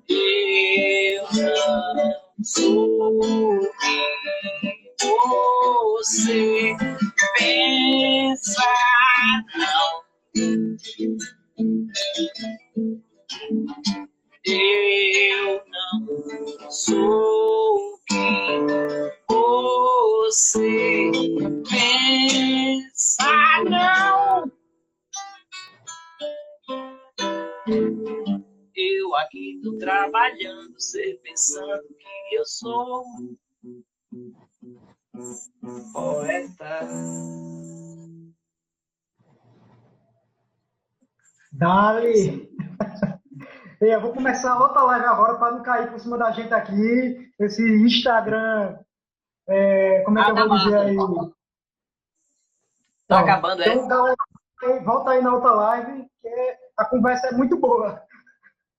Eu 0.09 1.25
não 1.33 2.45
sou 2.45 3.61
quem 3.81 4.79
você 5.99 6.77
pensa, 7.39 8.63
não. 9.57 10.09
Eu 14.51 15.63
não 15.67 16.71
sou 16.71 17.77
o 17.77 17.99
que 18.07 18.15
você 19.29 21.11
pensa, 21.69 23.25
não. 23.69 24.51
Eu 28.75 29.15
aqui 29.17 29.61
tô 29.63 29.77
trabalhando, 29.77 30.73
você 30.73 31.21
pensando 31.23 31.83
que 31.99 32.35
eu 32.35 32.47
sou 32.47 33.05
poeta. 35.93 36.89
Dali! 41.53 42.49
Eu 43.81 44.01
vou 44.01 44.13
começar 44.13 44.59
outra 44.59 44.83
live 44.83 45.07
agora 45.07 45.39
para 45.39 45.53
não 45.53 45.63
cair 45.63 45.91
por 45.91 46.01
cima 46.01 46.19
da 46.19 46.33
gente 46.33 46.53
aqui. 46.53 47.31
Esse 47.39 47.63
Instagram. 47.63 48.79
É, 49.47 50.03
como 50.03 50.19
é 50.19 50.25
que 50.25 50.31
eu 50.31 50.49
vou 50.49 50.59
dizer 50.59 50.79
aí? 50.79 50.97
Tá 53.07 53.21
acabando, 53.21 53.63
é? 53.63 53.69
Então, 53.69 53.89
galera, 53.89 54.17
volta 54.85 55.11
aí 55.11 55.23
na 55.23 55.35
outra 55.35 55.53
live, 55.53 56.07
que 56.21 56.59
a 56.77 56.85
conversa 56.85 57.29
é 57.29 57.33
muito 57.33 57.57
boa. 57.57 58.03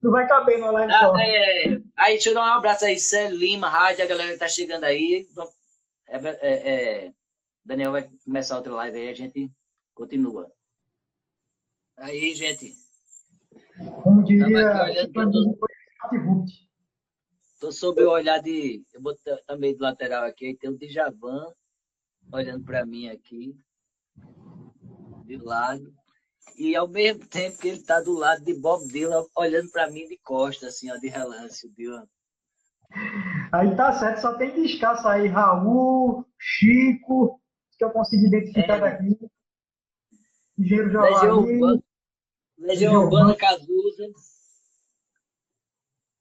Não 0.02 0.12
vai 0.12 0.28
caber 0.28 0.60
na 0.60 0.70
live 0.70 0.93
ah, 0.93 1.00
só. 1.00 1.18
É, 1.18 1.82
aí, 1.97 2.14
deixa 2.14 2.30
eu 2.30 2.34
dar 2.36 2.41
um 2.41 2.58
abraço 2.58 2.86
aí, 2.86 3.00
Célio 3.00 3.38
Lima, 3.38 3.70
Rádio, 3.70 4.04
a 4.04 4.08
galera 4.08 4.34
que 4.34 4.38
tá 4.38 4.47
chegando 4.47 4.84
aí. 4.84 5.28
É, 6.08 6.18
é, 6.18 7.06
é, 7.06 7.12
Daniel 7.66 7.91
vai 7.91 8.10
começar 8.24 8.58
outra 8.58 8.74
live 8.74 8.97
aí, 8.97 9.10
a 9.10 9.16
gente 9.16 9.52
continua. 9.93 10.52
Aí, 11.97 12.34
gente. 12.36 12.74
Como 14.04 14.24
diria, 14.24 14.86
Estou 17.54 17.72
sob 17.72 18.02
o 18.04 18.12
olhar 18.12 18.42
de. 18.42 18.84
Eu 18.94 19.02
vou 19.02 19.14
também 19.46 19.76
do 19.76 19.84
lateral 19.84 20.24
aqui, 20.24 20.56
tem 20.56 20.70
o 20.70 20.78
Djavan 20.78 21.54
olhando 22.32 22.64
para 22.64 22.86
mim 22.86 23.10
aqui, 23.10 23.54
de 25.26 25.38
lado. 25.38 25.94
E 26.58 26.76
ao 26.76 26.88
mesmo 26.88 27.26
tempo 27.28 27.58
que 27.58 27.68
ele 27.68 27.78
está 27.78 28.02
do 28.02 28.14
lado 28.14 28.44
de 28.44 28.54
Bob 28.54 28.88
Dylan, 28.88 29.26
olhando 29.36 29.70
para 29.72 29.90
mim 29.90 30.08
de 30.08 30.18
costas, 30.18 30.76
assim, 30.76 30.92
ó, 30.92 30.98
de 30.98 31.08
relance, 31.08 31.68
o 31.68 31.72
Dylan. 31.72 32.08
Aí 33.52 33.76
tá 33.76 33.94
certo, 33.94 34.22
só 34.22 34.34
tem 34.36 34.52
que 34.52 34.62
escassar 34.62 35.14
aí 35.14 35.28
Raul, 35.28 36.26
Chico, 36.38 37.42
que 37.78 37.84
eu 37.84 37.92
consegui 37.92 38.28
identificar 38.28 38.78
é. 38.78 38.80
daqui. 38.80 39.30
Engenheiro 40.58 40.92
Javari. 40.92 41.14
Legião 41.14 41.40
Urbana, 41.40 41.84
Legião 42.58 43.04
Urbana. 43.04 43.38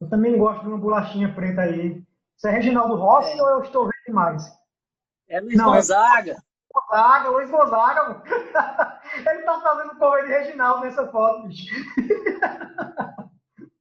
Eu 0.00 0.08
também 0.08 0.38
gosto 0.38 0.62
de 0.62 0.68
uma 0.68 0.78
bolachinha 0.78 1.34
preta 1.34 1.62
aí. 1.62 2.02
Isso 2.36 2.46
é 2.46 2.50
Reginaldo 2.50 2.94
Rossi 2.94 3.38
é. 3.38 3.42
ou 3.42 3.48
eu 3.48 3.62
estou 3.62 3.84
vendo 3.84 4.04
demais? 4.06 4.44
É 5.28 5.40
Luiz 5.40 5.56
Não, 5.56 5.72
Gonzaga. 5.72 6.32
É... 6.32 6.36
Gonzaga, 6.72 7.30
Luiz 7.30 7.50
Gonzaga. 7.50 8.22
Ele 9.26 9.42
tá 9.42 9.60
fazendo 9.60 9.98
cover 9.98 10.24
de 10.24 10.30
Reginaldo 10.30 10.84
nessa 10.84 11.06
foto, 11.08 11.48
bicho. 11.48 11.74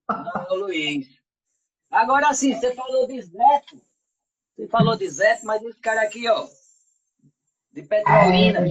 Não, 0.09 0.55
Luiz. 0.57 1.07
Agora 1.91 2.33
sim, 2.33 2.55
você 2.55 2.73
falou 2.73 3.07
de 3.07 3.21
Zeto. 3.21 3.81
Você 4.55 4.67
falou 4.67 4.97
de 4.97 5.07
Zeto, 5.09 5.45
mas 5.45 5.61
esse 5.63 5.79
cara 5.79 6.01
aqui, 6.01 6.27
ó, 6.27 6.47
de 7.71 7.83
Petrolina. 7.83 8.59
É, 8.59 8.65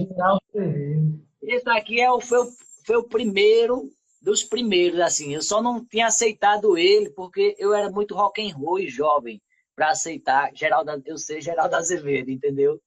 esse 1.41 1.69
aqui 1.69 2.01
é 2.01 2.11
o, 2.11 2.19
foi, 2.19 2.39
o, 2.39 2.51
foi 2.85 2.97
o 2.97 3.03
primeiro 3.03 3.89
dos 4.21 4.43
primeiros, 4.43 4.99
assim. 4.99 5.33
Eu 5.33 5.41
só 5.41 5.61
não 5.61 5.83
tinha 5.85 6.07
aceitado 6.07 6.77
ele 6.77 7.09
porque 7.11 7.55
eu 7.57 7.73
era 7.73 7.89
muito 7.89 8.15
rock 8.15 8.41
and 8.41 8.55
roll 8.55 8.79
e 8.79 8.89
jovem 8.89 9.41
para 9.75 9.91
aceitar 9.91 10.51
Geraldo, 10.55 10.91
eu 11.05 11.17
ser 11.17 11.41
Geraldo 11.41 11.75
Azevedo, 11.75 12.31
entendeu? 12.31 12.81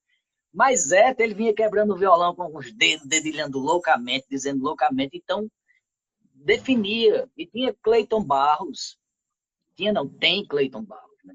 Mas 0.52 0.88
Zeto, 0.88 1.22
ele 1.22 1.34
vinha 1.34 1.54
quebrando 1.54 1.94
o 1.94 1.96
violão 1.96 2.34
com 2.34 2.56
os 2.56 2.72
dedos, 2.72 3.06
dedilhando 3.06 3.58
loucamente, 3.58 4.26
dizendo 4.28 4.62
loucamente. 4.62 5.16
Então, 5.16 5.48
definia. 6.34 7.30
E 7.36 7.46
tinha 7.46 7.72
Cleiton 7.74 8.24
Barros. 8.24 8.98
Tinha, 9.76 9.92
não, 9.92 10.08
tem 10.08 10.44
Cleiton 10.44 10.82
Barros, 10.82 11.18
né? 11.24 11.34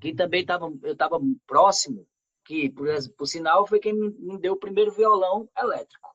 Que 0.00 0.14
também 0.14 0.46
tava, 0.46 0.72
eu 0.84 0.92
estava 0.92 1.18
próximo, 1.46 2.06
que, 2.44 2.70
por, 2.70 2.88
por 3.16 3.26
sinal, 3.26 3.66
foi 3.66 3.80
quem 3.80 3.92
me, 3.92 4.10
me 4.10 4.38
deu 4.38 4.52
o 4.52 4.58
primeiro 4.58 4.92
violão 4.92 5.48
elétrico. 5.58 6.08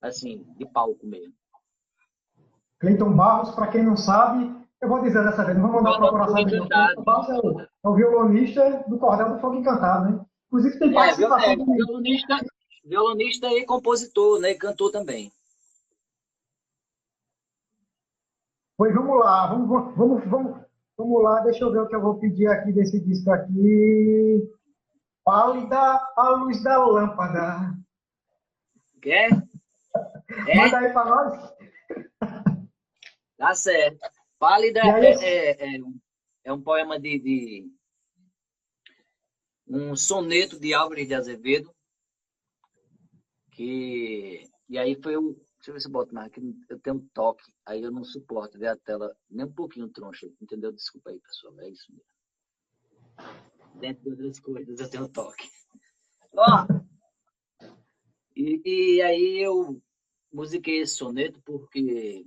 Assim, 0.00 0.44
de 0.56 0.64
palco 0.64 1.06
mesmo. 1.06 1.34
Cleiton 2.80 3.12
Barros, 3.12 3.54
para 3.54 3.68
quem 3.68 3.82
não 3.82 3.96
sabe, 3.96 4.54
eu 4.80 4.88
vou 4.88 5.02
dizer 5.02 5.24
dessa 5.24 5.44
vez, 5.44 5.58
não 5.58 5.70
vou 5.70 5.82
mandar 5.82 5.98
procurar 5.98 6.28
saber. 6.28 6.44
Cleiton 6.44 7.02
Barros 7.02 7.28
é 7.28 7.38
o, 7.38 7.60
é 7.60 7.88
o 7.88 7.94
violonista 7.94 8.84
do 8.86 8.98
Cordel 8.98 9.34
do 9.34 9.40
Fogo 9.40 9.56
Encantado, 9.56 10.10
né? 10.10 10.24
Inclusive 10.46 10.78
tem 10.78 10.90
é, 10.90 10.94
participação. 10.94 11.50
É, 11.50 11.56
violonista, 11.56 12.46
violonista 12.84 13.46
e 13.48 13.66
compositor, 13.66 14.40
né? 14.40 14.54
Cantor 14.54 14.92
também. 14.92 15.32
Pois 18.76 18.94
vamos 18.94 19.18
lá, 19.18 19.48
vamos, 19.48 19.96
vamos, 19.96 20.24
vamos, 20.26 20.60
vamos 20.96 21.22
lá, 21.24 21.40
deixa 21.40 21.64
eu 21.64 21.72
ver 21.72 21.80
o 21.80 21.88
que 21.88 21.96
eu 21.96 22.00
vou 22.00 22.14
pedir 22.14 22.46
aqui 22.46 22.72
desse 22.72 23.00
disco 23.00 23.28
aqui. 23.32 24.52
Pálida 25.24 26.00
a 26.16 26.28
luz 26.30 26.62
da 26.62 26.78
lâmpada. 26.78 27.74
Quer? 29.02 29.30
É? 30.46 30.56
Manda 30.56 30.78
aí 30.78 30.92
para 30.92 31.04
nós. 31.04 31.57
Tá 33.38 33.54
certo. 33.54 34.00
Pálida 34.38 34.80
é, 34.80 35.14
é, 35.14 35.76
é, 35.76 35.80
é, 36.44 36.52
um 36.52 36.60
poema 36.60 36.98
de, 36.98 37.18
de 37.18 37.72
um 39.66 39.96
soneto 39.96 40.58
de 40.58 40.74
Álvares 40.74 41.06
de 41.06 41.14
Azevedo, 41.14 41.74
que 43.52 44.48
e 44.68 44.76
aí 44.76 45.00
foi 45.00 45.16
o 45.16 45.34
deixa 45.58 45.70
eu 45.70 45.74
ver 45.74 45.80
se 45.80 45.88
eu 45.88 45.92
boto 45.92 46.14
mais 46.14 46.28
aqui, 46.28 46.40
eu 46.68 46.78
tenho 46.80 46.96
um 46.96 47.08
toque, 47.12 47.42
aí 47.66 47.82
eu 47.82 47.90
não 47.90 48.04
suporto 48.04 48.58
ver 48.58 48.68
a 48.68 48.76
tela 48.76 49.16
nem 49.28 49.46
um 49.46 49.52
pouquinho 49.52 49.88
troncha, 49.88 50.26
entendeu? 50.40 50.72
Desculpa 50.72 51.10
aí, 51.10 51.18
pessoal, 51.20 51.58
é 51.60 51.70
isso 51.70 51.92
mesmo. 51.92 53.80
Dentro 53.80 54.02
de 54.04 54.10
outras 54.10 54.40
coisas 54.40 54.78
eu 54.78 54.90
tenho 54.90 55.04
um 55.04 55.08
toque. 55.08 55.48
Ó, 56.32 56.66
e, 58.36 58.62
e 58.64 59.02
aí 59.02 59.38
eu 59.38 59.82
musiquei 60.32 60.80
esse 60.80 60.94
soneto 60.94 61.40
porque 61.44 62.24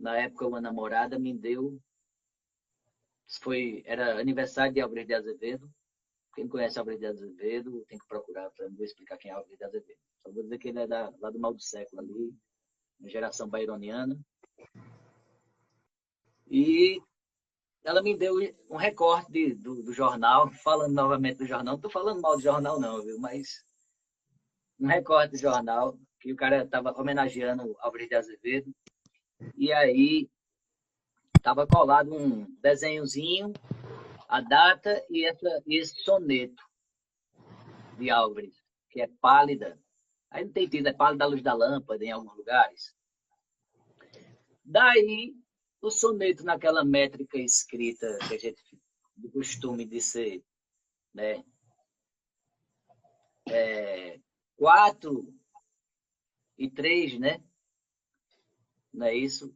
na 0.00 0.16
época 0.16 0.46
uma 0.46 0.60
namorada 0.60 1.18
me 1.18 1.36
deu 1.36 1.80
foi 3.40 3.82
era 3.86 4.18
aniversário 4.18 4.72
de 4.72 4.80
Álvares 4.80 5.06
de 5.06 5.14
Azevedo 5.14 5.70
quem 6.34 6.48
conhece 6.48 6.78
Álvares 6.78 7.00
de 7.00 7.06
Azevedo 7.06 7.84
tem 7.88 7.98
que 7.98 8.06
procurar, 8.06 8.50
para 8.50 8.68
vou 8.68 8.84
explicar 8.84 9.18
quem 9.18 9.30
é 9.30 9.34
Álvares 9.34 9.58
de 9.58 9.64
Azevedo. 9.64 9.98
Só 10.22 10.30
vou 10.30 10.42
dizer 10.42 10.58
que 10.58 10.68
ele 10.68 10.80
é 10.80 10.86
da, 10.86 11.12
lá 11.18 11.30
do 11.30 11.38
mal 11.38 11.52
do 11.52 11.60
século 11.60 12.00
ali, 12.00 12.34
geração 13.04 13.48
baironiana. 13.48 14.18
E 16.48 17.00
ela 17.84 18.02
me 18.02 18.16
deu 18.16 18.34
um 18.68 18.76
recorte 18.76 19.30
de, 19.30 19.54
do, 19.54 19.82
do, 19.82 19.92
jornal, 19.92 20.50
falando 20.62 20.94
novamente 20.94 21.38
do 21.38 21.46
jornal. 21.46 21.72
Não 21.72 21.76
estou 21.76 21.90
falando 21.90 22.20
mal 22.20 22.36
do 22.36 22.42
jornal, 22.42 22.80
não, 22.80 23.02
viu? 23.02 23.18
Mas 23.18 23.64
um 24.78 24.86
recorte 24.86 25.32
do 25.32 25.38
jornal 25.38 25.98
que 26.20 26.32
o 26.32 26.36
cara 26.36 26.64
estava 26.64 26.92
homenageando 26.92 27.76
Álvares 27.80 28.08
de 28.08 28.14
Azevedo. 28.14 28.72
E 29.56 29.72
aí 29.72 30.28
estava 31.36 31.66
colado 31.66 32.14
um 32.14 32.44
desenhozinho 32.60 33.52
a 34.28 34.40
data 34.40 35.04
e, 35.10 35.24
essa, 35.26 35.62
esse 35.66 36.02
soneto 36.02 36.62
de 37.98 38.10
Álvares, 38.10 38.54
que 38.88 39.00
é 39.00 39.08
pálida. 39.20 39.78
Aí 40.30 40.44
não 40.44 40.52
tem 40.52 40.68
tido, 40.68 40.86
é 40.86 40.92
pálida 40.92 41.24
a 41.24 41.26
luz 41.26 41.42
da 41.42 41.52
lâmpada 41.52 42.04
em 42.04 42.12
alguns 42.12 42.36
lugares. 42.36 42.94
Daí, 44.64 45.34
o 45.82 45.90
soneto 45.90 46.44
naquela 46.44 46.84
métrica 46.84 47.38
escrita 47.38 48.18
que 48.28 48.34
a 48.34 48.38
gente 48.38 48.62
de 49.16 49.28
costume 49.30 49.84
de 49.84 50.00
ser, 50.00 50.42
né? 51.12 51.44
É, 53.48 54.20
quatro 54.56 55.34
e 56.56 56.70
três, 56.70 57.18
né? 57.18 57.42
Não 58.92 59.06
é 59.06 59.14
isso? 59.14 59.54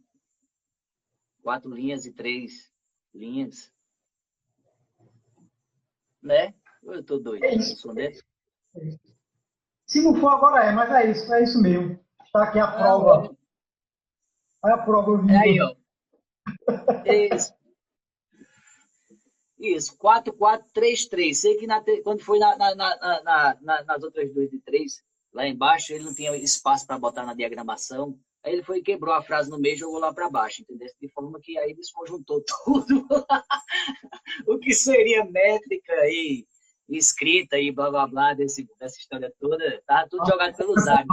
Quatro 1.42 1.70
linhas 1.70 2.06
e 2.06 2.12
três 2.12 2.72
linhas 3.12 3.74
né? 6.24 6.54
Eu 6.82 7.00
estou 7.00 7.20
doido. 7.20 7.44
É 7.44 7.54
isso. 7.54 7.86
Se 9.86 10.02
não 10.02 10.18
for 10.18 10.28
agora 10.28 10.64
é, 10.64 10.72
mas 10.72 10.90
é 10.90 11.10
isso, 11.10 11.32
é 11.32 11.42
isso 11.44 11.60
mesmo. 11.60 12.00
Está 12.24 12.44
aqui 12.44 12.58
a 12.58 12.64
ah, 12.64 12.72
prova. 12.72 13.36
Olha 14.62 14.74
a 14.74 14.78
prova 14.78 15.18
vindo. 15.18 15.36
Aí, 15.36 15.60
ó. 15.60 15.76
Isso. 17.04 17.54
Isso, 19.58 19.96
4433. 19.98 21.38
Sei 21.38 21.56
que 21.56 21.66
na, 21.66 21.82
quando 22.02 22.20
foi 22.20 22.38
na, 22.38 22.56
na, 22.56 22.74
na, 22.74 23.82
nas 23.84 24.02
outras 24.02 24.32
duas 24.32 24.50
de 24.50 24.58
três, 24.60 25.02
lá 25.32 25.46
embaixo, 25.46 25.92
ele 25.92 26.04
não 26.04 26.14
tinha 26.14 26.34
espaço 26.36 26.86
para 26.86 26.98
botar 26.98 27.24
na 27.24 27.34
diagramação. 27.34 28.18
Aí 28.44 28.52
ele 28.52 28.62
foi 28.62 28.82
quebrou 28.82 29.14
a 29.14 29.22
frase 29.22 29.50
no 29.50 29.58
meio 29.58 29.74
e 29.74 29.78
jogou 29.78 29.98
lá 29.98 30.12
para 30.12 30.28
baixo, 30.28 30.62
entendeu? 30.62 30.88
De 31.00 31.08
forma 31.08 31.40
que 31.40 31.58
aí 31.58 31.74
desconjuntou 31.74 32.44
tudo. 32.64 33.06
o 34.46 34.58
que 34.58 34.74
seria 34.74 35.24
métrica 35.24 35.94
e 36.06 36.46
escrita 36.88 37.58
e 37.58 37.72
blá 37.72 37.90
blá 37.90 38.06
blá 38.06 38.34
desse, 38.34 38.68
dessa 38.78 38.98
história 38.98 39.32
toda, 39.40 39.82
tá 39.86 40.06
tudo 40.08 40.26
jogado 40.26 40.54
pelos 40.56 40.86
ares. 40.86 41.06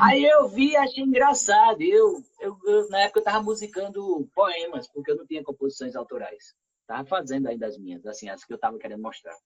Aí 0.00 0.24
eu 0.24 0.48
vi 0.48 0.76
achei 0.76 1.04
engraçado. 1.04 1.82
Eu, 1.82 2.22
eu, 2.40 2.58
eu, 2.64 2.88
na 2.88 3.00
época 3.00 3.20
eu 3.20 3.24
tava 3.24 3.42
musicando 3.42 4.28
poemas, 4.34 4.88
porque 4.88 5.10
eu 5.10 5.16
não 5.16 5.26
tinha 5.26 5.42
composições 5.42 5.96
autorais. 5.96 6.54
Tava 6.86 7.06
fazendo 7.06 7.48
ainda 7.48 7.66
as 7.66 7.76
minhas, 7.76 8.06
assim, 8.06 8.28
as 8.30 8.44
que 8.44 8.52
eu 8.52 8.58
tava 8.58 8.78
querendo 8.78 9.02
mostrar. 9.02 9.36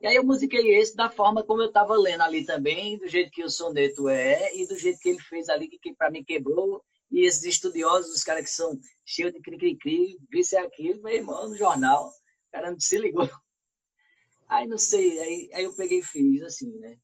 E 0.00 0.06
aí 0.06 0.16
eu 0.16 0.24
musiquei 0.24 0.76
esse 0.76 0.94
da 0.94 1.08
forma 1.08 1.42
como 1.42 1.62
eu 1.62 1.72
tava 1.72 1.96
lendo 1.96 2.22
ali 2.22 2.44
também, 2.44 2.98
do 2.98 3.08
jeito 3.08 3.30
que 3.30 3.42
o 3.42 3.50
soneto 3.50 4.08
é, 4.08 4.54
e 4.54 4.66
do 4.66 4.76
jeito 4.76 4.98
que 4.98 5.08
ele 5.08 5.20
fez 5.20 5.48
ali, 5.48 5.68
que, 5.68 5.78
que 5.78 5.94
para 5.94 6.10
mim 6.10 6.24
quebrou. 6.24 6.84
E 7.10 7.24
esses 7.24 7.44
estudiosos, 7.44 8.14
os 8.14 8.22
caras 8.22 8.44
que 8.44 8.50
são 8.50 8.78
cheios 9.04 9.32
de 9.32 9.40
cri-cri-cri, 9.40 10.18
visse 10.30 10.56
aquilo, 10.56 11.02
meu 11.02 11.14
irmão, 11.14 11.48
no 11.48 11.56
jornal, 11.56 12.08
o 12.08 12.52
cara 12.52 12.70
não 12.70 12.80
se 12.80 12.98
ligou. 12.98 13.28
Aí 14.48 14.66
não 14.66 14.78
sei, 14.78 15.18
aí, 15.18 15.50
aí 15.52 15.64
eu 15.64 15.74
peguei 15.74 16.00
e 16.00 16.04
fiz 16.04 16.42
assim, 16.42 16.70
né? 16.78 16.96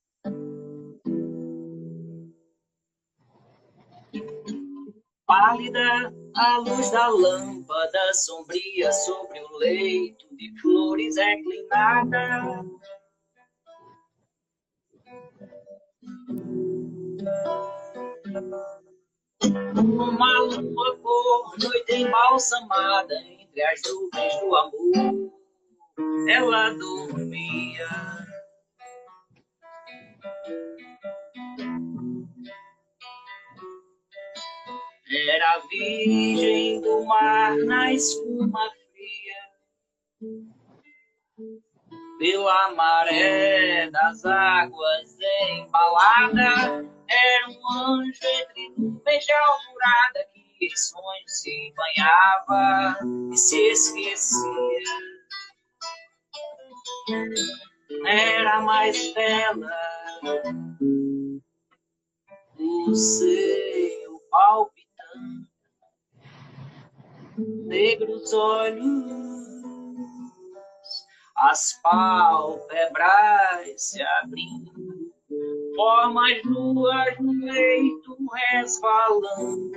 Pálida 5.33 6.13
a 6.37 6.59
luz 6.59 6.91
da 6.91 7.09
lâmpada 7.09 8.13
sombria 8.13 8.93
sobre 8.93 9.41
o 9.41 9.57
leito 9.57 10.27
de 10.37 10.61
flores 10.61 11.17
reclinada. 11.17 12.63
Uma 19.81 20.39
lua 20.41 20.97
por 20.99 21.59
noite 21.59 21.95
embalsamada 21.95 23.15
entre 23.15 23.63
as 23.63 23.81
nuvens 23.89 24.39
do 24.39 24.55
amor, 24.55 25.33
ela 26.29 26.71
dormia. 26.75 28.22
Era 35.29 35.59
virgem 35.71 36.81
do 36.81 37.05
mar 37.05 37.57
na 37.57 37.93
espuma 37.93 38.71
fria, 38.91 40.33
pela 42.19 42.75
maré 42.75 43.89
das 43.91 44.25
águas 44.25 45.17
embalada. 45.51 46.85
Era 47.09 47.49
um 47.51 47.79
anjo 47.79 48.21
entre 48.25 48.75
nuvens 48.77 49.25
de 49.25 49.33
alvorada 49.33 50.29
que 50.33 50.67
em 50.67 50.77
sonhos 50.77 51.41
se 51.41 51.75
banhava 51.77 52.99
e 53.33 53.37
se 53.37 53.61
esquecia. 53.71 55.13
Era 58.07 58.61
mais 58.63 59.13
bela 59.13 59.71
o 62.59 62.95
seu 62.95 64.21
palpite 64.31 64.82
negros 67.73 68.33
olhos, 68.35 68.85
as 71.39 71.81
pálpebras 71.83 73.09
se 73.79 74.03
abrindo, 74.03 75.11
formas 75.75 76.45
nuas 76.45 77.19
no 77.19 77.33
leito 77.33 78.15
resvalando. 78.51 79.73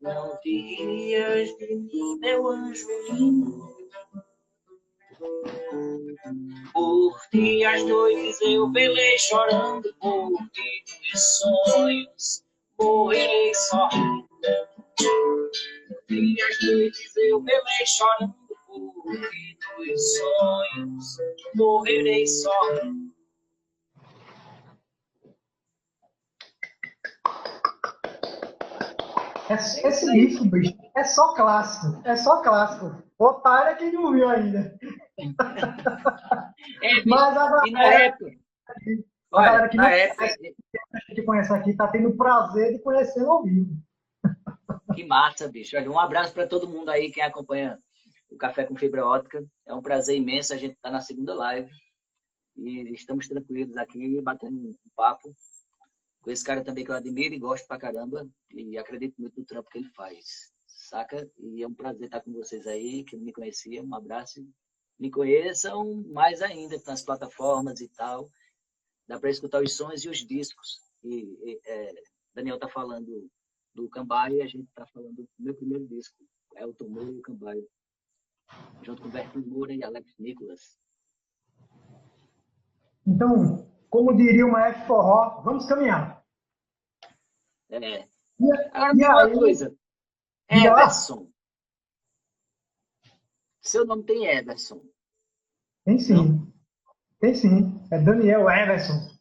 Não 0.00 0.38
te 0.38 0.76
de 1.58 1.76
mim, 1.76 2.18
meu 2.20 2.48
anjo 2.48 2.88
lindo. 3.10 3.74
Por 6.72 7.20
ti 7.30 7.62
as 7.62 7.82
noites 7.84 8.40
eu 8.40 8.72
velei 8.72 9.18
chorando, 9.18 9.94
por 10.00 10.32
ti 10.52 10.84
dos 11.12 11.38
sonhos 11.38 12.44
morrerei 12.78 13.54
sorrindo. 13.54 14.73
E 16.10 16.36
as 16.42 16.66
noites 16.66 17.16
eu 17.16 17.42
velei 17.42 17.86
chorando 17.86 18.34
por 18.66 19.04
dos 19.76 20.16
sonhos, 20.16 21.16
morrerei 21.54 22.26
sorrindo. 22.26 23.14
Esse, 29.50 29.86
esse 29.86 30.10
disco, 30.12 30.44
bicho, 30.46 30.74
é 30.96 31.04
só 31.04 31.34
clássico. 31.34 32.00
É 32.04 32.16
só 32.16 32.42
clássico. 32.42 33.02
Otário 33.18 33.72
é 33.72 33.74
quem 33.74 33.92
não 33.92 34.12
viu 34.12 34.28
ainda. 34.28 34.78
É, 36.82 37.04
Mas 37.06 37.36
a 37.36 37.50
galera, 37.50 37.66
e 37.66 37.70
na 37.72 37.84
época, 37.84 38.30
a 39.32 39.42
galera 39.42 39.68
que, 39.68 39.76
não 39.76 39.84
época, 39.84 40.16
conhece, 40.16 40.56
que 41.14 41.22
conhece 41.22 41.52
aqui 41.52 41.70
está 41.70 41.88
tendo 41.88 42.16
prazer 42.16 42.72
de 42.72 42.78
conhecer 42.80 43.24
ao 43.24 43.42
vivo. 43.42 43.76
Que 44.94 45.04
massa, 45.04 45.48
bicho. 45.48 45.76
Um 45.76 45.98
abraço 45.98 46.32
para 46.32 46.46
todo 46.46 46.68
mundo 46.68 46.88
aí, 46.88 47.10
quem 47.10 47.22
acompanha 47.22 47.78
o 48.30 48.36
Café 48.36 48.64
com 48.64 48.76
Fibra 48.76 49.04
Ótica. 49.04 49.44
É 49.66 49.74
um 49.74 49.82
prazer 49.82 50.16
imenso. 50.16 50.52
A 50.52 50.56
gente 50.56 50.74
está 50.74 50.90
na 50.90 51.00
segunda 51.00 51.34
live 51.34 51.70
e 52.56 52.92
estamos 52.92 53.26
tranquilos 53.26 53.76
aqui, 53.76 54.20
batendo 54.20 54.56
um 54.56 54.74
papo 54.94 55.34
com 56.20 56.30
esse 56.30 56.44
cara 56.44 56.64
também 56.64 56.84
que 56.84 56.90
eu 56.90 56.94
admiro 56.94 57.34
e 57.34 57.38
gosto 57.38 57.66
pra 57.66 57.78
caramba 57.78 58.26
e 58.50 58.78
acredito 58.78 59.14
muito 59.18 59.38
no 59.38 59.44
trampo 59.44 59.68
que 59.68 59.78
ele 59.78 59.90
faz. 59.90 60.52
Saca? 60.66 61.28
E 61.38 61.62
é 61.62 61.66
um 61.66 61.74
prazer 61.74 62.06
estar 62.06 62.20
com 62.20 62.32
vocês 62.32 62.66
aí, 62.66 63.04
que 63.04 63.16
não 63.16 63.24
me 63.24 63.32
conheciam. 63.32 63.84
Um 63.84 63.94
abraço. 63.94 64.46
Me 64.98 65.10
conheçam 65.10 66.04
mais 66.12 66.40
ainda 66.40 66.80
nas 66.86 67.02
plataformas 67.02 67.80
e 67.80 67.88
tal. 67.88 68.30
Dá 69.08 69.18
para 69.18 69.30
escutar 69.30 69.62
os 69.62 69.76
sons 69.76 70.04
e 70.04 70.08
os 70.08 70.18
discos. 70.18 70.80
E, 71.02 71.36
e 71.42 71.60
é, 71.66 71.94
Daniel 72.32 72.58
tá 72.58 72.68
falando 72.68 73.28
do 73.74 73.88
Cambaio 73.88 74.36
e 74.36 74.42
a 74.42 74.46
gente 74.46 74.68
tá 74.74 74.86
falando 74.86 75.14
do 75.14 75.28
meu 75.38 75.54
primeiro 75.54 75.86
disco, 75.88 76.16
Elton 76.56 76.88
Moura 76.88 77.10
e 77.10 77.18
o 77.18 77.22
Cambaio. 77.22 77.68
Junto 78.82 79.02
com 79.02 79.08
Bertinho 79.08 79.46
Moura 79.46 79.74
e 79.74 79.82
Alex 79.82 80.14
Nicolas. 80.18 80.78
Então, 83.06 83.68
como 83.90 84.16
diria 84.16 84.46
uma 84.46 84.66
F 84.68 84.86
forró, 84.86 85.42
vamos 85.42 85.66
caminhar. 85.66 86.24
É. 87.70 88.08
E, 88.40 88.52
Agora, 88.72 88.92
e 88.94 89.04
uma 89.04 89.24
aí, 89.24 89.32
coisa. 89.34 89.76
Everson. 90.48 91.30
Seu 93.62 93.84
nome 93.86 94.04
tem 94.04 94.26
Everson. 94.26 94.84
Tem 95.84 95.98
sim. 95.98 96.52
Tem 97.18 97.34
sim. 97.34 97.80
É 97.90 97.98
Daniel 97.98 98.48
Everson. 98.48 99.13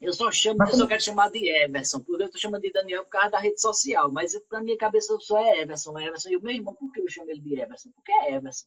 Eu 0.00 0.14
só 0.14 0.30
chamo, 0.32 0.58
mas, 0.58 0.70
eu 0.70 0.78
só 0.78 0.86
quero 0.86 1.02
chamar 1.02 1.30
de 1.30 1.46
Everson, 1.46 2.00
porque 2.00 2.22
eu 2.22 2.26
estou 2.26 2.40
chamando 2.40 2.62
de 2.62 2.72
Daniel 2.72 3.04
por 3.04 3.10
causa 3.10 3.30
da 3.30 3.38
rede 3.38 3.60
social, 3.60 4.10
mas 4.10 4.32
na 4.50 4.62
minha 4.62 4.78
cabeça 4.78 5.14
só 5.20 5.38
é 5.38 5.60
Everson, 5.60 5.98
é 5.98 6.06
Everson. 6.06 6.30
E 6.30 6.36
o 6.36 6.42
meu 6.42 6.52
irmão, 6.52 6.74
por 6.74 6.90
que 6.90 7.00
eu 7.00 7.10
chamo 7.10 7.30
ele 7.30 7.40
de 7.40 7.60
Everson? 7.60 7.90
Porque 7.90 8.10
é 8.12 8.34
Everson. 8.34 8.66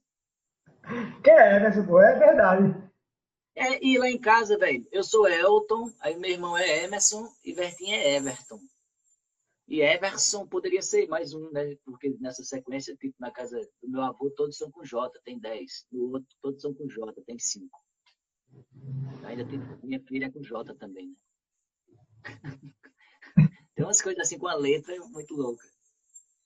Que 1.23 1.31
é 1.31 1.55
Everson, 1.55 1.87
pô, 1.87 1.99
é 1.99 2.19
verdade. 2.19 2.93
É, 3.55 3.83
e 3.83 3.97
lá 3.97 4.09
em 4.09 4.19
casa, 4.19 4.57
velho, 4.57 4.87
eu 4.91 5.03
sou 5.03 5.27
Elton, 5.27 5.91
aí 5.99 6.15
meu 6.17 6.31
irmão 6.31 6.57
é 6.57 6.83
Emerson 6.83 7.27
e 7.43 7.53
Bertinho 7.53 7.95
é 7.95 8.15
Everton. 8.15 8.59
E 9.67 9.81
Everson 9.81 10.45
poderia 10.47 10.81
ser 10.81 11.07
mais 11.07 11.33
um, 11.33 11.49
né? 11.51 11.75
Porque 11.85 12.15
nessa 12.19 12.43
sequência, 12.43 12.95
tipo, 12.95 13.15
na 13.19 13.31
casa 13.31 13.59
do 13.81 13.89
meu 13.89 14.01
avô, 14.01 14.29
todos 14.31 14.57
são 14.57 14.69
com 14.69 14.83
J, 14.83 15.19
tem 15.23 15.39
10. 15.39 15.87
No 15.91 16.11
outro, 16.11 16.27
todos 16.41 16.61
são 16.61 16.73
com 16.73 16.87
J, 16.87 17.21
tem 17.25 17.39
5. 17.39 17.69
Ainda 19.23 19.45
tem 19.45 19.61
minha 19.83 19.99
filha 20.01 20.31
com 20.31 20.41
J 20.41 20.73
também, 20.75 21.07
né? 21.07 21.15
tem 23.75 23.85
umas 23.85 24.01
coisas 24.01 24.21
assim 24.21 24.37
com 24.37 24.47
a 24.47 24.55
letra 24.55 24.95
muito 25.11 25.35
louca. 25.35 25.63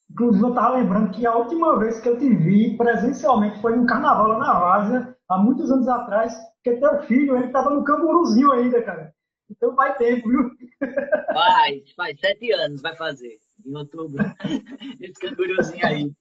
Inclusive, 0.09 0.43
eu 0.43 0.49
estava 0.49 0.77
lembrando 0.77 1.11
que 1.11 1.25
a 1.25 1.35
última 1.35 1.77
vez 1.77 1.99
que 1.99 2.07
eu 2.07 2.17
te 2.17 2.33
vi 2.33 2.77
presencialmente 2.77 3.59
foi 3.61 3.75
no 3.75 3.85
carnaval 3.85 4.27
lá 4.27 4.37
na 4.39 4.59
Várzea, 4.59 5.17
há 5.27 5.37
muitos 5.37 5.69
anos 5.69 5.87
atrás, 5.87 6.33
porque 6.55 6.79
teu 6.79 7.01
filho, 7.03 7.35
ele 7.35 7.47
estava 7.47 7.69
no 7.71 7.83
camburuzinho 7.83 8.51
ainda, 8.51 8.81
cara. 8.81 9.13
Então 9.49 9.75
vai 9.75 9.97
tempo, 9.97 10.27
viu? 10.27 10.51
Vai, 11.33 11.83
faz 11.95 12.19
sete 12.19 12.51
anos, 12.51 12.81
vai 12.81 12.95
fazer. 12.97 13.39
Em 13.65 13.75
outubro. 13.75 14.23
Esse 14.99 15.13
canguruzinho 15.13 15.85
aí. 15.85 16.11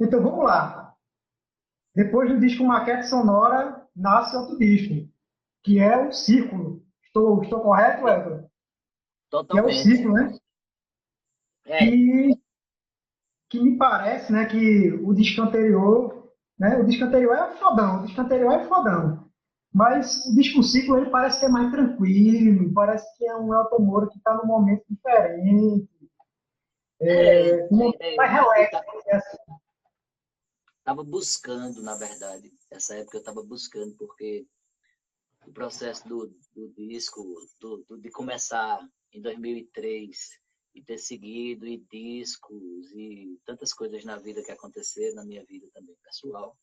Então 0.00 0.22
vamos 0.22 0.44
lá. 0.44 0.91
Depois 1.94 2.30
do 2.30 2.40
disco 2.40 2.64
Maquete 2.64 3.06
Sonora, 3.06 3.86
nasce 3.94 4.36
outro 4.36 4.58
disco, 4.58 5.08
que 5.62 5.78
é 5.78 6.08
o 6.08 6.12
Círculo. 6.12 6.82
Estou, 7.04 7.42
estou 7.42 7.60
correto, 7.60 8.08
Edward? 8.08 8.46
Totalmente. 9.30 9.64
Que 9.64 9.70
é 9.70 9.80
o 9.80 9.82
Círculo, 9.82 10.14
né? 10.14 10.38
É. 11.66 11.78
Que, 11.78 12.42
que 13.50 13.60
me 13.60 13.76
parece 13.76 14.32
né, 14.32 14.46
que 14.46 14.92
o 15.04 15.12
disco 15.12 15.42
anterior, 15.42 16.32
né, 16.58 16.78
o 16.78 16.84
disco 16.84 17.04
anterior 17.04 17.36
é 17.36 17.56
fodão, 17.56 18.00
o 18.00 18.06
disco 18.06 18.20
anterior 18.20 18.52
é 18.54 18.64
fodão. 18.64 19.30
Mas 19.72 20.26
o 20.26 20.34
disco 20.34 20.62
ciclo 20.62 20.98
ele 20.98 21.10
parece 21.10 21.40
que 21.40 21.46
é 21.46 21.48
mais 21.48 21.70
tranquilo, 21.70 22.72
parece 22.74 23.06
que 23.16 23.26
é 23.26 23.34
um 23.36 23.54
Elton 23.54 23.80
Moura 23.80 24.08
que 24.08 24.18
está 24.18 24.34
num 24.34 24.46
momento 24.46 24.84
diferente. 24.88 25.88
É, 27.00 27.10
é, 27.10 27.68
é, 27.68 28.16
mais 28.16 28.32
relax, 28.32 28.70
é 29.06 29.16
assim. 29.16 29.36
Estava 30.82 31.04
buscando, 31.04 31.80
na 31.80 31.94
verdade. 31.94 32.52
Essa 32.68 32.96
época 32.96 33.16
eu 33.16 33.20
estava 33.20 33.40
buscando, 33.40 33.94
porque 33.94 34.44
o 35.46 35.52
processo 35.52 36.08
do, 36.08 36.26
do 36.56 36.68
disco, 36.70 37.22
do, 37.60 37.84
do, 37.88 37.96
de 37.98 38.10
começar 38.10 38.84
em 39.12 39.22
2003 39.22 40.40
e 40.74 40.82
ter 40.82 40.98
seguido, 40.98 41.68
e 41.68 41.78
discos, 41.88 42.90
e 42.96 43.38
tantas 43.44 43.72
coisas 43.72 44.04
na 44.04 44.18
vida 44.18 44.42
que 44.42 44.50
aconteceram, 44.50 45.14
na 45.14 45.24
minha 45.24 45.44
vida 45.44 45.68
também 45.72 45.94
pessoal. 46.02 46.58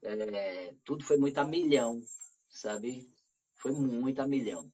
É, 0.00 0.72
tudo 0.84 1.02
foi 1.02 1.16
muito 1.16 1.38
a 1.38 1.44
milhão, 1.44 2.00
sabe? 2.48 3.10
Foi 3.56 3.72
muito 3.72 4.22
a 4.22 4.28
milhão. 4.28 4.72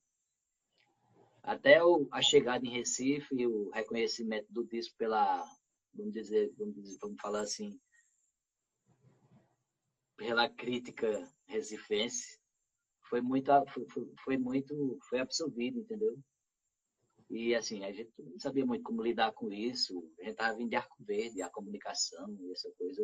Até 1.42 1.82
o, 1.82 2.06
a 2.12 2.20
chegada 2.20 2.66
em 2.66 2.70
Recife 2.70 3.34
e 3.34 3.46
o 3.46 3.70
reconhecimento 3.70 4.52
do 4.52 4.66
disco 4.66 4.94
pela, 4.98 5.42
vamos 5.98 6.14
dizer, 6.14 6.52
vamos, 6.56 6.74
dizer, 6.76 6.98
vamos 7.00 7.20
falar 7.20 7.40
assim, 7.40 7.78
pela 10.16 10.48
crítica 10.48 11.30
recifense, 11.46 12.38
foi 13.08 13.20
muito, 13.20 13.50
foi, 13.66 14.12
foi 14.24 14.36
muito, 14.36 14.98
foi 15.08 15.20
absorvido, 15.20 15.80
entendeu? 15.80 16.18
E 17.30 17.54
assim, 17.54 17.84
a 17.84 17.92
gente 17.92 18.10
não 18.18 18.38
sabia 18.38 18.64
muito 18.64 18.82
como 18.82 19.02
lidar 19.02 19.32
com 19.32 19.52
isso. 19.52 19.98
A 20.18 20.22
gente 20.22 20.32
estava 20.32 20.56
vindo 20.56 20.70
de 20.70 20.76
Arco 20.76 20.96
Verde, 21.00 21.42
a 21.42 21.50
comunicação, 21.50 22.38
essa 22.52 22.70
coisa. 22.78 23.02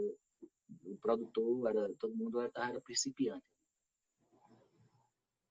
O 0.82 0.96
produtor, 0.96 1.68
era, 1.68 1.94
todo 1.98 2.16
mundo 2.16 2.40
era, 2.40 2.50
era 2.56 2.80
principiante. 2.80 3.44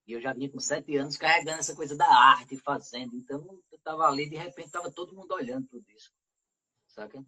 E 0.08 0.14
eu 0.14 0.22
já 0.22 0.34
vinha 0.34 0.50
com 0.50 0.60
sete 0.60 0.98
anos 0.98 1.18
carregando 1.18 1.60
essa 1.60 1.76
coisa 1.76 1.96
da 1.96 2.08
arte, 2.08 2.58
fazendo. 2.58 3.16
Então, 3.16 3.46
eu 3.72 3.78
estava 3.78 4.04
ali, 4.06 4.30
de 4.30 4.36
repente, 4.36 4.68
estava 4.68 4.92
todo 4.92 5.16
mundo 5.16 5.32
olhando 5.34 5.68
para 5.68 5.78
o 5.78 5.84
disco. 5.84 6.16
Saca? 6.94 7.26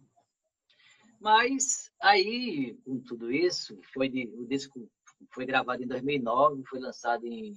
Mas 1.20 1.90
aí, 2.00 2.74
com 2.84 3.00
tudo 3.00 3.32
isso, 3.32 3.80
foi 3.92 4.08
de, 4.08 4.26
o 4.36 4.46
disco 4.46 4.88
foi 5.32 5.44
gravado 5.44 5.82
em 5.82 5.86
2009, 5.86 6.62
foi 6.66 6.78
lançado 6.78 7.26
em. 7.26 7.52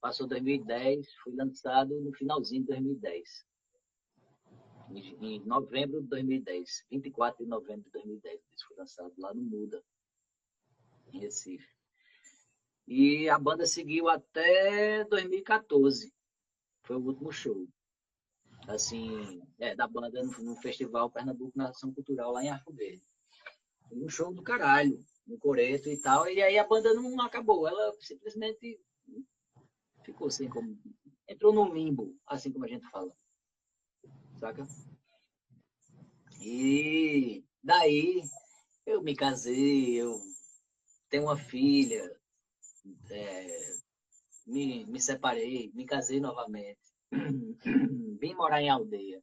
Passou 0.00 0.26
2010, 0.28 1.12
foi 1.24 1.34
lançado 1.34 2.00
no 2.00 2.12
finalzinho 2.12 2.60
de 2.60 2.68
2010. 2.68 3.46
Em, 5.20 5.40
novembro 5.44 6.00
de 6.00 6.08
2010, 6.08 6.86
24 6.90 7.42
de 7.42 7.50
novembro 7.50 7.82
de 7.86 7.90
2010, 7.90 8.40
isso 8.54 8.68
foi 8.68 8.76
lançado 8.76 9.12
lá 9.18 9.34
no 9.34 9.42
Muda, 9.42 9.82
em 11.12 11.18
Recife. 11.18 11.66
E 12.86 13.28
a 13.28 13.36
banda 13.36 13.66
seguiu 13.66 14.08
até 14.08 15.02
2014. 15.06 16.14
Foi 16.84 16.94
o 16.94 17.00
último 17.00 17.32
show. 17.32 17.66
Assim, 18.68 19.42
é, 19.58 19.74
da 19.74 19.86
banda 19.86 20.22
no, 20.22 20.32
no 20.42 20.56
Festival 20.56 21.10
Pernambuco 21.10 21.56
Nação 21.56 21.92
Cultural 21.92 22.32
lá 22.32 22.42
em 22.42 22.48
Arco 22.48 22.72
Verde. 22.72 23.02
Foi 23.88 23.98
um 23.98 24.08
show 24.08 24.34
do 24.34 24.42
caralho 24.42 25.04
no 25.26 25.38
coreto 25.38 25.88
e 25.88 25.96
tal. 26.00 26.28
E 26.28 26.42
aí 26.42 26.58
a 26.58 26.66
banda 26.66 26.92
não 26.94 27.20
acabou, 27.20 27.66
ela 27.66 27.94
simplesmente 28.00 28.80
ficou 30.04 30.28
assim 30.28 30.48
como. 30.48 30.78
Entrou 31.28 31.52
no 31.52 31.72
limbo, 31.72 32.16
assim 32.26 32.52
como 32.52 32.64
a 32.64 32.68
gente 32.68 32.88
fala. 32.90 33.12
Saca? 34.38 34.66
E 36.40 37.44
daí 37.62 38.22
eu 38.84 39.02
me 39.02 39.16
casei, 39.16 40.00
eu 40.00 40.16
tenho 41.08 41.24
uma 41.24 41.36
filha, 41.36 42.16
é, 43.10 43.76
me, 44.46 44.86
me 44.86 45.00
separei, 45.00 45.72
me 45.74 45.84
casei 45.84 46.20
novamente, 46.20 46.78
vim 48.20 48.34
morar 48.34 48.62
em 48.62 48.70
aldeia. 48.70 49.22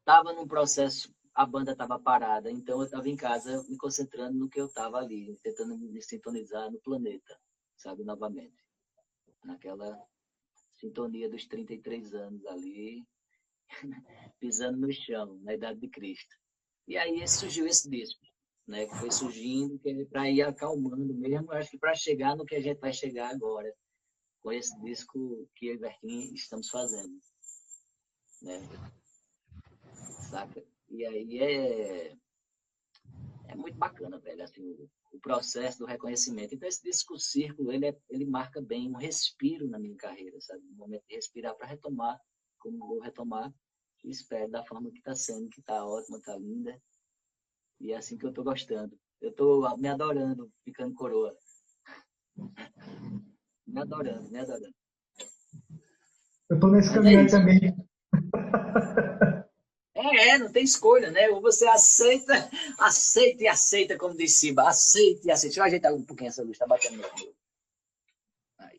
Estava 0.00 0.32
num 0.32 0.46
processo 0.46 1.14
a 1.36 1.44
banda 1.44 1.72
estava 1.72 1.98
parada, 1.98 2.50
então 2.50 2.78
eu 2.80 2.86
estava 2.86 3.06
em 3.10 3.14
casa 3.14 3.62
me 3.68 3.76
concentrando 3.76 4.38
no 4.38 4.48
que 4.48 4.58
eu 4.58 4.66
estava 4.66 4.96
ali, 4.96 5.38
tentando 5.42 5.76
me 5.76 6.00
sintonizar 6.00 6.70
no 6.70 6.80
planeta, 6.80 7.38
sabe, 7.76 8.02
novamente. 8.04 8.56
Naquela 9.44 10.02
sintonia 10.76 11.28
dos 11.28 11.46
33 11.46 12.14
anos 12.14 12.46
ali, 12.46 13.06
pisando 14.40 14.78
no 14.78 14.90
chão, 14.90 15.38
na 15.42 15.52
idade 15.52 15.78
de 15.78 15.88
Cristo. 15.88 16.34
E 16.88 16.96
aí 16.96 17.28
surgiu 17.28 17.66
esse 17.66 17.90
disco, 17.90 18.24
né, 18.66 18.86
que 18.86 18.96
foi 18.96 19.10
surgindo, 19.10 19.78
que 19.78 19.90
é 19.90 20.04
para 20.06 20.30
ir 20.30 20.40
acalmando 20.40 21.12
mesmo, 21.12 21.52
acho 21.52 21.70
que 21.70 21.78
para 21.78 21.94
chegar 21.94 22.34
no 22.34 22.46
que 22.46 22.54
a 22.54 22.62
gente 22.62 22.80
vai 22.80 22.94
chegar 22.94 23.28
agora, 23.28 23.70
com 24.46 24.52
esse 24.52 24.80
disco 24.80 25.50
que 25.56 25.66
eu 25.66 25.74
e 25.74 25.78
Bertin 25.78 26.32
estamos 26.32 26.70
fazendo. 26.70 27.18
Né? 28.40 28.60
Saca? 30.30 30.64
E 30.88 31.04
aí 31.04 31.38
é, 31.40 32.16
é 33.48 33.54
muito 33.56 33.76
bacana, 33.76 34.20
velho, 34.20 34.44
assim, 34.44 34.62
o, 34.62 34.88
o 35.10 35.18
processo 35.18 35.80
do 35.80 35.84
reconhecimento. 35.84 36.54
Então, 36.54 36.68
esse 36.68 36.80
disco 36.80 37.18
círculo, 37.18 37.72
ele, 37.72 37.86
é, 37.88 37.98
ele 38.08 38.24
marca 38.24 38.62
bem 38.62 38.88
um 38.88 38.96
respiro 38.96 39.66
na 39.66 39.80
minha 39.80 39.96
carreira, 39.96 40.40
sabe? 40.40 40.62
Um 40.64 40.76
momento 40.76 41.04
de 41.08 41.16
respirar 41.16 41.56
para 41.56 41.66
retomar, 41.66 42.16
como 42.60 42.86
vou 42.86 43.00
retomar, 43.00 43.52
e 44.04 44.10
espero 44.10 44.48
da 44.48 44.64
forma 44.64 44.92
que 44.92 44.98
está 44.98 45.16
sendo, 45.16 45.48
que 45.48 45.58
está 45.58 45.84
ótima, 45.84 46.18
está 46.18 46.36
linda. 46.38 46.80
E 47.80 47.90
é 47.90 47.96
assim 47.96 48.16
que 48.16 48.24
eu 48.24 48.30
estou 48.30 48.44
gostando. 48.44 48.96
Eu 49.20 49.30
estou 49.30 49.76
me 49.76 49.88
adorando, 49.88 50.52
ficando 50.64 50.94
coroa. 50.94 51.36
me 53.66 53.80
adorando, 53.80 54.30
me 54.30 54.38
adorando. 54.38 54.74
Eu 56.48 56.56
estou 56.56 56.70
nesse 56.70 56.88
Mas 56.88 56.96
caminho 56.96 57.20
é 57.20 57.26
também. 57.26 57.76
É, 59.98 60.28
é, 60.28 60.38
não 60.38 60.52
tem 60.52 60.62
escolha, 60.62 61.10
né? 61.10 61.30
Ou 61.30 61.40
você 61.40 61.66
aceita, 61.66 62.50
aceita 62.78 63.44
e 63.44 63.48
aceita, 63.48 63.96
como 63.96 64.14
disse 64.14 64.40
Siba, 64.40 64.68
aceita 64.68 65.26
e 65.26 65.30
aceita. 65.30 65.48
Deixa 65.48 65.60
eu 65.60 65.64
ajeitar 65.64 65.94
um 65.94 66.04
pouquinho 66.04 66.28
essa 66.28 66.42
luz, 66.42 66.58
tá 66.58 66.66
batendo 66.66 66.96
no 66.96 67.02
meu. 67.02 67.34
Aí. 68.58 68.78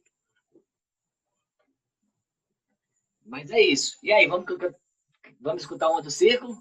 Mas 3.25 3.49
é 3.49 3.59
isso. 3.59 3.97
E 4.03 4.11
aí, 4.11 4.27
vamos, 4.27 4.45
vamos 5.41 5.63
escutar 5.63 5.89
um 5.89 5.95
outro 5.95 6.11
círculo? 6.11 6.55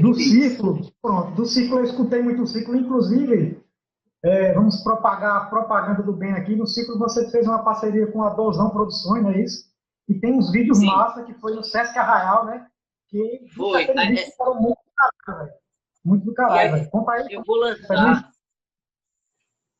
Do 0.00 0.14
círculo, 0.14 0.92
pronto, 1.02 1.34
do 1.34 1.46
círculo 1.46 1.80
eu 1.80 1.84
escutei 1.84 2.22
muito 2.22 2.42
o 2.42 2.46
círculo, 2.46 2.76
inclusive, 2.76 3.59
é, 4.22 4.52
vamos 4.52 4.82
propagar 4.82 5.36
a 5.36 5.44
propaganda 5.46 6.02
do 6.02 6.12
bem 6.12 6.32
aqui. 6.32 6.54
No 6.54 6.66
círculo 6.66 6.98
você 6.98 7.30
fez 7.30 7.46
uma 7.46 7.64
parceria 7.64 8.06
com 8.10 8.22
a 8.22 8.30
Dozão 8.30 8.70
Produções, 8.70 9.22
não 9.22 9.30
é 9.30 9.40
isso? 9.40 9.70
E 10.08 10.14
tem 10.14 10.32
uns 10.32 10.50
vídeos 10.50 10.78
Sim. 10.78 10.86
massa 10.86 11.22
que 11.22 11.34
foi 11.34 11.54
no 11.54 11.62
Sesc 11.62 11.96
Arraial, 11.98 12.46
né? 12.46 12.66
Que 13.08 13.46
Foi. 13.54 13.84
É, 13.84 13.94
muito 13.94 14.74
do 14.84 14.94
caralho, 14.94 15.38
velho. 15.38 15.52
Muito 16.04 16.24
do 16.24 16.34
caralho, 16.34 16.72
velho. 16.72 16.90
Conta 16.90 17.12
aí. 17.12 17.26
Eu 17.30 17.42
vou 17.44 17.56
lançar. 17.56 18.30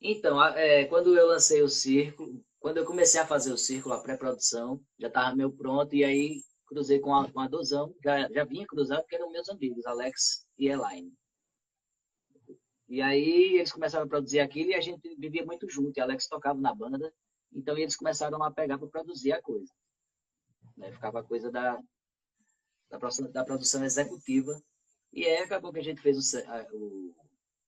Então, 0.00 0.42
é, 0.42 0.84
quando 0.86 1.16
eu 1.16 1.26
lancei 1.26 1.62
o 1.62 1.68
círculo, 1.68 2.42
quando 2.58 2.78
eu 2.78 2.84
comecei 2.84 3.20
a 3.20 3.26
fazer 3.26 3.52
o 3.52 3.58
círculo, 3.58 3.94
a 3.94 4.02
pré-produção, 4.02 4.80
já 4.98 5.08
estava 5.08 5.36
meio 5.36 5.50
pronto, 5.50 5.94
e 5.94 6.04
aí 6.04 6.40
cruzei 6.66 7.00
com 7.00 7.14
a, 7.14 7.30
com 7.30 7.40
a 7.40 7.48
Dozão, 7.48 7.92
já, 8.02 8.28
já 8.30 8.44
vinha 8.44 8.66
cruzado 8.66 9.00
porque 9.00 9.16
eram 9.16 9.30
meus 9.30 9.48
amigos, 9.48 9.84
Alex 9.84 10.46
e 10.56 10.68
Elaine. 10.68 11.12
E 12.90 13.00
aí 13.00 13.54
eles 13.54 13.72
começaram 13.72 14.04
a 14.04 14.08
produzir 14.08 14.40
aquilo 14.40 14.70
e 14.70 14.74
a 14.74 14.80
gente 14.80 15.14
vivia 15.14 15.46
muito 15.46 15.70
junto, 15.70 15.96
e 15.96 16.00
Alex 16.00 16.26
tocava 16.26 16.60
na 16.60 16.74
banda, 16.74 17.14
então 17.52 17.78
eles 17.78 17.94
começaram 17.94 18.42
a 18.42 18.50
pegar 18.50 18.78
para 18.78 18.88
produzir 18.88 19.30
a 19.30 19.40
coisa. 19.40 19.72
Né? 20.76 20.90
Ficava 20.90 21.20
a 21.20 21.22
coisa 21.22 21.52
da, 21.52 21.80
da, 22.90 22.98
produção, 22.98 23.30
da 23.30 23.44
produção 23.44 23.84
executiva. 23.84 24.60
E 25.12 25.24
aí 25.24 25.38
acabou 25.38 25.72
que 25.72 25.78
a 25.78 25.84
gente 25.84 26.00
fez 26.00 26.34
o, 26.34 26.38
o, 26.72 27.14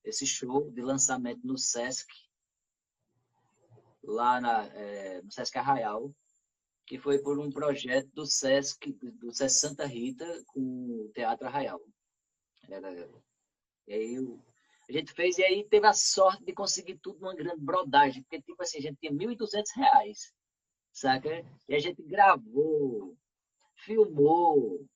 esse 0.02 0.26
show 0.26 0.68
de 0.72 0.82
lançamento 0.82 1.46
no 1.46 1.56
Sesc, 1.56 2.12
lá 4.02 4.40
na, 4.40 4.66
é, 4.74 5.22
no 5.22 5.30
Sesc 5.30 5.56
Arraial, 5.56 6.12
que 6.84 6.98
foi 6.98 7.20
por 7.20 7.38
um 7.38 7.48
projeto 7.48 8.08
do 8.08 8.26
Sesc, 8.26 8.92
do 8.92 9.32
Sesc 9.32 9.60
Santa 9.60 9.86
Rita 9.86 10.42
com 10.48 10.60
o 10.60 11.12
Teatro 11.14 11.46
Arraial. 11.46 11.80
E 13.86 13.92
aí 13.92 14.18
a 14.96 15.00
gente 15.00 15.12
fez, 15.12 15.38
e 15.38 15.44
aí 15.44 15.64
teve 15.64 15.86
a 15.86 15.92
sorte 15.92 16.44
de 16.44 16.52
conseguir 16.52 16.98
tudo 16.98 17.20
numa 17.20 17.34
grande 17.34 17.60
brodagem, 17.60 18.22
porque 18.22 18.42
tipo 18.42 18.62
assim, 18.62 18.78
a 18.78 18.82
gente 18.82 18.98
tinha 18.98 19.12
1.200 19.12 19.64
reais, 19.76 20.32
saca? 20.92 21.44
E 21.68 21.74
a 21.74 21.78
gente 21.78 22.02
gravou, 22.02 23.16
filmou, 23.76 24.86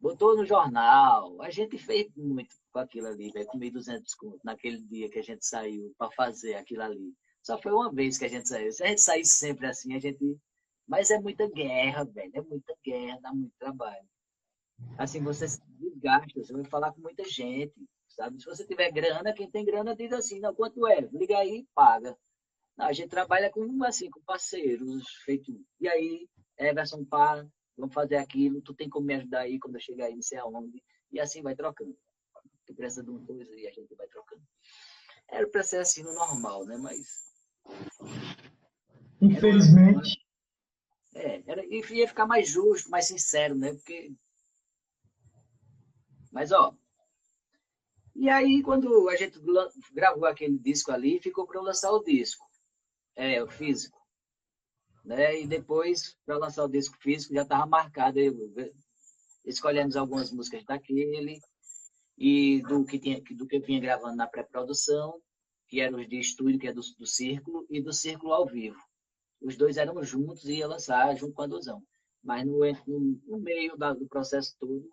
botou 0.00 0.36
no 0.36 0.44
jornal. 0.44 1.40
A 1.42 1.50
gente 1.50 1.76
fez 1.78 2.08
muito 2.16 2.54
com 2.72 2.78
aquilo 2.78 3.08
ali, 3.08 3.30
velho, 3.30 3.46
com 3.46 3.58
1.200 3.58 4.02
conto 4.18 4.40
naquele 4.44 4.80
dia 4.82 5.10
que 5.10 5.18
a 5.18 5.22
gente 5.22 5.44
saiu 5.44 5.94
para 5.98 6.10
fazer 6.12 6.54
aquilo 6.54 6.82
ali. 6.82 7.14
Só 7.42 7.60
foi 7.60 7.72
uma 7.72 7.92
vez 7.92 8.18
que 8.18 8.24
a 8.24 8.28
gente 8.28 8.48
saiu. 8.48 8.72
Se 8.72 8.82
a 8.82 8.88
gente 8.88 9.00
sair 9.00 9.24
sempre 9.24 9.66
assim, 9.66 9.94
a 9.94 9.98
gente. 9.98 10.38
Mas 10.86 11.10
é 11.10 11.20
muita 11.20 11.48
guerra, 11.48 12.04
velho. 12.04 12.30
É 12.34 12.42
muita 12.42 12.74
guerra, 12.84 13.18
dá 13.20 13.32
muito 13.32 13.54
trabalho. 13.58 14.08
Assim, 14.96 15.22
você 15.22 15.48
se 15.48 15.60
desgasta, 15.66 16.28
você 16.34 16.52
vai 16.52 16.64
falar 16.64 16.92
com 16.92 17.00
muita 17.00 17.24
gente, 17.24 17.74
sabe? 18.18 18.40
Se 18.40 18.46
você 18.46 18.66
tiver 18.66 18.90
grana, 18.90 19.32
quem 19.32 19.48
tem 19.48 19.64
grana 19.64 19.94
diz 19.94 20.12
assim, 20.12 20.40
não, 20.40 20.52
quanto 20.52 20.86
é? 20.88 21.00
Liga 21.12 21.38
aí 21.38 21.60
e 21.60 21.68
paga. 21.72 22.18
Não, 22.76 22.86
a 22.86 22.92
gente 22.92 23.08
trabalha 23.08 23.48
com, 23.48 23.84
assim, 23.84 24.10
com 24.10 24.20
parceiros, 24.22 25.08
feito... 25.24 25.52
E 25.80 25.88
aí, 25.88 26.28
Everson 26.58 27.04
para, 27.04 27.48
vamos 27.76 27.94
fazer 27.94 28.16
aquilo, 28.16 28.60
tu 28.60 28.74
tem 28.74 28.88
como 28.88 29.06
me 29.06 29.14
ajudar 29.14 29.42
aí 29.42 29.58
quando 29.60 29.76
eu 29.76 29.80
chegar 29.80 30.06
aí, 30.06 30.14
não 30.14 30.22
sei 30.22 30.38
aonde. 30.38 30.82
E 31.12 31.20
assim 31.20 31.42
vai 31.42 31.54
trocando. 31.54 31.96
Tu 32.66 32.74
precisa 32.74 33.04
de 33.04 33.10
uma 33.10 33.24
coisa 33.24 33.54
e 33.54 33.66
a 33.66 33.72
gente 33.72 33.94
vai 33.94 34.06
trocando. 34.08 34.42
É, 35.30 35.36
era 35.36 35.48
para 35.48 35.62
ser 35.62 35.78
assim 35.78 36.02
no 36.02 36.12
normal, 36.12 36.66
né? 36.66 36.76
Mas. 36.76 37.32
Infelizmente. 39.22 40.26
É, 41.14 41.42
era, 41.46 41.64
ia 41.64 42.08
ficar 42.08 42.26
mais 42.26 42.48
justo, 42.48 42.90
mais 42.90 43.06
sincero, 43.06 43.54
né? 43.54 43.72
Porque. 43.74 44.12
Mas, 46.30 46.52
ó. 46.52 46.74
E 48.20 48.28
aí, 48.28 48.62
quando 48.64 49.08
a 49.08 49.14
gente 49.14 49.38
gravou 49.92 50.26
aquele 50.26 50.58
disco 50.58 50.90
ali, 50.90 51.20
ficou 51.22 51.46
para 51.46 51.60
lançar 51.60 51.92
o 51.92 52.02
disco. 52.02 52.44
É, 53.14 53.40
o 53.40 53.46
físico. 53.46 53.96
Né? 55.04 55.42
E 55.42 55.46
depois, 55.46 56.16
para 56.26 56.36
lançar 56.36 56.64
o 56.64 56.68
disco 56.68 56.96
físico, 56.98 57.32
já 57.32 57.42
estava 57.42 57.64
marcado. 57.64 58.18
Eu, 58.18 58.34
escolhemos 59.44 59.96
algumas 59.96 60.32
músicas 60.32 60.64
daquele 60.64 61.40
e 62.18 62.60
do 62.62 62.84
que, 62.84 62.98
tinha, 62.98 63.22
do 63.22 63.46
que 63.46 63.56
eu 63.56 63.62
vinha 63.62 63.80
gravando 63.80 64.16
na 64.16 64.26
pré-produção, 64.26 65.22
que 65.68 65.80
eram 65.80 66.00
os 66.00 66.08
de 66.08 66.18
estúdio, 66.18 66.58
que 66.58 66.66
é 66.66 66.72
do, 66.72 66.82
do 66.98 67.06
Círculo, 67.06 67.64
e 67.70 67.80
do 67.80 67.92
Círculo 67.92 68.32
ao 68.32 68.46
vivo. 68.46 68.82
Os 69.40 69.56
dois 69.56 69.76
eram 69.76 70.02
juntos 70.02 70.44
e 70.46 70.56
ia 70.56 70.66
lançar 70.66 71.14
junto 71.14 71.34
com 71.34 71.42
a 71.42 71.46
Dosão. 71.46 71.80
Mas 72.20 72.44
no, 72.44 72.58
no, 72.58 73.20
no 73.28 73.38
meio 73.38 73.76
da, 73.76 73.94
do 73.94 74.08
processo 74.08 74.56
todo, 74.58 74.90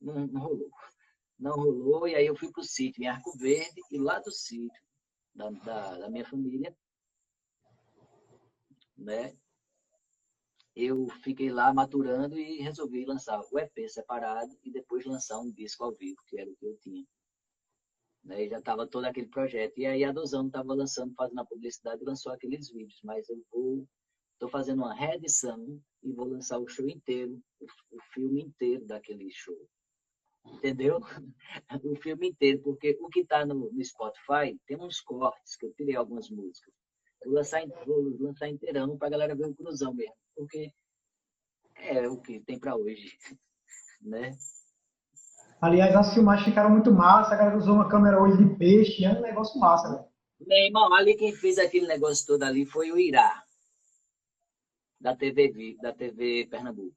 não, 0.00 0.26
não, 0.26 0.40
rolou. 0.40 0.70
Não 1.38 1.52
rolou, 1.52 2.08
e 2.08 2.14
aí 2.14 2.26
eu 2.26 2.36
fui 2.36 2.50
para 2.50 2.60
o 2.60 2.64
sítio 2.64 3.02
em 3.02 3.08
Arco 3.08 3.36
Verde, 3.36 3.80
e 3.90 3.98
lá 3.98 4.18
do 4.18 4.30
sítio 4.30 4.82
da, 5.34 5.50
da, 5.50 5.98
da 5.98 6.10
minha 6.10 6.24
família, 6.24 6.74
né, 8.96 9.36
eu 10.76 11.08
fiquei 11.22 11.50
lá 11.50 11.72
maturando 11.72 12.38
e 12.38 12.60
resolvi 12.60 13.06
lançar 13.06 13.40
o 13.50 13.58
EP 13.58 13.88
separado 13.88 14.54
e 14.62 14.70
depois 14.70 15.06
lançar 15.06 15.40
um 15.40 15.50
disco 15.50 15.82
ao 15.82 15.94
vivo, 15.94 16.22
que 16.26 16.38
era 16.38 16.50
o 16.50 16.54
que 16.54 16.66
eu 16.66 16.76
tinha. 16.76 17.02
Né? 18.22 18.44
E 18.44 18.48
já 18.50 18.58
estava 18.58 18.86
todo 18.86 19.06
aquele 19.06 19.28
projeto. 19.28 19.78
E 19.78 19.86
aí 19.86 20.04
a 20.04 20.12
Dozão 20.12 20.48
estava 20.48 20.74
lançando, 20.74 21.14
fazendo 21.14 21.40
a 21.40 21.46
publicidade 21.46 22.04
lançou 22.04 22.30
aqueles 22.30 22.70
vídeos. 22.70 23.00
Mas 23.02 23.26
eu 23.30 23.42
vou, 23.50 23.88
estou 24.34 24.50
fazendo 24.50 24.80
uma 24.80 24.92
reedição 24.92 25.80
e 26.02 26.12
vou 26.12 26.26
lançar 26.26 26.58
o 26.58 26.68
show 26.68 26.86
inteiro, 26.86 27.40
o, 27.58 27.64
o 27.64 28.02
filme 28.12 28.42
inteiro 28.42 28.84
daquele 28.84 29.30
show. 29.30 29.56
Entendeu? 30.54 31.00
o 31.84 31.96
filme 31.96 32.28
inteiro, 32.28 32.60
porque 32.62 32.96
o 33.00 33.08
que 33.08 33.20
está 33.20 33.44
no, 33.44 33.70
no 33.72 33.84
Spotify 33.84 34.58
tem 34.66 34.76
uns 34.78 35.00
cortes, 35.00 35.56
que 35.56 35.66
eu 35.66 35.72
tirei 35.74 35.96
algumas 35.96 36.30
músicas. 36.30 36.72
Vou 37.24 37.34
lançar, 37.34 37.62
vou 37.86 38.16
lançar 38.20 38.48
inteirão 38.48 38.96
para 38.96 39.08
a 39.08 39.10
galera 39.10 39.34
ver 39.34 39.46
o 39.46 39.54
cruzão 39.54 39.94
mesmo 39.94 40.14
porque 40.36 40.70
é 41.76 42.08
o 42.08 42.20
que 42.20 42.40
tem 42.40 42.58
para 42.58 42.76
hoje, 42.76 43.16
né? 44.00 44.36
Aliás, 45.60 45.96
as 45.96 46.12
filmagens 46.12 46.46
ficaram 46.46 46.70
muito 46.70 46.92
massa, 46.92 47.34
a 47.34 47.38
galera 47.38 47.56
usou 47.56 47.74
uma 47.74 47.88
câmera 47.88 48.20
olho 48.20 48.36
de 48.36 48.56
peixe, 48.56 49.04
é 49.04 49.10
um 49.10 49.22
negócio 49.22 49.58
massa, 49.58 49.88
velho. 49.88 50.04
Meu 50.38 50.58
irmão, 50.58 50.92
ali 50.92 51.16
quem 51.16 51.34
fez 51.34 51.58
aquele 51.58 51.86
negócio 51.86 52.26
todo 52.26 52.42
ali 52.42 52.66
foi 52.66 52.92
o 52.92 52.98
Irá, 52.98 53.42
da 55.00 55.16
TV, 55.16 55.76
da 55.80 55.94
TV 55.94 56.46
Pernambuco. 56.50 56.94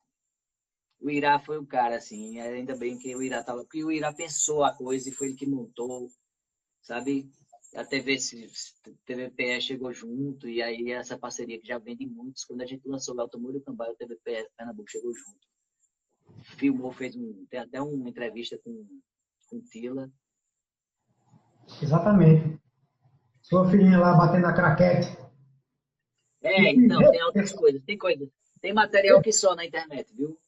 O 1.00 1.10
Irá 1.10 1.40
foi 1.40 1.58
o 1.58 1.66
cara, 1.66 1.96
assim, 1.96 2.40
ainda 2.40 2.76
bem 2.76 2.98
que 2.98 3.16
o 3.16 3.22
Irá 3.22 3.44
tava, 3.44 3.62
porque 3.64 3.84
o 3.84 3.92
Irá 3.92 4.14
pensou 4.14 4.64
a 4.64 4.74
coisa 4.74 5.10
e 5.10 5.14
foi 5.14 5.28
ele 5.28 5.38
que 5.38 5.48
montou, 5.48 6.10
sabe? 6.82 7.30
a 7.76 7.86
TV, 7.86 8.18
TVPE 9.06 9.62
chegou 9.62 9.94
junto, 9.94 10.48
e 10.48 10.62
aí 10.62 10.92
essa 10.92 11.18
parceria 11.18 11.60
que 11.60 11.68
já 11.68 11.78
vende 11.78 12.06
muitos. 12.06 12.44
Quando 12.44 12.62
a 12.62 12.66
gente 12.66 12.88
lançou 12.88 13.16
o 13.16 13.22
Automóvel 13.22 13.62
Cambaio, 13.62 13.92
a 13.92 13.96
TVPE 13.96 14.50
Pernambuco 14.58 14.90
chegou 14.90 15.14
junto. 15.14 15.48
Filmou, 16.58 16.92
fez 16.92 17.16
um, 17.16 17.46
tem 17.50 17.60
até 17.60 17.82
uma 17.82 18.10
entrevista 18.10 18.58
com, 18.64 18.88
com 19.48 19.62
Tila. 19.62 20.10
Exatamente. 21.82 22.60
Sua 23.42 23.70
filhinha 23.70 24.00
lá 24.00 24.16
batendo 24.16 24.48
a 24.48 24.54
craquete. 24.54 25.18
É, 26.42 26.72
então, 26.72 27.00
tem 27.12 27.24
outras 27.24 27.52
coisas. 27.52 27.84
Tem 27.84 27.98
coisa. 27.98 28.28
Tem 28.62 28.74
material 28.74 29.22
que 29.22 29.32
só 29.32 29.56
na 29.56 29.66
internet, 29.66 30.14
viu? 30.16 30.40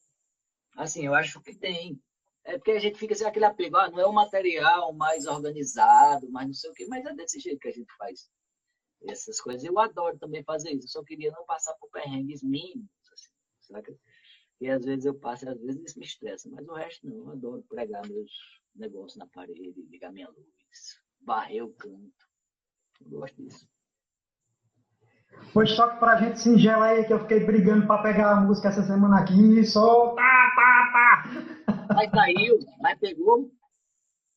Assim, 0.75 1.05
eu 1.05 1.13
acho 1.13 1.41
que 1.41 1.55
tem. 1.55 2.01
É 2.43 2.57
porque 2.57 2.71
a 2.71 2.79
gente 2.79 2.97
fica 2.97 3.13
assim, 3.13 3.25
aquele 3.25 3.45
apego, 3.45 3.77
ah, 3.77 3.89
não 3.89 3.99
é 3.99 4.07
um 4.07 4.13
material 4.13 4.91
mais 4.93 5.27
organizado, 5.27 6.29
mais 6.31 6.47
não 6.47 6.53
sei 6.53 6.71
o 6.71 6.73
quê, 6.73 6.87
mas 6.87 7.05
é 7.05 7.13
desse 7.13 7.39
jeito 7.39 7.59
que 7.59 7.67
a 7.67 7.73
gente 7.73 7.93
faz 7.97 8.29
essas 9.07 9.39
coisas. 9.39 9.63
Eu 9.63 9.77
adoro 9.77 10.17
também 10.17 10.43
fazer 10.43 10.71
isso, 10.71 10.85
eu 10.85 10.89
só 10.89 11.03
queria 11.03 11.31
não 11.31 11.45
passar 11.45 11.73
por 11.75 11.89
perrengues 11.91 12.41
mínimos, 12.41 12.89
assim, 13.11 13.31
sabe? 13.61 13.97
E 14.59 14.69
às 14.69 14.83
vezes 14.83 15.05
eu 15.05 15.13
passo, 15.13 15.47
às 15.47 15.59
vezes 15.59 15.83
isso 15.83 15.99
me 15.99 16.05
estressa, 16.05 16.49
mas 16.49 16.67
o 16.67 16.73
resto 16.73 17.07
não, 17.07 17.17
eu 17.17 17.31
adoro 17.31 17.63
pregar 17.69 18.07
meus 18.07 18.31
negócios 18.75 19.17
na 19.17 19.27
parede, 19.27 19.85
ligar 19.89 20.11
minha 20.11 20.29
luz, 20.29 20.99
varrer 21.21 21.63
o 21.63 21.73
canto. 21.73 22.27
Eu 23.01 23.19
gosto 23.19 23.41
disso. 23.41 23.67
Pois 25.53 25.75
toque 25.75 25.99
pra 25.99 26.15
gente 26.15 26.39
singela 26.39 26.85
aí, 26.85 27.03
que 27.03 27.11
eu 27.11 27.19
fiquei 27.19 27.41
brigando 27.41 27.85
pra 27.85 28.01
pegar 28.01 28.31
a 28.31 28.41
música 28.41 28.69
essa 28.69 28.83
semana 28.83 29.19
aqui 29.19 29.59
e 29.59 29.65
só 29.65 30.15
tá, 30.15 30.51
tá, 30.55 30.91
tá. 30.93 31.93
Mas 31.93 32.09
saiu, 32.09 32.59
mas 32.79 32.97
pegou. 32.99 33.51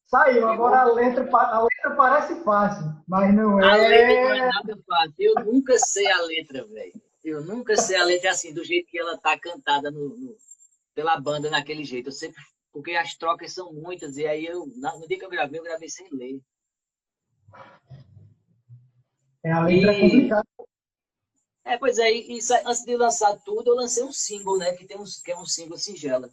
Saiu, 0.07 0.49
agora 0.49 0.81
a 0.81 0.85
letra, 0.85 1.29
a 1.33 1.63
letra 1.63 1.97
parece 1.97 2.43
fácil, 2.43 2.85
mas 3.07 3.33
não 3.33 3.61
é. 3.61 3.65
A 3.65 3.77
letra 3.77 4.25
não 4.25 4.35
é 4.35 4.49
nada 4.49 4.79
fácil. 4.87 5.15
Eu 5.19 5.45
nunca 5.45 5.79
sei 5.79 6.07
a 6.11 6.21
letra, 6.23 6.67
velho. 6.67 7.03
Eu 7.25 7.43
nunca 7.43 7.77
sei 7.77 7.97
a 7.97 8.05
letra 8.05 8.31
assim, 8.31 8.53
do 8.53 8.65
jeito 8.65 8.91
que 8.91 8.99
ela 8.99 9.17
tá 9.17 9.39
cantada 9.39 9.91
no, 9.91 10.09
no, 10.11 10.37
pela 10.95 11.19
banda 11.19 11.49
naquele 11.49 11.85
jeito. 11.85 12.09
Eu 12.09 12.13
sempre, 12.13 12.43
porque 12.73 12.93
as 12.93 13.15
trocas 13.15 13.53
são 13.53 13.73
muitas, 13.73 14.17
e 14.17 14.27
aí 14.27 14.45
eu, 14.45 14.67
no 14.67 15.09
dia 15.09 15.19
que 15.19 15.25
eu 15.25 15.31
gravei, 15.31 15.59
eu 15.61 15.65
gravei 15.65 15.89
sem 15.89 16.09
ler. 16.13 16.41
É, 19.45 19.53
a 19.53 19.61
letra 19.61 19.93
é 19.93 19.95
e... 19.95 19.97
é 19.97 20.01
complicada. 20.01 20.45
É, 21.65 21.79
pois 21.79 21.99
é, 21.99 22.13
e, 22.13 22.39
antes 22.67 22.85
de 22.85 22.97
lançar 22.97 23.37
tudo, 23.43 23.71
eu 23.71 23.75
lancei 23.75 24.05
um 24.05 24.13
single, 24.13 24.59
né? 24.59 24.75
Que, 24.75 24.87
tem 24.87 24.99
um, 24.99 25.05
que 25.25 25.33
é 25.33 25.39
um 25.39 25.47
single 25.47 25.79
singela. 25.79 26.31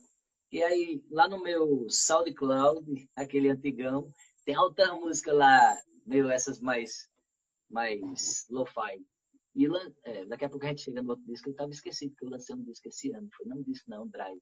E 0.52 0.62
aí, 0.62 1.02
lá 1.10 1.30
no 1.30 1.42
meu 1.42 1.88
SoundCloud, 1.90 3.10
aquele 3.16 3.50
antigão, 3.50 4.14
tem 4.46 4.58
outra 4.58 4.94
música 4.94 5.32
lá, 5.32 5.78
meio 6.06 6.30
essas 6.30 6.60
mais, 6.60 7.10
mais 7.70 8.46
lo-fi. 8.50 9.02
E 9.56 9.66
é, 10.04 10.26
daqui 10.26 10.44
a 10.44 10.50
pouco 10.50 10.66
a 10.66 10.70
gente 10.70 10.84
chega 10.84 11.02
no 11.02 11.12
outro 11.12 11.26
disco, 11.26 11.48
eu 11.48 11.52
estava 11.52 11.72
esquecido 11.72 12.16
que 12.18 12.26
eu 12.26 12.30
lancei 12.30 12.54
um 12.54 12.64
disco 12.64 12.90
esse 12.90 13.12
ano. 13.14 13.30
Foi 13.36 13.46
não 13.46 13.62
disco, 13.64 13.90
não, 13.90 14.08
Drive. 14.08 14.42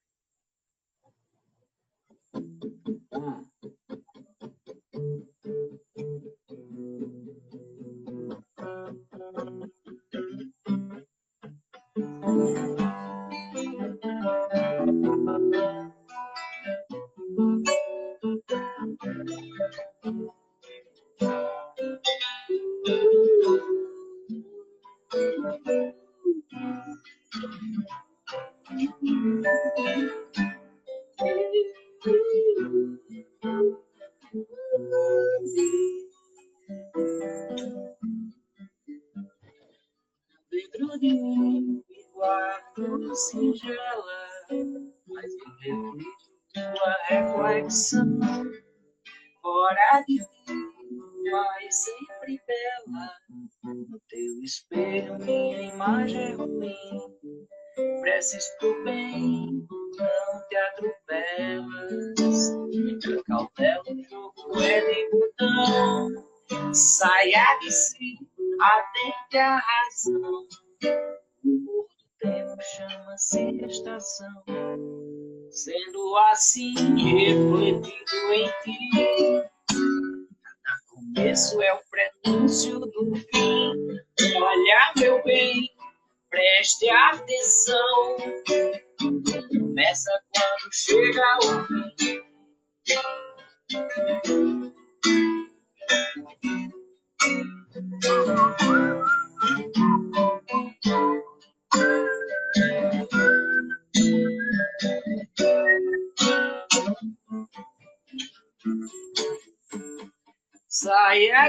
Assim 76.97 77.28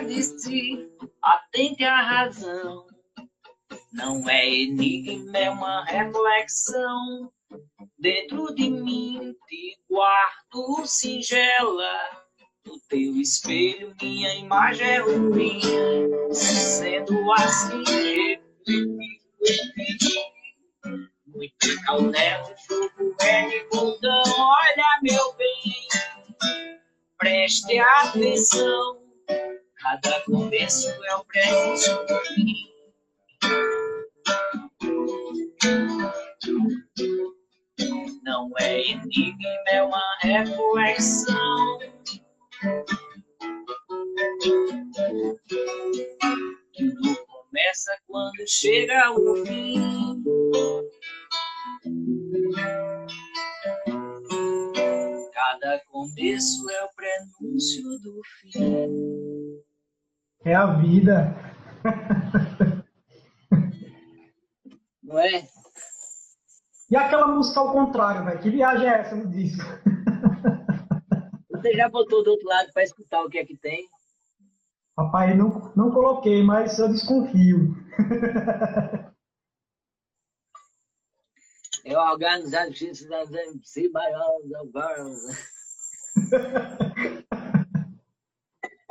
Si, 0.09 0.89
atente 1.23 1.85
à 1.85 2.01
razão. 2.01 2.87
Não 3.93 4.29
é 4.29 4.49
enigma, 4.49 5.39
é 5.39 5.51
uma 5.51 5.85
reflexão. 5.85 7.31
Dentro 7.99 8.55
de 8.55 8.71
mim 8.71 9.35
te 9.47 9.79
guardo 9.91 10.87
singela. 10.87 11.93
No 12.65 12.79
teu 12.89 13.17
espelho, 13.17 13.95
minha 14.01 14.35
imagem 14.37 14.87
é 14.87 14.99
ruim. 14.99 15.61
Sendo 16.33 17.33
assim, 17.33 18.39
muito 21.27 21.83
cautela, 21.85 22.55
jogo 22.69 23.17
é 23.21 23.49
de 23.49 23.65
botão. 23.69 24.23
Olha, 24.39 25.01
meu 25.03 25.33
bem, 25.35 25.89
preste 27.19 27.79
atenção. 27.79 29.01
Cada 29.83 30.21
começo 30.25 30.89
é 31.07 31.17
o 31.17 31.25
preciso 31.25 32.07
do 32.07 32.17
fim. 32.27 32.71
Não 38.23 38.51
é 38.59 38.81
enigma, 38.91 39.65
é 39.69 39.83
uma 39.83 40.19
reflexão. 40.21 41.79
Tudo 46.77 47.27
começa 47.27 47.99
quando 48.07 48.47
chega 48.47 49.13
o 49.13 49.47
fim. 49.47 50.23
Cada 55.33 55.81
começo 55.87 56.71
é 56.71 56.85
o 56.85 56.89
prenúncio 56.95 57.83
do 58.01 58.21
fim. 58.41 59.20
É 60.45 60.55
a 60.55 60.67
vida. 60.67 61.37
Não 65.03 65.19
é? 65.19 65.47
E 66.91 66.97
aquela 66.97 67.27
música 67.27 67.61
ao 67.61 67.73
contrário, 67.73 68.25
velho? 68.25 68.41
Que 68.41 68.51
viagem 68.51 68.89
é 68.89 69.01
essa 69.01 69.15
no 69.15 69.29
disco? 69.31 69.63
Você 71.51 71.75
já 71.75 71.89
botou 71.89 72.25
do 72.25 72.31
outro 72.31 72.49
lado 72.49 72.73
para 72.73 72.83
escutar 72.83 73.23
o 73.23 73.29
que 73.29 73.39
é 73.39 73.45
que 73.45 73.57
tem? 73.57 73.87
Rapaz, 74.99 75.37
não, 75.37 75.73
não 75.77 75.91
coloquei, 75.91 76.43
mas 76.43 76.79
eu 76.79 76.89
desconfio. 76.89 77.77
Eu 81.85 81.99
organizado 81.99 82.75
cidades 82.75 83.33
MC 83.33 83.89
maiores 83.89 84.51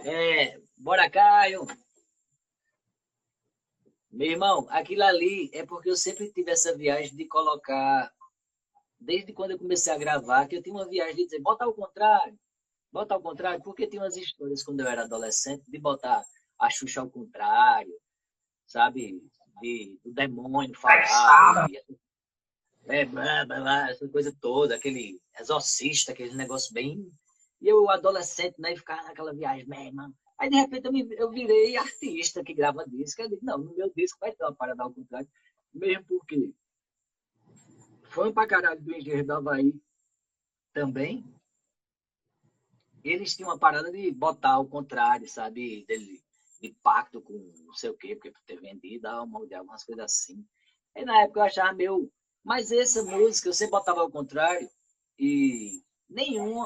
É, 0.04 0.60
bora 0.80 1.10
Caio. 1.10 1.68
Meu 4.10 4.32
irmão, 4.32 4.66
aquilo 4.70 5.04
ali 5.04 5.52
é 5.54 5.66
porque 5.66 5.90
eu 5.90 5.96
sempre 5.96 6.32
tive 6.32 6.50
essa 6.50 6.76
viagem 6.76 7.16
de 7.16 7.28
colocar, 7.28 8.12
desde 9.00 9.34
quando 9.34 9.52
eu 9.52 9.60
comecei 9.60 9.94
a 9.94 9.98
gravar, 9.98 10.48
que 10.48 10.56
eu 10.56 10.64
tinha 10.64 10.74
uma 10.74 10.88
viagem 10.88 11.16
de 11.16 11.24
dizer, 11.26 11.42
bota 11.42 11.66
ao 11.66 11.74
contrário, 11.74 12.40
bota 12.92 13.14
ao 13.14 13.22
contrário, 13.22 13.62
porque 13.62 13.88
tinha 13.88 14.02
umas 14.02 14.18
histórias 14.18 14.64
quando 14.64 14.80
eu 14.80 14.88
era 14.88 15.04
adolescente 15.04 15.70
de 15.70 15.78
botar 15.78 16.24
a 16.58 16.70
Xuxa 16.70 17.02
ao 17.02 17.10
contrário, 17.10 17.94
sabe? 18.66 19.22
De, 19.62 20.00
do 20.04 20.12
demônio 20.12 20.76
falar. 20.76 21.68
É, 22.88 23.06
blá, 23.06 23.46
blá, 23.46 23.60
blá, 23.60 23.90
essa 23.92 24.08
coisa 24.10 24.36
toda, 24.42 24.76
aquele 24.76 25.22
exorcista, 25.40 26.14
aquele 26.14 26.36
negócio 26.36 26.74
bem. 26.74 27.06
E 27.62 27.68
eu, 27.68 27.88
adolescente, 27.90 28.56
né, 28.58 28.76
ficar 28.76 29.04
naquela 29.04 29.34
viagem, 29.34 29.68
mano. 29.68 30.16
Aí, 30.40 30.50
de 30.50 30.56
repente, 30.56 30.86
eu, 30.86 30.92
me, 30.92 31.08
eu 31.16 31.30
virei 31.30 31.76
artista 31.78 32.44
que 32.44 32.54
grava 32.54 32.88
disco. 32.88 33.22
Eu 33.22 33.30
disse, 33.30 33.44
não, 33.44 33.58
no 33.58 33.76
meu 33.76 33.92
disco 33.94 34.20
vai 34.20 34.32
ter 34.32 34.44
uma 34.44 34.56
parada 34.56 34.84
ao 34.84 34.94
contrário. 34.94 35.28
Mesmo 35.74 36.06
porque 36.06 36.54
foi 38.06 38.32
pra 38.32 38.48
caralho 38.48 38.82
do 38.82 38.96
Engenheiro 38.96 39.28
do 39.28 39.34
Havaí 39.34 39.80
também. 40.74 41.26
Eles 43.04 43.36
tinham 43.36 43.50
uma 43.50 43.60
parada 43.60 43.92
de 43.92 44.12
botar 44.12 44.54
ao 44.54 44.66
contrário, 44.66 45.28
sabe? 45.28 45.86
De, 45.88 46.22
de 46.62 46.70
pacto 46.82 47.22
com 47.22 47.34
não 47.66 47.74
sei 47.74 47.90
o 47.90 47.98
quê, 47.98 48.16
porque 48.16 48.34
ter 48.46 48.60
vendido 48.60 49.08
de 49.48 49.56
algumas 49.56 49.84
coisas 49.84 50.06
assim. 50.06 50.46
Aí, 50.96 51.06
na 51.06 51.22
época, 51.22 51.42
eu 51.42 51.46
achava 51.46 51.74
meio 51.74 52.12
mas 52.44 52.72
essa 52.72 53.04
música 53.04 53.52
você 53.52 53.68
botava 53.68 54.02
ao 54.02 54.10
contrário 54.10 54.70
e 55.18 55.84
nenhum 56.10 56.66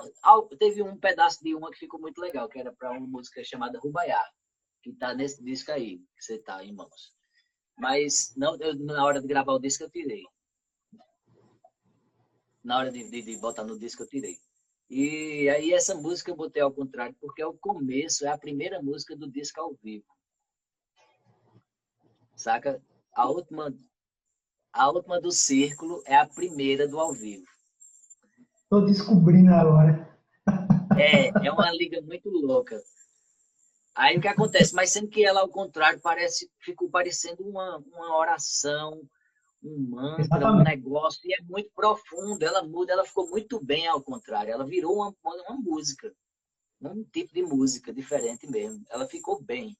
teve 0.57 0.81
um 0.81 0.97
pedaço 0.97 1.43
de 1.43 1.53
uma 1.53 1.71
que 1.71 1.79
ficou 1.79 1.99
muito 1.99 2.19
legal, 2.19 2.47
que 2.47 2.59
era 2.59 2.71
para 2.71 2.91
uma 2.91 3.07
música 3.07 3.43
chamada 3.43 3.79
Rubaiá, 3.79 4.23
que 4.81 4.91
está 4.91 5.13
nesse 5.13 5.43
disco 5.43 5.71
aí, 5.71 5.99
que 6.15 6.23
você 6.23 6.35
está 6.35 6.63
em 6.63 6.73
mãos. 6.73 7.13
Mas 7.77 8.33
não, 8.37 8.55
eu, 8.61 8.75
na 8.75 9.03
hora 9.03 9.21
de 9.21 9.27
gravar 9.27 9.53
o 9.53 9.59
disco 9.59 9.83
eu 9.83 9.89
tirei. 9.89 10.23
Na 12.63 12.77
hora 12.77 12.91
de, 12.91 13.09
de, 13.09 13.21
de 13.21 13.37
botar 13.37 13.63
no 13.63 13.77
disco 13.77 14.03
eu 14.03 14.07
tirei. 14.07 14.39
E 14.89 15.49
aí 15.49 15.73
essa 15.73 15.95
música 15.95 16.31
eu 16.31 16.35
botei 16.35 16.61
ao 16.61 16.71
contrário, 16.71 17.15
porque 17.19 17.41
é 17.41 17.45
o 17.45 17.57
começo, 17.57 18.25
é 18.25 18.29
a 18.29 18.37
primeira 18.37 18.81
música 18.81 19.15
do 19.15 19.29
disco 19.29 19.59
ao 19.59 19.73
vivo. 19.75 20.05
Saca? 22.35 22.81
A 23.13 23.29
última 23.29 23.73
a 24.71 24.89
última 24.89 25.21
do 25.21 25.31
círculo 25.31 26.01
é 26.05 26.15
a 26.15 26.27
primeira 26.27 26.87
do 26.87 26.99
ao 26.99 27.13
vivo. 27.13 27.45
Estou 28.73 28.87
descobrindo 28.87 29.53
agora. 29.53 30.17
É, 30.97 31.27
é 31.45 31.51
uma 31.51 31.71
liga 31.71 32.01
muito 32.01 32.27
louca. 32.27 32.81
Aí 33.93 34.17
o 34.17 34.21
que 34.21 34.27
acontece? 34.27 34.73
Mas 34.73 34.89
sendo 34.89 35.09
que 35.09 35.23
ela, 35.23 35.41
ao 35.41 35.47
contrário, 35.47 35.99
parece, 36.01 36.49
ficou 36.57 36.89
parecendo 36.89 37.47
uma, 37.47 37.77
uma 37.77 38.17
oração, 38.17 38.99
um 39.63 39.91
mantra, 39.91 40.23
Exatamente. 40.23 40.59
um 40.59 40.63
negócio, 40.63 41.21
e 41.23 41.35
é 41.35 41.41
muito 41.43 41.69
profundo. 41.75 42.41
Ela 42.41 42.63
muda, 42.63 42.93
ela 42.93 43.05
ficou 43.05 43.29
muito 43.29 43.63
bem 43.63 43.85
ao 43.85 44.01
contrário. 44.01 44.51
Ela 44.51 44.65
virou 44.65 44.95
uma, 44.95 45.15
uma 45.23 45.55
música, 45.61 46.11
um 46.81 47.03
tipo 47.03 47.31
de 47.31 47.43
música 47.43 47.93
diferente 47.93 48.47
mesmo. 48.47 48.83
Ela 48.89 49.05
ficou 49.05 49.39
bem. 49.39 49.77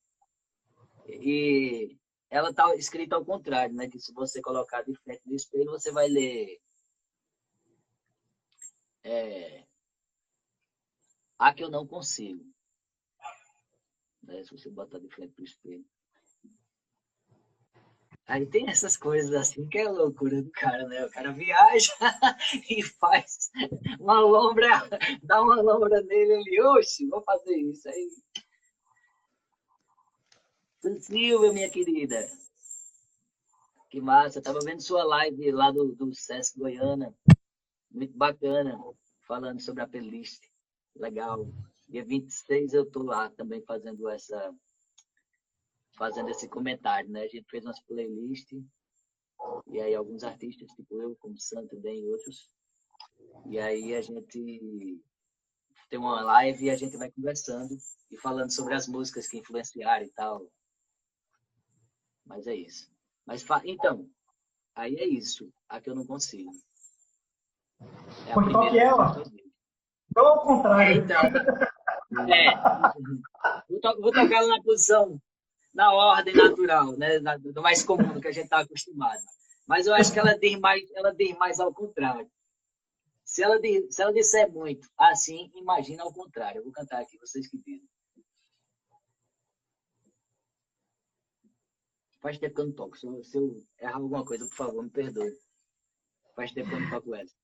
E 1.07 1.97
ela 2.29 2.51
está 2.51 2.75
escrita 2.75 3.15
ao 3.15 3.25
contrário, 3.25 3.73
né? 3.73 3.89
Que 3.89 3.97
se 3.97 4.13
você 4.13 4.39
colocar 4.39 4.83
de 4.83 4.93
frente 4.97 5.23
do 5.25 5.33
espelho, 5.33 5.71
você 5.71 5.91
vai 5.91 6.07
ler. 6.07 6.59
É, 9.03 9.63
a 11.37 11.53
que 11.53 11.63
eu 11.63 11.69
não 11.69 11.85
consigo. 11.85 12.43
Né? 14.21 14.43
Se 14.43 14.51
você 14.51 14.69
botar 14.69 14.99
de 14.99 15.09
frente 15.09 15.33
do 15.35 15.43
espelho. 15.43 15.85
Aí 18.25 18.45
tem 18.45 18.69
essas 18.69 18.95
coisas 18.95 19.33
assim 19.33 19.67
que 19.67 19.77
é 19.77 19.89
loucura 19.89 20.41
do 20.41 20.49
cara, 20.51 20.87
né? 20.87 21.05
O 21.05 21.11
cara 21.11 21.33
viaja 21.33 21.93
e 22.69 22.81
faz 22.81 23.51
uma 23.99 24.21
lombra, 24.21 24.87
dá 25.21 25.41
uma 25.41 25.61
lombra 25.61 26.01
nele 26.03 26.35
ali, 26.35 26.61
oxe, 26.61 27.05
vou 27.07 27.21
fazer 27.21 27.57
isso. 27.57 27.89
Aí 27.89 28.09
Silvia, 30.99 31.53
minha 31.53 31.69
querida. 31.69 32.29
Que 33.89 34.01
massa. 34.01 34.41
Tava 34.41 34.59
vendo 34.63 34.81
sua 34.81 35.03
live 35.03 35.51
lá 35.51 35.71
do, 35.71 35.93
do 35.93 36.13
Sesc 36.13 36.57
Goiânia. 36.57 37.13
Muito 37.93 38.17
bacana. 38.17 38.77
Falando 39.27 39.61
sobre 39.61 39.83
a 39.83 39.87
playlist. 39.87 40.43
Legal. 40.95 41.47
Dia 41.87 42.03
26 42.03 42.73
eu 42.73 42.89
tô 42.89 43.03
lá 43.03 43.29
também 43.29 43.61
fazendo 43.61 44.09
essa 44.09 44.53
fazendo 45.95 46.29
esse 46.29 46.49
comentário, 46.49 47.07
né? 47.09 47.21
A 47.21 47.27
gente 47.27 47.47
fez 47.49 47.63
umas 47.63 47.79
playlists 47.81 48.63
e 49.67 49.79
aí 49.79 49.93
alguns 49.93 50.23
artistas, 50.23 50.71
tipo 50.71 50.99
eu, 50.99 51.15
como 51.17 51.39
Santo 51.39 51.75
também 51.75 52.01
e 52.01 52.11
outros. 52.11 52.49
E 53.45 53.59
aí 53.59 53.93
a 53.93 54.01
gente 54.01 54.99
tem 55.89 55.99
uma 55.99 56.21
live 56.21 56.65
e 56.65 56.69
a 56.71 56.75
gente 56.75 56.97
vai 56.97 57.11
conversando 57.11 57.77
e 58.09 58.17
falando 58.17 58.51
sobre 58.51 58.73
as 58.73 58.87
músicas 58.87 59.27
que 59.27 59.37
influenciaram 59.37 60.05
e 60.05 60.11
tal. 60.11 60.51
Mas 62.25 62.47
é 62.47 62.55
isso. 62.55 62.91
Mas 63.25 63.45
então, 63.65 64.09
aí 64.73 64.95
é 64.95 65.05
isso. 65.05 65.53
A 65.69 65.79
que 65.79 65.89
eu 65.89 65.95
não 65.95 66.07
consigo. 66.07 66.51
É 68.27 68.33
Pois 68.33 68.51
qual 68.51 68.69
que 68.69 68.79
é 68.79 68.83
ela? 68.83 69.23
Então, 70.09 70.25
ao 70.27 70.41
contrário. 70.43 71.03
Então, 71.03 71.21
é, 72.29 72.55
vou, 73.69 73.79
to 73.81 74.01
vou 74.01 74.11
tocar 74.11 74.37
ela 74.37 74.47
na 74.47 74.63
posição, 74.63 75.19
na 75.73 75.91
ordem 75.91 76.35
natural, 76.35 76.95
né? 76.97 77.19
do 77.19 77.61
mais 77.61 77.83
comum 77.83 78.19
que 78.21 78.27
a 78.27 78.31
gente 78.31 78.45
está 78.45 78.59
acostumado. 78.59 79.21
Mas 79.67 79.87
eu 79.87 79.93
acho 79.93 80.11
que 80.11 80.19
ela 80.19 80.37
diz 80.37 80.59
mais, 80.59 80.83
ela 80.93 81.13
diz 81.13 81.35
mais 81.37 81.59
ao 81.59 81.73
contrário. 81.73 82.29
Se 83.25 83.41
ela, 83.41 83.59
se 83.89 84.01
ela 84.01 84.13
disser 84.13 84.51
muito 84.51 84.87
assim, 84.97 85.49
imagina 85.55 86.03
ao 86.03 86.13
contrário. 86.13 86.59
Eu 86.59 86.63
vou 86.63 86.73
cantar 86.73 87.01
aqui, 87.01 87.17
vocês 87.17 87.47
que 87.49 87.57
dizem. 87.57 87.89
Faz 92.21 92.37
tempo 92.37 92.55
que 92.55 92.61
eu 92.61 92.65
não 92.65 92.73
toco. 92.73 92.97
Se 92.97 93.07
eu, 93.07 93.23
se 93.23 93.37
eu 93.37 93.65
errar 93.79 93.95
alguma 93.95 94.23
coisa, 94.23 94.45
por 94.45 94.55
favor, 94.55 94.83
me 94.83 94.89
perdoe. 94.89 95.33
Faz 96.35 96.51
tempo 96.51 96.69
que 96.69 96.75
eu 96.75 96.79
não 96.81 96.89
toco 96.89 97.15
essa. 97.15 97.42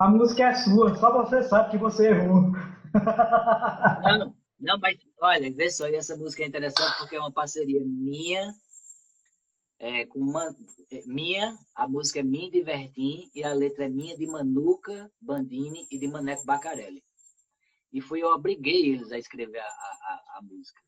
A 0.00 0.08
música 0.08 0.44
é 0.44 0.54
sua, 0.54 0.96
só 0.96 1.12
você 1.12 1.42
sabe 1.42 1.72
que 1.72 1.76
você 1.76 2.08
errou. 2.08 2.50
Não, 4.02 4.34
não, 4.58 4.78
mas 4.78 4.98
olha, 5.20 5.52
vê 5.52 5.70
só, 5.70 5.86
essa 5.88 6.16
música 6.16 6.42
é 6.42 6.46
interessante 6.46 6.98
porque 6.98 7.16
é 7.16 7.20
uma 7.20 7.30
parceria 7.30 7.84
minha 7.84 8.50
é, 9.78 10.06
com 10.06 10.18
uma, 10.18 10.56
é, 10.90 11.02
minha, 11.06 11.54
a 11.74 11.86
música 11.86 12.20
é 12.20 12.22
minha 12.22 12.50
de 12.50 12.62
Vertim 12.62 13.30
e 13.34 13.44
a 13.44 13.52
letra 13.52 13.84
é 13.84 13.88
minha 13.90 14.16
de 14.16 14.26
Manuca 14.26 15.12
Bandini 15.20 15.86
e 15.90 15.98
de 15.98 16.08
Maneco 16.08 16.46
Bacarelli. 16.46 17.04
E 17.92 18.00
fui 18.00 18.22
eu 18.22 18.28
obriguei 18.28 18.94
eles 18.94 19.12
a 19.12 19.18
escrever 19.18 19.60
a, 19.60 19.64
a, 19.64 20.38
a 20.38 20.42
música. 20.42 20.80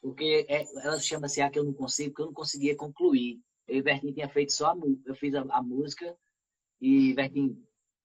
Porque 0.00 0.46
é, 0.48 0.64
ela 0.84 0.98
chama-se 0.98 1.40
A 1.40 1.48
Que 1.48 1.60
Eu 1.60 1.64
Não 1.64 1.72
Consigo, 1.72 2.10
porque 2.10 2.22
eu 2.22 2.26
não 2.26 2.32
conseguia 2.34 2.76
concluir. 2.76 3.40
Eu 3.68 3.76
e 3.76 3.82
Vertim 3.82 4.12
tinha 4.12 4.28
feito 4.28 4.52
só 4.52 4.72
a 4.72 4.76
Eu 5.06 5.14
fiz 5.14 5.32
a, 5.32 5.42
a 5.48 5.62
música 5.62 6.16
e 6.80 7.12
Vertim, 7.14 7.56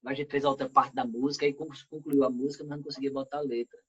a 0.06 0.14
gente 0.14 0.32
fez 0.32 0.46
a 0.46 0.50
outra 0.50 0.70
parte 0.70 0.96
da 0.96 1.06
música 1.06 1.46
e 1.46 1.54
concluiu 1.54 2.24
a 2.24 2.30
música, 2.30 2.64
mas 2.64 2.78
não 2.78 2.84
conseguia 2.84 3.12
botar 3.12 3.38
a 3.38 3.42
letra. 3.42 3.80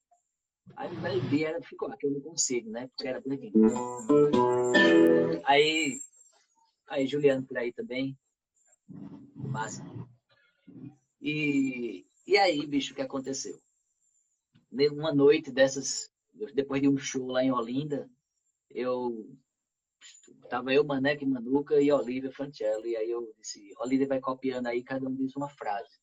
Aí 0.76 1.18
o 1.18 1.28
dia 1.28 1.58
ficou, 1.62 1.90
que 1.96 2.06
eu 2.06 2.10
não 2.10 2.20
consigo, 2.20 2.70
né? 2.70 2.88
Porque 2.88 3.08
era 3.08 3.20
bonitinho. 3.20 3.52
Aí 5.44 5.98
Aí, 6.88 7.06
Juliano 7.06 7.46
por 7.46 7.58
aí 7.58 7.72
também. 7.72 8.18
Massa. 9.34 9.84
E, 11.20 12.06
e 12.26 12.38
aí, 12.38 12.66
bicho, 12.66 12.92
o 12.92 12.96
que 12.96 13.02
aconteceu? 13.02 13.60
Uma 14.92 15.12
noite 15.12 15.50
dessas, 15.50 16.10
depois 16.54 16.80
de 16.80 16.88
um 16.88 16.96
show 16.96 17.26
lá 17.26 17.44
em 17.44 17.52
Olinda, 17.52 18.10
eu 18.70 19.36
tava 20.48 20.72
eu, 20.72 20.82
Maneco 20.82 21.26
Manuca 21.26 21.78
e 21.78 21.92
Olivia 21.92 22.32
Fancelli. 22.32 22.92
E 22.92 22.96
aí 22.96 23.10
eu 23.10 23.34
disse, 23.38 23.70
Olivia 23.78 24.06
vai 24.06 24.20
copiando 24.20 24.68
aí, 24.68 24.82
cada 24.82 25.06
um 25.06 25.14
diz 25.14 25.36
uma 25.36 25.48
frase. 25.48 25.97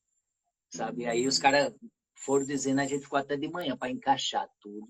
Sabe? 0.75 1.05
Aí 1.05 1.25
os 1.25 1.39
caras 1.39 1.73
foram 2.17 2.45
dizendo, 2.45 2.81
a 2.81 2.85
gente 2.85 3.03
ficou 3.03 3.17
até 3.17 3.37
de 3.37 3.47
manhã 3.47 3.77
para 3.77 3.89
encaixar 3.89 4.45
tudo. 4.59 4.89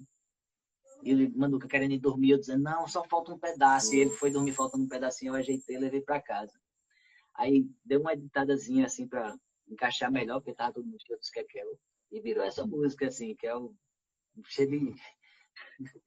E 1.03 1.11
ele, 1.11 1.29
Manduca, 1.35 1.67
querendo 1.67 1.93
ir 1.93 1.99
dormir, 1.99 2.31
eu 2.31 2.39
dizendo, 2.39 2.63
não, 2.63 2.87
só 2.87 3.03
falta 3.03 3.31
um 3.31 3.37
pedaço. 3.37 3.93
E 3.93 3.99
ele 3.99 4.09
foi 4.09 4.31
dormir 4.31 4.53
faltando 4.53 4.83
um 4.83 4.87
pedacinho, 4.87 5.31
eu 5.31 5.35
ajeitei 5.35 5.75
e 5.75 5.79
levei 5.79 6.01
para 6.01 6.19
casa. 6.19 6.59
Aí 7.35 7.69
deu 7.83 7.99
uma 7.99 8.13
editadazinha 8.13 8.87
assim 8.87 9.07
para 9.07 9.37
encaixar 9.69 10.11
melhor, 10.11 10.39
porque 10.39 10.55
tava 10.55 10.73
todo 10.73 10.85
mundo 10.85 10.97
cheio 11.05 11.19
dos. 11.19 11.29
E 12.11 12.19
virou 12.19 12.43
essa 12.43 12.65
música, 12.65 13.07
assim, 13.07 13.35
que 13.35 13.45
é 13.45 13.55
o 13.55 13.71
cheio 14.47 14.69
de... 14.69 14.95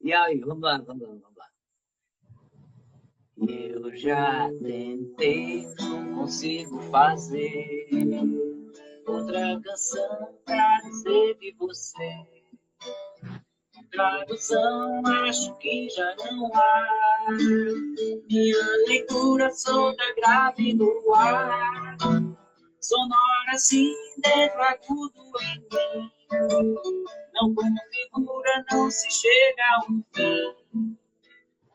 E 0.00 0.12
aí, 0.12 0.40
vamos 0.40 0.62
lá, 0.62 0.78
vamos 0.78 1.02
lá, 1.02 1.08
vamos 1.08 1.36
lá. 1.36 1.46
Eu 3.48 3.96
já 3.96 4.50
tentei, 4.62 5.66
não 5.78 6.14
consigo 6.18 6.78
fazer 6.90 7.88
outra 9.10 9.60
canção 9.60 10.38
pra 10.44 10.80
dizer 10.84 11.38
de 11.38 11.54
você 11.58 12.40
tradução 13.90 15.02
acho 15.06 15.54
que 15.56 15.88
já 15.90 16.14
não 16.16 16.50
há. 16.54 17.26
Minha 18.28 18.66
leitura 18.86 19.50
solta 19.50 20.02
grave 20.14 20.74
no 20.74 21.14
ar, 21.14 21.96
sonora 22.80 23.52
assim 23.52 23.92
dentro 24.22 24.62
agudo 24.62 25.32
em 25.42 25.58
mim. 25.60 26.10
Não 27.34 27.54
configura, 27.54 28.64
não 28.70 28.90
se 28.90 29.10
chega 29.10 29.80
um 29.88 30.02
fim. 30.14 30.96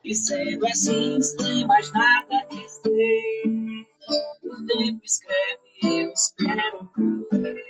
E 0.03 0.13
sendo 0.13 0.67
assim, 0.67 1.19
sem 1.21 1.65
mais 1.65 1.91
nada 1.91 2.45
dizer, 2.49 3.87
o 4.43 4.65
tempo 4.67 5.03
escreve, 5.03 5.64
eu 5.83 6.11
espero 6.11 6.89
ver. 7.31 7.65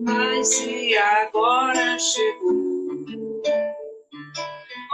Mas 0.00 0.48
se 0.48 0.96
agora 0.96 1.98
chegou 1.98 2.74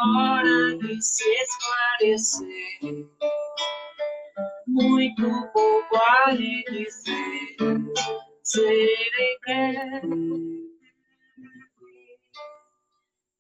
hora 0.03 0.77
de 0.79 1.03
se 1.03 1.25
esclarecer, 1.25 3.07
muito 4.67 5.23
pouco 5.53 5.97
a 5.97 6.33
lhe 6.33 6.63
dizer, 6.65 7.57
serei 8.43 9.39
breve. 9.45 10.71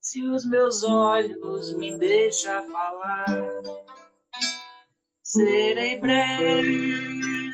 Se 0.01 0.23
os 0.27 0.45
meus 0.45 0.83
olhos 0.83 1.75
me 1.77 1.97
deixam 1.97 2.69
falar, 2.71 3.27
serei 5.32 5.97
breve 6.01 7.51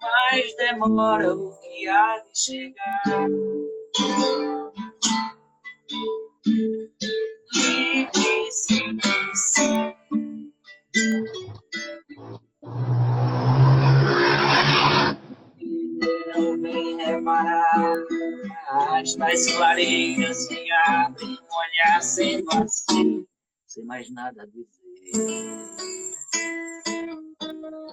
mais 0.00 0.54
demora 0.56 1.34
o 1.34 1.58
que 1.58 1.88
há 1.88 2.18
de 2.18 2.38
chegar. 2.38 3.28
Difícil 7.52 8.96
de 8.96 9.36
ser. 9.36 9.96
Não 16.36 16.62
vem 16.62 16.96
reparar 17.04 17.96
as 18.92 19.16
mais 19.16 19.50
clareiras 19.56 20.46
que 20.46 20.70
abrem 20.70 21.36
olhar 21.50 22.00
sem 22.00 22.44
vazio, 22.44 23.26
sem 23.66 23.84
mais 23.84 24.08
nada 24.12 24.44
a 24.44 24.46
dizer. 24.46 24.81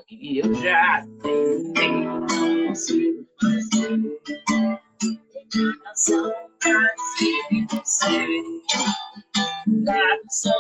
E 0.09 0.39
eu 0.39 0.53
já 0.53 1.05
tentei, 1.21 1.91
não 1.91 2.25
consigo 2.27 3.27
fazer 3.41 4.21
canção 5.83 6.33
pra 6.61 6.79
de 7.17 7.67
você. 7.69 8.25
Tradução, 9.83 10.53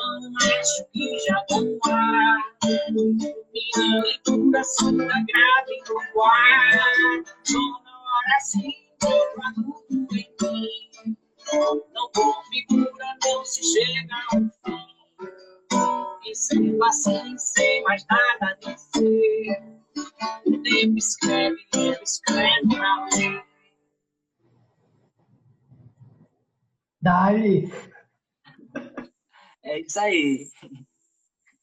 acho 0.59 0.85
que 0.91 1.19
já 1.19 1.45
não 1.49 1.79
há. 1.85 2.37
Minha 2.91 4.01
leitura 4.03 4.61
sonda 4.65 5.05
grave 5.05 5.83
no 5.87 6.23
ar. 6.23 7.23
Sonora 7.45 8.35
assim, 8.35 8.73
todo 8.99 9.41
adulto 9.45 9.93
em 9.93 10.29
mim. 10.41 11.17
Não 11.53 12.11
configura, 12.13 13.17
não 13.23 13.45
se 13.45 13.61
chega 13.63 14.15
ao 14.33 14.41
fim. 14.41 14.88
E 16.25 16.35
sendo 16.35 16.83
assim, 16.83 17.37
sem 17.37 17.83
mais 17.83 18.05
nada 18.09 18.47
a 18.51 18.53
dizer. 18.55 19.79
O 20.45 20.61
tempo 20.61 20.97
escreve, 20.97 21.57
ele 21.73 22.03
escreve 22.03 22.67
pra 22.75 23.05
ler. 23.15 23.43
Daí. 27.01 27.71
É 29.63 29.79
isso 29.79 29.99
aí. 29.99 30.47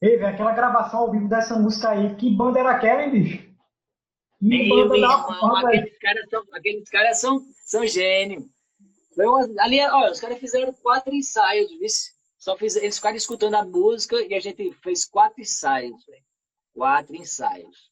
Ei, 0.00 0.16
velho, 0.18 0.26
aquela 0.26 0.52
gravação 0.52 1.00
ao 1.00 1.12
vivo 1.12 1.28
dessa 1.28 1.58
música 1.58 1.90
aí, 1.90 2.14
que 2.16 2.30
banda 2.30 2.58
era 2.60 2.72
aquela, 2.72 3.02
hein, 3.02 3.10
bicho? 3.10 3.38
Que 4.38 4.68
Meu 4.68 4.88
banda 4.88 4.88
da 4.90 4.96
irmão, 4.96 5.56
aqueles 5.56 5.98
caras 5.98 6.28
são, 6.30 6.44
aqueles 6.52 6.90
caras 6.90 7.20
são, 7.20 7.40
são 7.64 7.86
gênios. 7.86 8.44
Foi 9.14 9.26
uma- 9.26 9.62
Ali, 9.62 9.80
olha, 9.80 10.12
os 10.12 10.20
caras 10.20 10.38
fizeram 10.38 10.72
quatro 10.74 11.14
ensaios, 11.14 11.70
viu? 11.70 11.88
Só 12.46 12.56
fiz, 12.56 12.76
eles 12.76 12.94
ficaram 12.94 13.16
escutando 13.16 13.56
a 13.56 13.64
música 13.64 14.24
e 14.24 14.32
a 14.32 14.38
gente 14.38 14.72
fez 14.74 15.04
quatro 15.04 15.40
ensaios, 15.40 16.06
velho. 16.06 16.24
Quatro 16.72 17.16
ensaios. 17.16 17.90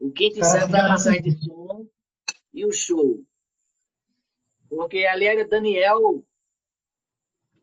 O 0.00 0.10
quinto 0.10 0.40
ensaio 0.40 0.66
da 0.66 0.78
cara, 0.78 0.88
passagem 0.88 1.22
de 1.22 1.44
som 1.44 1.88
e 2.52 2.66
o 2.66 2.72
show. 2.72 3.24
Porque 4.68 5.06
ali 5.06 5.26
era 5.26 5.46
Daniel 5.46 6.26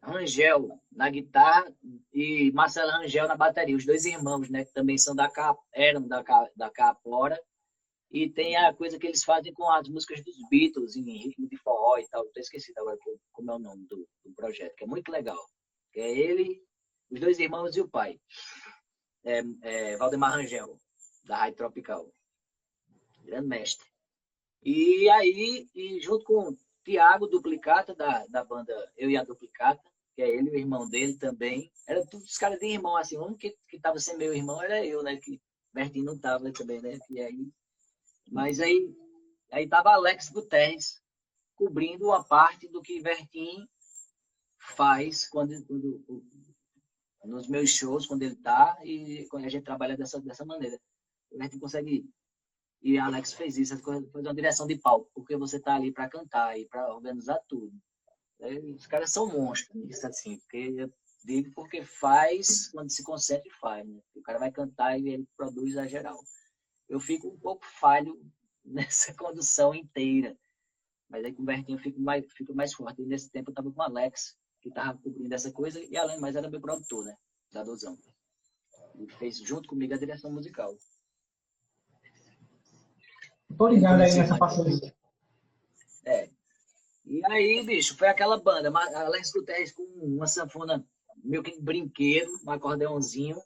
Rangel 0.02 0.80
na 0.89 1.10
guitarra 1.10 1.69
e 2.14 2.53
Marcelo 2.53 2.91
Rangel 2.91 3.27
na 3.27 3.35
bateria, 3.35 3.76
os 3.76 3.85
dois 3.85 4.06
irmãos, 4.06 4.49
né, 4.49 4.64
que 4.64 4.72
também 4.72 4.97
são 4.97 5.14
da 5.14 5.30
Ca- 5.30 5.57
eram 5.73 6.07
da, 6.07 6.23
da 6.56 6.69
Capora. 6.69 7.38
E 8.10 8.30
tem 8.30 8.56
a 8.56 8.73
coisa 8.73 8.97
que 8.97 9.07
eles 9.07 9.26
fazem 9.26 9.52
com 9.52 9.69
as 9.69 9.89
músicas 9.89 10.23
dos 10.23 10.38
Beatles, 10.49 10.95
em 10.95 11.03
ritmo 11.18 11.49
de 11.49 11.57
forró 11.57 11.97
e 11.97 12.07
tal. 12.07 12.23
Eu 12.23 12.31
esqueci 12.38 12.72
agora 12.77 12.97
como 13.34 13.52
é 13.52 13.56
o 13.56 13.60
nome 13.60 13.85
do, 13.89 14.07
do 14.23 14.34
projeto, 14.34 14.73
que 14.77 14.85
é 14.85 14.88
muito 14.88 15.11
legal. 15.11 15.35
Que 15.95 16.01
é 16.01 16.11
ele, 16.11 16.61
os 17.09 17.22
dois 17.22 17.39
irmãos 17.39 17.77
e 17.77 17.80
o 17.80 17.88
pai. 17.88 18.19
É, 19.23 19.41
é 19.61 19.95
Valdemar 19.95 20.34
Rangel, 20.34 20.77
da 21.23 21.38
Rádio 21.38 21.55
Tropical. 21.55 22.13
Grande 23.23 23.47
mestre. 23.47 23.88
E 24.61 25.09
aí, 25.09 25.69
e 25.73 26.01
junto 26.01 26.26
com 26.26 26.49
o 26.49 26.57
Tiago 26.84 27.27
Duplicata, 27.27 27.95
da, 27.95 28.27
da 28.27 28.43
banda 28.43 28.73
Eu 28.97 29.09
e 29.09 29.15
a 29.15 29.23
Duplicata, 29.23 29.89
que 30.13 30.22
é 30.22 30.27
ele 30.27 30.49
o 30.49 30.57
irmão 30.57 30.89
dele 30.89 31.17
também. 31.17 31.72
Era 31.88 32.05
todos 32.05 32.30
os 32.30 32.38
caras 32.38 32.59
de 32.59 32.65
irmão, 32.65 32.97
assim. 32.97 33.15
O 33.15 33.23
único 33.23 33.39
que, 33.39 33.57
que 33.69 33.80
tava 33.80 33.97
sem 33.97 34.17
meu 34.17 34.34
irmão 34.34 34.61
era 34.61 34.85
eu, 34.85 35.01
né? 35.01 35.15
Que 35.15 35.41
Bertinho 35.72 36.07
não 36.07 36.19
tava 36.19 36.51
também, 36.51 36.81
né? 36.81 36.99
E 37.09 37.22
aí, 37.22 37.49
mas 38.30 38.59
aí, 38.59 38.93
aí 39.49 39.65
tava 39.65 39.93
Alex 39.93 40.27
Guterres 40.27 41.01
cobrindo 41.55 42.07
uma 42.07 42.22
parte 42.22 42.67
do 42.67 42.81
que 42.81 43.01
Bertin 43.01 43.65
faz 44.66 45.28
quando, 45.28 45.64
quando 45.66 46.24
nos 47.26 47.48
meus 47.48 47.70
shows, 47.70 48.06
quando 48.06 48.24
ele 48.24 48.36
tá, 48.36 48.78
e 48.84 49.26
quando 49.30 49.46
a 49.46 49.50
gente 49.50 49.64
trabalha 49.64 49.98
dessa, 49.98 50.20
dessa 50.22 50.46
maneira. 50.46 50.80
A 51.40 51.44
gente 51.44 51.60
consegue. 51.60 52.08
E 52.82 52.98
a 52.98 53.06
Alex 53.06 53.34
fez 53.34 53.58
isso, 53.58 53.78
fazer 53.80 54.06
uma 54.14 54.36
direção 54.36 54.68
de 54.68 54.78
palco, 54.78 55.10
porque 55.14 55.36
você 55.36 55.60
tá 55.60 55.76
ali 55.76 55.92
para 55.92 56.08
cantar 56.08 56.58
e 56.58 56.68
para 56.68 56.94
organizar 56.94 57.40
tudo. 57.48 57.74
Os 58.76 58.86
caras 58.86 59.12
são 59.12 59.28
monstros 59.28 59.74
nisso, 59.84 60.06
assim, 60.06 60.38
porque 60.40 60.76
eu 60.78 60.94
digo 61.26 61.52
porque 61.56 61.84
faz, 61.84 62.70
quando 62.70 62.92
se 62.92 63.04
concentra, 63.04 63.50
faz. 63.60 63.88
Né? 63.88 64.00
O 64.16 64.22
cara 64.22 64.38
vai 64.38 64.52
cantar 64.52 65.00
e 65.00 65.10
ele 65.10 65.28
produz 65.36 65.78
a 65.78 65.88
geral. 65.88 66.20
Eu 66.88 67.00
fico 67.00 67.30
um 67.30 67.40
pouco 67.40 67.66
falho 67.66 68.22
nessa 68.64 69.14
condução 69.16 69.74
inteira. 69.74 70.38
Mas 71.10 71.24
aí 71.24 71.34
com 71.34 71.42
o 71.42 71.46
Bertinho 71.46 71.78
eu 71.78 71.82
fico 71.82 72.00
mais, 72.00 72.26
fico 72.34 72.54
mais 72.54 72.74
forte. 72.74 73.02
E 73.02 73.06
nesse 73.06 73.32
tempo 73.32 73.50
eu 73.50 73.52
estava 73.52 73.72
com 73.72 73.80
o 73.80 73.84
Alex, 73.84 74.38
que 74.66 74.70
estava 74.70 74.98
cobrindo 74.98 75.36
essa 75.36 75.52
coisa, 75.52 75.80
e 75.80 75.96
além 75.96 76.20
mais 76.20 76.36
era 76.36 76.50
meu 76.50 76.60
produtor, 76.60 77.06
né? 77.06 77.16
Da 77.54 77.64
Dozão. 77.64 77.96
Ele 78.96 79.08
fez 79.12 79.38
junto 79.38 79.70
comigo 79.70 79.94
a 79.94 79.98
direção 79.98 80.32
musical. 80.32 80.76
Tô 83.56 83.68
ligado 83.68 84.02
aí 84.02 84.16
nessa 84.16 84.36
parceria. 84.40 84.92
É. 86.04 86.32
E 87.06 87.24
aí, 87.28 87.64
bicho, 87.64 87.96
foi 87.96 88.08
aquela 88.08 88.42
banda, 88.42 88.72
Alex 88.76 89.32
Guterres 89.32 89.72
com 89.72 89.84
uma 89.84 90.26
sanfona 90.26 90.84
meio 91.24 91.44
que 91.44 91.62
brinquedo, 91.62 92.32
um 92.44 92.50
acordeãozinho, 92.50 93.40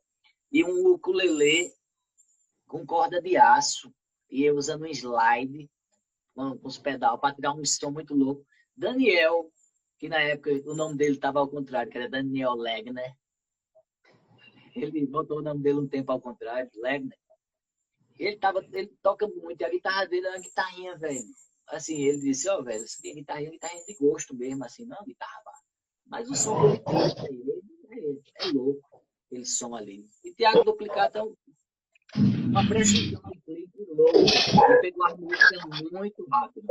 e 0.49 0.63
um 0.63 0.87
ukulele 0.87 1.73
com 2.65 2.85
corda 2.85 3.21
de 3.21 3.35
aço, 3.35 3.93
e 4.31 4.43
eu 4.45 4.55
usando 4.55 4.83
um 4.83 4.87
slide, 4.87 5.69
com, 6.33 6.57
com 6.57 6.67
os 6.67 6.77
pedal, 6.77 7.19
para 7.19 7.35
tirar 7.35 7.51
um 7.51 7.65
som 7.65 7.91
muito 7.91 8.15
louco. 8.15 8.45
Daniel, 8.73 9.51
que 9.99 10.07
na 10.07 10.21
época 10.21 10.49
o 10.65 10.73
nome 10.73 10.97
dele 10.97 11.15
estava 11.15 11.39
ao 11.39 11.47
contrário, 11.47 11.91
que 11.91 11.97
era 11.97 12.09
Daniel 12.09 12.53
Legner. 12.53 13.13
Ele 14.75 15.05
botou 15.05 15.39
o 15.39 15.41
nome 15.41 15.61
dele 15.61 15.79
um 15.79 15.87
tempo 15.87 16.11
ao 16.11 16.21
contrário, 16.21 16.71
Legner. 16.75 17.19
Ele, 18.17 18.37
tava, 18.37 18.65
ele 18.71 18.87
toca 19.01 19.27
muito, 19.27 19.61
e 19.61 19.65
a 19.65 19.69
guitarra 19.69 20.05
dele 20.05 20.27
é 20.27 20.29
uma 20.31 20.39
guitarrinha, 20.39 20.97
velho. 20.97 21.23
Assim, 21.67 22.01
ele 22.01 22.19
disse, 22.19 22.49
ó, 22.49 22.59
oh, 22.59 22.63
velho, 22.63 22.87
você 22.87 23.01
tem 23.01 23.15
guitarrinha, 23.15 23.51
guitarrinha 23.51 23.85
de 23.85 23.95
gosto 23.95 24.35
mesmo, 24.35 24.65
assim, 24.65 24.85
não 24.85 25.03
guitarra, 25.05 25.41
mas 26.05 26.29
o 26.29 26.35
som 26.35 26.59
que 26.75 26.91
ele 26.95 27.15
tem 27.15 28.41
é, 28.43 28.47
é, 28.47 28.51
louco, 28.51 29.03
aquele 29.27 29.45
som 29.45 29.75
ali. 29.75 30.09
E 30.23 30.33
Tiago 30.33 30.63
Duplicado 30.63 31.17
é 31.17 31.23
uma 32.17 32.67
precisão 32.67 33.21
ele 33.47 34.81
pegou 34.81 35.13
muito 35.91 36.25
rápido. 36.29 36.67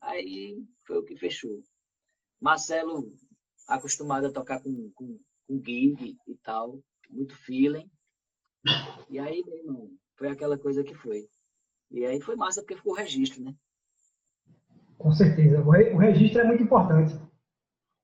Aí 0.00 0.64
foi 0.86 0.98
o 0.98 1.04
que 1.04 1.16
fechou. 1.16 1.62
Marcelo, 2.40 3.12
acostumado 3.66 4.26
a 4.26 4.32
tocar 4.32 4.62
com, 4.62 4.90
com, 4.94 5.18
com 5.46 5.62
gig 5.64 6.16
e 6.26 6.34
tal, 6.42 6.78
muito 7.10 7.36
feeling. 7.36 7.90
E 9.08 9.18
aí, 9.18 9.42
meu 9.46 9.56
irmão, 9.56 9.90
foi 10.16 10.28
aquela 10.28 10.58
coisa 10.58 10.82
que 10.82 10.94
foi. 10.94 11.28
E 11.90 12.04
aí 12.04 12.20
foi 12.20 12.36
massa 12.36 12.60
porque 12.60 12.76
ficou 12.76 12.92
o 12.92 12.96
registro, 12.96 13.42
né? 13.42 13.54
Com 14.98 15.12
certeza. 15.12 15.60
O, 15.60 15.70
re, 15.70 15.90
o 15.92 15.96
registro 15.96 16.40
é 16.40 16.44
muito 16.44 16.62
importante. 16.62 17.14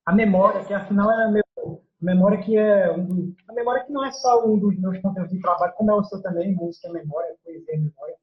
A 0.06 0.14
memória, 0.14 0.64
que 0.64 0.72
afinal 0.72 1.10
é 1.10 1.24
a 1.24 1.30
meu, 1.30 1.82
memória 2.00 2.42
que 2.42 2.56
é 2.56 2.92
um 2.92 3.04
do, 3.04 3.36
a 3.48 3.52
memória 3.52 3.84
que 3.84 3.92
não 3.92 4.04
é 4.04 4.12
só 4.12 4.46
um 4.46 4.58
dos 4.58 4.78
meus 4.78 4.98
conteúdos 5.00 5.32
de 5.32 5.40
trabalho, 5.40 5.74
como 5.74 5.90
é 5.90 5.94
o 5.94 6.04
seu 6.04 6.22
também, 6.22 6.54
música 6.54 6.88
é 6.88 6.92
memória, 6.92 7.36
poesia 7.42 7.74
é 7.74 7.78
memória. 7.78 8.16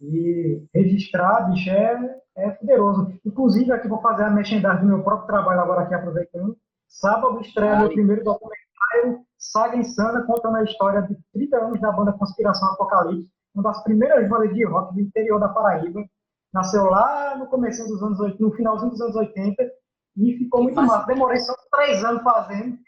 E 0.00 0.66
registrar, 0.74 1.50
bicho, 1.50 1.70
é, 1.70 2.21
é 2.36 2.50
poderoso. 2.50 3.12
Inclusive, 3.24 3.72
aqui 3.72 3.88
vou 3.88 4.00
fazer 4.00 4.24
a 4.24 4.30
merchandising 4.30 4.80
do 4.80 4.86
meu 4.86 5.02
próprio 5.02 5.26
trabalho 5.26 5.60
agora 5.60 5.82
aqui, 5.82 5.94
aproveitando. 5.94 6.56
Sábado 6.88 7.40
estreia 7.40 7.78
meu 7.78 7.88
primeiro 7.88 8.22
documentário, 8.22 9.24
Saga 9.38 9.76
Insana, 9.76 10.22
contando 10.22 10.56
a 10.56 10.64
história 10.64 11.02
de 11.02 11.16
30 11.32 11.56
anos 11.56 11.80
da 11.80 11.90
banda 11.90 12.12
Conspiração 12.12 12.68
Apocalipse, 12.68 13.30
uma 13.54 13.64
das 13.64 13.82
primeiras 13.82 14.28
bandas 14.28 14.54
de 14.54 14.64
rock 14.64 14.94
do 14.94 15.00
interior 15.00 15.40
da 15.40 15.48
Paraíba. 15.48 16.04
Nasceu 16.52 16.84
lá 16.84 17.36
no 17.38 17.46
começo 17.46 17.86
dos 17.88 18.02
anos 18.02 18.20
80, 18.20 18.42
no 18.42 18.52
finalzinho 18.52 18.90
dos 18.90 19.00
anos 19.00 19.16
80, 19.16 19.72
e 20.18 20.36
ficou 20.36 20.62
muito 20.62 20.76
massa. 20.76 21.06
Demorei 21.06 21.38
só 21.40 21.54
três 21.70 22.04
anos 22.04 22.22
fazendo. 22.22 22.78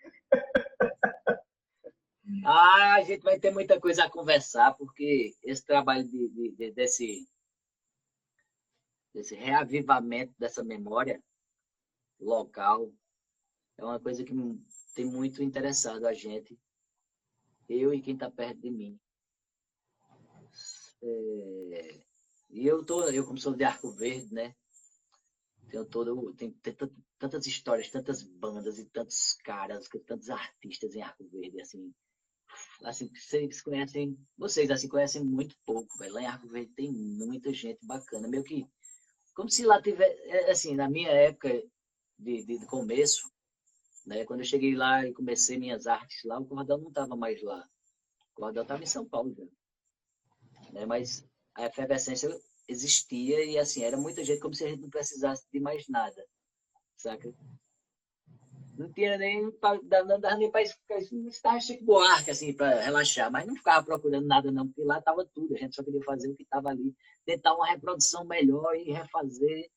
Ah, 2.44 2.96
a 2.96 3.02
gente 3.02 3.22
vai 3.22 3.38
ter 3.38 3.50
muita 3.50 3.80
coisa 3.80 4.04
a 4.04 4.10
conversar, 4.10 4.74
porque 4.74 5.32
esse 5.44 5.64
trabalho 5.64 6.04
de, 6.04 6.28
de, 6.28 6.54
de, 6.56 6.72
desse, 6.72 7.26
desse 9.14 9.34
reavivamento 9.34 10.34
dessa 10.38 10.64
memória 10.64 11.22
local 12.18 12.92
é 13.78 13.84
uma 13.84 14.00
coisa 14.00 14.24
que 14.24 14.32
tem 14.94 15.04
muito 15.04 15.42
interessado 15.42 16.06
a 16.06 16.12
gente, 16.12 16.58
eu 17.68 17.94
e 17.94 18.02
quem 18.02 18.14
está 18.14 18.30
perto 18.30 18.60
de 18.60 18.70
mim. 18.70 19.00
É, 21.02 22.04
e 22.50 22.66
eu 22.66 22.84
tô, 22.84 23.08
eu 23.08 23.26
como 23.26 23.38
sou 23.38 23.54
de 23.54 23.64
Arco 23.64 23.92
Verde, 23.92 24.32
né? 24.32 24.54
Tenho 25.70 25.84
todo, 25.86 26.32
tem, 26.34 26.56
tantas 27.18 27.46
histórias, 27.46 27.90
tantas 27.90 28.22
bandas 28.22 28.78
e 28.78 28.84
tantos 28.86 29.34
caras, 29.44 29.88
tantos 30.06 30.30
artistas 30.30 30.94
em 30.94 31.02
Arco 31.02 31.26
Verde, 31.28 31.60
assim, 31.60 31.92
assim, 32.84 33.10
vocês 33.12 33.60
conhecem, 33.60 34.16
vocês 34.38 34.70
assim 34.70 34.88
conhecem 34.88 35.24
muito 35.24 35.56
pouco, 35.64 35.98
velho. 35.98 36.14
Lá 36.14 36.22
em 36.22 36.26
Arco 36.26 36.48
Verde 36.48 36.72
tem 36.74 36.92
muita 36.92 37.52
gente 37.52 37.84
bacana, 37.84 38.28
meio 38.28 38.44
que 38.44 38.64
como 39.34 39.50
se 39.50 39.64
lá 39.64 39.82
tivesse, 39.82 40.20
é, 40.22 40.50
assim, 40.50 40.74
na 40.74 40.88
minha 40.88 41.10
época 41.10 41.50
de, 42.18 42.44
de, 42.44 42.58
de, 42.58 42.66
começo, 42.66 43.30
né, 44.06 44.24
quando 44.24 44.40
eu 44.40 44.46
cheguei 44.46 44.74
lá 44.74 45.04
e 45.06 45.12
comecei 45.12 45.58
minhas 45.58 45.86
artes 45.86 46.22
lá, 46.24 46.38
o 46.38 46.46
Cordel 46.46 46.78
não 46.78 46.88
estava 46.88 47.16
mais 47.16 47.42
lá. 47.42 47.68
O 48.32 48.34
Cordel 48.34 48.62
estava 48.62 48.82
em 48.82 48.86
São 48.86 49.06
Paulo 49.06 49.34
já. 49.34 49.44
Né, 50.72 50.86
mas 50.86 51.26
a 51.54 51.66
efervescência 51.66 52.28
existia 52.68 53.44
e 53.44 53.58
assim, 53.58 53.82
era 53.82 53.96
muita 53.96 54.24
gente 54.24 54.40
como 54.40 54.54
se 54.54 54.64
a 54.64 54.68
gente 54.68 54.80
não 54.80 54.90
precisasse 54.90 55.44
de 55.52 55.60
mais 55.60 55.88
nada, 55.88 56.24
saca? 56.96 57.34
Não 58.76 58.92
tinha 58.92 59.16
nem 59.16 59.50
pra, 59.52 59.74
não 60.04 60.20
dava 60.20 60.36
nem 60.36 60.50
para 60.50 60.62
estar 60.62 61.60
Chico 61.60 61.84
Buarque, 61.84 62.30
assim, 62.30 62.52
para 62.52 62.80
relaxar, 62.80 63.30
mas 63.30 63.46
não 63.46 63.54
ficava 63.54 63.84
procurando 63.84 64.26
nada, 64.26 64.50
não, 64.50 64.66
porque 64.66 64.82
lá 64.82 64.98
estava 64.98 65.24
tudo, 65.32 65.54
a 65.54 65.58
gente 65.58 65.74
só 65.74 65.82
queria 65.82 66.02
fazer 66.02 66.28
o 66.28 66.36
que 66.36 66.42
estava 66.42 66.70
ali, 66.70 66.94
tentar 67.24 67.54
uma 67.54 67.66
reprodução 67.66 68.24
melhor 68.24 68.74
e 68.76 68.90
refazer, 68.90 69.70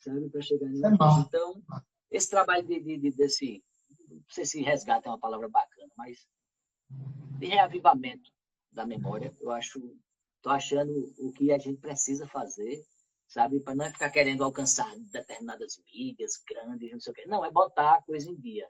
sabe, 0.00 0.28
para 0.30 0.40
chegar 0.40 0.68
nisso. 0.68 0.86
É 0.86 0.90
então, 1.26 1.62
esse 2.10 2.30
trabalho 2.30 2.66
de, 2.66 2.80
de, 2.80 2.98
de, 2.98 3.10
desse, 3.10 3.64
não 4.08 4.22
sei 4.30 4.44
se 4.44 4.62
resgate 4.62 5.06
é 5.06 5.10
uma 5.10 5.18
palavra 5.18 5.48
bacana, 5.48 5.90
mas 5.96 6.26
de 7.38 7.46
reavivamento 7.46 8.30
da 8.70 8.86
memória, 8.86 9.34
eu 9.40 9.50
acho, 9.50 9.78
estou 10.36 10.52
achando 10.52 10.92
o 11.18 11.32
que 11.32 11.52
a 11.52 11.58
gente 11.58 11.80
precisa 11.80 12.26
fazer 12.28 12.84
sabe? 13.28 13.60
Para 13.60 13.74
não 13.74 13.90
ficar 13.90 14.10
querendo 14.10 14.44
alcançar 14.44 14.90
determinadas 14.98 15.80
mídias 15.92 16.42
grandes, 16.48 16.92
não 16.92 17.00
sei 17.00 17.12
o 17.12 17.14
quê. 17.14 17.24
Não, 17.26 17.44
é 17.44 17.50
botar 17.50 17.96
a 17.96 18.02
coisa 18.02 18.30
em 18.30 18.36
dia. 18.36 18.68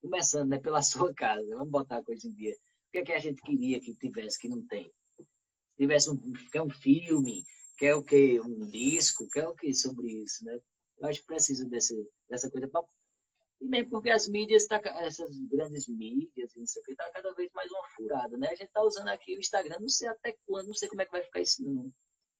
Começando 0.00 0.50
né, 0.50 0.58
pela 0.58 0.82
sua 0.82 1.12
casa, 1.14 1.46
vamos 1.50 1.70
botar 1.70 1.98
a 1.98 2.04
coisa 2.04 2.26
em 2.26 2.32
dia. 2.32 2.54
O 2.54 2.90
que, 2.92 2.98
é 2.98 3.04
que 3.04 3.12
a 3.12 3.18
gente 3.18 3.42
queria 3.42 3.80
que 3.80 3.94
tivesse, 3.94 4.38
que 4.38 4.48
não 4.48 4.66
tem? 4.66 4.92
Se 5.18 5.76
tivesse 5.78 6.10
um, 6.10 6.32
quer 6.50 6.62
um 6.62 6.70
filme, 6.70 7.44
quer 7.76 7.94
o 7.94 8.02
quê? 8.02 8.40
Um 8.40 8.66
disco, 8.66 9.28
quer 9.28 9.46
o 9.46 9.54
quê 9.54 9.74
sobre 9.74 10.10
isso, 10.10 10.44
né? 10.44 10.58
Eu 10.98 11.08
acho 11.08 11.20
que 11.20 11.26
precisa 11.26 11.68
desse, 11.68 11.94
dessa 12.28 12.50
coisa. 12.50 12.68
E 13.60 13.66
mesmo 13.66 13.90
porque 13.90 14.10
as 14.10 14.28
mídias, 14.28 14.66
tá, 14.66 14.80
essas 15.00 15.36
grandes 15.46 15.88
mídias, 15.88 16.54
não 16.56 16.66
sei 16.66 16.80
o 16.80 16.84
que, 16.84 16.94
tá 16.94 17.10
cada 17.12 17.32
vez 17.34 17.50
mais 17.52 17.70
uma 17.70 17.88
furada, 17.90 18.36
né? 18.36 18.48
A 18.48 18.54
gente 18.54 18.70
tá 18.70 18.82
usando 18.82 19.08
aqui 19.08 19.36
o 19.36 19.40
Instagram, 19.40 19.78
não 19.80 19.88
sei 19.88 20.08
até 20.08 20.36
quando, 20.46 20.68
não 20.68 20.74
sei 20.74 20.88
como 20.88 21.02
é 21.02 21.04
que 21.04 21.12
vai 21.12 21.22
ficar 21.22 21.40
isso, 21.40 21.64
não. 21.64 21.92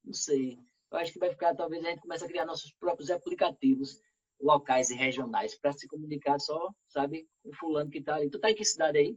Não 0.05 0.13
sei 0.13 0.59
eu 0.91 0.99
acho 0.99 1.13
que 1.13 1.19
vai 1.19 1.31
ficar, 1.31 1.55
talvez 1.55 1.85
a 1.85 1.91
gente 1.91 2.01
comece 2.01 2.25
a 2.25 2.29
criar 2.29 2.47
nossos 2.47 2.73
próprios 2.81 3.11
aplicativos 3.11 4.01
locais 4.41 4.91
e 4.91 4.95
regionais 4.95 5.59
para 5.59 5.73
se 5.73 5.87
comunicar 5.89 6.39
só, 6.39 6.71
sabe, 6.89 7.27
com 7.43 7.53
fulano 7.53 7.91
que 7.91 7.99
está 7.99 8.15
ali. 8.15 8.31
Tu 8.31 8.39
tá 8.39 8.51
em 8.51 8.55
que 8.55 8.65
cidade 8.65 8.99
aí? 8.99 9.17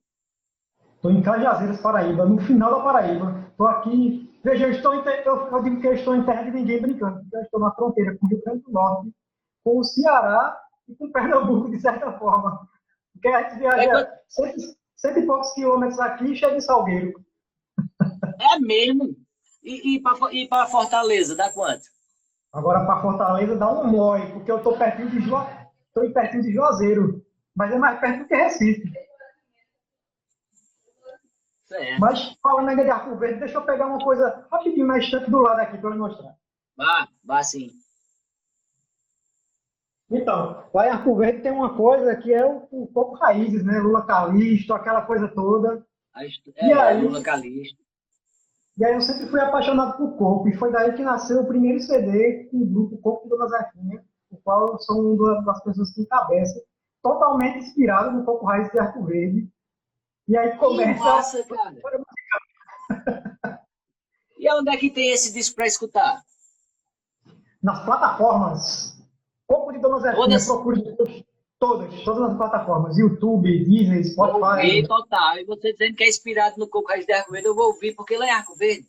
Estou 0.95 1.11
em 1.11 1.21
Cajazeiras, 1.21 1.81
Paraíba, 1.81 2.25
no 2.25 2.39
final 2.41 2.75
da 2.75 2.83
Paraíba. 2.83 3.47
Estou 3.49 3.67
aqui. 3.67 4.39
Veja, 4.43 4.65
eu, 4.65 4.71
estou 4.71 4.95
em, 4.95 5.03
eu, 5.25 5.47
eu, 5.47 5.63
digo 5.63 5.81
que 5.81 5.87
eu 5.87 5.93
estou 5.93 6.15
em 6.15 6.25
terra 6.25 6.43
de 6.43 6.51
ninguém 6.51 6.81
brincando, 6.81 7.21
eu 7.31 7.41
estou 7.41 7.59
na 7.59 7.71
fronteira 7.73 8.17
com 8.17 8.25
o 8.25 8.29
Rio 8.29 8.41
Grande 8.43 8.63
do 8.63 8.71
Norte, 8.71 9.11
com 9.63 9.77
o 9.77 9.83
Ceará 9.83 10.59
e 10.87 10.95
com 10.95 11.11
Pernambuco, 11.11 11.69
de 11.69 11.79
certa 11.79 12.11
forma. 12.17 12.67
Porque 13.13 13.27
a 13.27 13.43
gente 13.43 13.59
viaja 13.59 13.99
é, 13.99 14.21
cento, 14.27 14.75
cento 14.95 15.19
e 15.19 15.25
poucos 15.27 15.53
quilômetros 15.53 15.99
aqui 15.99 16.25
e 16.25 16.35
chega 16.35 16.55
em 16.55 16.61
Salgueiro. 16.61 17.23
É 18.39 18.59
mesmo? 18.59 19.15
E, 19.63 19.95
e 19.95 20.47
para 20.47 20.67
Fortaleza, 20.67 21.35
dá 21.35 21.51
quanto? 21.51 21.83
Agora 22.51 22.85
para 22.85 23.01
Fortaleza 23.01 23.55
dá 23.55 23.71
um 23.71 23.87
mói, 23.87 24.29
porque 24.31 24.51
eu 24.51 24.57
estou 24.57 24.77
pertinho 24.77 25.09
de 25.09 25.21
Ju... 25.21 25.35
tô 25.93 26.09
pertinho 26.11 26.43
de 26.43 26.51
Juazeiro, 26.51 27.25
mas 27.55 27.71
é 27.71 27.77
mais 27.77 27.99
perto 27.99 28.19
do 28.19 28.27
que 28.27 28.35
Recife. 28.35 28.91
Certo. 31.65 31.99
Mas 32.01 32.37
falando 32.43 32.69
ainda 32.69 32.83
de 32.83 32.89
Arco 32.89 33.15
Verde, 33.15 33.39
deixa 33.39 33.57
eu 33.57 33.61
pegar 33.61 33.87
uma 33.87 34.03
coisa 34.03 34.45
rapidinho 34.51 34.87
na 34.87 34.97
estante 34.97 35.31
do 35.31 35.39
lado 35.39 35.59
aqui 35.61 35.77
para 35.77 35.91
eu 35.91 35.97
mostrar. 35.97 36.35
Vá, 36.75 37.07
vá 37.23 37.41
sim. 37.43 37.69
Então, 40.09 40.65
lá 40.73 40.87
em 40.87 40.89
Arco 40.89 41.15
Verde 41.15 41.41
tem 41.41 41.51
uma 41.53 41.73
coisa 41.73 42.13
que 42.17 42.33
é 42.33 42.45
o, 42.45 42.67
o 42.69 42.87
coco 42.87 43.15
raízes, 43.15 43.63
né? 43.63 43.79
Lula 43.79 44.05
Calixto, 44.05 44.73
aquela 44.73 45.03
coisa 45.03 45.29
toda. 45.29 45.85
É, 46.57 46.67
e 46.67 46.73
aí, 46.73 47.01
Lula 47.01 47.23
Calixto. 47.23 47.81
E 48.81 48.83
aí 48.83 48.95
eu 48.95 49.01
sempre 49.01 49.27
fui 49.27 49.39
apaixonado 49.39 49.95
por 49.95 50.17
coco, 50.17 50.49
e 50.49 50.55
foi 50.55 50.71
daí 50.71 50.91
que 50.93 51.03
nasceu 51.03 51.41
o 51.41 51.47
primeiro 51.47 51.79
CD 51.79 52.45
com 52.45 52.63
o 52.63 52.65
grupo 52.65 52.97
Coco 52.97 53.29
Dona 53.29 53.47
Zefinha, 53.47 54.03
o 54.31 54.37
qual 54.37 54.69
eu 54.69 54.79
sou 54.79 55.13
uma 55.13 55.39
das 55.43 55.63
pessoas 55.63 55.93
que 55.93 56.01
encabeça, 56.01 56.59
totalmente 57.03 57.59
inspirado 57.59 58.11
no 58.11 58.25
Coco 58.25 58.43
Raiz 58.43 58.71
de 58.71 58.79
Arco 58.79 59.03
Verde. 59.03 59.47
E 60.27 60.35
aí 60.35 60.57
começa... 60.57 61.03
Massa, 61.03 61.43
cara! 61.43 61.75
e 64.39 64.51
onde 64.51 64.71
é 64.71 64.77
que 64.77 64.89
tem 64.89 65.11
esse 65.11 65.31
disco 65.31 65.57
para 65.57 65.67
escutar? 65.67 66.19
Nas 67.61 67.85
plataformas 67.85 68.99
Coco 69.45 69.73
de 69.73 69.77
Dona 69.77 69.99
Zefinha, 69.99 70.15
todas... 70.15 70.47
procure 70.47 70.81
todas, 71.61 72.03
todas 72.03 72.31
as 72.31 72.37
plataformas, 72.37 72.97
YouTube, 72.97 73.63
Disney, 73.63 74.03
Spotify. 74.03 74.65
Ouvi, 74.65 74.87
total. 74.87 75.37
E 75.37 75.45
você 75.45 75.71
dizendo 75.71 75.95
que 75.95 76.03
é 76.03 76.09
inspirado 76.09 76.57
no 76.57 76.67
Coco 76.67 76.89
Raiz 76.89 77.05
de 77.05 77.13
Arco 77.13 77.31
Verde, 77.31 77.47
eu 77.47 77.55
vou 77.55 77.67
ouvir, 77.67 77.93
porque 77.93 78.17
lá 78.17 78.25
em 78.25 78.31
Arco 78.31 78.55
Verde, 78.55 78.87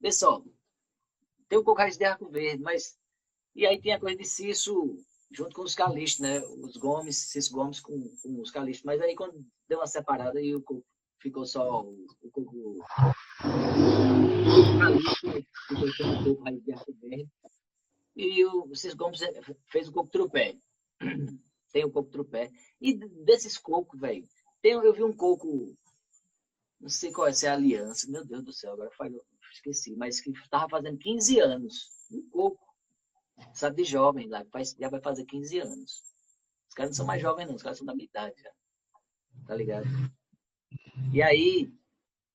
pessoal, 0.00 0.42
tem 1.46 1.58
o 1.58 1.62
Coco 1.62 1.78
Raiz 1.78 1.98
de 1.98 2.04
Arco 2.04 2.26
Verde, 2.30 2.62
mas... 2.62 2.98
E 3.54 3.66
aí 3.66 3.78
tem 3.80 3.92
a 3.92 4.00
coisa 4.00 4.16
de 4.16 4.24
Cício 4.24 4.96
junto 5.30 5.54
com 5.54 5.62
os 5.62 5.74
calistas, 5.74 6.20
né? 6.20 6.40
Os 6.40 6.76
Gomes, 6.76 7.16
Cício 7.16 7.52
Gomes 7.52 7.80
com, 7.80 8.00
com 8.22 8.40
os 8.40 8.50
calistas. 8.50 8.84
Mas 8.84 9.00
aí 9.00 9.14
quando 9.14 9.44
deu 9.68 9.78
uma 9.78 9.86
separada, 9.86 10.38
aí 10.38 10.54
o 10.54 10.62
Coco 10.62 10.84
ficou 11.18 11.44
só 11.44 11.82
o, 11.82 12.06
o 12.22 12.30
Coco... 12.30 12.78
O 15.70 15.88
só 15.96 16.04
o 16.04 16.36
Coco 16.36 16.60
de 16.62 16.72
Arco 16.72 16.94
Verde 17.02 17.28
e 18.16 18.44
o 18.44 18.74
Cis 18.74 18.94
Gomes 18.94 19.22
é, 19.22 19.32
fez 19.68 19.88
o 19.88 19.92
coco 19.92 20.10
trupé. 20.10 20.56
Tem 21.72 21.84
o 21.84 21.90
coco 21.90 22.10
trupé. 22.10 22.50
E 22.80 22.94
desses 23.24 23.56
cocos, 23.56 24.00
velho, 24.00 24.28
eu 24.62 24.92
vi 24.92 25.04
um 25.04 25.14
coco, 25.14 25.76
não 26.80 26.88
sei 26.88 27.12
qual 27.12 27.28
é, 27.28 27.32
se 27.32 27.46
é 27.46 27.50
aliança, 27.50 28.10
meu 28.10 28.24
Deus 28.24 28.44
do 28.44 28.52
céu, 28.52 28.72
agora 28.72 28.90
falhou, 28.90 29.24
esqueci, 29.52 29.94
mas 29.96 30.20
que 30.20 30.30
estava 30.30 30.68
fazendo 30.68 30.98
15 30.98 31.40
anos. 31.40 31.88
Um 32.10 32.28
coco, 32.28 32.64
sabe, 33.54 33.82
de 33.82 33.90
jovem 33.90 34.28
lá, 34.28 34.44
já 34.78 34.88
vai 34.88 35.00
fazer 35.00 35.24
15 35.24 35.58
anos. 35.60 36.02
Os 36.68 36.74
caras 36.74 36.90
não 36.90 36.96
são 36.96 37.06
mais 37.06 37.20
jovens, 37.20 37.46
não, 37.46 37.54
os 37.54 37.62
caras 37.62 37.78
são 37.78 37.86
da 37.86 37.94
minha 37.94 38.06
idade 38.06 38.40
já. 38.40 38.52
Tá 39.46 39.54
ligado? 39.54 39.86
E 41.12 41.22
aí, 41.22 41.72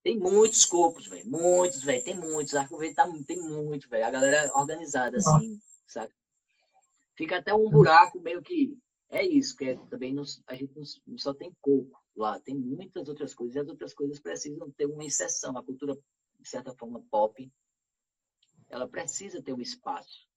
tem 0.05 0.19
muitos 0.19 0.65
cocos, 0.65 1.07
velho. 1.07 1.27
Muitos, 1.27 1.81
velho. 1.81 2.03
Tem 2.03 2.15
muitos. 2.15 2.53
Arco 2.53 2.77
tá, 2.93 3.11
tem 3.25 3.41
muito, 3.41 3.89
velho. 3.89 4.05
A 4.05 4.11
galera 4.11 4.37
é 4.37 4.51
organizada, 4.53 5.17
assim, 5.17 5.59
sabe? 5.87 6.13
Fica 7.15 7.37
até 7.37 7.53
um 7.53 7.67
buraco 7.69 8.19
meio 8.19 8.39
que. 8.41 8.77
É 9.15 9.25
isso, 9.25 9.55
que 9.55 9.63
é, 9.63 9.77
também 9.87 10.13
não, 10.13 10.23
a 10.45 10.55
gente 10.55 10.73
não, 10.75 11.17
só 11.17 11.33
tem 11.33 11.49
coco 11.61 12.03
lá, 12.17 12.37
tem 12.41 12.53
muitas 12.53 13.07
outras 13.07 13.33
coisas. 13.33 13.55
E 13.55 13.59
as 13.59 13.67
outras 13.69 13.93
coisas 13.93 14.19
precisam 14.19 14.69
ter 14.71 14.87
uma 14.87 15.05
exceção. 15.05 15.57
A 15.57 15.63
cultura, 15.63 15.95
de 16.37 16.49
certa 16.49 16.75
forma, 16.75 17.01
pop, 17.09 17.49
ela 18.67 18.89
precisa 18.89 19.41
ter 19.41 19.53
um 19.53 19.61
espaço. 19.61 20.27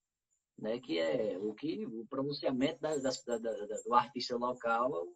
Né, 0.57 0.81
que 0.81 0.99
é 0.99 1.39
o 1.39 1.55
que 1.55 1.87
o 1.87 2.05
pronunciamento 2.07 2.81
das, 2.81 3.01
da, 3.25 3.39
da, 3.39 3.53
do 3.85 3.95
artista 3.95 4.37
local 4.37 5.07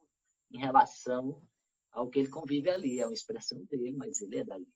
em 0.52 0.58
relação 0.58 1.42
ao 1.90 2.08
que 2.08 2.20
ele 2.20 2.30
convive 2.30 2.68
ali. 2.68 2.98
É 2.98 3.06
uma 3.06 3.14
expressão 3.14 3.64
dele, 3.64 3.92
mas 3.92 4.20
ele 4.20 4.38
é 4.38 4.44
dali. 4.44 4.68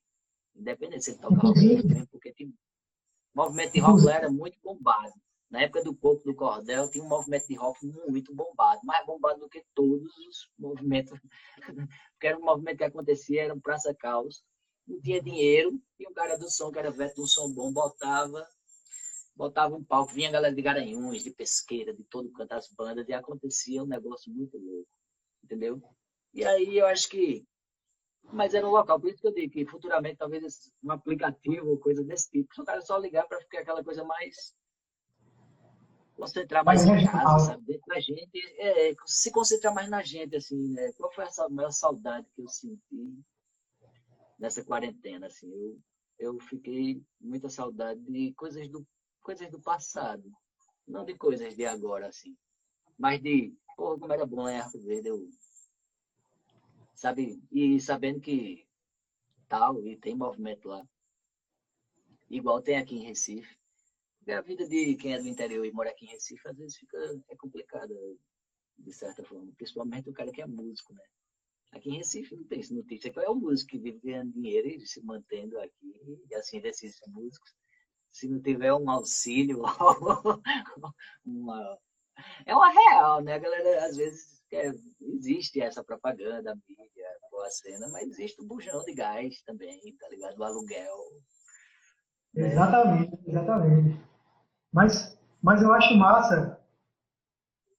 Independente 0.55 1.05
se 1.05 1.11
ele 1.13 1.21
toca 1.21 1.37
rock 1.37 1.63
porque 2.11 2.33
tem... 2.35 2.49
o 2.49 2.55
movimento 3.35 3.73
de 3.73 3.81
rock 3.81 4.09
era 4.09 4.31
muito 4.31 4.59
bombado. 4.61 5.13
Na 5.51 5.63
época 5.63 5.85
do 5.85 5.95
Coco 5.95 6.25
do 6.25 6.35
Cordel, 6.35 6.91
tinha 6.91 7.05
um 7.05 7.09
movimento 7.09 7.47
de 7.47 7.55
rock 7.55 7.87
muito 7.87 8.35
bombado, 8.35 8.81
mais 8.85 9.07
bombado 9.07 9.41
do 9.41 9.49
que 9.49 9.65
todos 9.75 10.17
os 10.17 10.51
movimentos. 10.59 11.19
porque 12.13 12.27
era 12.27 12.39
um 12.39 12.45
movimento 12.45 12.79
que 12.79 12.85
acontecia, 12.85 13.45
era 13.45 13.55
um 13.55 13.61
praça 13.61 13.95
caos. 13.95 14.43
Não 14.87 15.01
tinha 15.01 15.23
dinheiro, 15.23 15.81
e 15.99 16.07
o 16.07 16.13
cara 16.13 16.37
do 16.37 16.51
som, 16.51 16.71
que 16.71 16.79
era 16.79 16.91
velho 16.91 17.13
um 17.19 17.27
som 17.27 17.53
bom, 17.53 17.73
botava 17.73 18.47
botava 19.37 19.77
um 19.77 19.85
palco, 19.85 20.15
vinha 20.15 20.31
a 20.31 20.33
galera 20.33 20.55
de 20.55 20.63
Garanhuns, 20.63 21.23
de 21.23 21.31
Pesqueira, 21.31 21.93
de 21.93 22.03
todo 22.05 22.33
canto, 22.33 22.53
as 22.53 22.69
bandas, 22.73 23.07
e 23.07 23.13
acontecia 23.13 23.83
um 23.83 23.87
negócio 23.87 24.33
muito 24.33 24.57
louco, 24.57 24.89
entendeu? 25.45 25.81
E 26.33 26.45
aí 26.45 26.79
eu 26.79 26.87
acho 26.87 27.09
que. 27.09 27.47
Mas 28.33 28.55
era 28.55 28.67
um 28.67 28.71
local, 28.71 28.99
por 28.99 29.09
isso 29.09 29.21
que 29.21 29.29
eu 29.29 29.35
digo 29.35 29.53
que 29.53 29.67
futuramente 29.67 30.17
talvez 30.17 30.73
um 30.83 30.91
aplicativo 30.91 31.69
ou 31.69 31.79
coisa 31.79 32.03
desse 32.03 32.29
tipo. 32.31 32.53
Se 32.53 32.61
o 32.61 32.65
cara 32.65 32.81
só 32.81 32.97
ligar 32.99 33.29
para 33.29 33.41
ficar 33.41 33.61
aquela 33.61 33.85
coisa 33.85 34.03
mais. 34.03 34.55
Concentrar 36.17 36.65
mais 36.65 36.85
em 36.85 37.07
casa, 37.07 37.47
sabe? 37.47 37.65
Dentro 37.67 37.87
da 37.87 38.01
gente. 38.01 38.39
É, 38.59 38.95
se 39.07 39.31
concentrar 39.31 39.75
mais 39.75 39.89
na 39.89 40.03
gente, 40.03 40.37
assim, 40.37 40.73
né? 40.73 40.93
Qual 40.97 41.13
foi 41.13 41.25
essa 41.25 41.49
maior 41.49 41.71
saudade 41.71 42.27
que 42.35 42.43
eu 42.43 42.49
senti 42.49 43.23
nessa 44.39 44.65
quarentena, 44.65 45.27
assim? 45.27 45.51
Eu, 45.53 45.79
eu 46.19 46.41
fiquei 46.41 47.03
muita 47.21 47.49
saudade 47.49 48.01
de 48.01 48.33
coisas 48.35 48.69
do, 48.69 48.87
coisas 49.23 49.51
do 49.51 49.61
passado. 49.61 50.25
Não 50.87 51.05
de 51.05 51.17
coisas 51.17 51.55
de 51.55 51.67
agora, 51.67 52.09
assim. 52.09 52.37
Mas 52.99 53.21
de, 53.21 53.55
porra, 53.77 53.99
como 53.99 54.13
era 54.13 54.25
bom 54.25 54.49
em 54.49 54.59
Arco 54.59 54.79
Verde, 54.81 55.09
eu 55.09 55.29
sabe? 56.95 57.43
E 57.53 57.79
sabendo 57.79 58.21
que 58.21 58.67
tal, 59.49 59.87
e 59.87 59.97
tem 59.97 60.17
movimento 60.17 60.69
lá. 60.69 60.83
Igual 62.29 62.63
tem 62.63 62.79
aqui 62.79 62.97
em 62.97 63.05
Recife. 63.05 63.57
A 64.29 64.41
vida 64.41 64.67
de 64.69 64.97
quem 64.97 65.15
é 65.15 65.21
do 65.21 65.29
interior 65.29 65.65
e 65.65 65.73
mora 65.73 65.91
aqui 65.91 66.05
em 66.05 66.11
Recife, 66.11 66.49
às 66.49 66.57
vezes 66.57 66.77
fica 66.77 66.99
é 67.29 67.37
complicada, 67.37 67.95
de 68.79 68.93
certa 68.93 69.23
forma. 69.25 69.53
Principalmente 69.57 70.11
o 70.11 70.13
cara 70.13 70.33
que 70.33 70.43
é 70.43 70.47
músico, 70.47 70.93
né? 70.93 71.03
Aqui 71.73 71.91
em 71.91 71.99
Recife 71.99 72.35
não 72.35 72.45
tem 72.45 72.63
notícia. 72.71 73.13
Qual 73.13 73.25
é 73.25 73.29
o 73.29 73.35
músico 73.35 73.71
que 73.71 73.79
vive 73.79 74.01
ganhando 74.03 74.33
dinheiro 74.33 74.69
e 74.69 74.87
se 74.87 75.05
mantendo 75.05 75.59
aqui, 75.61 76.25
e 76.29 76.35
assim, 76.35 76.61
desses 76.61 76.97
músicos? 77.07 77.55
Se 78.11 78.29
não 78.29 78.41
tiver 78.41 78.73
um 78.73 78.91
auxílio, 78.91 79.63
uma... 81.25 81.79
é 82.47 82.55
uma 82.55 82.71
real, 82.71 83.23
né? 83.23 83.35
A 83.35 83.39
galera, 83.39 83.87
às 83.87 83.97
vezes, 83.97 84.43
é, 84.53 84.73
existe 85.01 85.61
essa 85.61 85.85
propaganda, 85.85 86.53
a 86.53 86.55
mídia, 86.55 87.07
a 87.45 87.51
cena, 87.51 87.89
mas 87.91 88.09
existe 88.09 88.41
o 88.41 88.47
bujão 88.47 88.83
de 88.85 88.95
gás 88.95 89.43
também, 89.43 89.81
tá 89.99 90.09
ligado? 90.09 90.39
O 90.39 90.45
aluguel. 90.45 90.97
Exatamente, 92.35 93.19
exatamente. 93.27 94.16
Mas, 94.77 95.19
mas 95.43 95.63
eu 95.63 95.73
acho 95.73 95.97
massa 95.97 96.61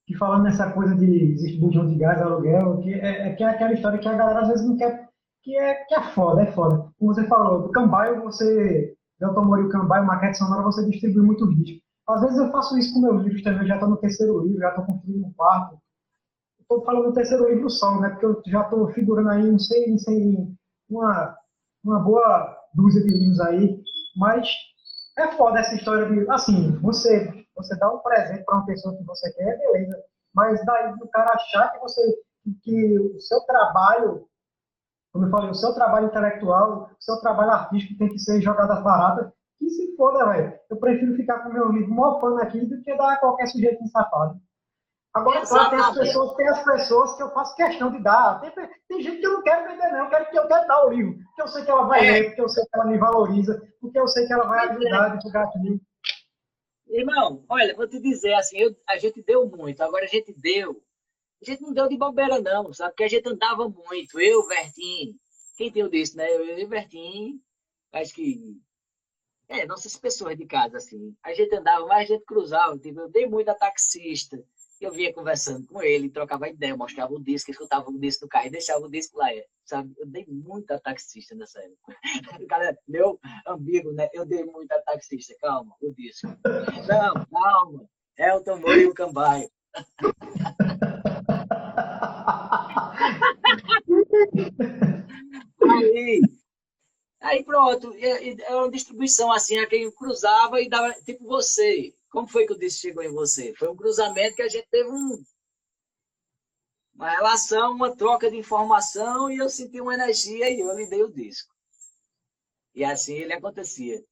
que 0.07 0.17
falando 0.17 0.45
nessa 0.45 0.71
coisa 0.71 0.95
de 0.95 1.33
existe 1.33 1.59
bujão 1.59 1.87
de 1.87 1.95
gás, 1.95 2.19
aluguel, 2.19 2.79
que 2.79 2.91
é, 2.91 3.27
é, 3.27 3.35
que 3.35 3.43
é 3.43 3.49
aquela 3.49 3.73
história 3.73 3.99
que 3.99 4.07
a 4.07 4.15
galera 4.15 4.41
às 4.41 4.47
vezes 4.47 4.67
não 4.67 4.75
quer, 4.75 5.07
que 5.43 5.55
é, 5.55 5.75
que 5.85 5.93
é 5.93 6.01
foda, 6.01 6.41
é 6.41 6.51
foda. 6.53 6.89
Como 6.97 7.13
você 7.13 7.27
falou, 7.27 7.61
do 7.61 7.71
Cambaio 7.71 8.23
você, 8.23 8.95
Delta 9.19 9.41
Mori, 9.41 9.65
o 9.65 9.69
Cambaio, 9.69 10.07
maquete 10.07 10.39
sonora, 10.39 10.63
você 10.63 10.89
distribui 10.89 11.21
muito 11.21 11.47
discos. 11.53 11.83
Às 12.09 12.21
vezes 12.21 12.37
eu 12.39 12.49
faço 12.51 12.75
isso 12.79 12.91
com 12.95 13.01
meus 13.01 13.21
livros 13.23 13.43
também, 13.43 13.67
já 13.67 13.75
estou 13.75 13.89
no 13.89 13.97
terceiro 13.97 14.39
livro, 14.39 14.59
já 14.59 14.69
estou 14.69 14.85
construindo 14.85 15.27
um 15.27 15.33
quarto, 15.33 15.77
estou 16.59 16.83
falando 16.83 17.09
do 17.09 17.13
terceiro 17.13 17.47
livro 17.47 17.69
só, 17.69 17.99
né? 17.99 18.09
Porque 18.09 18.25
eu 18.25 18.41
já 18.47 18.61
estou 18.61 18.87
figurando 18.93 19.29
aí, 19.29 19.51
não 19.51 19.59
sei, 19.59 19.91
não 19.91 19.99
sei, 19.99 20.47
uma, 20.89 21.37
uma 21.83 21.99
boa 21.99 22.57
dúzia 22.73 23.03
de 23.03 23.09
livros 23.09 23.39
aí, 23.41 23.83
mas 24.15 24.47
é 25.17 25.31
foda 25.31 25.59
essa 25.59 25.75
história 25.75 26.05
de, 26.05 26.29
assim, 26.29 26.71
você, 26.79 27.45
você 27.55 27.77
dá 27.77 27.91
um 27.91 27.99
presente 27.99 28.43
para 28.45 28.57
uma 28.57 28.65
pessoa 28.65 28.95
que 28.95 29.03
você 29.03 29.33
quer, 29.33 29.57
beleza, 29.57 29.97
mas 30.33 30.63
daí 30.65 30.93
o 30.93 31.07
cara 31.09 31.33
achar 31.33 31.71
que 31.71 31.79
você, 31.79 32.01
que 32.61 32.99
o 32.99 33.19
seu 33.19 33.41
trabalho, 33.41 34.27
como 35.11 35.25
eu 35.25 35.31
falei, 35.31 35.49
o 35.49 35.55
seu 35.55 35.73
trabalho 35.73 36.07
intelectual, 36.07 36.91
o 36.91 37.03
seu 37.03 37.19
trabalho 37.19 37.51
artístico 37.51 37.97
tem 37.97 38.09
que 38.09 38.19
ser 38.19 38.41
jogado 38.41 38.71
às 38.71 38.83
baratas, 38.83 39.31
que 39.57 39.69
se 39.69 39.95
foda, 39.95 40.25
velho. 40.27 40.53
Eu 40.69 40.77
prefiro 40.77 41.15
ficar 41.15 41.39
com 41.39 41.49
o 41.49 41.53
meu 41.53 41.71
livro 41.71 41.91
mofando 41.91 42.39
aqui 42.41 42.63
do 42.63 42.79
que 42.83 42.95
dar 42.95 43.13
a 43.13 43.17
qualquer 43.17 43.47
sujeito 43.47 43.87
safado. 43.87 44.39
Agora, 45.17 45.45
claro, 45.45 45.69
tem 45.71 45.79
as, 45.79 45.97
pessoas, 45.97 46.35
tem 46.35 46.47
as 46.47 46.63
pessoas 46.63 47.15
que 47.15 47.23
eu 47.23 47.31
faço 47.31 47.55
questão 47.55 47.91
de 47.91 47.99
dar. 47.99 48.39
Tem, 48.39 48.51
tem 48.87 49.01
gente 49.01 49.19
que 49.19 49.25
eu 49.25 49.33
não 49.33 49.41
quero 49.41 49.67
vender, 49.67 49.91
não. 49.91 50.05
Eu 50.05 50.09
quero 50.09 50.29
que 50.29 50.37
eu 50.37 50.47
quero 50.47 50.67
dar 50.67 50.85
o 50.85 50.89
livro. 50.89 51.17
Porque 51.25 51.41
eu 51.41 51.47
sei 51.47 51.65
que 51.65 51.71
ela 51.71 51.83
vai 51.85 52.07
é. 52.07 52.11
ler, 52.11 52.25
porque 52.25 52.41
eu 52.41 52.49
sei 52.49 52.63
que 52.63 52.69
ela 52.73 52.85
me 52.85 52.97
valoriza, 52.97 53.73
porque 53.81 53.99
eu 53.99 54.07
sei 54.07 54.27
que 54.27 54.33
ela 54.33 54.47
vai 54.47 54.69
ajudar 54.69 55.05
a 55.05 55.15
divulgar 55.15 55.47
aquilo. 55.47 55.81
Irmão, 56.87 57.43
olha, 57.49 57.75
vou 57.75 57.87
te 57.87 57.99
dizer 57.99 58.33
assim, 58.35 58.57
eu, 58.57 58.75
a 58.87 58.97
gente 58.97 59.21
deu 59.23 59.45
muito, 59.49 59.81
agora 59.81 60.05
a 60.05 60.07
gente 60.07 60.33
deu. 60.33 60.81
A 61.41 61.45
gente 61.45 61.61
não 61.61 61.73
deu 61.73 61.87
de 61.87 61.97
bobeira, 61.97 62.39
não, 62.39 62.71
sabe? 62.71 62.91
Porque 62.91 63.03
a 63.03 63.09
gente 63.09 63.27
andava 63.27 63.67
muito. 63.67 64.19
Eu, 64.19 64.47
Vertim, 64.47 65.15
quem 65.57 65.71
tem 65.71 65.83
o 65.83 65.89
disso, 65.89 66.15
né? 66.15 66.29
Eu, 66.31 66.45
eu 66.45 66.59
e 66.59 66.65
Vertim, 66.65 67.41
acho 67.91 68.13
que. 68.13 68.57
É, 69.49 69.65
nossas 69.65 69.95
pessoas 69.95 70.37
de 70.37 70.45
casa, 70.45 70.77
assim. 70.77 71.15
A 71.23 71.33
gente 71.33 71.55
andava, 71.55 71.85
mas 71.85 72.03
a 72.03 72.13
gente 72.13 72.25
cruzava. 72.25 72.77
Tipo, 72.77 73.01
eu 73.01 73.09
dei 73.09 73.27
muito 73.27 73.49
a 73.49 73.55
taxista 73.55 74.43
eu 74.85 74.91
vinha 74.91 75.13
conversando 75.13 75.65
com 75.67 75.81
ele, 75.81 76.09
trocava 76.09 76.47
ideia, 76.47 76.75
mostrava 76.75 77.13
o 77.13 77.19
disco, 77.19 77.51
escutava 77.51 77.89
o 77.89 77.99
disco 77.99 78.25
do 78.25 78.29
carro 78.29 78.47
e 78.47 78.51
deixava 78.51 78.85
o 78.85 78.89
disco 78.89 79.17
lá, 79.17 79.33
é, 79.33 79.45
sabe? 79.65 79.93
Eu 79.97 80.05
dei 80.05 80.25
muita 80.27 80.79
taxista 80.79 81.33
nessa 81.35 81.59
época. 81.59 81.97
Cara, 82.49 82.77
meu 82.87 83.19
amigo, 83.45 83.91
né? 83.91 84.07
Eu 84.13 84.25
dei 84.25 84.43
muita 84.43 84.79
taxista. 84.81 85.35
Calma, 85.41 85.75
o 85.81 85.91
disco. 85.93 86.27
Não, 86.87 87.25
calma. 87.25 87.89
Elton 88.17 88.57
Moura 88.57 88.77
e 88.77 88.85
o 88.87 88.93
Cambaio. 88.93 89.49
aí, 95.69 96.21
aí 97.21 97.43
pronto, 97.43 97.93
é 97.99 98.55
uma 98.55 98.71
distribuição 98.71 99.31
assim, 99.31 99.57
a 99.59 99.67
quem 99.67 99.91
cruzava 99.91 100.61
e 100.61 100.69
dava, 100.69 100.93
tipo 101.03 101.25
você. 101.25 101.93
Como 102.17 102.27
foi 102.27 102.47
que 102.47 102.53
o 102.53 102.57
disco 102.57 102.81
chegou 102.81 103.03
em 103.03 103.13
você? 103.13 103.53
Foi 103.53 103.69
um 103.69 103.75
cruzamento 103.75 104.37
que 104.37 104.41
a 104.41 104.49
gente 104.49 104.67
teve 104.71 104.89
um, 104.89 105.23
uma 106.95 107.11
relação, 107.11 107.73
uma 107.73 107.95
troca 107.95 108.27
de 108.31 108.37
informação 108.37 109.29
e 109.29 109.37
eu 109.37 109.47
senti 109.47 109.79
uma 109.79 109.93
energia 109.93 110.49
e 110.49 110.59
eu 110.59 110.75
lhe 110.75 110.89
dei 110.89 111.03
o 111.03 111.13
disco. 111.13 111.53
E 112.73 112.83
assim 112.83 113.13
ele 113.13 113.33
acontecia. 113.33 114.03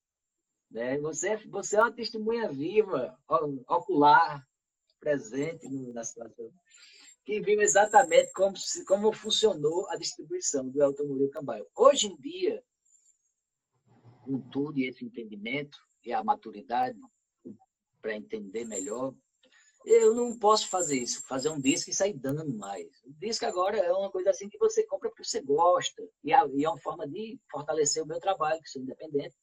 Né? 0.70 1.00
Você, 1.00 1.36
você 1.48 1.78
é 1.78 1.80
uma 1.80 1.92
testemunha 1.92 2.48
viva, 2.48 3.18
ocular, 3.68 4.48
presente 5.00 5.68
na 5.92 6.04
situação, 6.04 6.54
que 7.26 7.42
viu 7.42 7.60
exatamente 7.60 8.32
como, 8.34 8.56
como 8.86 9.14
funcionou 9.14 9.90
a 9.90 9.96
distribuição 9.96 10.70
do 10.70 10.80
Elton 10.80 11.06
Murilo 11.06 11.32
Cambaio. 11.32 11.66
Hoje 11.76 12.06
em 12.06 12.16
dia, 12.18 12.64
com 14.22 14.40
tudo 14.52 14.78
esse 14.78 15.04
entendimento 15.04 15.80
e 16.04 16.14
a 16.14 16.24
maturidade 16.24 17.00
para 18.06 18.16
entender 18.16 18.66
melhor, 18.66 19.16
eu 19.84 20.14
não 20.14 20.38
posso 20.38 20.70
fazer 20.70 21.00
isso, 21.00 21.26
fazer 21.28 21.50
um 21.50 21.60
disco 21.60 21.90
e 21.90 21.94
sair 21.94 22.14
dando 22.14 22.48
mais. 22.56 22.86
O 23.04 23.12
disco 23.20 23.48
agora 23.48 23.78
é 23.78 23.92
uma 23.92 24.12
coisa 24.12 24.30
assim 24.30 24.48
que 24.48 24.60
você 24.60 24.86
compra 24.86 25.10
porque 25.10 25.24
você 25.24 25.42
gosta. 25.42 26.08
E 26.24 26.32
é 26.32 26.70
uma 26.70 26.80
forma 26.80 27.08
de 27.08 27.40
fortalecer 27.50 28.04
o 28.04 28.06
meu 28.06 28.20
trabalho, 28.20 28.62
que 28.62 28.70
sou 28.70 28.84
independente. 28.84 29.36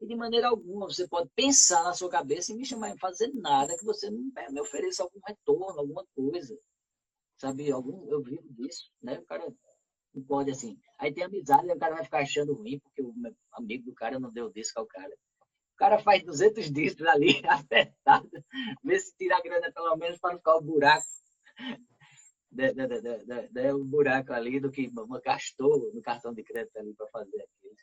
E 0.00 0.06
de 0.06 0.16
maneira 0.16 0.48
alguma 0.48 0.86
você 0.86 1.06
pode 1.06 1.30
pensar 1.34 1.84
na 1.84 1.94
sua 1.94 2.10
cabeça 2.10 2.52
e 2.52 2.56
me 2.56 2.64
chamar 2.64 2.90
em 2.90 2.98
fazer 2.98 3.32
nada 3.34 3.76
que 3.76 3.84
você 3.84 4.10
não 4.10 4.20
me 4.50 4.60
ofereça 4.60 5.04
algum 5.04 5.20
retorno, 5.24 5.78
alguma 5.78 6.04
coisa. 6.16 6.58
Sabe, 7.36 7.70
algum, 7.70 8.10
eu 8.10 8.20
vivo 8.20 8.52
disso, 8.54 8.90
né? 9.00 9.16
O 9.20 9.26
cara 9.26 9.52
não 10.12 10.24
pode 10.24 10.50
assim. 10.50 10.76
Aí 10.98 11.14
tem 11.14 11.22
amizade, 11.22 11.68
e 11.68 11.72
o 11.72 11.78
cara 11.78 11.94
vai 11.94 12.04
ficar 12.04 12.22
achando 12.22 12.54
ruim 12.54 12.80
porque 12.80 13.00
o 13.00 13.14
amigo 13.52 13.84
do 13.84 13.94
cara 13.94 14.18
não 14.18 14.32
deu 14.32 14.50
disco 14.50 14.80
ao 14.80 14.86
cara. 14.86 15.16
Cara 15.78 15.98
faz 16.00 16.24
200 16.24 16.70
discos 16.70 17.06
ali, 17.06 17.40
apertado. 17.48 18.28
Vê 18.84 18.98
se 18.98 19.16
tira 19.16 19.36
a 19.36 19.40
grana 19.40 19.72
pelo 19.72 19.96
menos 19.96 20.18
para 20.18 20.32
não 20.32 20.38
ficar 20.38 20.56
o 20.56 20.60
buraco. 20.60 21.06
De, 22.50 22.72
de, 22.72 23.48
de, 23.50 23.72
o 23.72 23.84
buraco 23.84 24.32
ali 24.32 24.58
do 24.58 24.70
que 24.70 24.90
gastou 25.24 25.92
no 25.92 26.02
cartão 26.02 26.34
de 26.34 26.42
crédito 26.42 26.76
ali 26.78 26.94
para 26.94 27.06
fazer 27.08 27.36
aquilo. 27.36 27.76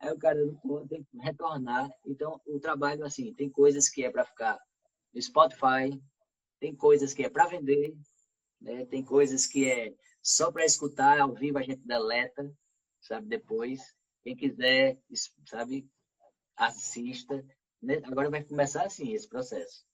Aí 0.00 0.12
o 0.12 0.18
cara 0.18 0.38
não 0.64 0.86
tem 0.88 1.04
que 1.04 1.18
retornar. 1.18 1.90
Então, 2.06 2.40
o 2.46 2.58
trabalho, 2.58 3.04
assim, 3.04 3.32
tem 3.34 3.50
coisas 3.50 3.88
que 3.88 4.04
é 4.04 4.10
para 4.10 4.24
ficar 4.24 4.58
no 5.12 5.20
Spotify, 5.20 6.00
tem 6.58 6.74
coisas 6.74 7.12
que 7.12 7.22
é 7.22 7.28
para 7.28 7.46
vender, 7.46 7.94
né? 8.60 8.86
tem 8.86 9.04
coisas 9.04 9.46
que 9.46 9.70
é 9.70 9.94
só 10.22 10.50
para 10.50 10.64
escutar 10.64 11.20
ao 11.20 11.34
vivo, 11.34 11.58
a 11.58 11.62
gente 11.62 11.86
deleta, 11.86 12.50
sabe, 13.00 13.26
depois. 13.26 13.80
Quem 14.22 14.36
quiser, 14.36 14.98
sabe, 15.46 15.88
assista. 16.56 17.44
Né? 17.82 18.00
Agora 18.04 18.30
vai 18.30 18.44
começar 18.44 18.84
assim 18.84 19.12
esse 19.12 19.28
processo. 19.28 19.84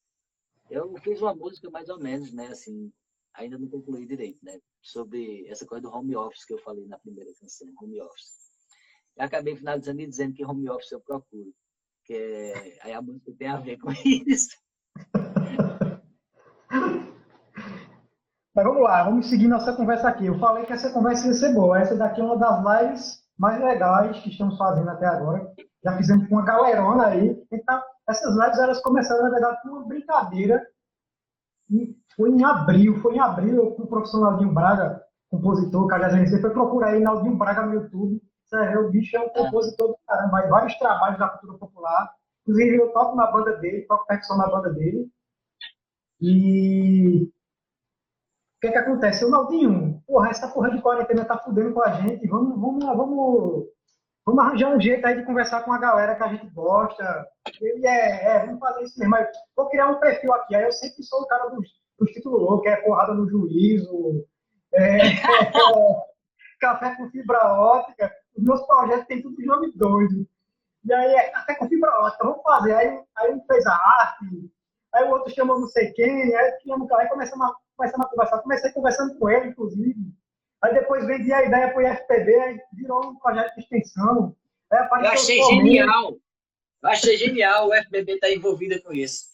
Eu 0.71 0.95
fiz 0.99 1.21
uma 1.23 1.35
música 1.35 1.71
mais 1.71 1.89
ou 1.89 1.99
menos, 1.99 2.33
né, 2.33 2.49
assim, 2.49 2.93
ainda 3.33 3.57
não 3.59 3.69
concluí 3.69 4.07
direito, 4.07 4.39
né, 4.43 4.61
sobre 4.83 5.47
essa 5.49 5.65
coisa 5.65 5.83
do 5.83 5.91
home 5.91 6.15
office 6.15 6.45
que 6.45 6.53
eu 6.53 6.59
falei 6.59 6.87
na 6.87 6.99
primeira 6.99 7.31
canção, 7.41 7.67
home 7.81 8.01
office. 8.03 8.49
Eu 9.17 9.25
acabei 9.25 9.57
finalizando 9.57 10.01
e 10.01 10.07
dizendo 10.07 10.35
que 10.35 10.45
home 10.45 10.69
office 10.69 10.93
eu 10.93 11.01
procuro. 11.01 11.53
Que 12.05 12.15
é, 12.15 12.79
aí 12.83 12.93
a 12.93 13.03
música 13.03 13.33
tem 13.37 13.49
a 13.49 13.57
ver 13.57 13.79
com 13.79 13.91
isso. 14.05 14.57
Mas 18.55 18.65
vamos 18.65 18.83
lá, 18.83 19.05
vamos 19.05 19.27
seguir 19.27 19.49
nossa 19.49 19.73
conversa 19.75 20.09
aqui. 20.09 20.27
Eu 20.27 20.39
falei 20.39 20.67
que 20.67 20.73
essa 20.73 20.93
conversa 20.93 21.27
ia 21.27 21.35
ser 21.35 21.55
boa. 21.55 21.81
Essa 21.81 21.97
daqui 21.97 22.21
é 22.21 22.25
uma 22.25 22.37
das 22.37 22.59
lives 22.83 23.28
mais 23.39 23.61
legais 23.63 24.19
que 24.21 24.31
estamos 24.31 24.57
fazendo 24.57 24.89
até 24.91 25.07
agora. 25.07 25.51
Já 25.85 25.97
fizemos 25.97 26.29
com 26.29 26.35
uma 26.35 26.45
galerona 26.45 27.07
aí. 27.07 27.43
Então, 27.53 27.81
essas 28.09 28.35
lives 28.35 28.59
elas 28.59 28.81
começaram, 28.83 29.23
na 29.23 29.31
verdade, 29.31 29.63
com 29.63 29.69
uma 29.69 29.87
brincadeira. 29.87 30.67
E 31.71 31.97
foi 32.17 32.31
em 32.31 32.45
abril, 32.45 33.01
foi 33.01 33.15
em 33.15 33.21
abril, 33.21 33.73
com 33.73 33.83
o 33.83 33.87
professor 33.87 34.21
Naldinho 34.21 34.53
Braga, 34.53 35.03
compositor, 35.31 35.87
cajazeirense, 35.87 36.41
foi 36.41 36.51
procurar 36.51 36.89
aí 36.89 37.01
Naldinho 37.01 37.37
Braga 37.37 37.67
no 37.67 37.75
YouTube 37.75 38.21
é, 38.55 38.79
o 38.79 38.91
bicho 38.91 39.17
é 39.17 39.21
um 39.21 39.29
compositor 39.29 39.89
do 39.89 39.99
caramba, 40.07 40.31
vai 40.31 40.49
vários 40.49 40.79
trabalhos 40.79 41.19
da 41.19 41.29
cultura 41.29 41.59
popular. 41.59 42.11
Inclusive, 42.43 42.77
eu 42.77 42.93
toco 42.93 43.15
na 43.15 43.31
banda 43.31 43.57
dele, 43.57 43.83
toco 43.83 44.07
percussão 44.07 44.39
na 44.39 44.49
banda 44.49 44.71
dele. 44.71 45.11
E 46.21 47.31
o 48.59 48.61
que 48.61 48.67
é 48.67 48.73
que 48.73 48.79
acontece? 48.79 49.25
O 49.25 49.31
Naldinho, 49.31 50.03
porra, 50.07 50.31
essa 50.31 50.49
porra 50.49 50.71
de 50.71 50.83
quarentena 50.83 51.25
tá 51.25 51.39
fudendo 51.39 51.73
com 51.73 51.83
a 51.83 51.93
gente. 51.93 52.27
Vamos, 52.27 52.61
vamos, 52.61 52.85
vamos, 52.85 53.67
vamos 54.27 54.45
arranjar 54.45 54.75
um 54.75 54.81
jeito 54.81 55.07
aí 55.07 55.17
de 55.17 55.25
conversar 55.25 55.63
com 55.63 55.73
a 55.73 55.79
galera 55.79 56.17
que 56.17 56.23
a 56.25 56.29
gente 56.29 56.51
gosta. 56.51 57.27
Ele 57.61 57.87
é, 57.87 58.25
é 58.25 58.47
vamos 58.47 58.59
fazer 58.59 58.83
isso 58.83 58.99
mesmo. 58.99 59.13
Mas 59.13 59.29
vou 59.57 59.69
criar 59.69 59.87
um 59.87 60.01
perfil 60.01 60.33
aqui. 60.35 60.57
Aí 60.57 60.65
eu 60.65 60.73
sempre 60.73 61.03
sou 61.05 61.23
o 61.23 61.27
cara 61.27 61.49
dos, 61.51 61.69
dos 61.99 62.11
títulos 62.11 62.61
que 62.61 62.69
é 62.69 62.77
porrada 62.77 63.15
no 63.15 63.29
juízo, 63.29 64.27
é, 64.75 64.99
é, 64.99 65.07
é, 65.09 66.03
café 66.61 66.97
com 66.97 67.09
fibra 67.11 67.55
ótica 67.55 68.13
os 68.39 68.45
meus 68.45 68.63
projetos 68.67 69.07
têm 69.07 69.21
tudo 69.21 69.37
de 69.37 69.45
nome 69.45 69.73
doido. 69.75 70.27
E 70.85 70.93
aí, 70.93 71.17
até 71.35 71.57
com 71.57 71.69
fibra 71.69 71.91
ótica, 72.01 72.25
vamos 72.25 72.43
fazer. 72.43 72.75
Aí, 72.75 73.01
aí 73.17 73.35
um 73.35 73.45
fez 73.47 73.67
a 73.67 73.75
arte, 73.75 74.51
aí 74.95 75.05
o 75.05 75.11
outro 75.11 75.35
chamou 75.35 75.61
não 75.61 75.67
sei 75.67 75.93
quem, 75.93 76.35
aí 76.35 76.61
chama 76.63 76.85
o 76.85 76.89
cara, 76.89 77.03
aí 77.03 77.09
começamos 77.09 77.47
a, 77.47 77.53
começamos 77.79 78.07
a 78.07 78.11
conversar. 78.11 78.39
Comecei 78.39 78.73
conversando 78.73 79.19
com 79.19 79.31
ele, 79.31 79.49
inclusive. 79.49 79.97
Aí 80.63 80.75
depois 80.75 81.07
vendi 81.07 81.33
a 81.33 81.45
ideia 81.45 81.73
para 81.73 81.79
o 81.79 81.87
IFPB, 81.87 82.35
aí 82.35 82.61
virou 82.73 83.07
um 83.07 83.17
projeto 83.17 83.55
de 83.55 83.61
extensão. 83.61 84.37
Eu 84.73 85.07
achei 85.07 85.43
genial. 85.45 86.13
Eu 86.83 86.89
achei 86.91 87.17
genial 87.17 87.69
o 87.69 87.75
FPB 87.75 88.15
estar 88.15 88.27
tá 88.27 88.33
envolvido 88.33 88.81
com 88.83 88.93
isso. 88.93 89.29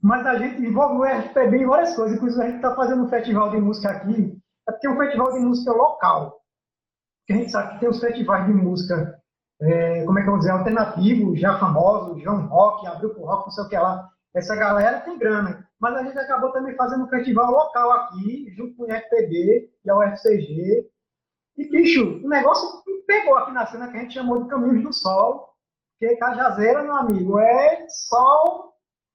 Mas 0.00 0.24
a 0.24 0.38
gente 0.38 0.62
envolve 0.62 0.94
o 1.00 1.22
FPB 1.22 1.58
em 1.58 1.66
várias 1.66 1.94
coisas. 1.96 2.16
Inclusive, 2.16 2.42
a 2.42 2.46
gente 2.46 2.56
está 2.56 2.74
fazendo 2.74 3.04
um 3.04 3.08
festival 3.08 3.50
de 3.50 3.58
música 3.58 3.90
aqui. 3.90 4.38
É 4.68 4.72
porque 4.72 4.86
é 4.86 4.90
um 4.90 4.96
festival 4.96 5.32
de 5.32 5.40
música 5.40 5.72
local 5.72 6.40
que 7.26 7.32
a 7.32 7.36
gente 7.36 7.50
sabe 7.50 7.74
que 7.74 7.80
tem 7.80 7.88
os 7.88 8.00
festivais 8.00 8.46
de 8.46 8.52
música, 8.52 9.20
é, 9.60 10.04
como 10.04 10.18
é 10.18 10.22
que 10.22 10.28
eu 10.28 10.32
vou 10.32 10.38
dizer, 10.38 10.52
alternativos, 10.52 11.40
já 11.40 11.58
famosos, 11.58 12.22
João 12.22 12.46
Rock, 12.46 12.86
Abriu 12.86 13.10
pro 13.10 13.24
Rock, 13.24 13.46
não 13.46 13.50
sei 13.50 13.64
o 13.64 13.68
que 13.68 13.76
lá. 13.76 14.08
Essa 14.34 14.54
galera 14.54 15.00
tem 15.00 15.18
grana. 15.18 15.65
Mas 15.80 15.94
a 15.94 16.02
gente 16.02 16.18
acabou 16.18 16.52
também 16.52 16.74
fazendo 16.74 17.04
um 17.04 17.08
festival 17.08 17.50
local 17.50 17.92
aqui, 17.92 18.52
junto 18.56 18.74
com 18.76 18.84
o 18.84 18.92
FPB 18.92 19.70
e 19.84 19.90
a 19.90 19.96
UFCG. 19.96 20.90
E, 21.58 21.70
bicho, 21.70 22.20
o 22.24 22.28
negócio 22.28 22.82
pegou 23.06 23.36
aqui 23.36 23.52
na 23.52 23.66
cena 23.66 23.88
que 23.88 23.96
a 23.96 24.00
gente 24.00 24.14
chamou 24.14 24.42
de 24.42 24.48
Caminhos 24.48 24.82
do 24.82 24.92
Sol, 24.92 25.50
porque 25.98 26.16
Cajazeira, 26.16 26.82
meu 26.82 26.94
amigo, 26.94 27.38
é 27.38 27.86
sol 27.88 28.74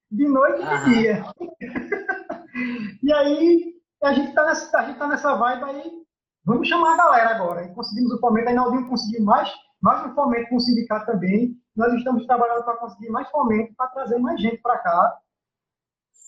de 0.10 0.28
noite 0.28 0.62
e 0.62 0.66
de 0.66 0.96
dia. 0.96 1.26
e 3.04 3.14
aí, 3.14 3.76
a 4.04 4.14
gente 4.14 4.34
tá 4.34 4.46
nessa, 4.46 4.78
a 4.78 4.86
gente 4.86 4.98
tá 4.98 5.08
nessa 5.08 5.36
vibe 5.36 5.64
aí 5.64 6.02
Vamos 6.44 6.68
chamar 6.68 6.94
a 6.94 6.98
galera 6.98 7.30
agora. 7.36 7.66
E 7.66 7.74
conseguimos 7.74 8.14
o 8.14 8.20
fomento, 8.20 8.50
a 8.50 8.52
Inaldinho 8.52 8.90
conseguiu 8.90 9.24
mais, 9.24 9.52
mais 9.80 10.04
um 10.06 10.16
fomento 10.16 10.50
com 10.50 10.56
o 10.56 10.60
sindicato 10.60 11.06
também. 11.06 11.56
Nós 11.76 11.94
estamos 11.94 12.26
trabalhando 12.26 12.64
para 12.64 12.78
conseguir 12.78 13.10
mais 13.10 13.30
fomento, 13.30 13.74
para 13.76 13.88
trazer 13.90 14.18
mais 14.18 14.42
gente 14.42 14.58
para 14.58 14.80
cá. 14.80 15.18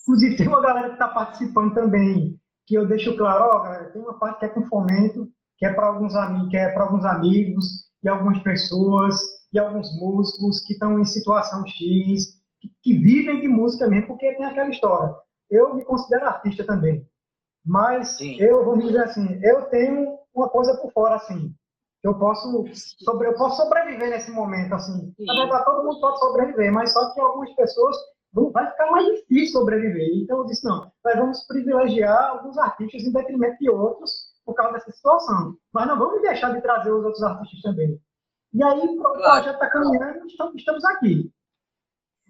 Inclusive, 0.04 0.36
tem 0.36 0.48
uma 0.48 0.60
galera 0.60 0.88
que 0.88 0.94
está 0.94 1.08
participando 1.08 1.74
também, 1.74 2.38
que 2.66 2.74
eu 2.74 2.86
deixo 2.86 3.16
claro, 3.16 3.44
ó, 3.44 3.60
galera, 3.60 3.90
tem 3.90 4.00
uma 4.00 4.18
parte 4.18 4.40
que 4.40 4.44
é 4.44 4.48
com 4.48 4.68
fomento, 4.68 5.28
que 5.56 5.64
é 5.64 5.72
para 5.72 5.86
alguns 5.86 6.14
amigos, 6.14 6.50
que 6.50 6.56
é 6.56 6.68
para 6.68 6.84
alguns 6.84 7.04
amigos, 7.04 7.64
e 8.02 8.08
algumas 8.08 8.38
pessoas, 8.40 9.18
e 9.52 9.58
alguns 9.58 9.98
músicos 9.98 10.60
que 10.66 10.74
estão 10.74 10.98
em 10.98 11.04
situação 11.04 11.66
X, 11.66 12.38
que, 12.60 12.70
que 12.82 12.98
vivem 12.98 13.40
de 13.40 13.48
música 13.48 13.88
mesmo, 13.88 14.08
porque 14.08 14.34
tem 14.34 14.44
aquela 14.44 14.68
história. 14.68 15.14
Eu 15.50 15.74
me 15.74 15.84
considero 15.84 16.26
artista 16.26 16.64
também. 16.64 17.06
Mas 17.64 18.18
Sim. 18.18 18.36
eu, 18.38 18.62
vamos 18.64 18.84
dizer 18.84 19.04
assim, 19.04 19.40
eu 19.42 19.62
tenho 19.70 20.18
uma 20.34 20.50
coisa 20.50 20.76
por 20.76 20.92
fora, 20.92 21.16
assim. 21.16 21.54
Eu 22.02 22.18
posso, 22.18 22.66
sobre, 22.98 23.28
eu 23.28 23.34
posso 23.34 23.62
sobreviver 23.62 24.10
nesse 24.10 24.30
momento, 24.30 24.74
assim. 24.74 25.14
Sim. 25.16 25.24
Na 25.24 25.34
verdade, 25.34 25.64
todo 25.64 25.84
mundo 25.84 26.00
pode 26.00 26.18
sobreviver, 26.18 26.70
mas 26.70 26.92
só 26.92 27.14
que 27.14 27.20
algumas 27.20 27.54
pessoas 27.54 27.96
vai 28.52 28.70
ficar 28.70 28.90
mais 28.90 29.06
difícil 29.06 29.60
sobreviver. 29.60 30.08
Então 30.14 30.38
eu 30.38 30.46
disse, 30.46 30.64
não, 30.64 30.90
nós 31.04 31.16
vamos 31.16 31.46
privilegiar 31.46 32.30
alguns 32.30 32.58
artistas 32.58 33.02
em 33.02 33.12
detrimento 33.12 33.58
de 33.58 33.70
outros 33.70 34.10
por 34.44 34.54
causa 34.54 34.74
dessa 34.74 34.90
situação. 34.90 35.56
Mas 35.72 35.86
não 35.86 35.98
vamos 35.98 36.20
deixar 36.20 36.52
de 36.52 36.60
trazer 36.60 36.92
os 36.92 37.04
outros 37.04 37.22
artistas 37.22 37.60
também. 37.62 38.00
E 38.52 38.62
aí, 38.62 38.80
o 38.80 38.96
projeto 38.96 39.54
está 39.54 39.68
caminhando, 39.68 40.26
estamos 40.26 40.84
aqui. 40.84 41.30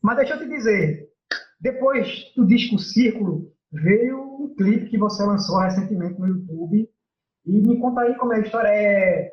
Mas 0.03 0.17
deixa 0.17 0.35
eu 0.35 0.39
te 0.39 0.49
dizer, 0.49 1.09
depois 1.61 2.33
do 2.37 2.47
disco 2.47 2.79
Círculo, 2.79 3.53
veio 3.71 4.21
um 4.41 4.55
clipe 4.55 4.91
que 4.91 4.99
você 4.99 5.23
lançou 5.23 5.59
recentemente 5.59 6.19
no 6.19 6.29
YouTube. 6.29 6.89
E 7.47 7.53
me 7.61 7.79
conta 7.79 8.03
aí 8.03 8.15
como 8.17 8.33
é 8.33 8.37
a 8.37 8.41
história. 8.41 8.69
É... 8.69 9.33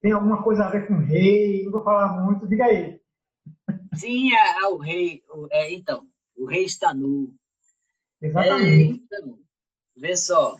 Tem 0.00 0.12
alguma 0.12 0.42
coisa 0.42 0.64
a 0.64 0.70
ver 0.70 0.86
com 0.86 0.94
o 0.94 1.04
rei? 1.04 1.64
Não 1.64 1.72
vou 1.72 1.82
falar 1.82 2.22
muito, 2.22 2.46
diga 2.46 2.64
aí. 2.64 2.97
Sim, 3.98 4.32
é, 4.32 4.62
é 4.62 4.66
o 4.66 4.76
rei. 4.76 5.24
É, 5.50 5.72
então, 5.72 6.08
o 6.36 6.46
rei 6.46 6.64
está 6.64 6.94
nu. 6.94 7.34
Exatamente. 8.22 9.02
Então, 9.04 9.38
vê 9.96 10.16
só. 10.16 10.56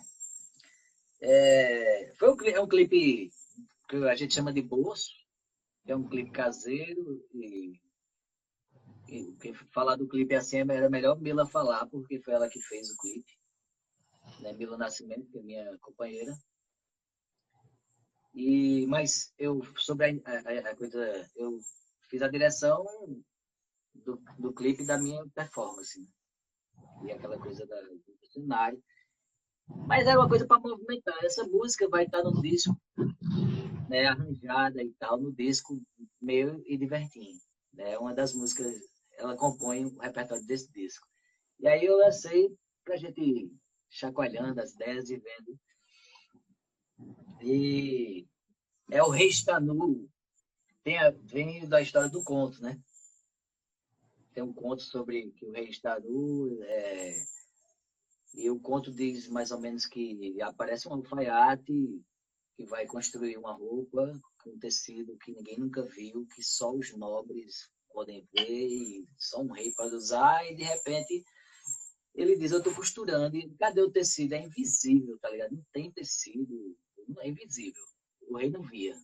É, 1.20 2.12
foi 2.16 2.32
um, 2.32 2.36
é 2.48 2.60
um 2.60 2.68
clipe 2.68 3.30
que 3.88 3.96
a 3.96 4.14
gente 4.16 4.34
chama 4.34 4.52
de 4.52 4.60
bolso, 4.60 5.10
é 5.86 5.94
um 5.94 6.08
clipe 6.08 6.30
caseiro 6.30 7.24
e, 7.32 7.80
e 9.08 9.54
falar 9.72 9.96
do 9.96 10.08
clipe 10.08 10.34
assim 10.34 10.58
era 10.58 10.90
melhor 10.90 11.20
Mila 11.20 11.46
falar, 11.46 11.86
porque 11.86 12.20
foi 12.20 12.34
ela 12.34 12.48
que 12.48 12.60
fez 12.60 12.90
o 12.90 12.96
clipe. 12.98 13.32
Né? 14.40 14.52
Mila 14.52 14.76
Nascimento, 14.76 15.30
que 15.30 15.38
é 15.38 15.42
minha 15.42 15.78
companheira. 15.78 16.36
E, 18.34 18.86
mas 18.86 19.32
eu, 19.38 19.62
sobre 19.76 20.22
a, 20.24 20.32
a, 20.32 20.70
a 20.70 20.76
coisa, 20.76 21.30
eu 21.34 21.58
fiz 22.08 22.20
a 22.22 22.28
direção 22.28 22.84
do, 24.04 24.20
do 24.38 24.52
clipe 24.52 24.84
da 24.84 24.98
minha 24.98 25.24
performance. 25.34 26.00
Né? 26.00 26.06
E 27.04 27.12
aquela 27.12 27.38
coisa 27.38 27.66
da, 27.66 27.80
do 27.80 28.26
cenário. 28.32 28.82
Mas 29.86 30.06
era 30.06 30.18
uma 30.18 30.28
coisa 30.28 30.46
para 30.46 30.60
movimentar. 30.60 31.16
Essa 31.24 31.44
música 31.44 31.88
vai 31.88 32.04
estar 32.04 32.22
no 32.22 32.40
disco, 32.40 32.74
né, 33.88 34.06
arranjada 34.06 34.82
e 34.82 34.92
tal, 34.98 35.20
no 35.20 35.32
disco 35.32 35.80
meu 36.20 36.62
e 36.66 36.76
divertindo. 36.76 37.38
Né? 37.72 37.98
Uma 37.98 38.14
das 38.14 38.34
músicas, 38.34 38.74
ela 39.18 39.36
compõe 39.36 39.84
o 39.84 39.98
repertório 39.98 40.46
desse 40.46 40.70
disco. 40.72 41.06
E 41.60 41.68
aí 41.68 41.84
eu 41.84 41.96
lancei 41.96 42.56
para 42.84 42.94
a 42.94 42.98
gente 42.98 43.20
ir 43.20 43.52
chacoalhando 43.90 44.60
as 44.60 44.72
ideias 44.74 45.10
e 45.10 45.16
vendo. 45.16 45.58
E 47.42 48.26
é 48.90 49.02
o 49.02 49.10
Rei 49.10 49.28
está 49.28 49.60
nu. 49.60 50.08
Tem 50.82 50.98
a, 50.98 51.10
vem 51.10 51.68
da 51.68 51.80
história 51.82 52.08
do 52.08 52.24
conto, 52.24 52.62
né? 52.62 52.80
Tem 54.34 54.42
um 54.42 54.52
conto 54.52 54.82
sobre 54.82 55.30
que 55.32 55.46
o 55.46 55.50
rei 55.50 55.68
está 55.68 55.98
nu. 56.00 56.58
É, 56.62 57.24
e 58.34 58.50
o 58.50 58.60
conto 58.60 58.92
diz 58.92 59.28
mais 59.28 59.50
ou 59.50 59.60
menos 59.60 59.86
que 59.86 60.40
aparece 60.42 60.88
um 60.88 60.92
alfaiate 60.92 62.02
que 62.56 62.64
vai 62.66 62.86
construir 62.86 63.36
uma 63.36 63.52
roupa 63.52 64.20
com 64.42 64.58
tecido 64.58 65.16
que 65.18 65.32
ninguém 65.32 65.58
nunca 65.58 65.82
viu, 65.82 66.26
que 66.34 66.42
só 66.42 66.72
os 66.72 66.92
nobres 66.96 67.70
podem 67.92 68.26
ver 68.32 68.66
e 68.68 69.08
só 69.16 69.40
um 69.40 69.50
rei 69.50 69.72
pode 69.72 69.94
usar, 69.94 70.44
e 70.50 70.54
de 70.54 70.62
repente 70.62 71.24
ele 72.14 72.36
diz, 72.36 72.50
eu 72.50 72.58
estou 72.58 72.74
costurando, 72.74 73.36
e 73.36 73.48
cadê 73.56 73.80
o 73.80 73.90
tecido? 73.90 74.32
É 74.32 74.42
invisível, 74.42 75.16
tá 75.20 75.30
ligado? 75.30 75.52
Não 75.52 75.64
tem 75.72 75.90
tecido, 75.90 76.76
é 77.20 77.28
invisível. 77.28 77.84
O 78.28 78.36
rei 78.36 78.50
não 78.50 78.62
via. 78.62 78.96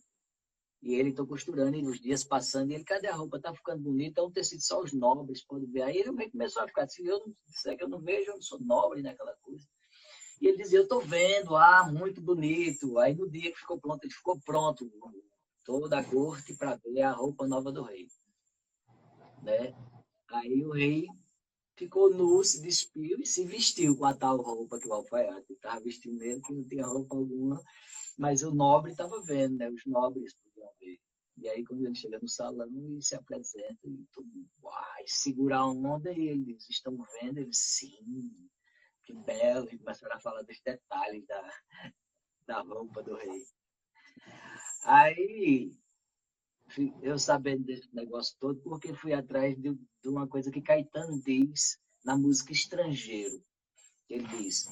E 0.85 0.93
ele 0.93 1.09
estou 1.09 1.25
costurando, 1.25 1.75
e 1.75 1.83
os 1.83 1.99
dias 1.99 2.23
passando, 2.23 2.69
e 2.69 2.75
ele, 2.75 2.83
cadê 2.83 3.07
a 3.07 3.15
roupa? 3.15 3.39
Tá 3.39 3.51
ficando 3.51 3.81
bonita, 3.81 4.21
é 4.21 4.23
um 4.23 4.29
tecido 4.29 4.61
só 4.61 4.83
os 4.83 4.93
nobres 4.93 5.43
podem 5.43 5.67
ver. 5.67 5.81
Aí 5.81 5.97
ele 5.97 6.29
começou 6.29 6.61
a 6.61 6.67
ficar, 6.67 6.87
se 6.87 7.01
assim, 7.01 7.09
eu 7.09 7.19
não 7.25 7.35
disser 7.47 7.75
que 7.75 7.83
eu 7.83 7.89
não 7.89 7.99
vejo, 7.99 8.29
eu 8.29 8.35
não 8.35 8.41
sou 8.43 8.59
nobre 8.59 9.01
naquela 9.01 9.33
coisa. 9.41 9.67
E 10.39 10.47
ele 10.47 10.57
dizia, 10.57 10.77
eu 10.77 10.83
estou 10.83 11.01
vendo, 11.01 11.55
ah, 11.55 11.91
muito 11.91 12.21
bonito. 12.21 12.99
Aí 12.99 13.15
no 13.15 13.27
dia 13.27 13.51
que 13.51 13.57
ficou 13.57 13.79
pronto, 13.79 14.03
ele 14.03 14.13
ficou 14.13 14.39
pronto, 14.41 14.87
toda 15.63 15.97
a 15.97 16.03
corte 16.03 16.55
para 16.55 16.75
ver 16.75 17.01
a 17.01 17.13
roupa 17.13 17.47
nova 17.47 17.71
do 17.71 17.81
rei. 17.81 18.05
Né? 19.41 19.73
Aí 20.33 20.63
o 20.63 20.71
rei 20.71 21.07
ficou 21.75 22.13
nu, 22.13 22.43
se 22.43 22.61
despiu 22.61 23.17
e 23.19 23.25
se 23.25 23.43
vestiu 23.43 23.97
com 23.97 24.05
a 24.05 24.13
tal 24.13 24.37
roupa 24.37 24.79
que 24.79 24.87
o 24.87 24.93
alfaiate 24.93 25.51
estava 25.51 25.79
vestindo 25.79 26.19
mesmo, 26.19 26.43
que 26.43 26.53
não 26.53 26.63
tinha 26.63 26.85
roupa 26.85 27.15
alguma, 27.15 27.59
mas 28.15 28.43
o 28.43 28.53
nobre 28.53 28.91
estava 28.91 29.19
vendo, 29.23 29.57
né? 29.57 29.67
Os 29.71 29.83
nobres 29.87 30.35
e 31.37 31.49
aí, 31.49 31.65
quando 31.65 31.85
ele 31.85 31.95
chega 31.95 32.17
no 32.19 32.29
salão 32.29 32.69
e 32.97 33.01
se 33.01 33.13
apresenta, 33.15 33.79
e 33.83 34.05
todo 34.13 34.25
mundo, 34.25 34.49
uai, 34.63 35.03
segura 35.05 35.57
a 35.57 35.67
onda, 35.67 36.11
e 36.13 36.29
eles 36.29 36.69
estão 36.69 36.97
vendo, 37.19 37.39
ele, 37.39 37.53
sim, 37.53 38.49
que 39.03 39.13
belo, 39.13 39.67
e 39.71 39.77
começaram 39.77 40.15
a 40.15 40.19
falar 40.19 40.43
dos 40.43 40.59
detalhes 40.61 41.25
da, 41.27 41.53
da 42.47 42.61
roupa 42.61 43.03
do 43.03 43.15
rei. 43.15 43.45
Aí, 44.83 45.77
eu 47.01 47.19
sabendo 47.19 47.65
desse 47.65 47.93
negócio 47.93 48.37
todo, 48.39 48.61
porque 48.61 48.93
fui 48.93 49.13
atrás 49.13 49.55
de, 49.57 49.73
de 49.73 50.09
uma 50.09 50.27
coisa 50.27 50.49
que 50.49 50.61
Caetano 50.61 51.21
diz 51.21 51.77
na 52.03 52.17
música 52.17 52.53
Estrangeiro. 52.53 53.43
Ele 54.09 54.25
diz, 54.27 54.67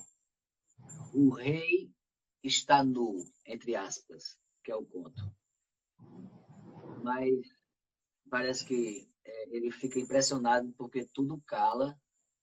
o 1.14 1.30
rei 1.30 1.91
está 2.41 2.84
nu, 2.84 3.26
entre 3.45 3.76
aspas, 3.76 4.38
que 4.64 4.72
é 4.72 4.76
o 4.76 4.86
conto 4.86 5.22
mas 7.03 7.30
parece 8.30 8.65
que 8.65 9.09
é, 9.25 9.55
ele 9.55 9.71
fica 9.71 9.99
impressionado 9.99 10.71
porque 10.77 11.05
tudo 11.13 11.41
cala 11.45 11.99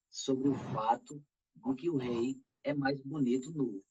sobre 0.09 0.49
o 0.49 0.55
fato 0.55 1.23
de 1.55 1.75
que 1.75 1.89
o 1.89 1.97
rei 1.97 2.39
é 2.63 2.73
mais 2.73 3.01
bonito 3.01 3.51
nu. 3.51 3.83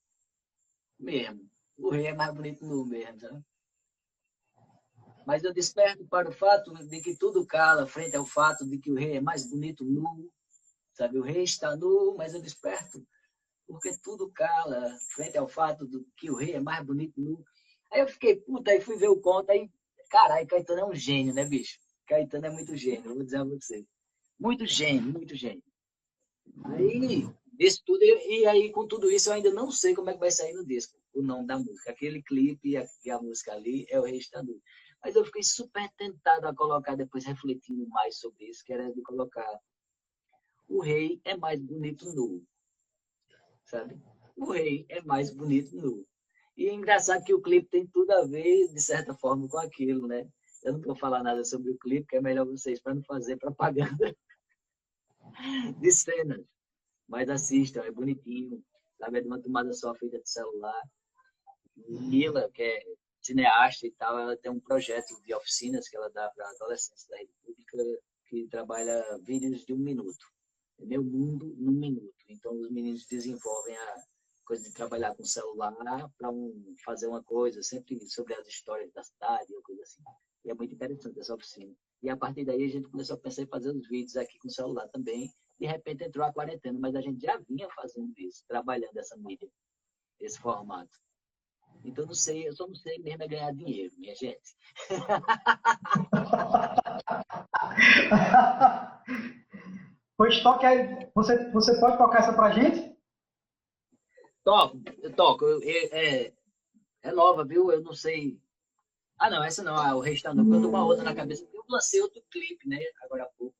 Mesmo. 0.98 1.50
O 1.76 1.90
rei 1.90 2.06
é 2.06 2.14
mais 2.14 2.34
bonito 2.34 2.64
nu 2.64 2.84
mesmo? 2.84 3.44
Mas 5.26 5.44
eu 5.44 5.52
desperto 5.52 6.06
para 6.06 6.28
o 6.28 6.32
fato 6.32 6.72
de 6.72 7.00
que 7.00 7.16
tudo 7.16 7.46
cala 7.46 7.86
frente 7.86 8.16
ao 8.16 8.26
fato 8.26 8.68
de 8.68 8.78
que 8.78 8.90
o 8.90 8.96
rei 8.96 9.16
é 9.16 9.20
mais 9.20 9.48
bonito 9.48 9.84
nu. 9.84 10.30
Sabe, 10.92 11.18
o 11.18 11.22
rei 11.22 11.44
está 11.44 11.76
nu, 11.76 12.14
mas 12.16 12.34
eu 12.34 12.42
desperto 12.42 13.06
porque 13.70 13.96
tudo 14.02 14.28
cala 14.32 14.98
frente 15.14 15.38
ao 15.38 15.46
fato 15.46 15.86
de 15.86 16.04
que 16.16 16.28
o 16.28 16.34
rei 16.34 16.54
é 16.54 16.60
mais 16.60 16.84
bonito 16.84 17.20
nu. 17.20 17.44
Aí 17.92 18.00
eu 18.00 18.08
fiquei 18.08 18.36
puta, 18.36 18.70
aí 18.70 18.80
fui 18.80 18.96
ver 18.96 19.08
o 19.08 19.20
conto, 19.20 19.50
aí 19.50 19.70
Caralho, 20.10 20.46
Caetano 20.46 20.80
é 20.80 20.84
um 20.84 20.94
gênio, 20.94 21.32
né, 21.32 21.44
bicho? 21.44 21.78
Caetano 22.06 22.46
é 22.46 22.50
muito 22.50 22.76
gênio, 22.76 23.14
vou 23.14 23.22
dizer 23.22 23.38
a 23.38 23.44
você. 23.44 23.86
Muito 24.38 24.66
gênio, 24.66 25.12
muito 25.12 25.36
gênio. 25.36 25.62
Aí, 26.64 27.28
isso 27.58 27.80
tudo, 27.86 28.02
e 28.02 28.44
aí 28.46 28.72
com 28.72 28.88
tudo 28.88 29.08
isso 29.08 29.28
eu 29.28 29.34
ainda 29.34 29.52
não 29.52 29.70
sei 29.70 29.94
como 29.94 30.10
é 30.10 30.14
que 30.14 30.18
vai 30.18 30.32
sair 30.32 30.52
no 30.52 30.66
disco, 30.66 30.98
o 31.14 31.22
nome 31.22 31.46
da 31.46 31.56
música. 31.56 31.92
Aquele 31.92 32.20
clipe 32.22 32.70
e 33.04 33.10
a, 33.10 33.22
música 33.22 33.52
ali 33.52 33.86
é 33.88 34.00
o 34.00 34.02
Restando. 34.02 34.60
Mas 35.02 35.14
eu 35.14 35.24
fiquei 35.24 35.44
super 35.44 35.88
tentado 35.96 36.48
a 36.48 36.54
colocar, 36.54 36.96
depois 36.96 37.24
refletindo 37.24 37.86
mais 37.88 38.18
sobre 38.18 38.46
isso, 38.46 38.64
que 38.64 38.72
era 38.72 38.92
de 38.92 39.00
colocar 39.02 39.60
o 40.68 40.80
rei 40.80 41.20
é 41.24 41.36
mais 41.36 41.60
bonito 41.60 42.12
nu. 42.12 42.44
Sabe? 43.64 44.00
O 44.36 44.50
rei 44.50 44.86
é 44.88 45.00
mais 45.02 45.30
bonito 45.30 45.76
nu. 45.76 46.06
E 46.60 46.68
é 46.68 46.74
engraçado 46.74 47.24
que 47.24 47.32
o 47.32 47.40
clipe 47.40 47.70
tem 47.70 47.86
tudo 47.86 48.10
a 48.10 48.26
ver, 48.26 48.68
de 48.68 48.82
certa 48.82 49.14
forma, 49.14 49.48
com 49.48 49.56
aquilo, 49.56 50.06
né? 50.06 50.28
Eu 50.62 50.74
não 50.74 50.80
vou 50.82 50.94
falar 50.94 51.22
nada 51.22 51.42
sobre 51.42 51.70
o 51.70 51.78
clipe, 51.78 52.06
que 52.06 52.16
é 52.16 52.20
melhor 52.20 52.44
vocês 52.44 52.78
para 52.78 52.94
não 52.94 53.02
fazer 53.02 53.38
propaganda 53.38 54.14
de 55.80 55.90
cenas. 55.90 56.44
Mas 57.08 57.30
assistam, 57.30 57.80
é 57.80 57.90
bonitinho. 57.90 58.62
Sabe? 58.98 59.16
É 59.16 59.20
de 59.22 59.26
uma 59.26 59.40
tomada 59.40 59.72
só 59.72 59.94
feita 59.94 60.20
de 60.20 60.28
celular. 60.28 60.82
Mila, 61.88 62.50
que 62.52 62.62
é 62.62 62.84
cineasta 63.22 63.86
e 63.86 63.92
tal, 63.92 64.18
ela 64.18 64.36
tem 64.36 64.50
um 64.50 64.60
projeto 64.60 65.18
de 65.22 65.32
oficinas 65.34 65.88
que 65.88 65.96
ela 65.96 66.10
dá 66.10 66.28
para 66.28 66.46
adolescentes 66.50 67.06
da 67.06 67.16
República 67.16 67.78
que 68.26 68.46
trabalha 68.48 69.02
vídeos 69.22 69.64
de 69.64 69.72
um 69.72 69.78
minuto. 69.78 70.26
É 70.78 70.84
meu 70.84 71.02
mundo 71.02 71.54
num 71.56 71.72
minuto. 71.72 72.22
Então, 72.28 72.52
os 72.52 72.70
meninos 72.70 73.06
desenvolvem 73.06 73.74
a, 73.78 73.94
coisa 74.50 74.68
de 74.68 74.74
trabalhar 74.74 75.14
com 75.14 75.22
celular 75.22 75.72
para 76.18 76.28
um, 76.28 76.74
fazer 76.84 77.06
uma 77.06 77.22
coisa, 77.22 77.62
sempre 77.62 78.00
sobre 78.00 78.34
as 78.34 78.44
histórias 78.48 78.92
da 78.92 79.00
cidade, 79.00 79.54
ou 79.54 79.62
coisa 79.62 79.80
assim. 79.82 80.02
E 80.44 80.50
é 80.50 80.54
muito 80.54 80.74
interessante 80.74 81.20
essa 81.20 81.32
oficina. 81.32 81.72
E 82.02 82.10
a 82.10 82.16
partir 82.16 82.44
daí 82.44 82.64
a 82.64 82.68
gente 82.68 82.88
começou 82.88 83.14
a 83.14 83.20
pensar 83.20 83.42
em 83.42 83.46
fazer 83.46 83.70
os 83.70 83.88
vídeos 83.88 84.16
aqui 84.16 84.36
com 84.40 84.48
celular 84.48 84.88
também. 84.88 85.32
De 85.56 85.68
repente 85.68 86.02
entrou 86.02 86.26
a 86.26 86.32
quarentena, 86.32 86.76
mas 86.80 86.96
a 86.96 87.00
gente 87.00 87.24
já 87.24 87.38
vinha 87.48 87.68
fazendo 87.76 88.12
isso, 88.18 88.44
trabalhando 88.48 88.96
essa 88.96 89.16
mídia, 89.18 89.48
esse 90.18 90.36
formato. 90.40 90.98
Então 91.84 92.04
não 92.04 92.14
sei, 92.14 92.48
eu 92.48 92.52
só 92.52 92.66
não 92.66 92.74
sei 92.74 92.98
mesmo 92.98 93.22
é 93.22 93.28
ganhar 93.28 93.54
dinheiro, 93.54 93.94
minha 93.98 94.16
gente. 94.16 94.56
pois 100.16 100.42
toque 100.42 100.66
aí. 100.66 101.08
Você, 101.14 101.52
você 101.52 101.78
pode 101.78 101.98
tocar 101.98 102.18
essa 102.18 102.32
pra 102.32 102.50
gente? 102.50 102.89
Toco, 104.44 104.80
eu 105.02 105.12
toco. 105.12 105.44
é, 105.62 106.26
é, 106.26 106.32
é, 107.02 107.12
nova, 107.12 107.44
viu? 107.44 107.70
Eu 107.70 107.82
não 107.82 107.92
sei. 107.92 108.38
Ah, 109.18 109.30
não, 109.30 109.44
essa 109.44 109.62
não. 109.62 109.76
Ah, 109.76 109.94
o 109.94 110.00
restante, 110.00 110.38
eu 110.38 110.62
tô 110.62 110.68
uma 110.68 110.84
outra 110.84 111.04
na 111.04 111.14
cabeça. 111.14 111.46
Eu 111.52 111.64
lancei 111.68 112.00
outro 112.00 112.22
clipe, 112.30 112.68
né? 112.68 112.78
Agora 113.02 113.24
há 113.24 113.28
pouco. 113.38 113.56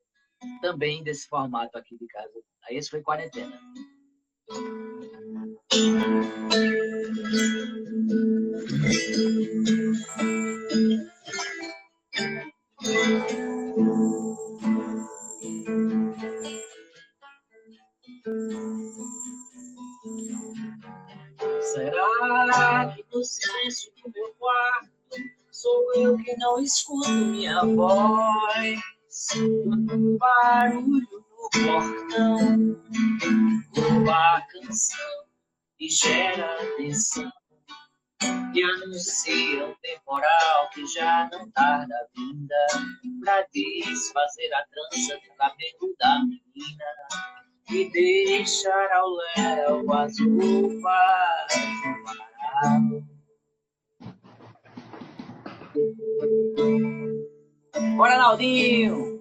Também 0.62 1.02
desse 1.02 1.28
formato 1.28 1.76
aqui 1.76 1.98
de 1.98 2.06
casa. 2.06 2.32
Aí 2.64 2.76
esse 2.76 2.88
foi 2.88 3.02
quarentena. 3.02 3.60
Será 21.72 22.92
que 22.92 23.04
no 23.12 23.22
silêncio 23.22 23.92
do 24.02 24.10
meu 24.10 24.34
quarto 24.34 24.90
sou 25.52 25.94
eu 25.94 26.16
que 26.16 26.36
não 26.36 26.60
escuto 26.60 27.08
minha 27.08 27.64
voz? 27.64 28.80
O 29.36 30.18
barulho 30.18 31.24
no 31.30 31.50
portão, 31.50 32.76
o 33.76 34.04
bar 34.04 34.38
a 34.38 34.46
canção 34.48 35.26
e 35.78 35.88
gera 35.88 36.60
atenção. 36.60 37.30
E 38.52 38.62
anuncia 38.64 39.64
um 39.64 39.74
temporal 39.76 40.70
que 40.74 40.84
já 40.88 41.28
não 41.30 41.48
tarda 41.52 41.94
a 41.94 42.06
vinda 42.16 42.66
pra 43.24 43.46
desfazer 43.52 44.52
a 44.54 44.66
trança 44.66 45.20
do 45.20 45.36
cabelo 45.36 45.94
da 46.00 46.18
menina 46.18 46.84
e 47.72 47.88
deixar 47.90 48.92
ao 48.92 49.08
léu 49.10 49.92
as 49.92 50.18
no 50.18 50.80
varal. 50.80 51.46
Bora, 57.96 58.18
Naldinho! 58.18 59.20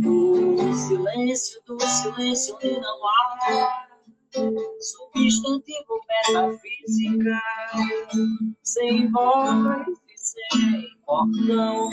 No 0.00 0.74
silêncio 0.74 1.60
do 1.66 1.80
silêncio 1.80 2.54
onde 2.56 2.80
não 2.80 3.08
há 3.08 3.88
substantivo 4.80 6.00
metafísica, 6.08 7.40
sem 8.62 9.10
voz 9.10 9.86
e 10.08 10.16
sem 10.16 10.96
cordão, 11.04 11.90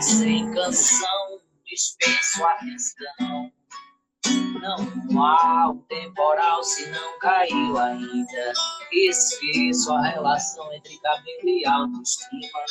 sem 0.00 0.50
canção, 0.52 1.40
dispenso 1.64 2.44
atenção. 2.44 3.52
Não 4.60 5.22
há 5.22 5.70
um 5.70 5.78
temporal 5.82 6.62
se 6.62 6.90
não 6.90 7.18
caiu 7.18 7.78
ainda. 7.78 8.52
Esqueço 8.92 9.92
a 9.92 10.02
relação 10.02 10.72
entre 10.72 10.98
cabelo 10.98 11.48
e 11.48 11.66
autoestima. 11.66 12.64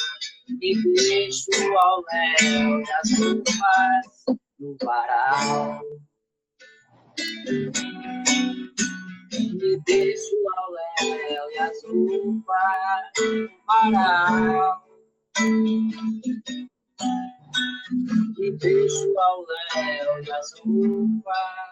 E 0.61 0.93
deixo 0.93 1.49
ao 1.79 2.03
léu 2.11 2.83
das 2.83 3.19
roupas 3.19 4.39
no 4.59 4.75
varal. 4.83 5.81
E 9.33 9.79
deixo 9.85 10.35
ao 10.57 10.71
léu 10.71 11.51
e 11.51 11.59
as 11.59 11.83
roupas 11.83 13.11
no 13.19 13.49
varal 13.65 14.87
e 18.39 18.51
deixo 18.51 19.19
ao 19.19 19.45
léu 19.45 20.23
e 20.23 20.31
as 20.31 20.53
uvas. 20.65 21.67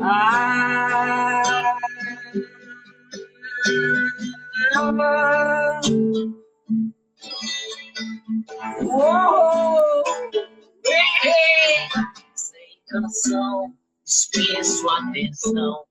Ah, 0.00 1.78
oh, 8.82 10.02
sem 12.34 12.80
canção, 12.88 13.74
dispenso 14.04 14.88
atenção. 14.90 15.84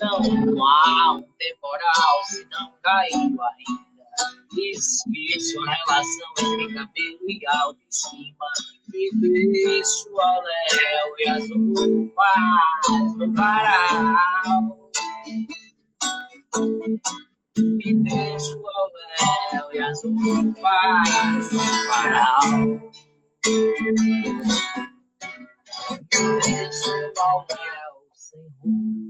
Não 0.00 0.64
há 0.64 1.14
um 1.14 1.22
temporal 1.38 2.24
se 2.24 2.46
não 2.50 2.72
caiu 2.82 3.36
ainda. 3.42 4.04
Esqueço 4.56 5.60
a 5.60 5.74
relação 5.74 6.30
entre 6.38 6.74
cabelo 6.74 7.18
e 7.28 7.46
autoestima. 7.48 8.46
Deixo 9.20 10.20
ao 10.20 10.42
léu 10.42 11.14
e 11.18 11.28
as 11.28 11.50
roupas 11.50 13.16
no 13.16 13.34
varal. 13.34 14.90
Me 17.56 17.94
deixo 18.04 18.62
ao 18.66 18.86
léu 18.94 19.72
e 19.72 19.78
as 19.80 20.02
roupas 20.04 21.52
no 21.52 21.60
varal. 21.88 22.42
Me 23.44 23.90
deixo 26.40 26.90
ao 27.18 27.46
léu 27.50 27.94
sem 28.14 28.46
roupas. 28.62 29.07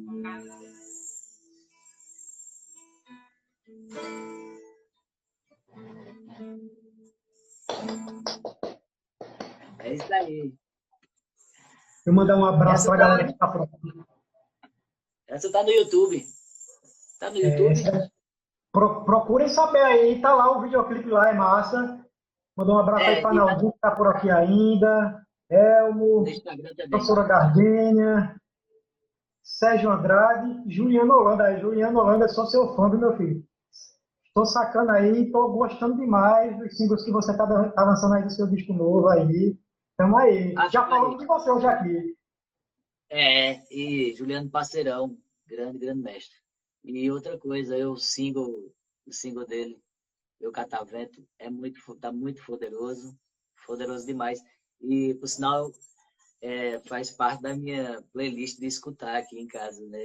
É 9.80 9.94
isso 9.94 10.12
aí. 10.12 10.52
Eu 12.06 12.12
mandar 12.12 12.36
um 12.36 12.44
abraço 12.44 12.86
para 12.86 12.94
a 12.94 12.98
galera 12.98 13.24
que 13.24 13.32
está 13.32 13.48
por 13.48 13.62
aqui. 13.62 13.76
Essa 15.26 15.52
tá 15.52 15.62
no 15.62 15.70
YouTube. 15.70 16.24
Tá 17.20 17.30
no 17.30 17.36
É, 17.36 17.40
YouTube? 17.40 17.72
essa- 17.72 18.10
pro- 18.72 19.04
procurem 19.04 19.48
saber 19.48 19.80
aí, 19.82 20.20
tá 20.20 20.34
lá 20.34 20.56
o 20.56 20.62
videoclipe 20.62 21.08
lá, 21.08 21.28
é 21.30 21.32
massa. 21.34 22.04
Mandar 22.56 22.72
um 22.74 22.78
abraço 22.78 23.04
É, 23.04 23.16
aí 23.16 23.22
para 23.22 23.46
tá- 23.46 23.56
que 23.56 23.78
tá 23.80 23.90
por 23.92 24.06
aqui 24.08 24.30
ainda. 24.30 25.22
Elmo, 25.50 26.24
professora 26.90 27.22
Gardênia, 27.26 28.36
Sérgio 29.48 29.90
Andrade, 29.90 30.62
Juliano 30.72 31.14
Holanda. 31.14 31.44
Aí, 31.44 31.60
Juliano 31.60 31.98
Holanda, 31.98 32.28
sou 32.28 32.46
seu 32.46 32.74
fã, 32.76 32.90
viu, 32.90 32.98
meu 33.00 33.16
filho? 33.16 33.42
Tô 34.34 34.44
sacando 34.44 34.90
aí, 34.92 35.32
tô 35.32 35.48
gostando 35.52 35.96
demais 35.96 36.56
dos 36.58 36.76
singles 36.76 37.02
que 37.02 37.10
você 37.10 37.34
tá, 37.36 37.46
dan- 37.46 37.70
tá 37.70 37.82
lançando 37.82 38.14
aí 38.14 38.22
do 38.22 38.30
seu 38.30 38.46
disco 38.46 38.72
novo 38.74 39.08
aí. 39.08 39.56
Tamo 39.96 40.16
aí. 40.18 40.54
Acho 40.56 40.72
Já 40.72 40.86
falamos 40.86 41.14
aí. 41.14 41.18
de 41.20 41.26
você 41.26 41.50
hoje 41.50 41.66
aqui. 41.66 42.16
É, 43.10 43.62
e 43.74 44.14
Juliano 44.14 44.50
Parceirão, 44.50 45.16
grande, 45.46 45.78
grande 45.78 46.02
mestre. 46.02 46.36
E 46.84 47.10
outra 47.10 47.38
coisa, 47.38 47.76
eu 47.76 47.96
single, 47.96 48.72
o 49.06 49.12
single 49.12 49.46
dele, 49.46 49.82
meu 50.40 50.52
catavento, 50.52 51.26
é 51.38 51.48
muito, 51.50 51.80
tá 51.96 52.12
muito 52.12 52.44
poderoso, 52.44 53.18
poderoso 53.66 54.06
demais. 54.06 54.40
E, 54.80 55.14
por 55.14 55.26
sinal, 55.26 55.72
é, 56.40 56.78
faz 56.80 57.10
parte 57.10 57.42
da 57.42 57.54
minha 57.54 58.02
playlist 58.12 58.58
de 58.58 58.66
escutar 58.66 59.16
aqui 59.16 59.38
em 59.38 59.46
casa, 59.46 59.84
né? 59.86 60.02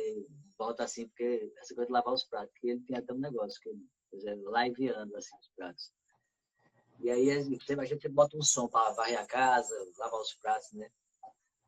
Volta 0.58 0.84
assim, 0.84 1.08
porque 1.08 1.52
essa 1.58 1.76
coisa 1.76 1.88
de 1.88 1.94
lavar 1.94 2.14
os 2.14 2.24
pratos, 2.24 2.54
que 2.60 2.70
ele 2.70 2.82
tem 2.82 2.98
até 2.98 3.14
um 3.14 3.20
negócio, 3.20 3.60
que 3.62 3.70
exemplo, 4.16 4.52
liveando 4.56 5.16
assim 5.16 5.36
os 5.36 5.50
pratos. 5.56 5.92
E 7.00 7.10
aí 7.10 7.32
a 7.32 7.42
gente 7.42 7.80
a 7.80 7.86
gente 7.86 8.08
bota 8.10 8.38
um 8.38 8.42
som 8.42 8.68
para 8.68 8.94
varrer 8.94 9.20
a 9.20 9.26
casa, 9.26 9.74
lavar 9.98 10.22
os 10.22 10.34
pratos, 10.36 10.72
né? 10.74 10.90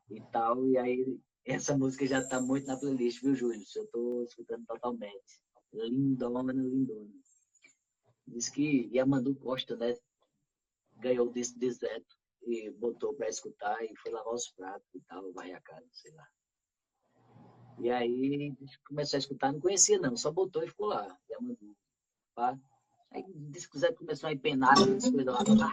E 0.10 0.22
tal, 0.32 0.66
e 0.68 0.78
aí 0.78 1.20
essa 1.46 1.78
música 1.78 2.06
já 2.06 2.26
tá 2.28 2.40
muito 2.42 2.68
na 2.68 2.78
playlist, 2.78 3.22
viu, 3.22 3.36
Júlio? 3.36 3.64
Eu 3.76 3.88
tô 3.88 4.24
escutando 4.24 4.66
totalmente. 4.66 5.42
Lindona, 5.74 6.54
lindona. 6.54 7.12
Diz 8.28 8.50
que 8.50 8.90
Yamandu 8.94 9.36
Costa, 9.36 9.76
né? 9.76 9.96
Ganhou 10.98 11.28
o 11.28 11.34
disco 11.34 11.60
de 11.60 11.72
Zeto 11.72 12.16
e 12.46 12.70
botou 12.72 13.14
pra 13.14 13.28
escutar 13.28 13.84
e 13.84 13.96
foi 13.98 14.12
lavar 14.12 14.34
os 14.34 14.50
pratos 14.50 14.88
e 14.94 15.00
tal, 15.02 15.32
varrer 15.34 15.58
a 15.58 15.62
casa, 15.62 15.88
sei 15.92 16.12
lá. 16.14 16.28
E 17.80 17.90
aí 17.90 18.54
começou 18.88 19.18
a 19.18 19.20
escutar, 19.20 19.52
não 19.52 19.60
conhecia 19.60 20.00
não, 20.00 20.16
só 20.16 20.32
botou 20.32 20.64
e 20.64 20.68
ficou 20.68 20.88
lá, 20.88 21.18
Yamandu. 21.30 21.76
Pá. 22.34 22.58
Aí 23.12 23.24
disse 23.28 23.70
que 23.70 23.94
começou 23.94 24.30
a 24.30 24.34
empenar 24.34 24.74
as 24.74 25.10
coisas 25.10 25.26
lá. 25.26 25.72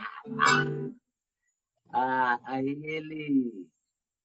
Ah, 1.94 2.40
aí 2.44 2.68
ele, 2.84 3.68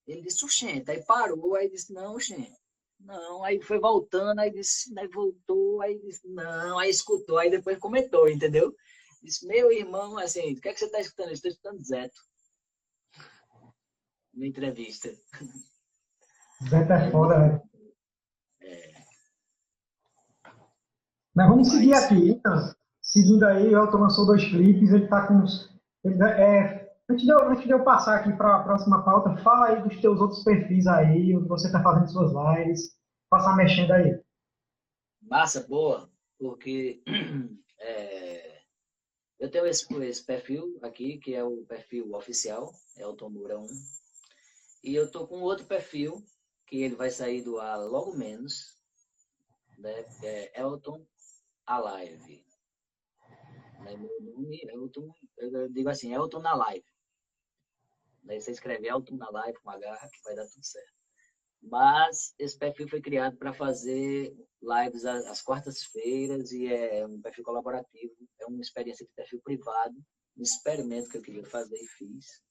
ele 0.06 0.22
disse, 0.22 0.46
oxente, 0.46 0.90
aí 0.90 1.04
parou, 1.04 1.56
aí 1.56 1.70
disse, 1.70 1.92
não, 1.92 2.16
oxente, 2.16 2.58
não, 3.00 3.44
aí 3.44 3.62
foi 3.62 3.80
voltando, 3.80 4.40
aí 4.40 4.52
disse, 4.52 4.98
aí 4.98 5.08
voltou, 5.08 5.82
aí 5.82 6.00
disse, 6.00 6.28
não, 6.28 6.80
aí 6.80 6.90
escutou, 6.90 7.38
aí 7.38 7.50
depois 7.50 7.78
comentou, 7.78 8.30
entendeu? 8.30 8.74
Disse, 9.22 9.46
meu 9.46 9.72
irmão, 9.72 10.18
assim, 10.18 10.54
o 10.54 10.62
que 10.62 10.70
é 10.70 10.74
que 10.74 10.80
você 10.80 10.86
está 10.86 11.00
escutando? 11.00 11.32
Estou 11.32 11.52
escutando 11.52 11.84
Zeto. 11.84 12.22
Na 14.38 14.46
entrevista. 14.48 15.10
Zé 16.70 16.82
é 16.84 17.12
foda, 17.12 17.40
velho. 17.40 17.62
Mas 21.36 21.50
vamos 21.50 21.70
seguir 21.70 21.90
Mas- 21.92 22.04
aqui, 22.06 22.30
então. 22.30 22.76
Seguindo 23.02 23.44
aí, 23.46 23.68
o 23.74 23.78
Elton 23.78 23.98
lançou 23.98 24.26
dois 24.26 24.44
clipes, 24.44 24.92
ele 24.92 25.08
tá 25.08 25.28
com 25.28 25.36
uns. 25.36 25.70
ele- 26.04 26.22
é, 26.24 26.96
antes, 27.10 27.26
de 27.26 27.32
eu, 27.32 27.40
antes 27.50 27.64
de 27.64 27.72
eu 27.72 27.84
passar 27.84 28.18
aqui 28.20 28.32
para 28.36 28.58
a 28.58 28.64
próxima 28.64 29.04
pauta, 29.04 29.36
fala 29.44 29.68
aí 29.68 29.82
dos 29.82 30.00
teus 30.02 30.20
outros 30.20 30.44
perfis 30.44 30.88
aí, 30.88 31.36
onde 31.36 31.48
você 31.48 31.72
tá 31.72 31.82
fazendo 31.82 32.10
suas 32.12 32.32
lives. 32.32 32.96
Passar 33.30 33.56
mexendo 33.56 33.92
aí. 33.92 34.20
Massa, 35.22 35.66
boa, 35.68 36.10
porque 36.40 37.02
é, 37.82 38.62
eu 39.40 39.50
tenho 39.52 39.66
esse, 39.68 39.92
esse 40.04 40.24
perfil 40.26 40.80
aqui, 40.82 41.18
que 41.18 41.34
é 41.36 41.44
o 41.44 41.66
perfil 41.66 42.14
oficial, 42.14 42.72
Elton 42.98 43.30
Moura 43.30 43.60
1, 43.60 43.68
e 44.88 44.96
eu 44.96 45.12
tô 45.12 45.28
com 45.28 45.42
outro 45.42 45.66
perfil, 45.66 46.26
que 46.66 46.82
ele 46.82 46.96
vai 46.96 47.12
sair 47.12 47.42
do 47.44 47.60
ar 47.60 47.78
logo 47.78 48.16
menos, 48.16 48.80
né, 49.78 50.06
é 50.24 50.62
Elton 50.62 51.06
Alive. 51.66 52.46
Né, 53.82 53.98
meu 53.98 54.22
nome 54.22 54.62
é 54.64 54.74
Elton, 54.74 55.14
eu 55.38 55.68
digo 55.68 55.90
assim, 55.90 56.14
Elton 56.14 56.40
na 56.40 56.56
live. 56.56 56.86
Daí 58.24 58.40
você 58.40 58.52
escreve 58.52 58.88
Elton 58.88 59.18
na 59.18 59.30
live 59.30 59.60
com 59.60 59.70
H, 59.70 60.10
que 60.10 60.24
vai 60.24 60.36
dar 60.36 60.48
tudo 60.48 60.66
certo. 60.66 60.94
Mas 61.62 62.34
esse 62.40 62.58
perfil 62.58 62.88
foi 62.88 63.02
criado 63.02 63.36
para 63.36 63.54
fazer 63.54 64.34
lives 64.62 65.04
às 65.04 65.42
quartas-feiras 65.42 66.54
e 66.54 66.72
é 66.74 67.06
um 67.06 67.22
perfil 67.22 67.44
colaborativo, 67.44 68.16
é 68.40 68.46
uma 68.46 68.62
experiência 68.62 69.06
de 69.06 69.12
perfil 69.14 69.42
privado, 69.42 69.98
um 70.38 70.42
experimento 70.42 71.10
que 71.10 71.18
eu 71.18 71.22
queria 71.22 71.46
fazer 71.46 71.78
e 71.78 71.88
fiz, 71.88 72.42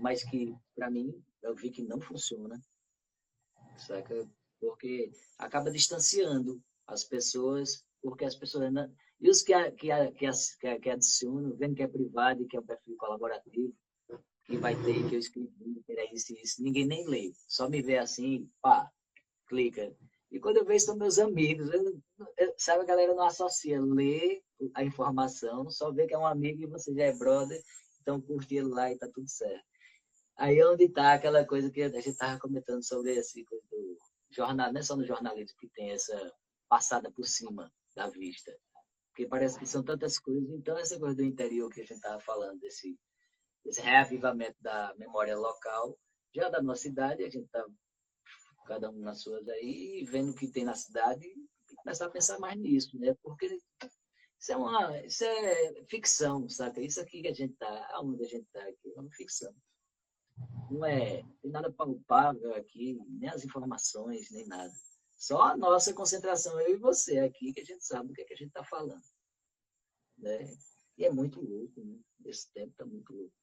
mas 0.00 0.24
que, 0.24 0.56
para 0.74 0.90
mim, 0.90 1.12
eu 1.42 1.54
vi 1.54 1.70
que 1.70 1.82
não 1.82 2.00
funciona, 2.00 2.60
saca? 3.76 4.28
Porque 4.60 5.10
acaba 5.38 5.70
distanciando 5.70 6.60
as 6.86 7.04
pessoas, 7.04 7.84
porque 8.02 8.24
as 8.24 8.34
pessoas 8.34 8.72
não... 8.72 8.92
E 9.20 9.28
os 9.28 9.42
que, 9.42 9.52
que, 9.72 9.88
que, 10.12 10.78
que 10.80 10.90
adicionam, 10.90 11.56
vendo 11.56 11.74
que 11.74 11.82
é 11.82 11.88
privado 11.88 12.42
e 12.42 12.46
que 12.46 12.56
é 12.56 12.60
um 12.60 12.66
perfil 12.66 12.96
colaborativo, 12.96 13.74
que 14.44 14.56
vai 14.56 14.74
ter, 14.82 15.08
que 15.08 15.14
eu 15.14 15.18
escrevi, 15.18 15.82
que 15.84 15.92
era 15.92 16.14
isso, 16.14 16.32
isso, 16.34 16.62
ninguém 16.62 16.86
nem 16.86 17.06
lê. 17.06 17.32
Só 17.46 17.68
me 17.68 17.82
vê 17.82 17.98
assim, 17.98 18.48
pá, 18.62 18.90
clica. 19.46 19.94
E 20.30 20.40
quando 20.40 20.58
eu 20.58 20.64
vejo, 20.64 20.86
são 20.86 20.96
meus 20.96 21.18
amigos. 21.18 21.70
Eu, 21.70 22.00
eu, 22.36 22.54
sabe, 22.56 22.82
a 22.82 22.86
galera 22.86 23.14
não 23.14 23.24
associa 23.24 23.80
ler 23.80 24.42
a 24.74 24.84
informação, 24.84 25.68
só 25.70 25.92
vê 25.92 26.06
que 26.06 26.14
é 26.14 26.18
um 26.18 26.26
amigo 26.26 26.62
e 26.62 26.66
você 26.66 26.94
já 26.94 27.04
é 27.04 27.12
brother, 27.12 27.62
então 28.00 28.20
curte 28.20 28.56
ele 28.56 28.68
lá 28.68 28.90
e 28.90 28.98
tá 28.98 29.08
tudo 29.12 29.28
certo. 29.28 29.67
Aí 30.38 30.56
é 30.56 30.68
onde 30.68 30.84
está 30.84 31.14
aquela 31.14 31.44
coisa 31.44 31.68
que 31.68 31.82
a 31.82 31.88
gente 31.88 32.10
estava 32.10 32.38
comentando 32.38 32.82
sobre 32.82 33.12
esse 33.12 33.44
do 33.44 33.98
jornal, 34.30 34.72
não 34.72 34.80
é 34.80 34.82
só 34.84 34.96
no 34.96 35.04
jornalismo 35.04 35.58
que 35.58 35.68
tem 35.70 35.90
essa 35.90 36.32
passada 36.68 37.10
por 37.10 37.26
cima 37.26 37.72
da 37.96 38.08
vista. 38.08 38.56
Porque 39.08 39.26
parece 39.26 39.58
que 39.58 39.66
são 39.66 39.82
tantas 39.82 40.16
coisas. 40.16 40.48
Então, 40.50 40.78
essa 40.78 40.96
coisa 40.96 41.16
do 41.16 41.24
interior 41.24 41.68
que 41.68 41.80
a 41.80 41.84
gente 41.84 41.96
estava 41.96 42.20
falando, 42.20 42.60
desse, 42.60 42.96
desse 43.64 43.80
reavivamento 43.80 44.56
da 44.60 44.94
memória 44.96 45.36
local, 45.36 45.98
já 46.32 46.48
da 46.48 46.62
nossa 46.62 46.82
cidade, 46.82 47.24
a 47.24 47.30
gente 47.30 47.46
está 47.46 47.64
cada 48.68 48.90
um 48.90 49.00
nas 49.00 49.22
suas 49.22 49.48
aí, 49.48 50.04
vendo 50.08 50.30
o 50.30 50.34
que 50.36 50.46
tem 50.46 50.64
na 50.64 50.74
cidade 50.74 51.26
e 51.26 51.74
começar 51.76 52.06
a 52.06 52.10
pensar 52.10 52.38
mais 52.38 52.56
nisso, 52.56 52.96
né? 52.96 53.12
Porque 53.22 53.46
isso 54.38 54.52
é 54.52 54.56
uma 54.56 55.04
isso 55.04 55.24
é 55.24 55.84
ficção, 55.90 56.48
sabe? 56.48 56.86
Isso 56.86 57.00
aqui 57.00 57.22
que 57.22 57.28
a 57.28 57.34
gente 57.34 57.54
tá, 57.54 57.88
aonde 57.94 58.24
a 58.24 58.28
gente 58.28 58.46
tá 58.52 58.60
aqui, 58.60 58.92
é 58.94 59.00
uma 59.00 59.10
ficção. 59.10 59.52
Não 60.70 60.84
é, 60.84 61.22
tem 61.40 61.50
nada 61.50 61.72
palpável 61.72 62.54
aqui, 62.54 62.98
nem 63.08 63.28
as 63.30 63.44
informações, 63.44 64.30
nem 64.30 64.46
nada. 64.46 64.72
Só 65.16 65.42
a 65.42 65.56
nossa 65.56 65.92
concentração, 65.92 66.60
eu 66.60 66.74
e 66.74 66.76
você 66.76 67.18
aqui, 67.18 67.52
que 67.52 67.60
a 67.60 67.64
gente 67.64 67.84
sabe 67.84 68.10
o 68.10 68.14
que, 68.14 68.22
é 68.22 68.24
que 68.24 68.34
a 68.34 68.36
gente 68.36 68.48
está 68.48 68.62
falando. 68.64 69.02
Né? 70.16 70.56
E 70.96 71.04
é 71.04 71.10
muito 71.10 71.40
louco, 71.40 71.82
né? 71.84 71.98
Esse 72.24 72.52
tempo 72.52 72.74
tá 72.76 72.84
muito 72.84 73.12
louco. 73.12 73.34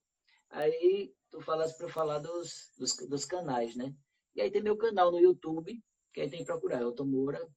Aí, 0.49 1.13
tu 1.31 1.41
falaste 1.41 1.77
para 1.77 1.89
falar 1.89 2.19
dos, 2.19 2.71
dos, 2.77 2.95
dos 3.09 3.25
canais, 3.25 3.75
né? 3.75 3.93
E 4.35 4.41
aí 4.41 4.51
tem 4.51 4.61
meu 4.61 4.77
canal 4.77 5.11
no 5.11 5.19
YouTube, 5.19 5.81
que 6.13 6.21
aí 6.21 6.29
tem 6.29 6.39
que 6.39 6.45
procurar, 6.45 6.81
Elton 6.81 7.05
Moura. 7.05 7.49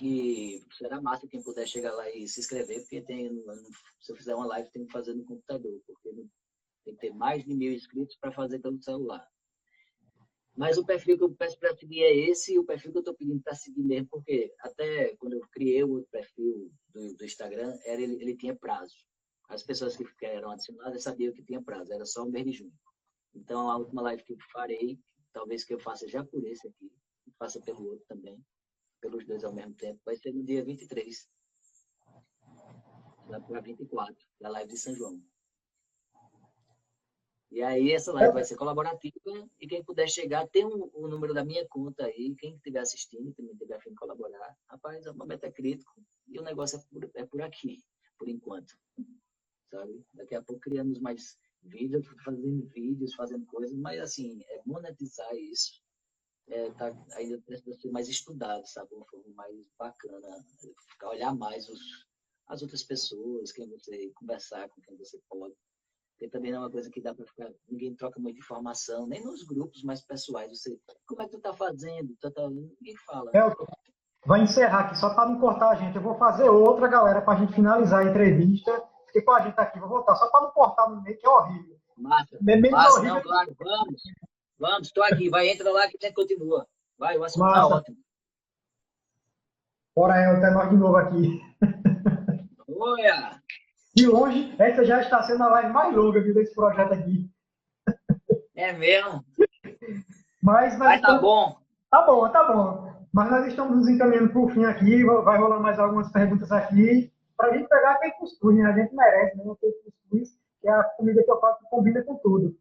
E 0.00 0.64
será 0.76 1.00
massa 1.00 1.28
quem 1.28 1.42
puder 1.42 1.68
chegar 1.68 1.92
lá 1.92 2.10
e 2.10 2.26
se 2.26 2.40
inscrever, 2.40 2.80
porque 2.80 3.00
tem, 3.02 3.30
se 4.00 4.10
eu 4.10 4.16
fizer 4.16 4.34
uma 4.34 4.46
live, 4.46 4.70
tem 4.70 4.86
que 4.86 4.92
fazer 4.92 5.14
no 5.14 5.24
computador, 5.24 5.80
porque 5.86 6.10
tem 6.84 6.94
que 6.94 7.00
ter 7.00 7.14
mais 7.14 7.44
de 7.44 7.54
mil 7.54 7.72
inscritos 7.72 8.16
para 8.16 8.32
fazer 8.32 8.58
pelo 8.60 8.82
celular. 8.82 9.26
Mas 10.56 10.78
o 10.78 10.86
perfil 10.86 11.18
que 11.18 11.24
eu 11.24 11.34
peço 11.34 11.58
para 11.58 11.74
seguir 11.74 12.04
é 12.04 12.14
esse, 12.14 12.54
e 12.54 12.58
o 12.58 12.64
perfil 12.64 12.92
que 12.92 12.98
eu 12.98 13.00
estou 13.00 13.14
pedindo 13.14 13.42
para 13.42 13.54
seguir 13.54 13.82
mesmo, 13.82 14.08
porque 14.08 14.54
até 14.60 15.16
quando 15.16 15.32
eu 15.32 15.40
criei 15.50 15.82
o 15.82 16.04
perfil 16.12 16.70
do, 16.90 17.14
do 17.14 17.24
Instagram, 17.24 17.76
era, 17.84 18.00
ele, 18.00 18.22
ele 18.22 18.36
tinha 18.36 18.54
prazo. 18.54 18.94
As 19.48 19.64
pessoas 19.64 19.96
que 19.96 20.06
eram 20.24 20.50
adicionadas 20.50 21.02
sabiam 21.02 21.32
que 21.32 21.42
tinha 21.42 21.60
prazo, 21.60 21.92
era 21.92 22.06
só 22.06 22.24
o 22.24 22.30
mês 22.30 22.46
de 22.46 22.52
junho. 22.52 22.72
Então, 23.34 23.68
a 23.68 23.76
última 23.76 24.02
live 24.02 24.22
que 24.22 24.32
eu 24.32 24.38
farei, 24.52 24.98
talvez 25.32 25.64
que 25.64 25.74
eu 25.74 25.80
faça 25.80 26.06
já 26.06 26.24
por 26.24 26.44
esse 26.44 26.68
aqui, 26.68 26.90
e 27.26 27.32
faça 27.32 27.60
pelo 27.60 27.84
outro 27.84 28.04
também, 28.06 28.40
pelos 29.00 29.26
dois 29.26 29.42
ao 29.42 29.52
mesmo 29.52 29.74
tempo, 29.74 30.00
vai 30.04 30.16
ser 30.16 30.32
no 30.32 30.44
dia 30.44 30.64
23, 30.64 31.28
lá 33.26 33.40
para 33.40 33.60
24, 33.60 34.14
da 34.40 34.48
live 34.50 34.72
de 34.72 34.78
São 34.78 34.94
João. 34.94 35.20
E 37.54 37.62
aí 37.62 37.92
essa 37.92 38.12
live 38.12 38.34
vai 38.34 38.44
ser 38.44 38.56
colaborativa 38.56 39.48
e 39.60 39.68
quem 39.68 39.84
puder 39.84 40.08
chegar, 40.08 40.44
tem 40.48 40.64
o 40.64 40.90
um, 40.92 41.04
um 41.04 41.08
número 41.08 41.32
da 41.32 41.44
minha 41.44 41.64
conta 41.68 42.04
aí, 42.04 42.34
quem 42.36 42.56
estiver 42.56 42.80
assistindo, 42.80 43.32
também 43.32 43.54
tiver 43.54 43.76
afim 43.76 43.90
de 43.90 43.94
colaborar, 43.94 44.56
rapaz, 44.68 45.06
é 45.06 45.12
um 45.12 45.14
momento 45.14 45.44
é 45.44 45.52
crítico 45.52 46.02
e 46.26 46.36
o 46.36 46.42
negócio 46.42 46.80
é 46.80 46.82
por, 46.90 47.10
é 47.14 47.24
por 47.24 47.40
aqui, 47.42 47.80
por 48.18 48.28
enquanto, 48.28 48.76
sabe? 49.70 50.04
Daqui 50.14 50.34
a 50.34 50.42
pouco 50.42 50.62
criamos 50.62 50.98
mais 50.98 51.38
vídeos, 51.62 52.04
fazendo 52.24 52.66
vídeos, 52.70 53.14
fazendo 53.14 53.46
coisas, 53.46 53.72
mas 53.78 54.00
assim, 54.00 54.42
é 54.48 54.60
monetizar 54.66 55.32
isso, 55.36 55.80
é, 56.48 56.72
tá, 56.72 56.92
ainda 57.12 57.40
precisa 57.42 57.78
ser 57.78 57.92
mais 57.92 58.08
estudado, 58.08 58.66
sabe? 58.66 58.92
Uma 58.92 59.06
forma 59.06 59.32
mais 59.32 59.56
bacana, 59.78 60.44
ficar 60.90 61.10
olhar 61.10 61.32
mais 61.32 61.68
os, 61.68 62.04
as 62.48 62.62
outras 62.62 62.82
pessoas, 62.82 63.52
quem 63.52 63.68
você 63.68 64.10
conversar 64.16 64.68
com 64.70 64.80
quem 64.80 64.96
você 64.96 65.20
pode 65.28 65.54
porque 66.14 66.28
também 66.28 66.52
não 66.52 66.58
é 66.58 66.62
uma 66.62 66.70
coisa 66.70 66.90
que 66.90 67.00
dá 67.00 67.12
para 67.12 67.26
ficar. 67.26 67.50
Ninguém 67.68 67.94
troca 67.94 68.20
muita 68.20 68.38
informação, 68.38 69.06
nem 69.06 69.22
nos 69.22 69.42
grupos 69.42 69.82
mais 69.82 70.00
pessoais. 70.00 70.48
Você, 70.48 70.78
como 71.06 71.22
é 71.22 71.24
que 71.26 71.32
tu 71.32 71.40
tá 71.40 71.52
fazendo? 71.52 72.14
Tu 72.20 72.30
tá, 72.30 72.48
ninguém 72.48 72.96
fala. 73.04 73.30
Elton, 73.34 73.66
vai 74.24 74.42
encerrar 74.42 74.86
aqui, 74.86 74.98
só 74.98 75.12
para 75.14 75.28
não 75.28 75.40
cortar 75.40 75.70
a 75.70 75.74
gente. 75.74 75.96
Eu 75.96 76.02
vou 76.02 76.16
fazer 76.16 76.48
outra, 76.48 76.86
galera, 76.86 77.20
para 77.20 77.34
a 77.34 77.40
gente 77.40 77.54
finalizar 77.54 78.06
a 78.06 78.10
entrevista. 78.10 78.70
Fiquei 79.06 79.22
com 79.22 79.32
a 79.32 79.40
gente 79.40 79.58
aqui, 79.58 79.78
vou 79.80 79.88
voltar, 79.88 80.14
só 80.14 80.28
para 80.30 80.42
não 80.42 80.50
cortar 80.50 80.88
no 80.88 81.02
meio, 81.02 81.18
que 81.18 81.26
é 81.26 81.30
horrível. 81.30 81.76
Massa. 81.96 82.38
É 82.48 82.70
Massa, 82.70 82.98
horrível. 82.98 83.14
não, 83.14 83.22
claro. 83.22 83.56
Vamos. 83.58 84.02
Vamos, 84.58 84.86
estou 84.86 85.04
aqui. 85.04 85.28
Vai, 85.28 85.48
entra 85.48 85.70
lá 85.72 85.82
que 85.88 85.98
a 86.00 86.06
gente 86.06 86.14
continua. 86.14 86.66
Vai, 86.96 87.18
o 87.18 87.24
assunto 87.24 87.52
tá 87.52 87.66
ótimo. 87.66 87.96
Bora, 89.96 90.20
Elton, 90.22 90.46
é 90.46 90.50
nós 90.50 90.70
de 90.70 90.76
novo 90.76 90.96
aqui. 90.96 91.40
Olha! 92.68 93.40
De 93.94 94.06
longe, 94.06 94.54
essa 94.58 94.84
já 94.84 95.00
está 95.00 95.22
sendo 95.22 95.44
a 95.44 95.48
live 95.48 95.72
mais 95.72 95.94
longa 95.94 96.20
viu, 96.20 96.34
desse 96.34 96.54
projeto 96.54 96.92
aqui. 96.92 97.30
É 98.56 98.72
mesmo? 98.72 99.24
Mas, 100.42 100.76
mas 100.76 101.00
tá 101.00 101.18
bom. 101.18 101.56
Tá 101.90 102.02
bom, 102.02 102.28
tá 102.28 102.52
bom. 102.52 102.92
Mas 103.12 103.30
nós 103.30 103.46
estamos 103.46 103.76
nos 103.76 103.88
encaminhando 103.88 104.30
para 104.30 104.40
o 104.40 104.48
fim 104.48 104.64
aqui. 104.64 105.04
Vai 105.04 105.38
rolar 105.38 105.60
mais 105.60 105.78
algumas 105.78 106.10
perguntas 106.10 106.50
aqui. 106.50 107.12
Para 107.36 107.50
a 107.50 107.56
gente 107.56 107.68
pegar 107.68 107.92
aquele 107.92 108.12
cuscuz, 108.14 108.56
né? 108.56 108.66
A 108.66 108.72
gente 108.72 108.94
merece, 108.94 109.36
né? 109.36 109.44
Aquele 109.52 109.72
cuscuz, 109.72 110.36
que 110.60 110.68
é 110.68 110.72
a 110.72 110.82
comida 110.82 111.22
que 111.22 111.30
eu 111.30 111.40
faço 111.40 111.60
que 111.60 111.70
combina 111.70 112.02
com 112.02 112.16
tudo. 112.16 112.56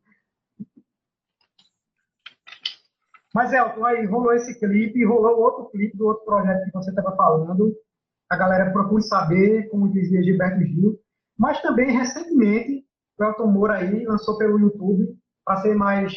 Mas, 3.33 3.51
Elton, 3.51 3.83
aí 3.83 4.05
rolou 4.05 4.33
esse 4.33 4.59
clipe, 4.59 5.03
rolou 5.03 5.39
outro 5.39 5.65
clipe 5.71 5.97
do 5.97 6.05
outro 6.05 6.23
projeto 6.23 6.65
que 6.65 6.71
você 6.71 6.91
estava 6.91 7.15
falando. 7.15 7.75
A 8.29 8.35
galera 8.35 8.71
procura 8.71 9.01
saber, 9.01 9.67
como 9.69 9.91
dizia 9.91 10.21
Gilberto 10.21 10.61
Gil, 10.61 10.99
mas 11.37 11.61
também, 11.61 11.97
recentemente, 11.97 12.85
o 13.17 13.23
Elton 13.23 13.47
Moura 13.47 13.75
aí 13.75 14.05
lançou 14.05 14.37
pelo 14.37 14.59
YouTube, 14.59 15.17
para 15.45 15.61
ser 15.61 15.75
mais, 15.75 16.13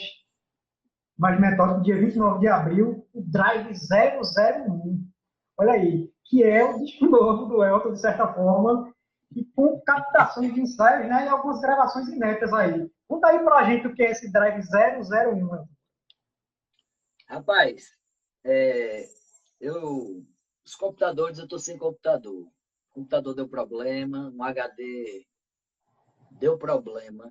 mais 1.19 1.41
metódico, 1.41 1.83
dia 1.83 1.99
29 1.99 2.41
de 2.41 2.49
abril, 2.49 3.07
o 3.13 3.23
Drive 3.23 3.73
001. 3.73 5.11
Olha 5.59 5.73
aí, 5.73 6.13
que 6.25 6.43
é 6.43 6.65
o 6.65 6.79
disco 6.79 7.07
novo 7.09 7.47
do 7.47 7.65
Elton, 7.65 7.93
de 7.93 8.01
certa 8.01 8.33
forma, 8.33 8.93
e 9.35 9.45
com 9.45 9.81
captações 9.81 10.55
de 10.55 10.61
ensaios 10.61 11.09
né, 11.09 11.25
e 11.25 11.29
algumas 11.29 11.61
gravações 11.61 12.09
inéditas 12.09 12.53
aí. 12.53 12.91
Conta 13.09 13.29
aí 13.29 13.39
pra 13.41 13.65
gente 13.65 13.87
o 13.87 13.95
que 13.95 14.03
é 14.03 14.11
esse 14.11 14.31
Drive 14.31 14.63
001. 14.63 15.67
Rapaz, 17.29 17.91
é, 18.45 19.05
eu, 19.61 20.25
os 20.65 20.75
computadores, 20.77 21.39
eu 21.39 21.45
estou 21.45 21.59
sem 21.59 21.77
computador 21.77 22.47
computador 22.97 23.35
deu 23.35 23.47
problema, 23.47 24.33
um 24.35 24.43
HD 24.43 25.27
deu 26.31 26.57
problema. 26.57 27.31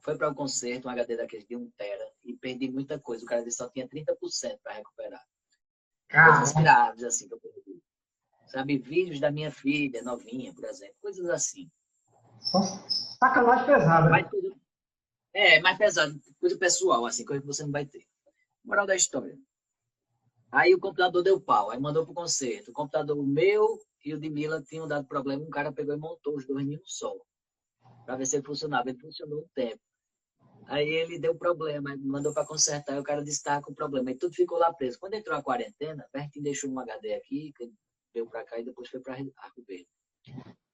Foi 0.00 0.18
para 0.18 0.28
o 0.28 0.32
um 0.32 0.34
concerto, 0.34 0.86
um 0.86 0.90
HD 0.90 1.16
daqueles 1.16 1.46
de 1.46 1.56
1 1.56 1.70
tera 1.70 2.06
e 2.22 2.36
perdi 2.36 2.70
muita 2.70 2.98
coisa. 2.98 3.24
O 3.24 3.26
cara 3.26 3.42
disse 3.42 3.56
só 3.56 3.68
tinha 3.70 3.88
30% 3.88 4.58
para 4.62 4.74
recuperar. 4.74 5.24
Coisas 6.10 6.52
graves, 6.52 7.02
assim, 7.02 7.26
que 7.26 7.34
eu 7.34 7.40
perdi. 7.40 7.82
Sabe, 8.46 8.78
vídeos 8.78 9.18
da 9.18 9.30
minha 9.30 9.50
filha, 9.50 10.02
novinha, 10.02 10.52
por 10.52 10.64
exemplo. 10.64 10.94
Coisas 11.00 11.28
assim. 11.30 11.70
Só 12.38 12.60
sacanagem 13.18 13.64
pesada. 13.64 14.28
Coisa, 14.28 14.54
é, 15.32 15.60
mais 15.60 15.78
pesado. 15.78 16.20
Coisa 16.38 16.58
pessoal, 16.58 17.06
assim, 17.06 17.24
coisa 17.24 17.40
que 17.40 17.46
você 17.46 17.64
não 17.64 17.72
vai 17.72 17.86
ter. 17.86 18.06
Moral 18.62 18.86
da 18.86 18.94
história. 18.94 19.38
Aí 20.52 20.74
o 20.74 20.78
computador 20.78 21.22
deu 21.22 21.40
pau, 21.40 21.70
aí 21.70 21.80
mandou 21.80 22.04
pro 22.04 22.14
concerto. 22.14 22.70
O 22.70 22.74
computador 22.74 23.16
meu 23.26 23.80
e 24.04 24.14
o 24.14 24.20
de 24.20 24.28
Mila 24.28 24.62
tinham 24.62 24.86
dado 24.86 25.06
problema, 25.06 25.42
um 25.42 25.50
cara 25.50 25.72
pegou 25.72 25.94
e 25.94 25.98
montou 25.98 26.36
os 26.36 26.46
dois 26.46 26.66
em 26.66 26.76
um 26.76 26.84
só, 26.84 27.14
para 28.04 28.16
ver 28.16 28.26
se 28.26 28.36
ele 28.36 28.44
funcionava. 28.44 28.90
Ele 28.90 28.98
funcionou 28.98 29.40
um 29.40 29.48
tempo. 29.54 29.80
Aí 30.66 30.88
ele 30.88 31.18
deu 31.18 31.34
problema, 31.34 31.94
mandou 31.98 32.32
para 32.32 32.46
consertar, 32.46 32.96
e 32.96 32.98
o 32.98 33.02
cara 33.02 33.22
que 33.22 33.62
com 33.62 33.74
problema. 33.74 34.10
E 34.10 34.16
tudo 34.16 34.34
ficou 34.34 34.58
lá 34.58 34.72
preso. 34.72 34.98
Quando 34.98 35.14
entrou 35.14 35.36
a 35.36 35.42
quarentena, 35.42 36.08
Bertinho 36.12 36.44
deixou 36.44 36.70
um 36.70 36.78
HD 36.78 37.14
aqui, 37.14 37.52
veio 38.12 38.26
para 38.28 38.44
cá 38.44 38.58
e 38.58 38.64
depois 38.64 38.88
foi 38.88 39.00
para 39.00 39.14
Arco 39.14 39.62
Verde. 39.66 39.88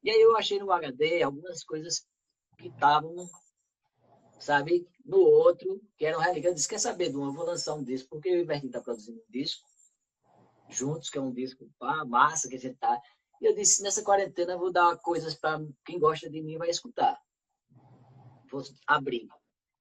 E 0.03 0.11
aí 0.11 0.21
eu 0.21 0.37
achei 0.37 0.59
no 0.59 0.71
HD 0.71 1.23
algumas 1.23 1.65
coisas 1.65 2.07
que 2.59 2.69
estavam, 2.69 3.29
sabe, 4.39 4.87
no 5.05 5.19
outro, 5.19 5.83
que 5.97 6.07
eram 6.07 6.21
relíquias. 6.21 6.47
Eu 6.47 6.55
disse, 6.55 6.69
quer 6.69 6.79
saber, 6.79 7.11
Duma, 7.11 7.27
eu 7.27 7.33
vou 7.33 7.45
lançar 7.45 7.75
um 7.75 7.83
disco, 7.83 8.09
porque 8.11 8.41
o 8.41 8.47
Bertinho 8.47 8.69
está 8.69 8.81
produzindo 8.81 9.19
um 9.19 9.31
disco, 9.31 9.69
juntos, 10.69 11.11
que 11.11 11.19
é 11.19 11.21
um 11.21 11.33
disco 11.33 11.69
pá, 11.79 12.05
massa, 12.05 12.49
que 12.49 12.55
a 12.55 12.59
gente 12.59 12.77
tá 12.77 13.01
E 13.41 13.47
eu 13.47 13.55
disse, 13.55 13.83
nessa 13.83 14.03
quarentena 14.03 14.57
vou 14.57 14.71
dar 14.71 14.97
coisas 14.99 15.35
para 15.35 15.61
quem 15.85 15.99
gosta 15.99 16.29
de 16.29 16.43
mim 16.43 16.59
vai 16.59 16.69
escutar. 16.69 17.19
Vou 18.51 18.63
abrir. 18.87 19.27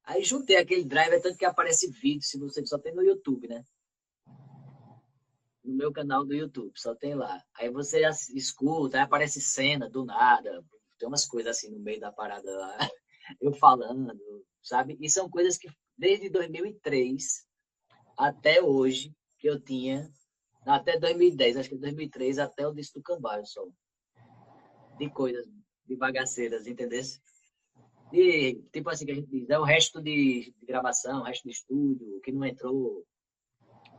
Aí 0.04 0.24
juntei 0.24 0.56
aquele 0.56 0.86
drive, 0.86 1.22
tanto 1.22 1.38
que 1.38 1.46
aparece 1.46 1.92
vídeo, 1.92 2.24
se 2.24 2.40
você 2.40 2.66
só 2.66 2.80
tem 2.80 2.96
no 2.96 3.04
YouTube, 3.04 3.48
né? 3.48 3.64
No 5.64 5.76
meu 5.76 5.92
canal 5.92 6.26
do 6.26 6.34
YouTube, 6.34 6.72
só 6.80 6.96
tem 6.96 7.14
lá. 7.14 7.44
Aí 7.56 7.70
você 7.70 8.02
escuta, 8.34 8.98
aí 8.98 9.04
aparece 9.04 9.42
cena 9.42 9.90
do 9.90 10.06
nada, 10.06 10.64
tem 10.98 11.08
umas 11.08 11.26
coisas 11.26 11.58
assim 11.58 11.70
no 11.70 11.80
meio 11.80 12.00
da 12.00 12.12
parada 12.12 12.50
lá, 12.50 12.78
eu 13.42 13.54
falando, 13.54 14.18
sabe? 14.64 14.98
E 15.00 15.10
são 15.10 15.30
coisas 15.30 15.58
que 15.58 15.70
desde 15.98 16.30
2003 16.30 17.46
até 18.18 18.62
hoje 18.62 19.16
que 19.38 19.48
eu 19.48 19.60
tinha, 19.60 20.12
até 20.70 21.00
2010, 21.00 21.58
acho 21.58 21.70
que 21.70 21.76
2003, 21.76 22.40
até 22.40 22.68
o 22.68 22.74
disco 22.74 23.00
do 23.00 23.04
Cambaio 23.04 23.46
só. 23.46 23.66
De 24.98 25.10
coisas, 25.10 25.46
de 25.88 25.96
bagaceiras, 25.96 26.68
entendeu? 26.68 27.02
E, 28.12 28.56
tipo 28.72 28.90
assim, 28.90 29.06
que 29.06 29.12
a 29.12 29.16
gente 29.16 29.30
diz, 29.30 29.50
é 29.50 29.58
o 29.60 29.64
resto 29.64 30.02
de, 30.02 30.54
de 30.60 30.66
gravação, 30.66 31.22
o 31.22 31.24
resto 31.24 31.44
de 31.44 31.52
estúdio, 31.52 32.20
que 32.22 32.32
não 32.32 32.46
entrou, 32.46 33.06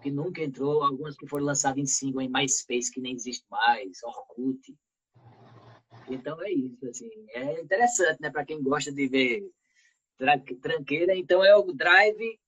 que 0.02 0.10
nunca 0.10 0.42
entrou, 0.42 0.82
algumas 0.82 1.16
que 1.16 1.26
foram 1.26 1.46
lançadas 1.46 1.78
em 1.78 1.86
single 1.86 2.22
em 2.22 2.30
MySpace, 2.30 2.90
que 2.90 3.00
nem 3.00 3.14
existe 3.14 3.44
mais, 3.50 4.02
Orkut. 4.02 4.60
Então 6.08 6.42
é 6.42 6.50
isso, 6.50 6.86
assim, 6.88 7.10
é 7.30 7.60
interessante, 7.60 8.20
né, 8.20 8.30
para 8.30 8.44
quem 8.44 8.62
gosta 8.62 8.92
de 8.92 9.08
ver 9.08 9.48
tranqueira, 10.60 11.16
então 11.16 11.44
é 11.44 11.56
o 11.56 11.72
Drive 11.72 12.38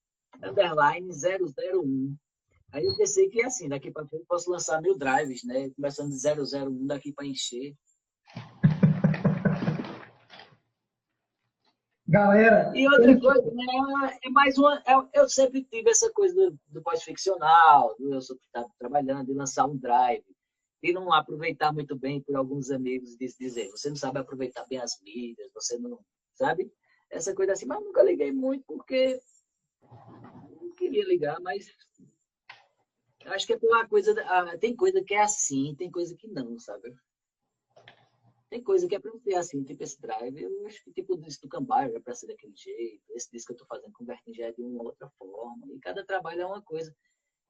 underline 0.42 1.08
001. 1.10 2.16
Aí 2.72 2.86
eu 2.86 2.96
pensei 2.96 3.28
que 3.28 3.42
assim, 3.44 3.68
daqui 3.68 3.90
para 3.90 4.06
frente 4.06 4.22
eu 4.22 4.26
posso 4.26 4.50
lançar 4.50 4.80
mil 4.80 4.96
drives, 4.96 5.44
né? 5.44 5.70
Começando 5.76 6.10
de 6.10 6.16
001 6.16 6.86
daqui 6.86 7.12
para 7.12 7.26
encher. 7.26 7.74
Galera. 12.08 12.72
E 12.74 12.86
outra 12.88 13.18
coisa, 13.18 13.50
né, 13.52 14.18
é 14.22 14.30
mais 14.30 14.56
uma. 14.58 14.82
É, 14.86 14.94
eu 15.14 15.28
sempre 15.28 15.64
tive 15.64 15.90
essa 15.90 16.10
coisa 16.12 16.34
do, 16.34 16.58
do 16.68 16.82
pós-ficcional, 16.82 17.94
do 17.98 18.14
eu 18.14 18.20
sou 18.20 18.36
tá 18.52 18.66
trabalhando, 18.78 19.26
de 19.26 19.34
lançar 19.34 19.66
um 19.66 19.76
drive, 19.76 20.24
e 20.82 20.92
não 20.92 21.12
aproveitar 21.12 21.72
muito 21.72 21.96
bem 21.96 22.20
por 22.20 22.36
alguns 22.36 22.70
amigos 22.70 23.16
dizer, 23.16 23.70
você 23.70 23.88
não 23.88 23.96
sabe 23.96 24.18
aproveitar 24.18 24.66
bem 24.66 24.78
as 24.78 25.00
mídias, 25.02 25.50
você 25.54 25.78
não. 25.78 25.98
Sabe? 26.34 26.70
Essa 27.10 27.34
coisa 27.34 27.52
assim, 27.52 27.66
mas 27.66 27.82
nunca 27.82 28.02
liguei 28.02 28.32
muito 28.32 28.64
porque 28.66 29.20
queria 30.76 31.04
ligar, 31.06 31.40
mas 31.40 31.66
acho 33.26 33.46
que 33.46 33.52
é 33.52 33.58
pela 33.58 33.86
coisa. 33.86 34.14
Ah, 34.26 34.56
tem 34.58 34.74
coisa 34.74 35.02
que 35.02 35.14
é 35.14 35.22
assim, 35.22 35.74
tem 35.76 35.90
coisa 35.90 36.16
que 36.16 36.28
não, 36.28 36.58
sabe? 36.58 36.94
Tem 38.50 38.62
coisa 38.62 38.86
que 38.86 38.94
é 38.94 38.98
para 38.98 39.18
ser 39.18 39.34
assim, 39.34 39.64
tipo 39.64 39.82
esse 39.82 40.00
drive. 40.00 40.42
Eu 40.42 40.66
acho 40.66 40.84
que 40.84 40.92
tipo 40.92 41.14
o 41.14 41.20
disco 41.20 41.46
do 41.46 41.50
Cambaio 41.50 41.96
é 41.96 42.00
para 42.00 42.14
ser 42.14 42.26
daquele 42.26 42.54
jeito. 42.54 43.02
Esse 43.10 43.30
disco 43.30 43.46
que 43.46 43.52
eu 43.52 43.62
estou 43.62 43.66
fazendo 43.66 43.92
com 43.92 44.04
o 44.04 44.06
Bertin 44.06 44.34
já 44.34 44.46
é 44.46 44.52
de 44.52 44.62
uma 44.62 44.82
outra 44.82 45.08
forma. 45.18 45.66
E 45.72 45.78
cada 45.78 46.04
trabalho 46.04 46.42
é 46.42 46.46
uma 46.46 46.62
coisa. 46.62 46.94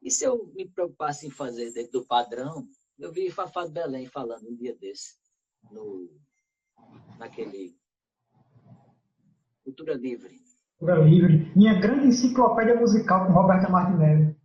E 0.01 0.11
se 0.11 0.25
eu 0.25 0.47
me 0.55 0.69
preocupasse 0.69 1.27
em 1.27 1.31
fazer 1.31 1.73
dentro 1.73 1.93
do 1.93 2.07
padrão, 2.07 2.69
eu 2.99 3.13
vi 3.13 3.31
Fafá 3.31 3.65
de 3.67 3.73
Belém 3.73 4.07
falando 4.07 4.49
um 4.49 4.55
dia 4.55 4.77
desse, 4.77 5.17
no, 5.71 6.09
naquele 7.19 7.77
Cultura 9.65 9.95
Livre. 9.95 10.41
Livre. 10.81 11.53
Minha 11.55 11.81
grande 11.81 12.09
enciclopédia 12.09 12.75
musical 12.75 13.27
com 13.27 13.33
Roberta 13.33 13.69
Martinelli. 13.69 14.37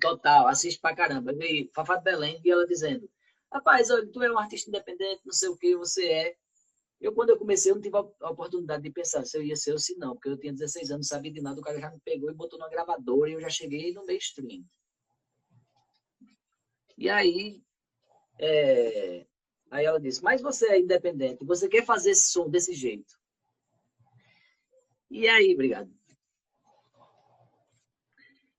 Total, 0.00 0.48
assiste 0.48 0.80
pra 0.80 0.94
caramba. 0.94 1.32
E 1.44 1.70
Fafá 1.72 1.96
de 1.96 2.02
Belém 2.02 2.40
e 2.44 2.50
ela 2.50 2.66
dizendo: 2.66 3.08
Rapaz, 3.52 3.90
olha, 3.90 4.06
tu 4.10 4.22
é 4.22 4.30
um 4.30 4.38
artista 4.38 4.68
independente, 4.68 5.22
não 5.24 5.32
sei 5.32 5.48
o 5.48 5.56
que 5.56 5.76
você 5.76 6.06
é. 6.08 6.36
Eu, 7.00 7.12
quando 7.12 7.30
eu 7.30 7.38
comecei, 7.38 7.70
eu 7.70 7.76
não 7.76 7.82
tive 7.82 7.96
a 7.96 8.30
oportunidade 8.30 8.82
de 8.82 8.90
pensar 8.90 9.24
se 9.24 9.38
eu 9.38 9.42
ia 9.42 9.54
ser 9.54 9.70
ou 9.70 9.78
se 9.78 9.96
não, 9.96 10.14
porque 10.14 10.28
eu 10.28 10.36
tinha 10.36 10.52
16 10.52 10.90
anos, 10.90 11.08
não 11.08 11.16
sabia 11.16 11.32
de 11.32 11.40
nada, 11.40 11.60
o 11.60 11.62
cara 11.62 11.78
já 11.78 11.90
me 11.92 12.00
pegou 12.00 12.28
e 12.28 12.34
botou 12.34 12.58
numa 12.58 12.68
gravadora 12.68 13.30
e 13.30 13.34
eu 13.34 13.40
já 13.40 13.48
cheguei 13.48 13.92
no 13.92 14.04
mainstream. 14.04 14.64
E 16.96 17.08
aí, 17.08 17.62
é... 18.40 19.24
aí 19.70 19.84
ela 19.84 20.00
disse: 20.00 20.22
Mas 20.24 20.42
você 20.42 20.66
é 20.70 20.80
independente, 20.80 21.44
você 21.44 21.68
quer 21.68 21.84
fazer 21.84 22.10
esse 22.10 22.32
som 22.32 22.50
desse 22.50 22.74
jeito? 22.74 23.16
E 25.08 25.28
aí, 25.28 25.54
obrigado. 25.54 25.97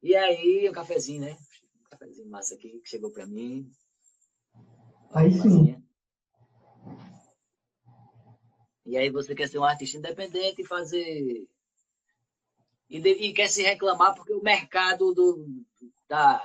E 0.01 0.15
aí, 0.15 0.67
o 0.67 0.71
um 0.71 0.73
cafezinho, 0.73 1.21
né? 1.21 1.37
Um 1.85 1.89
cafezinho 1.89 2.29
massa 2.29 2.55
aqui 2.55 2.79
que 2.79 2.89
chegou 2.89 3.11
para 3.11 3.27
mim. 3.27 3.69
Aí 5.13 5.31
sim. 5.31 5.83
E 8.85 8.97
aí 8.97 9.09
você 9.09 9.35
quer 9.35 9.47
ser 9.47 9.59
um 9.59 9.63
artista 9.63 9.97
independente 9.97 10.61
e 10.61 10.65
fazer. 10.65 11.47
E, 12.89 12.99
de... 12.99 13.09
e 13.09 13.33
quer 13.33 13.47
se 13.47 13.61
reclamar 13.61 14.15
porque 14.15 14.33
o 14.33 14.41
mercado 14.41 15.13
do, 15.13 15.45
da, 16.07 16.41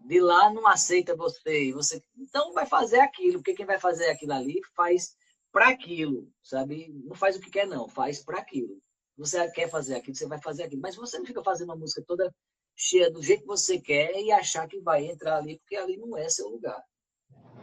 de 0.00 0.20
lá 0.20 0.50
não 0.52 0.66
aceita 0.66 1.14
você. 1.14 1.72
você. 1.72 2.02
Então 2.16 2.52
vai 2.52 2.66
fazer 2.66 3.00
aquilo, 3.00 3.38
porque 3.38 3.54
quem 3.54 3.66
vai 3.66 3.78
fazer 3.78 4.08
aquilo 4.08 4.32
ali 4.32 4.60
faz 4.74 5.16
para 5.52 5.68
aquilo, 5.68 6.32
sabe? 6.42 6.88
Não 7.04 7.14
faz 7.14 7.36
o 7.36 7.40
que 7.40 7.50
quer, 7.50 7.66
não, 7.66 7.88
faz 7.88 8.22
para 8.24 8.38
aquilo. 8.38 8.80
Você 9.18 9.50
quer 9.50 9.68
fazer 9.68 9.96
aquilo, 9.96 10.16
você 10.16 10.26
vai 10.26 10.40
fazer 10.40 10.62
aquilo. 10.62 10.80
Mas 10.80 10.94
você 10.94 11.18
não 11.18 11.26
fica 11.26 11.42
fazendo 11.42 11.68
uma 11.70 11.76
música 11.76 12.02
toda 12.06 12.32
cheia 12.76 13.10
do 13.10 13.20
jeito 13.20 13.40
que 13.40 13.48
você 13.48 13.80
quer 13.80 14.14
e 14.16 14.30
achar 14.30 14.68
que 14.68 14.80
vai 14.80 15.04
entrar 15.04 15.38
ali, 15.38 15.58
porque 15.58 15.74
ali 15.74 15.96
não 15.96 16.16
é 16.16 16.28
seu 16.28 16.48
lugar. 16.48 16.80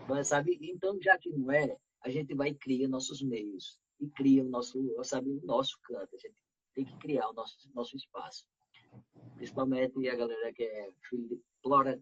Mas, 0.09 0.27
sabe? 0.27 0.59
Então, 0.61 1.01
já 1.01 1.17
que 1.17 1.29
não 1.29 1.49
é, 1.51 1.77
a 2.01 2.09
gente 2.09 2.35
vai 2.35 2.49
e 2.49 2.55
cria 2.55 2.87
nossos 2.87 3.21
meios. 3.21 3.79
E 3.99 4.09
cria 4.09 4.43
o 4.43 4.49
nosso, 4.49 4.77
sabe, 5.03 5.29
o 5.29 5.41
nosso 5.45 5.79
canto. 5.83 6.13
A 6.13 6.19
gente 6.19 6.35
tem 6.73 6.83
que 6.83 6.97
criar 6.97 7.29
o 7.29 7.33
nosso, 7.33 7.55
nosso 7.73 7.95
espaço. 7.95 8.45
Principalmente 9.35 10.07
a 10.09 10.15
galera 10.15 10.53
que 10.53 10.63
é 10.63 10.91
filho 11.09 11.27
de 11.29 11.41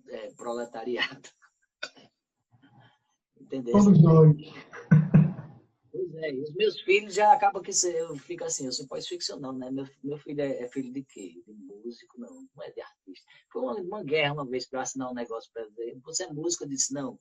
é, 0.10 0.34
proletariado. 0.34 1.30
Entendeu? 3.40 3.74
Todos 3.74 4.02
nós. 4.02 4.36
Pois 5.94 6.11
é, 6.15 6.32
os 6.34 6.52
meus 6.56 6.82
filhos 6.82 7.14
já 7.14 7.32
acabam 7.32 7.61
que 7.61 7.70
eu 7.70 8.18
fico 8.18 8.44
assim, 8.44 8.65
eu 8.65 8.72
sou 8.72 8.88
pós-ficcional, 8.88 9.53
né? 9.53 9.70
Meu, 9.70 9.88
meu 10.03 10.18
filho 10.18 10.41
é, 10.41 10.64
é, 10.64 10.68
filho 10.68 10.91
de 10.91 11.03
quê? 11.03 11.40
De 11.45 11.53
músico? 11.53 12.20
Não, 12.20 12.48
não 12.56 12.64
é 12.64 12.72
de 12.72 12.82
artista. 12.82 13.28
Foi 13.52 13.61
uma, 13.61 13.76
uma 13.76 14.03
guerra 14.03 14.34
uma 14.34 14.45
vez 14.45 14.65
para 14.65 14.82
assinar 14.82 15.11
um 15.11 15.14
negócio 15.14 15.52
para 15.53 15.68
dizer, 15.68 15.95
você 16.03 16.24
é 16.24 16.34
músico? 16.34 16.64
Eu 16.64 16.70
disse, 16.70 16.91
não. 16.91 17.20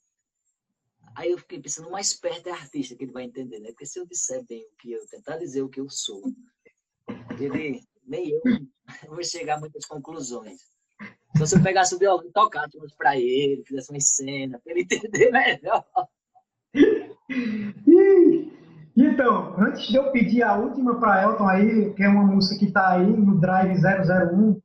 Aí 1.15 1.31
eu 1.31 1.37
fiquei 1.37 1.61
pensando, 1.61 1.89
o 1.89 1.93
mais 1.93 2.15
perto 2.15 2.47
é 2.47 2.53
artista, 2.53 2.97
que 2.97 3.05
ele 3.05 3.13
vai 3.13 3.25
entender, 3.25 3.61
né? 3.61 3.69
Porque 3.73 3.85
se 3.85 4.01
eu 4.01 4.07
disser 4.07 4.43
bem 4.47 4.65
o 4.65 4.77
que 4.79 4.93
eu, 4.93 5.07
tentar 5.07 5.37
dizer 5.37 5.61
o 5.61 5.69
que 5.69 5.79
eu 5.79 5.91
sou, 5.91 6.23
ele, 7.39 7.85
nem 8.07 8.31
eu, 8.31 8.41
eu 9.05 9.11
vou 9.11 9.23
chegar 9.23 9.59
a 9.59 9.61
muitas 9.61 9.85
conclusões. 9.85 10.63
Se 11.45 11.57
eu 11.57 11.63
pegasse 11.63 11.95
o 11.95 11.99
violão 11.99 12.25
e 12.25 12.33
tocasse 12.33 12.79
para 12.97 13.19
ele, 13.19 13.63
fizesse 13.67 13.91
uma 13.91 14.01
cena, 14.01 14.59
para 14.61 14.73
ele 14.73 14.81
entender 14.91 15.31
melhor. 15.31 15.85
Então, 18.97 19.55
antes 19.59 19.87
de 19.89 19.97
eu 19.97 20.11
pedir 20.11 20.43
a 20.43 20.57
última 20.57 21.01
para 21.01 21.23
Elton 21.23 21.49
aí, 21.49 21.95
que 21.95 22.03
é 22.03 22.09
uma 22.09 22.25
música 22.25 22.59
que 22.59 22.67
está 22.67 22.91
aí 22.91 23.07
no 23.07 23.41
Drive 23.41 23.81
001, 23.81 24.61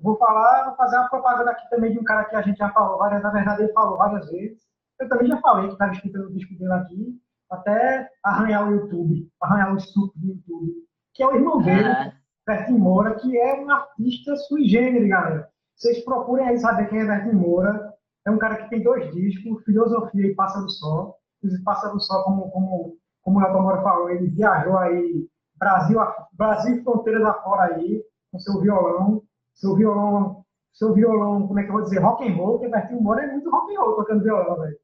vou 0.00 0.16
falar, 0.16 0.66
vou 0.66 0.76
fazer 0.76 0.96
uma 0.96 1.08
propaganda 1.08 1.52
aqui 1.52 1.68
também 1.70 1.92
de 1.92 1.98
um 1.98 2.04
cara 2.04 2.24
que 2.24 2.34
a 2.34 2.42
gente 2.42 2.56
já 2.56 2.70
falou 2.70 2.98
várias, 2.98 3.22
na 3.22 3.30
verdade 3.30 3.62
ele 3.62 3.72
falou 3.72 3.96
várias 3.96 4.28
vezes. 4.30 4.58
Eu 4.98 5.08
também 5.08 5.28
já 5.28 5.40
falei 5.40 5.66
que 5.68 5.74
estava 5.74 5.92
escutando 5.92 6.26
o 6.26 6.32
disco 6.32 6.58
dele 6.58 6.72
aqui, 6.72 7.20
até 7.50 8.08
arranhar 8.24 8.68
o 8.68 8.72
YouTube, 8.72 9.28
arranhar 9.40 9.72
o 9.72 9.76
estudo 9.76 10.12
do 10.16 10.26
YouTube, 10.26 10.72
que 11.14 11.22
é 11.22 11.26
o 11.26 11.34
irmão 11.34 11.62
dele, 11.62 11.88
uhum. 11.88 12.12
Bertin 12.46 12.72
Moura, 12.72 13.14
que 13.14 13.38
é 13.38 13.60
um 13.60 13.70
artista 13.70 14.36
sui 14.36 14.64
generis, 14.64 15.08
galera. 15.08 15.48
Vocês 15.76 16.04
procurem 16.04 16.48
aí 16.48 16.58
saber 16.58 16.88
quem 16.88 17.00
é 17.00 17.06
Bertin 17.06 17.36
Moura. 17.36 17.94
É 18.26 18.30
um 18.30 18.38
cara 18.38 18.56
que 18.56 18.70
tem 18.70 18.82
dois 18.82 19.10
discos, 19.12 19.64
Filosofia 19.64 20.26
e 20.26 20.34
Pássaro 20.34 20.68
Sol. 20.68 21.16
Pássaro 21.64 21.98
Sol 22.00 22.22
como, 22.24 22.50
como 22.50 22.99
como 23.22 23.38
o 23.38 23.42
Elton 23.42 23.62
Moro 23.62 23.82
falou, 23.82 24.10
ele 24.10 24.28
viajou 24.28 24.76
aí 24.78 25.28
Brasil, 25.56 25.98
Brasil 26.32 26.82
fronteiras 26.82 27.24
afora 27.24 27.74
aí, 27.74 28.02
com 28.32 28.38
seu 28.38 28.60
violão, 28.60 29.22
seu 29.54 29.76
violão, 29.76 30.44
seu 30.72 30.94
violão, 30.94 31.46
como 31.46 31.58
é 31.58 31.62
que 31.62 31.68
eu 31.68 31.74
vou 31.74 31.82
dizer, 31.82 31.98
rock 31.98 32.26
and 32.26 32.34
roll, 32.34 32.58
porque 32.58 32.68
Bertinho 32.68 33.02
Moro 33.02 33.20
é 33.20 33.26
muito 33.30 33.50
rock 33.50 33.74
and 33.74 33.80
roll 33.80 33.96
tocando 33.96 34.24
violão, 34.24 34.58
velho. 34.58 34.78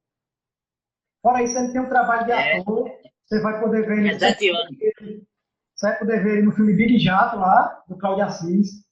Fora 1.22 1.42
isso, 1.42 1.58
ele 1.58 1.72
tem 1.72 1.80
um 1.80 1.88
trabalho 1.88 2.26
de 2.26 2.32
é. 2.32 2.60
ator, 2.60 2.90
você 3.24 3.40
vai 3.40 3.60
poder 3.60 3.86
ver 3.86 3.98
ele. 3.98 4.10
É 4.10 4.18
você 5.74 5.88
vai 5.88 5.98
poder 5.98 6.22
ver 6.22 6.32
ele 6.38 6.46
no 6.46 6.52
filme 6.52 6.74
Big 6.74 6.98
Jato 6.98 7.36
lá, 7.36 7.82
do 7.88 7.98
Claudio 7.98 8.24
Assis. 8.24 8.84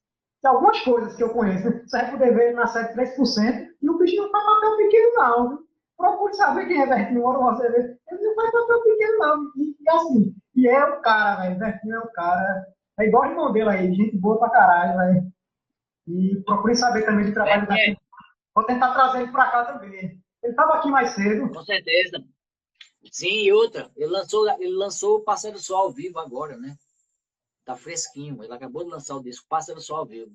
Tem 0.42 0.50
algumas 0.50 0.80
coisas 0.80 1.14
que 1.14 1.22
eu 1.22 1.30
conheço. 1.30 1.70
Você 1.86 1.98
vai 1.98 2.10
poder 2.10 2.34
ver 2.34 2.48
ele 2.48 2.56
na 2.56 2.66
série 2.66 2.94
3%, 2.94 3.68
e 3.80 3.88
o 3.90 3.98
bicho 3.98 4.16
não 4.16 4.30
faz 4.30 4.44
papel 4.44 4.76
pequeno, 4.76 5.14
não. 5.16 5.48
Viu? 5.48 5.63
Procure 5.96 6.34
saber 6.34 6.66
quem 6.66 6.82
é 6.82 6.86
Bertinho 6.86 7.22
Moro, 7.22 7.40
você 7.40 7.68
vê. 7.70 7.98
Ele 8.10 8.22
não 8.22 8.34
faz 8.34 8.50
papel 8.50 8.82
pequeno, 8.82 9.18
não. 9.18 9.52
E, 9.56 9.76
e 9.80 9.90
assim, 9.90 10.36
e 10.54 10.68
é 10.68 10.84
o 10.84 11.00
cara, 11.00 11.42
velho. 11.42 11.58
Bertinho 11.58 11.94
é 11.94 12.00
o 12.00 12.12
cara. 12.12 12.66
É 12.98 13.06
igual 13.06 13.24
o 13.24 13.26
irmão 13.26 13.52
dele 13.52 13.70
aí, 13.70 13.94
gente 13.94 14.16
boa 14.18 14.38
pra 14.38 14.50
caralho, 14.50 14.98
velho. 14.98 15.32
E 16.06 16.42
procure 16.44 16.74
saber 16.74 17.04
também 17.04 17.26
do 17.26 17.34
trabalho 17.34 17.66
é. 17.72 17.96
Vou 18.54 18.64
tentar 18.64 18.92
trazer 18.94 19.22
ele 19.22 19.32
pra 19.32 19.50
cá 19.50 19.64
também. 19.64 20.22
Ele 20.42 20.52
estava 20.52 20.74
aqui 20.74 20.90
mais 20.90 21.10
cedo. 21.14 21.50
Com 21.50 21.64
certeza. 21.64 22.22
Sim, 23.10 23.44
e 23.44 23.52
outra, 23.52 23.90
ele 23.96 24.10
lançou, 24.10 24.48
ele 24.60 24.76
lançou 24.76 25.16
o 25.16 25.24
Pássaro 25.24 25.58
Sol 25.58 25.76
ao 25.78 25.90
vivo 25.90 26.18
agora, 26.18 26.56
né? 26.56 26.76
Tá 27.64 27.76
fresquinho. 27.76 28.42
Ele 28.42 28.52
acabou 28.52 28.84
de 28.84 28.90
lançar 28.90 29.16
o 29.16 29.22
disco 29.22 29.46
Pássaro 29.48 29.80
Sol 29.80 29.98
ao 29.98 30.06
vivo. 30.06 30.32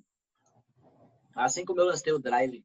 Assim 1.35 1.63
como 1.63 1.79
eu 1.79 1.85
lancei 1.85 2.11
o 2.11 2.19
Drive 2.19 2.63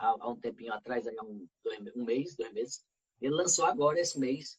há, 0.00 0.16
há 0.18 0.30
um 0.30 0.36
tempinho 0.36 0.72
atrás, 0.72 1.06
há 1.06 1.24
um, 1.24 1.46
dois, 1.62 1.94
um 1.94 2.04
mês, 2.04 2.34
dois 2.34 2.52
meses, 2.52 2.84
ele 3.20 3.34
lançou 3.34 3.66
agora 3.66 4.00
esse 4.00 4.18
mês 4.18 4.58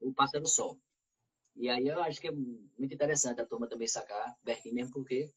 o 0.00 0.12
Pássaro 0.12 0.46
Sol. 0.46 0.78
E 1.56 1.68
aí 1.68 1.86
eu 1.86 2.02
acho 2.02 2.20
que 2.20 2.28
é 2.28 2.32
muito 2.32 2.94
interessante 2.94 3.40
a 3.40 3.46
turma 3.46 3.68
também 3.68 3.86
sacar 3.86 4.34
Berkin 4.42 4.72
mesmo, 4.72 4.92
porque 4.92 5.30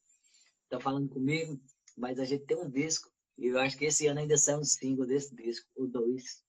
tá 0.69 0.79
falando 0.79 1.09
comigo, 1.09 1.59
mas 1.95 2.19
a 2.19 2.25
gente 2.25 2.45
tem 2.45 2.57
um 2.57 2.69
disco, 2.69 3.11
e 3.37 3.47
eu 3.47 3.59
acho 3.59 3.77
que 3.77 3.85
esse 3.85 4.07
ano 4.07 4.19
ainda 4.19 4.37
sai 4.37 4.57
um 4.57 4.63
single 4.63 5.05
desse 5.05 5.35
disco, 5.35 5.69
o 5.75 5.85
dois, 5.85 6.43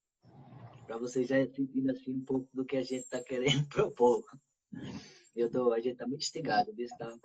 para 0.87 0.97
vocês 0.97 1.29
já 1.29 1.37
sentindo 1.53 1.91
assim 1.91 2.13
um 2.13 2.25
pouco 2.25 2.49
do 2.53 2.65
que 2.65 2.77
a 2.77 2.83
gente 2.83 3.09
tá 3.09 3.23
querendo 3.23 3.69
propor. 3.69 4.25
Eu 5.37 5.51
tô, 5.51 5.73
a 5.73 5.81
gente 5.81 5.97
tá 5.97 6.07
muito 6.07 6.23
instigado, 6.23 6.71
o 6.71 6.97
tá... 6.97 7.19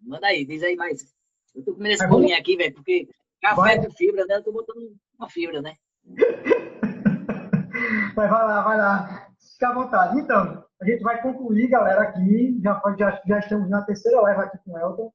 Manda 0.00 0.28
aí, 0.28 0.44
diz 0.44 0.62
aí 0.62 0.76
mais. 0.76 1.17
Eu 1.58 1.64
tô 1.64 1.74
comendo 1.74 1.94
esse 1.94 2.06
bolinho 2.06 2.38
aqui, 2.38 2.56
velho, 2.56 2.74
porque 2.74 3.08
café 3.40 3.78
com 3.78 3.90
fibra, 3.90 4.24
né? 4.26 4.36
Eu 4.36 4.44
tô 4.44 4.52
botando 4.52 4.94
uma 5.18 5.28
fibra, 5.28 5.60
né? 5.60 5.74
Mas 8.16 8.30
vai 8.30 8.30
lá, 8.30 8.62
vai 8.62 8.78
lá. 8.78 9.28
Fica 9.52 9.68
à 9.68 9.74
vontade. 9.74 10.20
Então, 10.20 10.64
a 10.80 10.84
gente 10.84 11.02
vai 11.02 11.20
concluir, 11.20 11.66
galera, 11.68 12.02
aqui. 12.02 12.60
Já, 12.62 12.80
já, 12.96 13.20
já 13.26 13.38
estamos 13.40 13.68
na 13.68 13.82
terceira 13.82 14.20
live 14.20 14.40
aqui 14.40 14.58
com 14.64 14.70
o 14.72 14.78
Elton. 14.78 15.12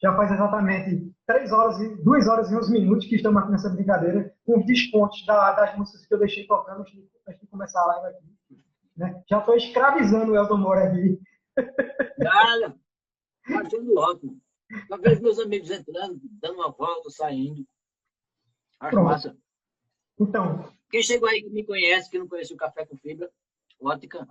Já 0.00 0.16
faz 0.16 0.30
exatamente 0.32 1.12
três 1.26 1.52
horas 1.52 1.80
e 1.80 1.96
duas 2.02 2.26
horas 2.28 2.50
e 2.50 2.56
uns 2.56 2.70
minutos 2.70 3.06
que 3.06 3.16
estamos 3.16 3.42
aqui 3.42 3.52
nessa 3.52 3.70
brincadeira, 3.70 4.32
com 4.44 4.58
os 4.58 4.66
descontos 4.66 5.24
da, 5.26 5.52
das 5.52 5.76
músicas 5.76 6.06
que 6.06 6.14
eu 6.14 6.18
deixei 6.18 6.46
tocando 6.46 6.80
antes 6.80 6.92
de, 6.92 7.08
antes 7.28 7.40
de 7.40 7.46
começar 7.46 7.80
a 7.80 7.86
live 7.86 8.16
aqui. 8.16 8.26
Né? 8.96 9.22
Já 9.28 9.38
estou 9.38 9.56
escravizando 9.56 10.32
o 10.32 10.36
Elton 10.36 10.58
Moura 10.58 10.84
aqui. 10.84 11.20
Nada. 12.18 12.74
Achando 13.46 13.98
ótimo. 13.98 14.40
Só 14.88 14.96
vejo 14.98 15.22
meus 15.22 15.38
amigos 15.38 15.70
entrando, 15.70 16.20
dando 16.22 16.54
uma 16.54 16.70
volta, 16.70 17.10
saindo. 17.10 17.66
Acho 18.80 18.90
Pronto. 18.90 19.04
massa. 19.06 19.36
Então. 20.18 20.72
Quem 20.90 21.02
chegou 21.02 21.28
aí 21.28 21.42
que 21.42 21.50
me 21.50 21.64
conhece, 21.64 22.10
que 22.10 22.18
não 22.18 22.28
conhece 22.28 22.52
o 22.52 22.56
Café 22.56 22.84
com 22.84 22.96
Fibra, 22.98 23.30
ótica, 23.80 24.28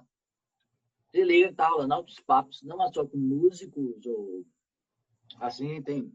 se 1.12 1.24
liga, 1.24 1.54
tá 1.54 1.68
rolando 1.68 1.94
altos 1.94 2.20
papos, 2.20 2.62
não 2.64 2.82
é 2.84 2.92
só 2.92 3.06
com 3.06 3.18
músicos 3.18 4.06
ou 4.06 4.46
assim, 5.40 5.82
tem 5.82 6.12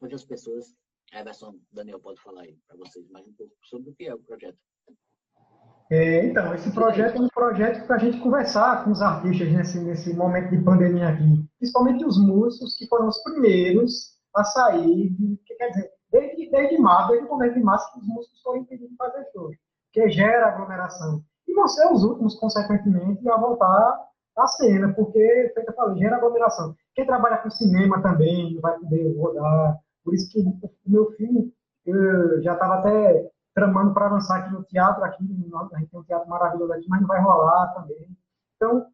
outras 0.00 0.24
pessoas. 0.24 0.74
Everson, 1.12 1.58
Daniel 1.70 2.00
pode 2.00 2.20
falar 2.20 2.42
aí 2.42 2.56
para 2.66 2.76
vocês 2.76 3.08
mais 3.10 3.26
um 3.26 3.32
pouco 3.32 3.52
sobre 3.64 3.90
o 3.90 3.94
que 3.94 4.04
é 4.04 4.14
o 4.14 4.18
projeto. 4.18 4.58
É, 5.90 6.24
então, 6.24 6.54
esse 6.54 6.72
projeto 6.72 7.16
é 7.16 7.20
um 7.20 7.28
projeto 7.28 7.86
para 7.86 7.96
a 7.96 7.98
gente 7.98 8.18
conversar 8.18 8.84
com 8.84 8.92
os 8.92 9.02
artistas 9.02 9.52
nesse, 9.52 9.78
nesse 9.78 10.14
momento 10.14 10.50
de 10.50 10.64
pandemia 10.64 11.08
aqui, 11.08 11.44
principalmente 11.62 12.04
os 12.04 12.18
músicos 12.18 12.74
que 12.76 12.88
foram 12.88 13.06
os 13.06 13.22
primeiros 13.22 14.18
a 14.34 14.42
sair, 14.42 15.14
que 15.46 15.54
quer 15.54 15.68
dizer, 15.68 15.90
desde, 16.10 16.50
desde 16.50 16.76
março, 16.78 17.10
desde 17.10 17.26
o 17.26 17.28
começo 17.28 17.54
de 17.54 17.62
março, 17.62 17.92
que 17.92 18.00
os 18.00 18.08
músicos 18.08 18.42
foram 18.42 18.58
impedidos 18.58 18.90
de 18.90 18.96
fazer 18.96 19.24
shows, 19.32 19.56
que 19.92 20.10
gera 20.10 20.48
aglomeração. 20.48 21.22
E 21.46 21.54
vão 21.54 21.68
ser 21.68 21.86
os 21.92 22.02
últimos, 22.02 22.34
consequentemente, 22.34 23.28
a 23.28 23.36
voltar 23.36 23.96
à 24.36 24.46
cena, 24.48 24.92
porque, 24.92 25.52
feito 25.54 25.68
eu 25.70 25.74
falei, 25.74 25.98
gera 26.00 26.16
aglomeração. 26.16 26.74
Quem 26.96 27.06
trabalha 27.06 27.38
com 27.38 27.50
cinema 27.50 28.02
também 28.02 28.58
vai 28.60 28.76
poder 28.80 29.16
rodar, 29.16 29.78
por 30.02 30.14
isso 30.14 30.28
que 30.32 30.40
o 30.40 30.90
meu 30.90 31.12
filme, 31.12 31.54
eu 31.86 32.42
já 32.42 32.54
estava 32.54 32.76
até 32.76 33.30
tramando 33.54 33.94
para 33.94 34.10
lançar 34.10 34.38
aqui 34.38 34.52
no 34.52 34.64
teatro, 34.64 35.04
aqui, 35.04 35.22
a 35.22 35.78
gente 35.78 35.90
tem 35.90 36.00
um 36.00 36.04
teatro 36.04 36.28
maravilhoso 36.28 36.72
aqui, 36.72 36.88
mas 36.88 37.00
não 37.00 37.06
vai 37.06 37.20
rolar 37.22 37.72
também. 37.74 38.08
Então, 38.56 38.84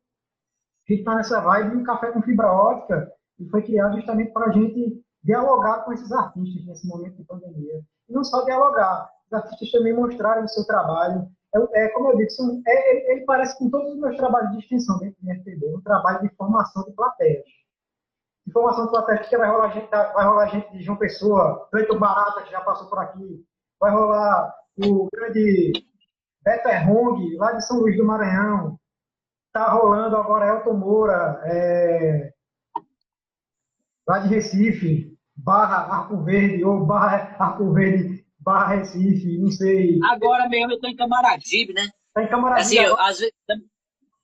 a 0.89 0.93
gente 0.93 1.01
está 1.01 1.15
nessa 1.15 1.41
vibe 1.41 1.71
de 1.71 1.77
um 1.77 1.85
café 1.85 2.11
com 2.11 2.23
fibra 2.23 2.51
ótica 2.51 3.13
e 3.39 3.49
foi 3.49 3.63
criado 3.63 3.97
justamente 3.97 4.33
para 4.33 4.47
a 4.47 4.53
gente 4.53 5.03
dialogar 5.23 5.85
com 5.85 5.93
esses 5.93 6.11
artistas 6.11 6.65
nesse 6.65 6.87
momento 6.89 7.17
de 7.17 7.25
pandemia. 7.25 7.83
E 8.09 8.13
não 8.13 8.25
só 8.25 8.45
dialogar, 8.45 9.11
os 9.27 9.33
artistas 9.33 9.71
também 9.71 9.93
mostrarem 9.93 10.45
o 10.45 10.49
seu 10.49 10.65
trabalho. 10.65 11.29
É, 11.55 11.85
é 11.85 11.89
como 11.91 12.11
eu 12.11 12.17
disse, 12.17 12.37
são, 12.37 12.63
é, 12.67 12.91
ele, 12.91 13.13
ele, 13.13 13.25
parece 13.27 13.59
com 13.59 13.69
todos 13.69 13.93
os 13.93 13.99
meus 13.99 14.17
trabalhos 14.17 14.53
de 14.53 14.59
extensão 14.59 14.99
dentro 14.99 15.17
do 15.21 15.31
FTB, 15.31 15.77
um 15.77 15.83
trabalho 15.83 16.23
de 16.23 16.35
formação 16.37 16.85
de 16.85 16.93
plateias. 16.93 17.45
De 18.47 18.53
formação 18.53 18.87
de 18.87 18.91
plateias, 18.91 19.29
que 19.29 19.37
vai 19.37 19.49
rolar 19.51 19.71
gente, 19.73 19.91
vai 19.91 20.25
rolar 20.25 20.47
gente 20.47 20.73
de 20.73 20.83
João 20.83 20.97
Pessoa, 20.97 21.69
Cleiton 21.71 21.99
Barata, 21.99 22.43
que 22.43 22.51
já 22.51 22.63
passou 22.63 22.89
por 22.89 22.99
aqui, 22.99 23.45
vai 23.79 23.91
rolar 23.91 24.55
o 24.79 25.09
grande 25.13 25.73
Beto 26.43 26.69
Errong, 26.69 27.37
lá 27.37 27.53
de 27.53 27.67
São 27.67 27.81
Luís 27.81 27.97
do 27.97 28.07
Maranhão. 28.07 28.79
Está 29.49 29.73
rolando 29.73 30.17
agora 30.17 30.47
Elton 30.47 30.75
Moura, 30.75 31.41
é, 31.45 32.33
lá 34.07 34.19
de 34.19 34.29
Recife, 34.29 35.17
barra 35.35 35.77
Arco 35.93 36.23
Verde, 36.23 36.63
ou 36.65 36.85
barra 36.85 37.35
Arco 37.39 37.73
Verde, 37.73 38.27
barra 38.39 38.77
Recife, 38.77 39.39
não 39.39 39.51
sei. 39.51 39.99
Agora 40.05 40.49
mesmo 40.49 40.73
eu 40.73 40.75
estou 40.77 40.91
em 40.91 40.97
Camaragibe, 40.97 41.73
né? 41.73 41.89
Está 42.09 42.23
em 42.23 42.29
Camaragibe. 42.29 42.85
Assim, 42.85 42.95
às 42.99 43.19
vezes, 43.19 43.35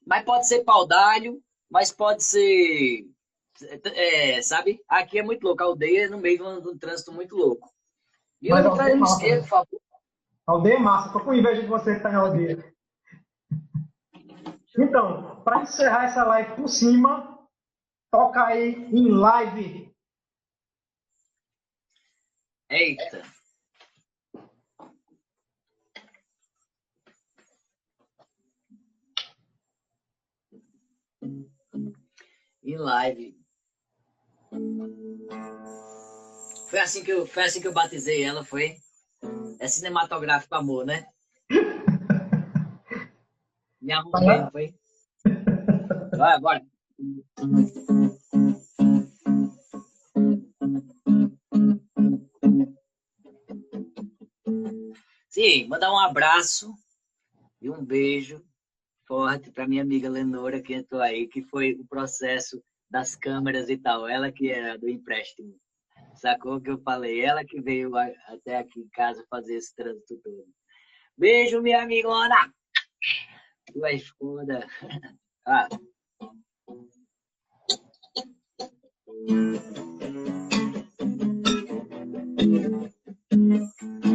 mas 0.06 0.24
pode 0.24 0.46
ser 0.46 0.62
Paudalho, 0.62 1.40
mas 1.70 1.90
pode 1.90 2.22
ser. 2.22 3.06
É, 3.94 4.42
sabe? 4.42 4.80
Aqui 4.88 5.18
é 5.18 5.22
muito 5.22 5.44
louco, 5.44 5.62
a 5.62 5.66
aldeia 5.66 6.06
é 6.06 6.08
no 6.08 6.18
meio 6.18 6.38
de 6.38 6.42
um, 6.42 6.60
de 6.60 6.68
um 6.68 6.78
trânsito 6.78 7.12
muito 7.12 7.34
louco. 7.34 7.70
E 8.42 8.50
Mas 8.50 8.64
eu 8.64 8.74
não 8.74 8.82
é 8.82 8.98
esquerdo, 8.98 9.40
por 9.42 9.48
favor. 9.48 9.80
Aldeia 10.46 10.74
é 10.74 10.78
massa, 10.78 11.12
tô 11.12 11.20
com 11.20 11.32
inveja 11.32 11.62
de 11.62 11.68
você 11.68 11.94
que 11.94 12.02
tá 12.02 12.12
em 12.12 12.16
aldeia. 12.16 12.73
Então, 14.76 15.40
para 15.44 15.62
encerrar 15.62 16.04
essa 16.04 16.24
live 16.24 16.56
por 16.56 16.68
cima, 16.68 17.38
toca 18.10 18.44
aí 18.44 18.74
em 18.74 19.08
live. 19.08 19.94
Eita. 22.68 23.22
Em 32.62 32.76
live. 32.76 33.44
Foi 36.68 36.80
assim 36.80 37.04
que 37.04 37.12
eu, 37.12 37.26
foi 37.26 37.44
assim 37.44 37.60
que 37.60 37.68
eu 37.68 37.72
batizei 37.72 38.24
ela, 38.24 38.44
foi? 38.44 38.76
É 39.60 39.68
cinematográfico 39.68 40.54
amor, 40.56 40.84
né? 40.84 41.06
Me 43.84 43.92
arrumei, 43.92 44.38
não 44.38 44.50
foi? 44.50 44.74
Vai, 46.16 46.40
bora. 46.40 46.66
Sim, 55.28 55.68
mandar 55.68 55.92
um 55.92 55.98
abraço 55.98 56.72
e 57.60 57.68
um 57.68 57.84
beijo 57.84 58.42
forte 59.06 59.50
para 59.50 59.68
minha 59.68 59.82
amiga 59.82 60.08
Lenora 60.08 60.62
que 60.62 60.72
entrou 60.72 61.02
aí, 61.02 61.28
que 61.28 61.42
foi 61.42 61.72
o 61.72 61.86
processo 61.86 62.64
das 62.88 63.14
câmeras 63.14 63.68
e 63.68 63.76
tal, 63.76 64.08
ela 64.08 64.32
que 64.32 64.50
era 64.50 64.78
do 64.78 64.88
empréstimo. 64.88 65.54
Sacou 66.14 66.58
que 66.58 66.70
eu 66.70 66.80
falei? 66.80 67.20
Ela 67.20 67.44
que 67.44 67.60
veio 67.60 67.94
até 68.28 68.56
aqui 68.56 68.80
em 68.80 68.88
casa 68.88 69.26
fazer 69.28 69.56
esse 69.56 69.74
trânsito 69.74 70.16
todo. 70.22 70.46
Beijo, 71.18 71.60
minha 71.60 71.82
amigona! 71.82 72.50
Tu 73.74 73.84
és 73.90 74.08
foda. 74.18 74.60
Ah. 75.46 75.68
Me 83.32 84.13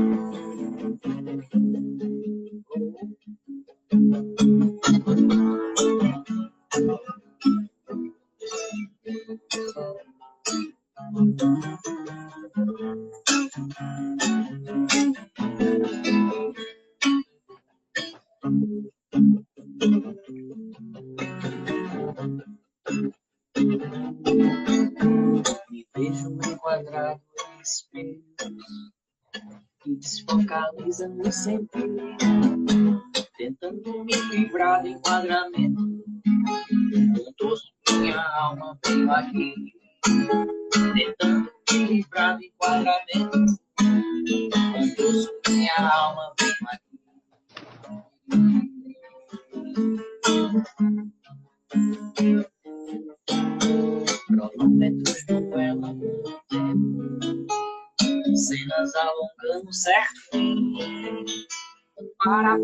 say 31.31 31.58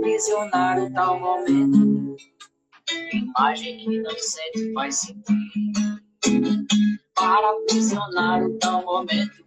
para 0.06 0.12
aprisionar 0.12 0.78
o 0.78 0.94
tal 0.94 1.20
momento, 1.20 2.16
imagem 3.12 3.78
que 3.78 4.00
não 4.02 4.16
sente 4.20 4.74
faz 4.74 4.96
sentir, 4.98 5.74
para 7.16 7.50
aprisionar 7.50 8.44
o 8.44 8.54
tal 8.60 8.86
momento, 8.86 9.44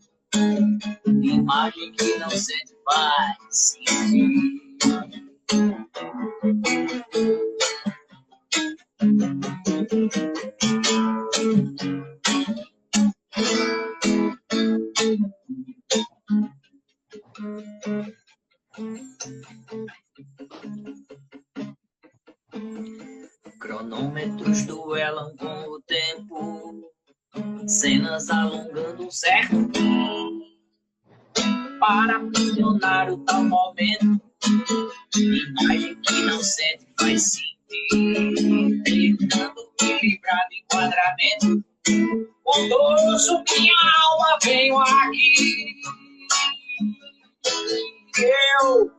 imagem 1.22 1.92
que 1.92 2.18
não 2.18 2.30
sente 2.30 2.74
faz 2.84 3.36
sentir. 3.50 4.58
Duelam 24.48 25.36
com 25.36 25.46
o 25.46 25.80
tempo, 25.82 26.90
cenas 27.66 28.30
alongando 28.30 29.04
um 29.04 29.10
certo. 29.10 29.70
Para 31.78 32.16
aprisionar 32.16 33.12
o 33.12 33.18
tal 33.24 33.44
momento, 33.44 34.18
imagem 35.16 36.00
que 36.00 36.22
não 36.22 36.42
sente 36.42 36.86
faz 36.98 37.32
sentir, 37.32 38.82
tentando 38.84 39.70
equilibrar 39.82 40.48
o 40.50 40.54
enquadramento, 40.54 41.64
bondoso 42.42 43.44
minha 43.50 43.74
alma 44.02 44.38
venho 44.42 44.78
aqui, 44.78 45.74
eu 48.18 48.90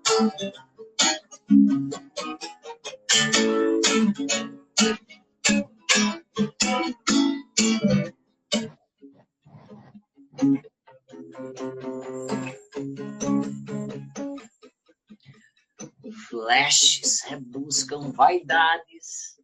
Flashes 16.30 17.22
rebuscam 17.28 18.12
vaidades, 18.12 19.38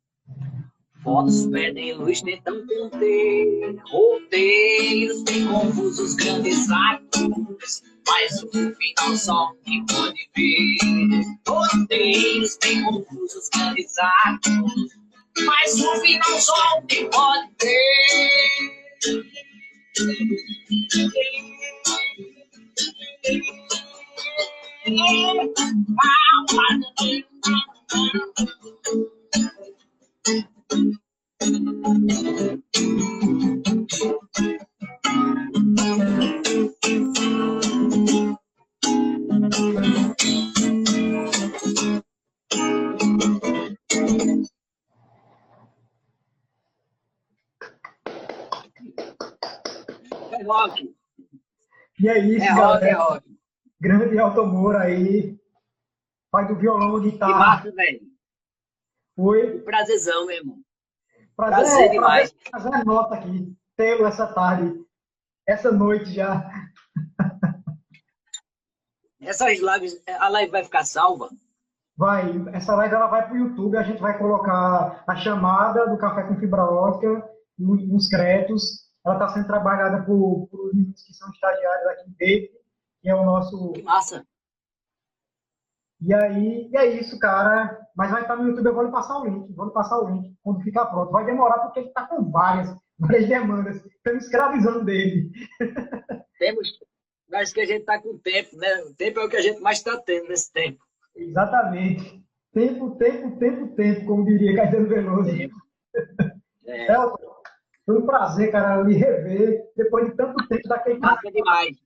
fotos 1.03 1.45
pedem 1.47 1.93
luz, 1.93 2.21
tentam 2.21 2.65
conter 2.65 3.75
roteiros 3.91 5.23
bem 5.23 5.47
confusos, 5.47 6.15
grandes 6.15 6.69
atos, 6.71 7.83
mas 8.07 8.41
o 8.43 8.49
final 8.51 9.17
só 9.17 9.53
que 9.63 9.83
pode 9.85 10.29
ver. 10.35 11.25
Roteiros 11.47 12.57
bem 12.61 12.83
confusos, 12.83 13.49
grandes 13.49 13.95
atos, 13.99 15.04
mas 15.43 15.73
o 15.79 15.95
final 16.01 16.39
só 16.39 16.81
que 16.87 17.05
pode 17.05 17.49
ver. 17.61 18.85
É 24.87 25.25
rock. 50.45 50.95
E 51.99 52.09
é 52.09 52.19
isso, 52.19 52.45
É 52.45 52.51
rock, 52.51 52.83
é 52.85 52.91
galera. 52.91 52.97
rock. 53.03 53.39
Grande 53.81 54.17
Elton 54.17 54.45
Moura 54.47 54.79
aí. 54.81 55.37
Pai 56.31 56.47
do 56.47 56.55
violão, 56.55 56.99
guitarra. 56.99 57.33
massa, 57.37 57.71
velho. 57.71 58.01
Foi. 59.15 59.59
Prazerzão, 59.61 60.25
meu 60.25 60.35
irmão. 60.37 60.57
Prazer, 61.35 61.65
Prazer 61.65 61.91
demais. 61.91 62.31
Prazer, 62.49 62.69
prazer 62.69 62.85
nosso 62.85 63.13
aqui. 63.13 63.55
Tê-lo 63.77 64.05
essa 64.05 64.27
tarde. 64.33 64.73
Essa 65.47 65.71
noite 65.71 66.11
já. 66.13 66.49
Essas 69.21 69.59
lives, 69.59 69.99
a 70.19 70.27
live 70.29 70.51
vai 70.51 70.63
ficar 70.63 70.83
salva? 70.83 71.29
Vai, 71.97 72.29
essa 72.53 72.75
live 72.75 72.93
ela 72.93 73.07
vai 73.07 73.25
para 73.25 73.33
o 73.33 73.37
YouTube, 73.37 73.77
a 73.77 73.83
gente 73.83 74.01
vai 74.01 74.17
colocar 74.17 75.03
a 75.07 75.15
chamada 75.15 75.87
do 75.87 75.97
Café 75.97 76.23
com 76.23 76.37
Fibra 76.37 76.63
Ótica 76.65 77.27
e 77.57 77.63
uns 77.65 78.07
créditos. 78.09 78.84
Ela 79.05 79.15
está 79.15 79.27
sendo 79.29 79.47
trabalhada 79.47 80.03
por, 80.03 80.47
por 80.47 80.73
meninos 80.73 81.03
que 81.03 81.13
são 81.13 81.29
estagiários 81.29 81.87
aqui 81.87 82.09
dele, 82.11 82.51
que 83.01 83.09
é 83.09 83.15
o 83.15 83.23
nosso. 83.23 83.73
Que 83.73 83.83
massa. 83.83 84.25
E 86.01 86.13
aí, 86.13 86.69
e 86.71 86.77
é 86.77 86.85
isso, 86.99 87.19
cara. 87.19 87.79
Mas 87.95 88.11
vai 88.11 88.21
estar 88.23 88.35
no 88.35 88.47
YouTube, 88.47 88.65
eu 88.65 88.73
vou 88.73 88.83
lhe 88.83 88.91
passar 88.91 89.19
o 89.19 89.25
link, 89.25 89.53
vou 89.53 89.67
lhe 89.67 89.73
passar 89.73 89.99
o 89.99 90.09
link 90.09 90.35
quando 90.43 90.63
ficar 90.63 90.87
pronto. 90.87 91.11
Vai 91.11 91.25
demorar 91.25 91.59
porque 91.59 91.79
ele 91.79 91.87
está 91.87 92.05
com 92.07 92.29
várias, 92.31 92.75
várias 92.99 93.29
demandas. 93.29 93.85
Estamos 93.85 94.25
escravizando 94.25 94.83
dele. 94.83 95.31
Temos, 96.39 96.67
mas 97.29 97.53
que 97.53 97.61
a 97.61 97.65
gente 97.65 97.85
tá 97.85 98.01
com 98.01 98.17
tempo, 98.17 98.57
né? 98.57 98.75
O 98.89 98.93
tempo 98.95 99.19
é 99.19 99.25
o 99.25 99.29
que 99.29 99.37
a 99.37 99.41
gente 99.41 99.61
mais 99.61 99.77
está 99.77 99.97
tendo 100.01 100.27
nesse 100.27 100.51
tempo. 100.51 100.83
Exatamente. 101.15 102.23
Tempo, 102.53 102.95
tempo, 102.95 103.37
tempo, 103.37 103.75
tempo, 103.75 104.05
como 104.05 104.25
diria 104.25 104.55
Caetano 104.55 104.87
Veloso. 104.87 105.29
Tempo. 105.29 105.55
É, 106.67 106.91
Elton, 106.91 107.34
foi 107.85 107.97
um 107.97 108.05
prazer, 108.05 108.51
cara, 108.51 108.81
lhe 108.81 108.95
rever 108.95 109.71
depois 109.75 110.09
de 110.09 110.15
tanto 110.15 110.47
tempo 110.47 110.67
daquele 110.67 110.99
massa 110.99 111.31
demais. 111.31 111.77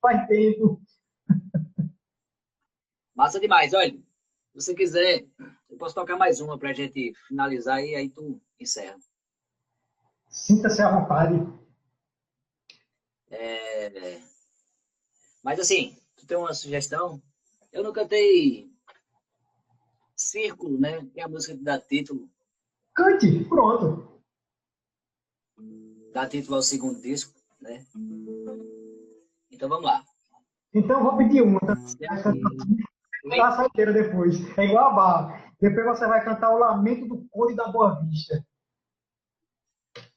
faz 0.00 0.26
tempo. 0.26 0.80
Massa 3.14 3.38
demais. 3.38 3.74
Olha, 3.74 3.92
se 3.92 4.54
você 4.54 4.74
quiser, 4.74 5.26
eu 5.68 5.76
posso 5.76 5.94
tocar 5.94 6.16
mais 6.16 6.40
uma 6.40 6.58
pra 6.58 6.72
gente 6.72 7.12
finalizar 7.26 7.84
e 7.84 7.94
aí 7.94 8.08
tu 8.08 8.40
encerra. 8.58 8.96
Sinta-se 10.28 10.80
à 10.80 10.90
vontade. 10.90 11.36
É, 13.30 14.20
Mas 15.42 15.60
assim, 15.60 15.96
tu 16.16 16.26
tem 16.26 16.38
uma 16.38 16.54
sugestão? 16.54 17.20
Eu 17.70 17.82
não 17.82 17.92
cantei 17.92 18.70
Círculo, 20.16 20.80
né? 20.80 21.06
Que 21.12 21.20
é 21.20 21.24
a 21.24 21.28
música 21.28 21.56
que 21.56 21.62
dá 21.62 21.78
título, 21.78 22.28
Cante, 22.94 23.44
pronto. 23.44 24.17
Dá 26.18 26.28
título 26.28 26.56
ao 26.56 26.62
segundo 26.62 27.00
disco, 27.00 27.32
né? 27.60 27.84
Então 29.52 29.68
vamos 29.68 29.84
lá. 29.84 30.02
Então 30.74 31.02
vou 31.02 31.16
pedir 31.16 31.42
uma. 31.42 31.60
Tá? 31.60 31.74
Aqui- 31.74 32.40
Tá 33.36 33.56
solteira 33.56 33.92
depois. 33.92 34.36
É 34.56 34.64
igual 34.64 34.90
a 34.90 34.92
barra. 34.94 35.52
Depois 35.60 35.84
você 35.86 36.06
vai 36.06 36.24
cantar 36.24 36.50
o 36.54 36.58
Lamento 36.58 37.06
do 37.06 37.28
Conde 37.28 37.54
da 37.54 37.68
Boa 37.68 38.00
Vista. 38.00 38.42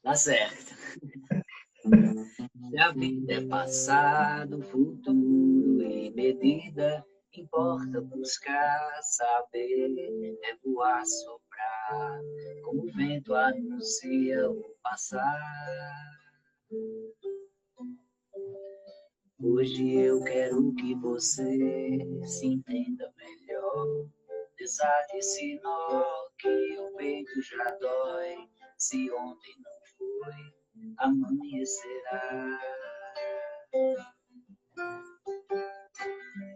Tá 0.02 0.14
certo. 0.14 0.72
Se 2.70 2.78
a 2.78 2.92
vida 2.92 3.34
é 3.34 3.46
passado, 3.46 4.62
futuro 4.62 5.82
e 5.82 6.10
medida, 6.14 7.04
importa 7.36 8.00
buscar 8.00 9.00
saber, 9.02 10.38
é 10.42 10.56
voar, 10.64 11.02
como 12.64 12.84
o 12.84 12.92
vento 12.92 13.34
anuncia 13.34 14.50
o 14.50 14.74
passar. 14.82 16.22
Hoje 19.44 19.98
eu 19.98 20.22
quero 20.22 20.72
que 20.74 20.94
você 20.94 21.98
se 22.24 22.46
entenda 22.46 23.12
melhor. 23.16 24.06
Desate 24.56 25.16
esse 25.16 25.60
nó 25.62 26.04
que 26.38 26.78
o 26.78 26.96
peito 26.96 27.42
já 27.42 27.70
dói. 27.80 28.48
Se 28.78 29.10
ontem 29.10 29.54
não 29.58 29.72
foi, 29.98 30.94
amanhecerá. 30.98 32.60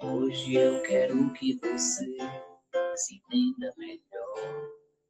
Hoje 0.03 0.55
eu 0.55 0.83
quero 0.83 1.33
que 1.33 1.59
você 1.61 2.17
se 2.97 3.17
entenda 3.17 3.73
melhor. 3.77 4.86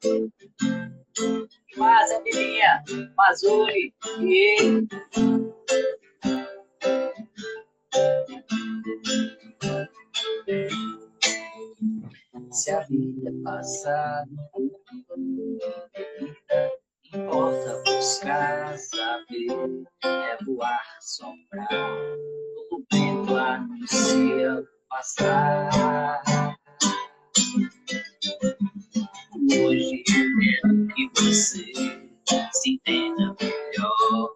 Para, 0.00 0.30
Massa, 1.76 2.22
filhinha, 2.22 2.84
Mazuri, 3.16 3.92
e 4.20 4.86
Se 12.52 12.70
a 12.70 12.80
vida 12.80 13.32
passada, 13.42 14.28
importa 17.12 17.82
buscar 17.84 18.78
saber, 18.78 19.84
é 20.04 20.44
voar, 20.44 20.80
soprar, 21.00 22.02
o 22.70 22.84
vento 22.92 23.36
anuncia 23.36 24.64
passar. 24.88 26.20
Hoje 29.50 30.04
eu 30.10 30.26
quero 30.38 30.88
que 30.94 31.08
você 31.16 31.64
se 32.52 32.70
entenda 32.70 33.34
melhor, 33.40 34.30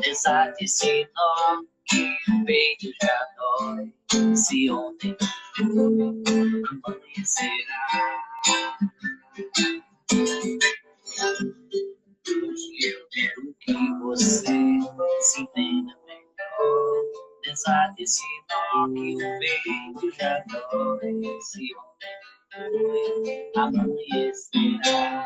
desate 0.00 0.64
esse 0.64 1.06
nó 1.14 1.62
que 1.84 2.02
o 2.30 2.44
peito 2.46 2.90
já 3.02 3.26
dói. 3.36 3.92
Se 4.34 4.70
ontem 4.70 5.14
amanhecerá. 6.86 7.82
Hoje 12.26 12.78
eu 12.88 13.06
quero 13.12 13.54
que 13.60 13.74
você 14.02 14.56
se 15.20 15.42
entenda 15.42 15.94
melhor. 16.06 17.02
Desate 17.44 18.02
esse 18.02 18.22
nó 18.48 18.88
que 18.94 19.14
o 19.14 19.18
peito 19.18 20.16
já 20.18 20.42
dói. 20.48 21.40
Se 21.42 21.60
ontem 21.76 22.33
amanhecerá. 23.56 25.24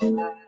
É 0.00 0.47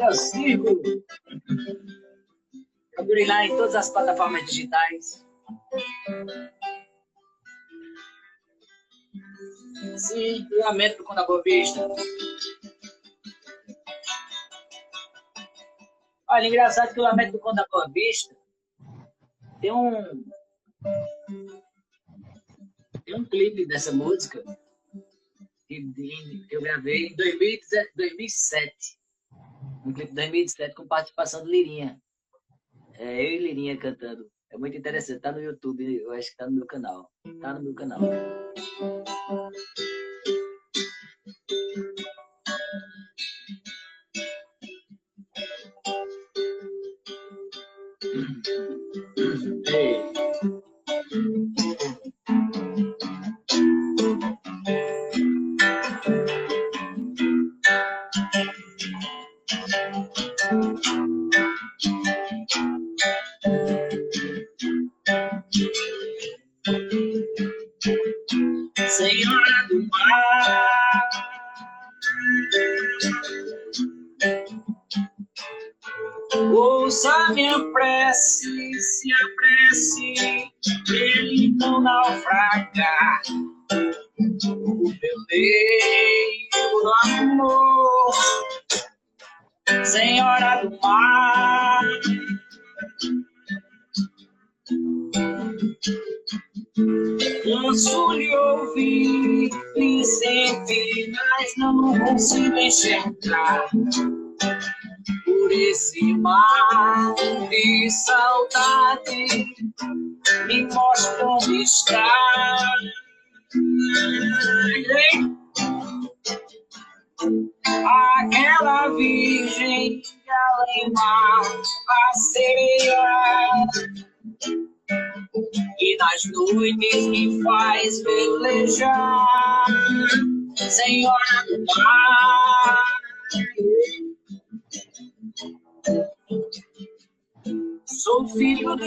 o 0.00 0.12
círculo. 0.12 0.80
Procure 2.94 3.26
lá 3.26 3.44
em 3.44 3.56
todas 3.56 3.74
as 3.74 3.90
plataformas 3.90 4.44
digitais. 4.46 5.26
Sim, 9.96 10.46
lamento 10.52 11.02
quando 11.02 11.18
a 11.18 11.26
boa 11.26 11.42
vista. 11.42 11.88
Olha, 16.30 16.46
engraçado 16.46 16.92
que 16.92 17.00
o 17.00 17.02
Lamento 17.02 17.38
do 17.38 17.92
Vista 17.92 18.36
tem 19.60 19.72
um. 19.72 20.24
Tem 23.04 23.14
um 23.14 23.24
clipe 23.24 23.66
dessa 23.66 23.90
música 23.90 24.44
que, 25.66 26.46
eu 26.50 26.60
gravei 26.60 27.06
em 27.06 27.16
2007. 27.16 28.98
Um 29.86 29.92
clipe 29.92 30.10
de 30.10 30.16
2007 30.16 30.74
com 30.74 30.86
participação 30.86 31.44
de 31.44 31.50
Lirinha. 31.50 31.98
É, 32.94 33.24
eu 33.24 33.30
e 33.30 33.38
Lirinha 33.38 33.78
cantando. 33.78 34.30
É 34.50 34.58
muito 34.58 34.76
interessante. 34.76 35.20
Tá 35.20 35.32
no 35.32 35.42
YouTube, 35.42 36.02
eu 36.02 36.12
acho 36.12 36.30
que 36.30 36.36
tá 36.36 36.46
no 36.46 36.52
meu 36.52 36.66
canal. 36.66 37.10
Tá 37.40 37.54
no 37.54 37.62
meu 37.62 37.74
canal. 37.74 38.00
Ei. 49.66 50.07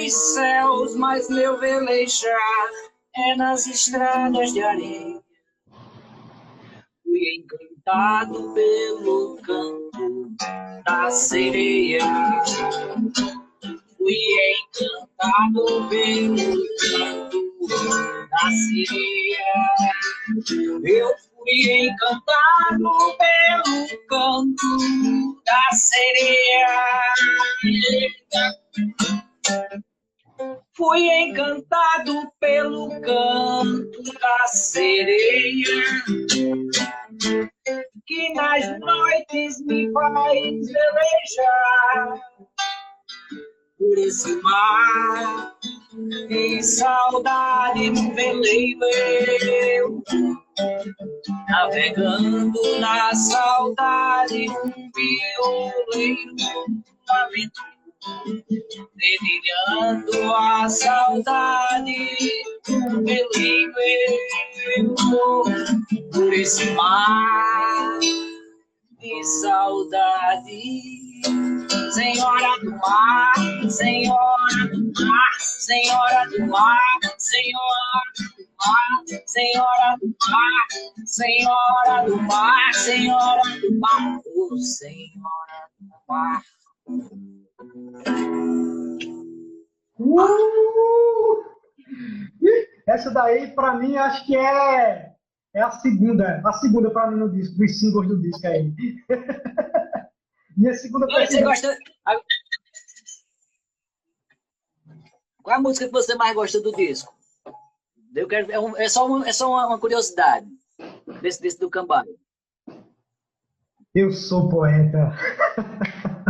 Dos 0.02 0.14
céus, 0.14 0.96
mas 0.96 1.30
meu 1.30 1.60
velejar 1.60 2.70
é 3.16 3.36
nas 3.36 3.68
estradas 3.68 4.52
de 4.52 4.62
areia. 4.62 5.22
Fui 7.04 7.36
encantado 7.36 8.54
pelo 8.54 9.38
canto 9.44 10.32
da 10.86 11.12
sereia 11.12 12.00
fui 14.02 14.18
encantado 14.64 15.88
pelo 15.90 16.64
canto 16.92 17.40
da 18.30 18.52
sereia. 18.52 19.52
Eu 20.84 21.10
fui 21.36 21.88
encantado 21.88 22.90
pelo 23.18 23.78
canto 24.08 24.70
da 25.46 25.76
sereia. 25.76 26.72
Fui 30.76 31.10
encantado 31.10 32.32
pelo 32.40 32.90
canto 33.02 34.04
da 34.20 34.48
sereia, 34.48 35.84
que 38.08 38.34
nas 38.34 38.80
noites 38.80 39.66
me 39.66 39.92
faz 39.92 40.68
velejar 40.68 42.22
por 43.78 43.98
esse 43.98 44.42
mar. 44.42 45.58
E 46.30 46.64
saudade 46.64 47.90
no 47.90 48.16
veleiro 48.16 48.86
eu, 48.86 50.04
navegando 51.50 52.80
na 52.80 53.14
saudade, 53.14 54.48
um 54.50 54.92
violeiro, 54.96 56.36
lamento 57.10 57.71
dedilhando 58.96 60.34
a 60.34 60.68
saudade 60.70 62.10
pelo 62.66 63.04
por 66.12 66.34
esse 66.34 66.72
mar 66.72 68.00
de 69.00 69.24
saudade. 69.42 71.02
Senhora 71.94 72.60
do 72.62 72.72
mar, 72.72 73.34
Senhora 73.70 74.68
do 74.72 74.94
mar, 74.96 75.40
Senhora 75.40 76.30
do 76.30 76.48
mar, 76.48 77.00
Senhora 77.18 77.98
do 78.00 78.56
mar, 78.58 79.06
Senhora 79.26 79.98
do 80.00 80.16
mar, 80.30 80.68
Senhora 81.06 82.06
do 82.08 82.22
mar, 82.24 82.74
Senhora 82.74 83.60
do 83.60 83.80
mar, 83.80 84.22
Senhora 84.62 85.70
do 85.80 85.90
mar. 86.08 86.42
Uh! 90.00 90.52
Essa 92.88 93.12
daí, 93.12 93.52
para 93.52 93.76
mim, 93.76 93.96
acho 93.96 94.26
que 94.26 94.36
é, 94.36 95.14
é 95.54 95.62
a 95.62 95.72
segunda. 95.72 96.42
A 96.46 96.54
segunda 96.54 96.90
para 96.90 97.10
mim 97.12 97.18
no 97.18 97.30
disco, 97.32 97.58
dos 97.58 97.80
singles 97.80 98.08
do 98.08 98.20
disco 98.20 98.46
aí. 98.48 98.74
Minha 100.58 100.74
segunda 100.74 101.08
Você 101.08 101.42
gosta... 101.42 101.78
Qual 105.42 105.56
é 105.56 105.58
a 105.58 105.62
música 105.62 105.88
que 105.88 105.92
você 105.92 106.16
mais 106.16 106.36
gosta 106.36 106.60
do 106.62 106.72
disco? 106.72 107.14
Eu 108.16 108.28
quero, 108.28 108.52
é, 108.52 108.60
um, 108.60 108.78
é 108.78 108.90
só, 108.90 109.08
uma, 109.08 109.28
é 109.28 109.34
só 109.34 109.50
uma, 109.50 109.68
uma 109.68 109.80
curiosidade 109.80 110.46
desse, 111.22 111.42
desse 111.42 111.60
do 111.60 111.70
Cambalho. 111.70 112.16
Eu 113.96 114.12
sou 114.12 114.50
poeta. 114.50 115.16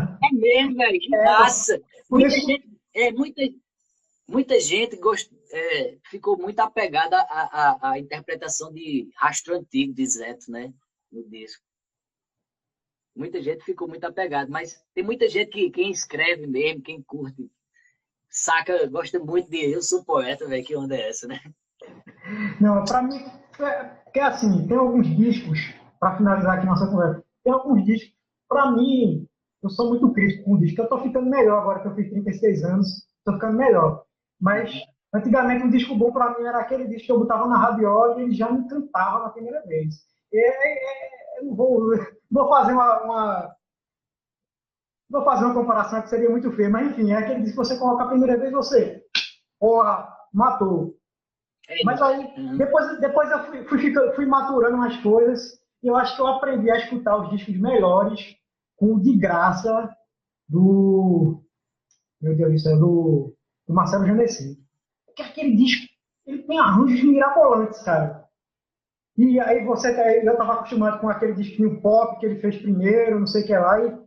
Mesmo, 0.41 0.75
velho. 0.75 0.99
É, 1.13 1.23
massa. 1.23 1.81
Muita 2.09 2.29
gente, 2.29 2.79
é, 2.95 3.11
muita, 3.11 3.41
muita 4.27 4.59
gente 4.59 4.97
gost, 4.97 5.31
é, 5.51 5.97
ficou 6.09 6.37
muito 6.37 6.59
apegada 6.59 7.17
à, 7.17 7.89
à, 7.89 7.91
à, 7.91 7.99
interpretação 7.99 8.73
de 8.73 9.09
Rastro 9.15 9.55
Antigo 9.55 9.93
de 9.93 10.05
Zeto, 10.05 10.51
né? 10.51 10.73
No 11.11 11.23
disco. 11.29 11.63
Muita 13.15 13.41
gente 13.41 13.63
ficou 13.63 13.87
muito 13.87 14.03
apegada, 14.05 14.49
mas 14.49 14.81
tem 14.93 15.03
muita 15.03 15.27
gente 15.27 15.51
que 15.51 15.69
quem 15.69 15.91
escreve 15.91 16.47
mesmo, 16.47 16.81
quem 16.81 17.01
curte, 17.01 17.51
saca, 18.29 18.87
gosta 18.87 19.19
muito 19.19 19.49
de 19.49 19.71
eu 19.71 19.81
sou 19.81 20.03
poeta, 20.05 20.47
velho, 20.47 20.65
que 20.65 20.75
onda 20.75 20.95
é 20.95 21.09
essa, 21.09 21.27
né? 21.27 21.39
Não, 22.59 22.83
para 22.85 23.03
mim, 23.03 23.17
é, 23.59 24.19
é 24.19 24.23
assim, 24.23 24.65
tem 24.65 24.77
alguns 24.77 25.07
discos, 25.17 25.59
para 25.99 26.17
finalizar 26.17 26.57
aqui 26.57 26.65
nossa 26.65 26.87
conversa, 26.87 27.23
tem 27.43 27.51
alguns 27.51 27.85
discos, 27.85 28.13
para 28.47 28.71
mim, 28.71 29.27
eu 29.63 29.69
sou 29.69 29.89
muito 29.89 30.11
crítico 30.11 30.43
com 30.43 30.53
o 30.53 30.59
disco. 30.59 30.81
Eu 30.81 30.85
estou 30.85 31.01
ficando 31.01 31.29
melhor 31.29 31.59
agora 31.59 31.79
que 31.81 31.87
eu 31.87 31.95
fiz 31.95 32.09
36 32.09 32.63
anos, 32.63 32.87
estou 33.17 33.35
ficando 33.35 33.57
melhor. 33.57 34.03
Mas 34.39 34.73
antigamente 35.13 35.63
um 35.63 35.69
disco 35.69 35.95
bom 35.95 36.11
para 36.11 36.37
mim 36.37 36.45
era 36.45 36.59
aquele 36.59 36.87
disco 36.87 37.05
que 37.05 37.11
eu 37.11 37.19
botava 37.19 37.47
na 37.47 37.57
radiola 37.57 38.19
e 38.19 38.23
ele 38.23 38.33
já 38.33 38.51
me 38.51 38.59
encantava 38.59 39.23
na 39.23 39.29
primeira 39.29 39.61
vez. 39.65 39.95
E, 40.31 40.37
é, 40.37 40.49
é, 40.49 41.39
eu 41.41 41.55
vou, 41.55 41.91
vou 42.31 42.49
fazer 42.49 42.73
uma, 42.73 43.03
uma, 43.03 43.55
vou 45.09 45.23
fazer 45.23 45.45
uma 45.45 45.53
comparação 45.53 46.01
que 46.01 46.09
seria 46.09 46.29
muito 46.29 46.51
feia, 46.53 46.69
mas 46.69 46.87
enfim, 46.87 47.11
é 47.11 47.17
aquele 47.17 47.41
disco 47.41 47.61
que 47.61 47.67
você 47.67 47.77
coloca 47.77 48.05
a 48.05 48.07
primeira 48.07 48.37
vez 48.37 48.51
você, 48.51 49.03
porra, 49.59 50.07
matou. 50.33 50.95
É 51.69 51.83
mas 51.85 52.01
aí, 52.01 52.33
uhum. 52.37 52.57
depois, 52.57 52.99
depois 52.99 53.31
eu 53.31 53.43
fui, 53.45 53.63
fui, 53.65 54.13
fui 54.15 54.25
maturando 54.25 54.75
umas 54.75 54.97
coisas 54.97 55.59
e 55.83 55.87
eu 55.87 55.95
acho 55.95 56.15
que 56.15 56.21
eu 56.21 56.27
aprendi 56.27 56.69
a 56.71 56.77
escutar 56.77 57.17
os 57.17 57.29
discos 57.29 57.55
melhores 57.57 58.40
com 58.81 58.99
de 58.99 59.15
graça 59.15 59.95
do. 60.49 61.39
Meu 62.19 62.35
Deus 62.35 62.53
do 62.53 62.59
céu, 62.59 62.79
do, 62.79 63.35
do 63.67 63.73
Marcelo 63.75 64.07
Genesi. 64.07 64.57
Porque 65.05 65.21
aquele 65.21 65.55
disco, 65.55 65.85
ele 66.25 66.41
tem 66.43 66.57
arranjos 66.57 67.03
mirabolantes, 67.03 67.81
cara. 67.83 68.27
E 69.15 69.39
aí 69.39 69.63
você, 69.65 69.93
tá, 69.93 70.11
eu 70.11 70.31
estava 70.31 70.53
acostumado 70.53 70.99
com 70.99 71.09
aquele 71.09 71.33
disquinho 71.33 71.79
pop 71.79 72.19
que 72.19 72.25
ele 72.25 72.39
fez 72.39 72.57
primeiro, 72.57 73.19
não 73.19 73.27
sei 73.27 73.43
o 73.43 73.45
que 73.45 73.55
lá, 73.55 73.79
e 73.85 74.01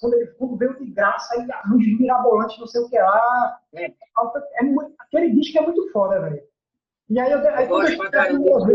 quando 0.00 0.14
ele 0.14 0.26
quando 0.38 0.56
veio 0.58 0.78
de 0.78 0.90
graça, 0.92 1.34
aí 1.34 1.50
arranjos 1.50 1.98
mirabolantes, 1.98 2.58
não 2.58 2.66
sei 2.68 2.82
o 2.82 2.88
que 2.88 2.98
lá. 2.98 3.58
É, 3.74 3.86
é, 3.86 3.94
aquele 5.00 5.30
disco 5.32 5.58
é 5.58 5.62
muito 5.62 5.90
foda, 5.90 6.20
velho. 6.20 6.42
E 7.10 7.18
aí 7.18 7.32
eu, 7.32 7.38
aí, 7.48 7.64
eu 7.64 7.68
gosto 7.68 7.96
pra 7.96 8.10
caramba. 8.10 8.74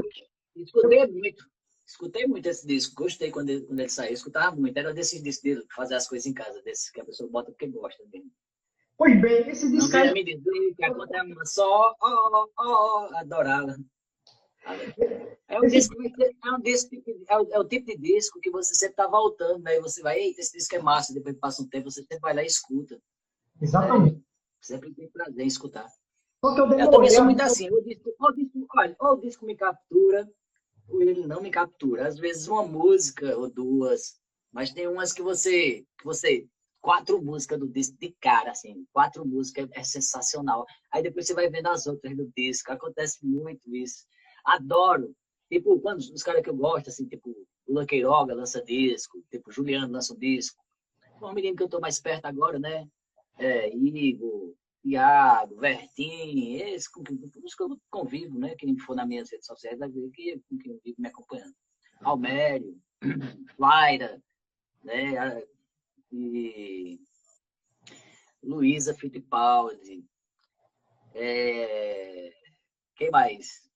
Escutei 0.56 1.08
muito. 1.08 1.46
Escutei 1.90 2.28
muito 2.28 2.46
esse 2.46 2.68
disco, 2.68 2.94
gostei 3.02 3.32
quando 3.32 3.50
ele, 3.50 3.66
quando 3.66 3.80
ele 3.80 3.90
saiu, 3.90 4.14
escutava 4.14 4.56
muito. 4.56 4.78
Era 4.78 4.94
desses 4.94 5.24
discos 5.24 5.42
de 5.44 5.74
fazer 5.74 5.96
as 5.96 6.08
coisas 6.08 6.28
em 6.28 6.34
casa, 6.36 6.62
desses 6.62 6.92
que 6.92 7.02
a 7.02 7.04
pessoa 7.06 7.28
bota 7.28 7.50
porque 7.50 7.66
gosta 7.66 8.04
mesmo. 8.14 8.30
Pois 8.96 9.20
bem, 9.20 9.50
esse 9.50 9.72
disco 9.72 9.98
aí. 9.98 10.06
Não 10.06 10.14
me 10.14 10.24
dizer 10.24 10.76
que 10.76 10.86
a 10.86 10.94
conta 10.94 11.18
é 11.18 11.24
uma 11.24 11.46
só, 11.48 11.96
ó, 12.00 12.00
ó, 12.00 12.48
ó, 12.60 13.10
adorada. 13.16 13.76
É 15.48 15.60
um, 15.60 15.66
disco, 15.66 15.96
é, 16.00 16.52
um 16.52 16.62
disco, 16.62 16.96
é, 17.28 17.38
o, 17.40 17.54
é 17.54 17.60
o 17.60 17.64
tipo 17.68 17.88
de 17.88 17.98
disco 17.98 18.40
que 18.40 18.52
você 18.52 18.76
sempre 18.76 18.96
tá 18.96 19.08
voltando, 19.08 19.64
né? 19.64 19.78
E 19.78 19.82
você 19.82 20.04
vai, 20.04 20.20
eita, 20.20 20.42
esse 20.42 20.56
disco 20.56 20.76
é 20.76 20.80
massa, 20.80 21.12
depois 21.12 21.36
passa 21.40 21.64
um 21.64 21.68
tempo, 21.68 21.90
você 21.90 22.02
sempre 22.02 22.20
vai 22.20 22.36
lá 22.36 22.44
e 22.44 22.46
escuta. 22.46 23.02
Exatamente. 23.60 24.18
É, 24.18 24.22
sempre 24.62 24.94
tem 24.94 25.10
prazer 25.10 25.44
em 25.44 25.48
escutar. 25.48 25.88
Eu, 26.44 26.72
eu 26.78 26.92
também 26.92 27.10
sou 27.10 27.26
muito 27.26 27.42
assim, 27.42 27.68
o 27.72 27.82
disco, 27.82 28.14
o 28.20 28.32
disco, 28.32 28.68
olha, 28.76 28.96
ou 29.00 29.14
o 29.14 29.22
disco 29.22 29.44
me 29.44 29.56
captura, 29.56 30.30
ele 30.94 31.28
não 31.28 31.42
me 31.42 31.52
captura. 31.52 32.08
Às 32.08 32.18
vezes 32.18 32.48
uma 32.48 32.66
música 32.66 33.38
ou 33.38 33.50
duas, 33.50 34.20
mas 34.52 34.72
tem 34.72 34.88
umas 34.88 35.14
que 35.14 35.22
você, 35.22 35.86
que 35.98 36.06
você 36.06 36.48
quatro 36.82 37.22
músicas 37.22 37.60
do 37.60 37.68
disco 37.68 37.98
de 38.00 38.16
cara, 38.20 38.52
assim, 38.52 38.86
quatro 38.92 39.26
músicas 39.26 39.70
é 39.74 39.84
sensacional. 39.84 40.66
Aí 40.92 41.04
depois 41.04 41.28
você 41.28 41.34
vai 41.34 41.50
vendo 41.50 41.68
as 41.68 41.86
outras 41.88 42.16
do 42.16 42.32
disco, 42.36 42.72
acontece 42.72 43.26
muito 43.26 43.76
isso. 43.76 44.06
Adoro. 44.46 45.14
Tipo, 45.52 45.80
quando 45.80 46.00
os 46.00 46.24
caras 46.24 46.44
que 46.44 46.50
eu 46.50 46.56
gosto, 46.56 46.90
assim, 46.90 47.08
tipo, 47.08 47.36
o 47.68 47.74
Lanqueiroga 47.74 48.36
lança 48.36 48.64
disco, 48.64 49.22
tipo, 49.32 49.52
Juliano 49.52 49.94
lança 49.94 50.14
um 50.14 50.18
disco. 50.18 50.64
Um 51.22 51.34
menino 51.34 51.58
que 51.58 51.64
eu 51.64 51.70
tô 51.70 51.80
mais 51.80 52.00
perto 52.00 52.26
agora, 52.26 52.60
né? 52.60 52.88
É, 53.38 53.76
Igor, 53.76 54.54
Iago, 54.84 55.58
Vertim, 55.58 56.56
esse 56.56 56.92
com, 56.92 57.04
com 57.04 57.46
os 57.46 57.56
que 57.56 57.64
eu 57.64 57.80
convivo, 57.90 58.40
né? 58.40 58.56
Quem 58.56 58.78
for 58.78 58.96
nas 58.96 59.08
minhas 59.08 59.30
redes 59.30 59.46
sociais 59.46 59.78
vai 59.78 59.90
ver 59.90 60.10
que 60.12 60.40
com 60.50 60.58
quem 60.58 60.72
eu 60.72 60.82
vivo 60.84 61.02
me 61.02 61.08
acompanhando. 61.08 61.54
Almério, 62.02 62.80
Laira, 63.60 64.22
né? 64.84 65.44
E 66.12 67.00
Luísa 68.42 68.94
Fittipaldi. 68.94 70.06
É... 71.14 72.34
Quem 72.96 73.12
mais? 73.12 73.70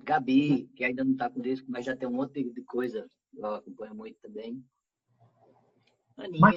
Gabi, 0.00 0.68
que 0.74 0.84
ainda 0.84 1.04
não 1.04 1.12
está 1.12 1.30
com 1.30 1.40
disco, 1.40 1.66
mas 1.70 1.84
já 1.84 1.96
tem 1.96 2.08
um 2.08 2.12
monte 2.12 2.42
de 2.42 2.62
coisa. 2.62 3.08
Eu 3.34 3.54
acompanho 3.54 3.94
muito 3.94 4.18
também. 4.20 4.62
Aninha, 6.18 6.40
Mas, 6.40 6.56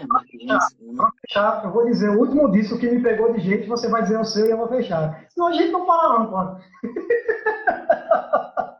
Para 0.97 1.11
fechar, 1.21 1.65
eu 1.65 1.71
vou 1.71 1.85
dizer 1.85 2.09
o 2.09 2.19
último 2.19 2.51
disco 2.51 2.77
que 2.77 2.89
me 2.89 3.01
pegou 3.01 3.33
de 3.33 3.39
jeito, 3.39 3.67
você 3.67 3.87
vai 3.87 4.03
dizer 4.03 4.19
o 4.19 4.25
seu 4.25 4.45
e 4.45 4.51
eu 4.51 4.57
vou 4.57 4.67
fechar. 4.67 5.25
Senão 5.29 5.47
a 5.47 5.53
gente 5.53 5.71
não 5.71 5.85
fala 5.85 6.19
não, 6.19 6.29
pô. 6.29 6.37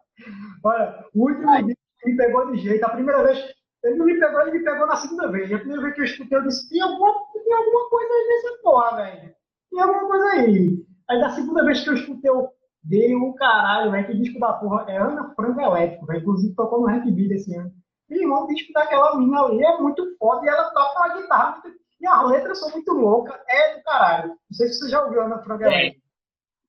Olha, 0.63 1.05
o 1.13 1.23
último 1.23 1.49
Ai. 1.49 1.63
disco 1.63 1.79
que 1.99 2.11
me 2.11 2.17
pegou 2.17 2.51
de 2.51 2.57
jeito, 2.59 2.83
a 2.83 2.89
primeira 2.89 3.23
vez, 3.23 3.39
ele 3.83 3.95
não 3.95 4.05
me 4.05 4.19
pegou, 4.19 4.41
ele 4.41 4.51
me 4.51 4.63
pegou 4.63 4.87
na 4.87 4.95
segunda 4.95 5.31
vez. 5.31 5.51
A 5.51 5.59
primeira 5.59 5.81
vez 5.83 5.93
que 5.93 6.01
eu 6.01 6.05
escutei, 6.05 6.37
eu 6.37 6.43
disse, 6.43 6.69
tem 6.69 6.81
alguma, 6.81 7.13
tem 7.33 7.53
alguma 7.53 7.89
coisa 7.89 8.13
aí 8.13 8.27
nessa 8.27 8.61
porra, 8.61 8.95
velho. 8.97 9.35
Tem 9.69 9.81
alguma 9.81 10.07
coisa 10.07 10.25
aí. 10.25 10.85
Aí 11.09 11.19
da 11.19 11.29
segunda 11.29 11.63
vez 11.63 11.83
que 11.83 11.89
eu 11.89 11.93
escutei, 11.93 12.31
eu 12.31 12.49
dei 12.83 13.15
um 13.15 13.33
caralho, 13.33 13.91
velho, 13.91 14.07
que 14.07 14.17
disco 14.17 14.39
da 14.39 14.53
porra 14.53 14.85
é 14.87 14.97
Ana 14.97 15.33
Franco 15.35 15.61
Elétrico, 15.61 16.05
velho. 16.05 16.21
Inclusive 16.21 16.55
tocou 16.55 16.81
no 16.81 16.87
Rank 16.87 17.05
Beat 17.11 17.31
esse 17.31 17.55
ano. 17.55 17.71
Irmão, 18.09 18.43
o 18.43 18.47
disco 18.47 18.71
daquela 18.73 19.17
mina 19.17 19.41
ali 19.41 19.63
é 19.63 19.77
muito 19.77 20.15
foda 20.17 20.45
e 20.45 20.49
ela 20.49 20.69
toca 20.71 20.99
uma 20.99 21.21
guitarra. 21.21 21.63
E 21.99 22.07
as 22.07 22.29
letras 22.29 22.59
são 22.59 22.69
muito 22.71 22.91
loucas. 22.93 23.39
É 23.47 23.77
do 23.77 23.83
caralho. 23.83 24.29
Não 24.29 24.37
sei 24.51 24.67
se 24.67 24.79
você 24.79 24.89
já 24.89 25.03
ouviu 25.03 25.21
Ana 25.21 25.41
Frank 25.43 25.63
é. 25.63 25.95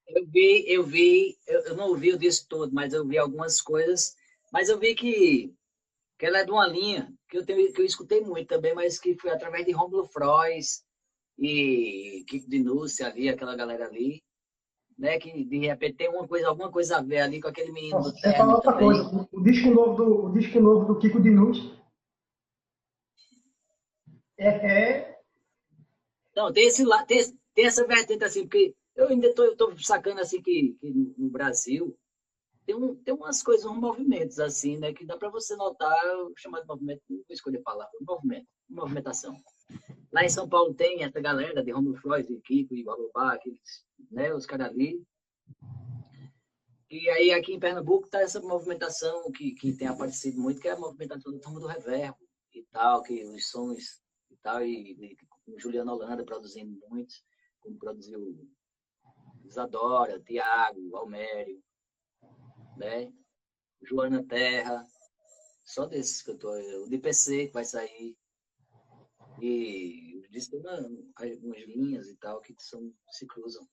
Eu 0.08 0.24
vi, 0.26 0.64
eu 0.66 0.82
vi, 0.84 1.36
eu, 1.46 1.76
não 1.76 1.88
ouvi 1.88 2.12
o 2.12 2.18
disco 2.18 2.46
todo, 2.48 2.72
mas 2.72 2.92
eu 2.92 3.06
vi 3.06 3.18
algumas 3.18 3.60
coisas. 3.60 4.14
Mas 4.52 4.68
eu 4.68 4.78
vi 4.78 4.94
que, 4.94 5.52
que 6.18 6.26
ela 6.26 6.38
é 6.38 6.44
de 6.44 6.50
uma 6.50 6.66
linha 6.66 7.12
que 7.28 7.36
eu, 7.36 7.44
tenho, 7.44 7.72
que 7.72 7.80
eu 7.80 7.84
escutei 7.84 8.20
muito 8.20 8.48
também, 8.48 8.74
mas 8.74 8.98
que 8.98 9.16
foi 9.16 9.30
através 9.30 9.66
de 9.66 9.72
Romulo 9.72 10.06
Frois, 10.06 10.86
e 11.38 12.24
Kiko 12.28 12.48
Dinúcia 12.48 13.06
ali, 13.06 13.28
aquela 13.28 13.54
galera 13.54 13.86
ali, 13.86 14.22
né? 14.98 15.18
Que 15.18 15.44
de 15.44 15.66
repente 15.66 15.96
tem 15.96 16.08
uma 16.08 16.26
coisa, 16.26 16.48
alguma 16.48 16.70
coisa 16.70 16.98
a 16.98 17.02
ver 17.02 17.20
ali 17.20 17.40
com 17.40 17.48
aquele 17.48 17.72
menino 17.72 17.96
Nossa, 17.96 18.10
do 18.10 18.20
terno. 18.20 18.32
Você 18.32 18.38
fala 18.38 18.54
outra 18.54 18.72
também. 18.72 18.86
coisa, 18.86 19.28
o 19.32 19.42
disco 19.42 19.70
novo 19.70 20.04
do, 20.04 20.24
o 20.26 20.32
disco 20.32 20.60
novo 20.60 20.84
do 20.86 20.98
Kiko 20.98 21.20
Dinúcia 21.20 21.76
é, 24.38 24.48
é... 24.48 25.20
Não, 26.34 26.52
tem, 26.52 26.66
esse, 26.66 26.84
tem, 27.06 27.38
tem 27.54 27.66
essa 27.66 27.86
vertente 27.86 28.22
assim, 28.22 28.42
porque 28.42 28.74
eu 28.94 29.08
ainda 29.08 29.28
estou 29.28 29.74
sacando 29.78 30.20
assim 30.20 30.42
que, 30.42 30.76
que 30.78 31.14
no 31.16 31.30
Brasil 31.30 31.96
tem, 32.66 32.74
um, 32.74 32.94
tem 32.96 33.14
umas 33.14 33.42
coisas, 33.42 33.64
uns 33.64 33.78
movimentos 33.78 34.38
assim, 34.38 34.76
né? 34.76 34.92
Que 34.92 35.06
dá 35.06 35.16
para 35.16 35.30
você 35.30 35.56
notar, 35.56 35.96
chamar 36.36 36.60
de 36.60 36.66
movimento, 36.66 37.00
não 37.08 37.18
vou 37.18 37.24
escolher 37.30 37.58
a 37.58 37.62
palavra, 37.62 37.92
movimento, 38.00 38.46
movimentação. 38.68 39.34
Lá 40.12 40.24
em 40.24 40.28
São 40.28 40.48
Paulo 40.48 40.74
tem 40.74 41.04
essa 41.04 41.20
galera 41.20 41.62
de 41.62 41.70
Romulo 41.70 41.96
Freud, 41.96 42.26
de 42.26 42.40
Kiko 42.40 42.74
e 42.74 42.84
Bababá, 42.84 43.34
aqueles, 43.34 43.84
né, 44.10 44.32
os 44.32 44.46
caras 44.46 44.68
ali. 44.68 45.04
E 46.88 47.08
aí 47.10 47.32
aqui 47.32 47.52
em 47.52 47.60
Pernambuco 47.60 48.08
tá 48.08 48.20
essa 48.20 48.40
movimentação 48.40 49.30
que, 49.32 49.52
que 49.52 49.72
tem 49.72 49.88
aparecido 49.88 50.40
muito, 50.40 50.60
que 50.60 50.68
é 50.68 50.72
a 50.72 50.78
movimentação 50.78 51.32
do 51.32 51.40
turma 51.40 51.60
do 51.60 51.66
reverbo 51.66 52.18
e 52.54 52.62
tal, 52.72 53.02
que 53.02 53.24
os 53.24 53.50
sons 53.50 54.00
e 54.30 54.36
tal, 54.36 54.64
e, 54.64 54.92
e 54.92 55.16
com 55.44 55.58
Juliano 55.58 55.92
Holanda 55.92 56.24
produzindo 56.24 56.78
muitos, 56.88 57.22
como 57.60 57.78
produziu 57.78 58.48
Isadora, 59.44 60.20
Tiago, 60.20 60.96
Almério, 60.96 61.62
né? 62.76 63.12
Joana 63.82 64.24
Terra, 64.24 64.86
só 65.64 65.86
desses 65.86 66.22
que 66.22 66.30
eu 66.30 66.38
tô. 66.38 66.50
O 66.84 66.88
DPC 66.88 67.48
que 67.48 67.52
vai 67.52 67.64
sair. 67.64 68.16
E 69.40 70.26
disse 70.30 70.50
tem 70.50 71.32
algumas 71.32 71.62
linhas 71.66 72.08
e 72.08 72.16
tal 72.16 72.40
que 72.40 72.54
são, 72.58 72.92
se 73.10 73.26
cruzam. 73.26 73.66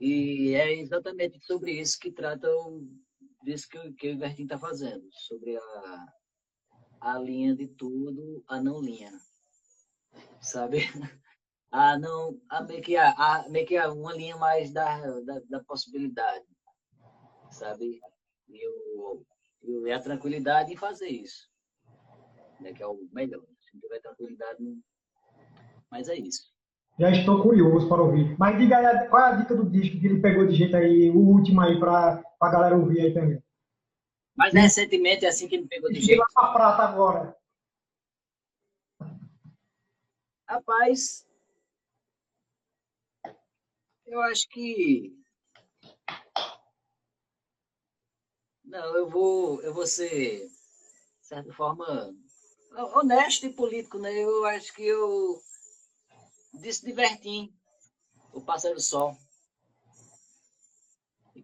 E 0.00 0.54
é 0.54 0.74
exatamente 0.74 1.40
sobre 1.44 1.72
isso 1.72 1.98
que 1.98 2.12
trata 2.12 2.48
o, 2.50 2.86
disso 3.42 3.68
que, 3.68 3.92
que 3.94 4.08
o 4.08 4.12
Ivertin 4.12 4.44
está 4.44 4.58
fazendo, 4.58 5.08
sobre 5.12 5.56
a, 5.56 6.06
a 7.00 7.18
linha 7.18 7.54
de 7.54 7.68
tudo, 7.68 8.44
a 8.48 8.60
não 8.60 8.80
linha. 8.80 9.12
Sabe? 10.40 10.78
A 11.70 11.98
não, 11.98 12.40
a 12.48 12.62
meio 12.62 12.80
que, 12.80 12.96
a, 12.96 13.10
a, 13.10 13.48
meio 13.50 13.66
que 13.66 13.76
a, 13.76 13.92
uma 13.92 14.14
linha 14.14 14.38
mais 14.38 14.72
da, 14.72 15.20
da, 15.20 15.38
da 15.50 15.62
possibilidade 15.64 16.46
sabe? 17.50 18.00
E, 18.48 18.68
o, 18.68 19.24
e 19.62 19.92
a 19.92 20.00
tranquilidade 20.00 20.72
em 20.72 20.76
fazer 20.76 21.08
isso, 21.08 21.50
né? 22.60 22.72
que 22.72 22.82
é 22.82 22.86
o 22.86 23.08
melhor. 23.12 23.44
Se 23.70 23.78
tiver 23.78 24.00
tranquilidade, 24.00 24.58
mas 25.90 26.08
é 26.08 26.16
isso. 26.16 26.52
Já 26.98 27.10
estou 27.10 27.42
curioso 27.42 27.88
para 27.88 28.02
ouvir. 28.02 28.36
Mas 28.38 28.58
diga 28.58 28.78
aí, 28.78 29.08
qual 29.08 29.22
é 29.22 29.26
a 29.26 29.36
dica 29.36 29.54
do 29.54 29.68
disco 29.68 30.00
que 30.00 30.06
ele 30.06 30.20
pegou 30.20 30.46
de 30.46 30.54
jeito 30.54 30.76
aí, 30.76 31.10
o 31.10 31.18
último 31.18 31.60
aí, 31.60 31.78
para 31.78 32.22
a 32.40 32.48
galera 32.48 32.76
ouvir 32.76 33.00
aí 33.00 33.14
também? 33.14 33.42
Mas 34.36 34.54
recentemente 34.54 35.24
é 35.24 35.28
assim 35.28 35.48
que 35.48 35.56
ele 35.56 35.66
pegou 35.66 35.90
de 35.90 36.00
jeito. 36.00 36.22
a 36.36 36.52
prata 36.52 36.82
agora. 36.82 37.36
Rapaz, 40.48 41.26
eu 44.06 44.20
acho 44.22 44.48
que 44.48 45.18
Não, 48.68 48.94
eu 48.94 49.08
vou, 49.08 49.62
eu 49.62 49.72
vou 49.72 49.86
ser, 49.86 50.46
de 50.46 51.26
certa 51.26 51.50
forma, 51.54 52.14
honesto 52.76 53.46
e 53.46 53.52
político, 53.52 53.98
né? 53.98 54.12
Eu 54.12 54.44
acho 54.46 54.72
que 54.74 54.82
eu 54.82 55.40
disse 56.54 56.84
divertim 56.84 57.52
o 58.32 58.40
Pássaro 58.40 58.80
Sol, 58.80 59.16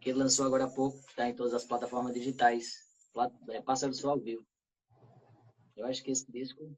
que 0.00 0.10
ele 0.10 0.18
lançou 0.18 0.44
agora 0.44 0.64
há 0.64 0.70
pouco, 0.70 0.98
está 1.08 1.28
em 1.28 1.34
todas 1.34 1.54
as 1.54 1.64
plataformas 1.64 2.12
digitais. 2.12 2.84
É 3.48 3.62
Pássaro 3.62 3.94
Sol 3.94 4.20
vivo. 4.20 4.44
Eu 5.76 5.86
acho 5.86 6.02
que 6.02 6.10
esse 6.10 6.30
disco 6.30 6.76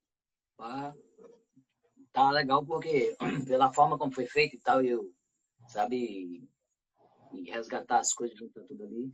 tá, 0.56 0.94
tá 2.12 2.30
legal 2.30 2.64
porque 2.64 3.16
pela 3.46 3.72
forma 3.72 3.98
como 3.98 4.12
foi 4.12 4.26
feito 4.26 4.56
e 4.56 4.60
tal, 4.60 4.82
eu 4.82 5.12
sabe 5.68 6.48
e 7.32 7.50
resgatar 7.50 7.98
as 7.98 8.14
coisas 8.14 8.38
junto 8.38 8.64
tudo 8.66 8.84
ali 8.84 9.12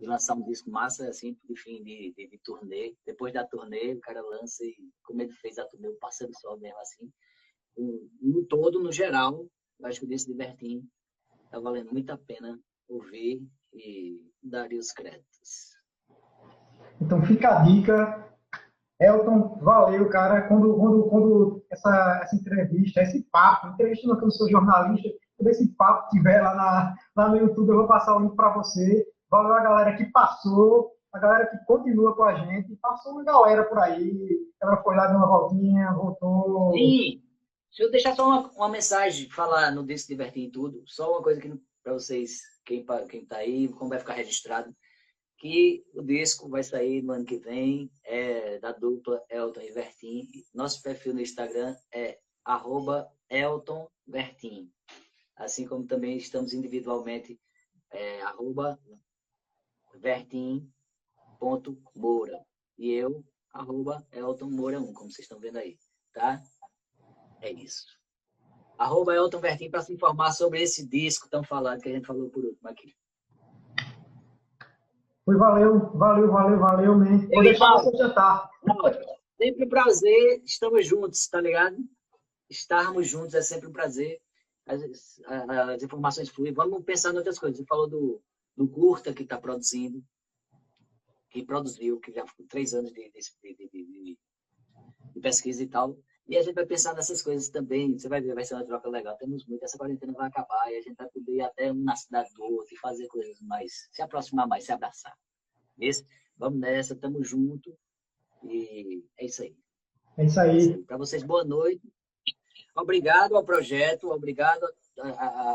de 0.00 0.06
lançar 0.06 0.34
um 0.34 0.42
disco 0.42 0.70
massa, 0.70 1.08
assim, 1.08 1.36
enfim, 1.48 1.82
de, 1.82 2.14
de, 2.16 2.28
de, 2.28 2.38
turnê. 2.42 2.96
Depois 3.04 3.34
da 3.34 3.46
turnê, 3.46 3.92
o 3.92 4.00
cara 4.00 4.22
lança 4.22 4.64
e, 4.64 4.74
como 5.04 5.20
ele 5.20 5.32
fez 5.34 5.58
a 5.58 5.66
turnê, 5.66 5.88
o 5.88 5.96
Parceiro 5.96 6.32
Sol 6.40 6.58
mesmo, 6.58 6.78
assim. 6.78 7.12
no 8.20 8.44
todo, 8.46 8.82
no 8.82 8.90
geral, 8.90 9.46
eu 9.78 9.86
acho 9.86 10.00
que 10.00 10.06
o 10.06 10.08
disco 10.08 10.30
de 10.30 10.36
Bertin 10.36 10.88
tá 11.50 11.60
valendo 11.60 11.92
muito 11.92 12.10
a 12.10 12.16
pena 12.18 12.58
ouvir 12.88 13.46
e 13.74 14.18
dar 14.42 14.72
os 14.72 14.90
créditos. 14.90 15.76
Então 17.00 17.22
fica 17.22 17.58
a 17.58 17.62
dica. 17.62 18.26
Elton, 18.98 19.58
valeu, 19.60 20.08
cara. 20.08 20.48
Quando, 20.48 20.76
quando, 20.76 21.04
quando 21.08 21.66
essa, 21.70 22.20
essa 22.22 22.36
entrevista, 22.36 23.02
esse 23.02 23.22
papo, 23.30 23.68
entrevista 23.68 24.16
que 24.16 24.24
eu 24.24 24.30
sou 24.30 24.50
jornalista, 24.50 25.08
quando 25.36 25.48
esse 25.48 25.68
papo 25.74 26.04
estiver 26.06 26.40
lá, 26.42 26.54
na, 26.54 26.94
lá 27.16 27.28
no 27.30 27.36
YouTube, 27.36 27.70
eu 27.70 27.76
vou 27.76 27.86
passar 27.86 28.16
o 28.16 28.20
link 28.20 28.34
para 28.34 28.54
você. 28.54 29.06
Valeu 29.30 29.54
a 29.54 29.60
galera 29.60 29.96
que 29.96 30.06
passou, 30.06 30.92
a 31.12 31.18
galera 31.18 31.46
que 31.46 31.64
continua 31.64 32.14
com 32.16 32.24
a 32.24 32.34
gente. 32.34 32.74
Passou 32.76 33.12
uma 33.12 33.24
galera 33.24 33.64
por 33.64 33.78
aí. 33.78 34.50
Ela 34.60 34.82
foi 34.82 34.96
lá, 34.96 35.06
deu 35.06 35.18
uma 35.18 35.26
voltinha, 35.26 35.92
voltou. 35.92 36.72
Sim. 36.72 37.22
Deixa 37.68 37.84
eu 37.84 37.90
deixar 37.90 38.16
só 38.16 38.26
uma, 38.26 38.50
uma 38.50 38.68
mensagem, 38.68 39.30
falar 39.30 39.70
no 39.70 39.86
Disco 39.86 40.08
Divertir 40.08 40.44
em 40.44 40.50
Tudo. 40.50 40.82
Só 40.86 41.12
uma 41.12 41.22
coisa 41.22 41.40
que 41.40 41.48
para 41.82 41.92
vocês, 41.92 42.40
quem, 42.64 42.84
quem 43.08 43.24
tá 43.24 43.36
aí, 43.36 43.68
como 43.68 43.90
vai 43.90 43.98
ficar 43.98 44.14
registrado, 44.14 44.74
que 45.38 45.84
o 45.94 46.02
disco 46.02 46.48
vai 46.48 46.62
sair 46.62 47.02
no 47.02 47.12
ano 47.12 47.24
que 47.24 47.38
vem, 47.38 47.90
é 48.04 48.58
da 48.58 48.72
dupla 48.72 49.22
Elton 49.30 49.60
e 49.60 49.72
Vertim. 49.72 50.28
Nosso 50.52 50.82
perfil 50.82 51.14
no 51.14 51.20
Instagram 51.20 51.74
é 51.92 52.18
arroba 52.44 53.08
Elton 53.28 53.88
Vertim. 54.06 54.70
Assim 55.36 55.66
como 55.66 55.86
também 55.86 56.16
estamos 56.18 56.52
individualmente, 56.52 57.40
é, 57.90 58.20
arroba 58.22 58.78
vertim.moura. 59.94 60.60
E 62.78 62.92
eu, 62.92 63.24
arroba 63.52 64.06
Elton 64.12 64.50
Moura 64.50 64.80
1, 64.80 64.92
como 64.92 65.10
vocês 65.10 65.24
estão 65.24 65.38
vendo 65.38 65.58
aí, 65.58 65.76
tá? 66.12 66.42
É 67.40 67.50
isso. 67.50 67.86
Arroba 68.78 69.14
Elton 69.14 69.40
Vertim 69.40 69.70
para 69.70 69.82
se 69.82 69.92
informar 69.92 70.32
sobre 70.32 70.62
esse 70.62 70.86
disco 70.86 71.28
tão 71.28 71.44
falado 71.44 71.82
que 71.82 71.88
a 71.88 71.92
gente 71.92 72.06
falou 72.06 72.30
por 72.30 72.44
último 72.44 72.68
aqui. 72.68 72.94
Foi, 75.24 75.36
valeu, 75.36 75.90
valeu, 75.92 76.32
valeu, 76.32 76.58
valeu, 76.58 76.94
man. 76.96 77.28
Vou 77.28 77.42
deixar 77.42 77.74
você 77.74 77.96
jantar. 77.96 78.50
Sempre 79.36 79.66
um 79.66 79.68
prazer, 79.68 80.42
estamos 80.44 80.86
juntos, 80.86 81.28
tá 81.28 81.40
ligado? 81.40 81.76
Estarmos 82.48 83.06
juntos 83.06 83.34
é 83.34 83.42
sempre 83.42 83.68
um 83.68 83.72
prazer. 83.72 84.18
As, 84.66 84.80
as 85.26 85.82
informações 85.82 86.30
fluem. 86.30 86.52
Vamos 86.52 86.82
pensar 86.84 87.12
em 87.12 87.18
outras 87.18 87.38
coisas. 87.38 87.58
Você 87.58 87.64
falou 87.66 87.86
do, 87.86 88.22
do 88.60 88.68
curta 88.68 89.14
que 89.14 89.22
está 89.22 89.38
produzindo, 89.38 90.04
que 91.30 91.42
produziu, 91.42 91.98
que 91.98 92.12
já 92.12 92.26
foi 92.26 92.44
três 92.44 92.74
anos 92.74 92.92
de, 92.92 93.10
de, 93.10 93.54
de, 93.56 94.18
de, 95.14 95.20
pesquisa 95.22 95.62
e 95.62 95.66
tal. 95.66 95.96
E 96.28 96.36
a 96.36 96.42
gente 96.42 96.54
vai 96.54 96.66
pensar 96.66 96.92
nessas 96.92 97.22
coisas 97.22 97.48
também. 97.48 97.98
Você 97.98 98.06
vai 98.06 98.20
ver, 98.20 98.34
vai 98.34 98.44
ser 98.44 98.56
uma 98.56 98.66
troca 98.66 98.90
legal. 98.90 99.16
Temos 99.16 99.46
muito. 99.46 99.64
Essa 99.64 99.78
quarentena 99.78 100.12
vai 100.12 100.28
acabar 100.28 100.70
e 100.70 100.76
a 100.76 100.82
gente 100.82 100.94
vai 100.94 101.08
poder 101.08 101.36
ir 101.36 101.40
até 101.40 101.72
um 101.72 101.82
na 101.82 101.96
cidade 101.96 102.28
do 102.34 102.42
outro 102.44 102.74
e 102.74 102.76
fazer 102.76 103.06
coisas 103.06 103.40
mais, 103.40 103.88
se 103.90 104.02
aproximar 104.02 104.46
mais, 104.46 104.64
se 104.64 104.72
abraçar. 104.72 105.16
Esse, 105.78 106.04
vamos 106.36 106.60
nessa, 106.60 106.94
tamo 106.94 107.24
junto. 107.24 107.74
E 108.44 109.02
é 109.16 109.24
isso 109.24 109.42
aí. 109.42 109.56
É 110.18 110.26
isso 110.26 110.38
aí. 110.38 110.82
Para 110.84 110.98
vocês, 110.98 111.22
boa 111.22 111.44
noite. 111.44 111.90
Obrigado 112.76 113.36
ao 113.36 113.44
projeto, 113.44 114.10
obrigado 114.10 114.66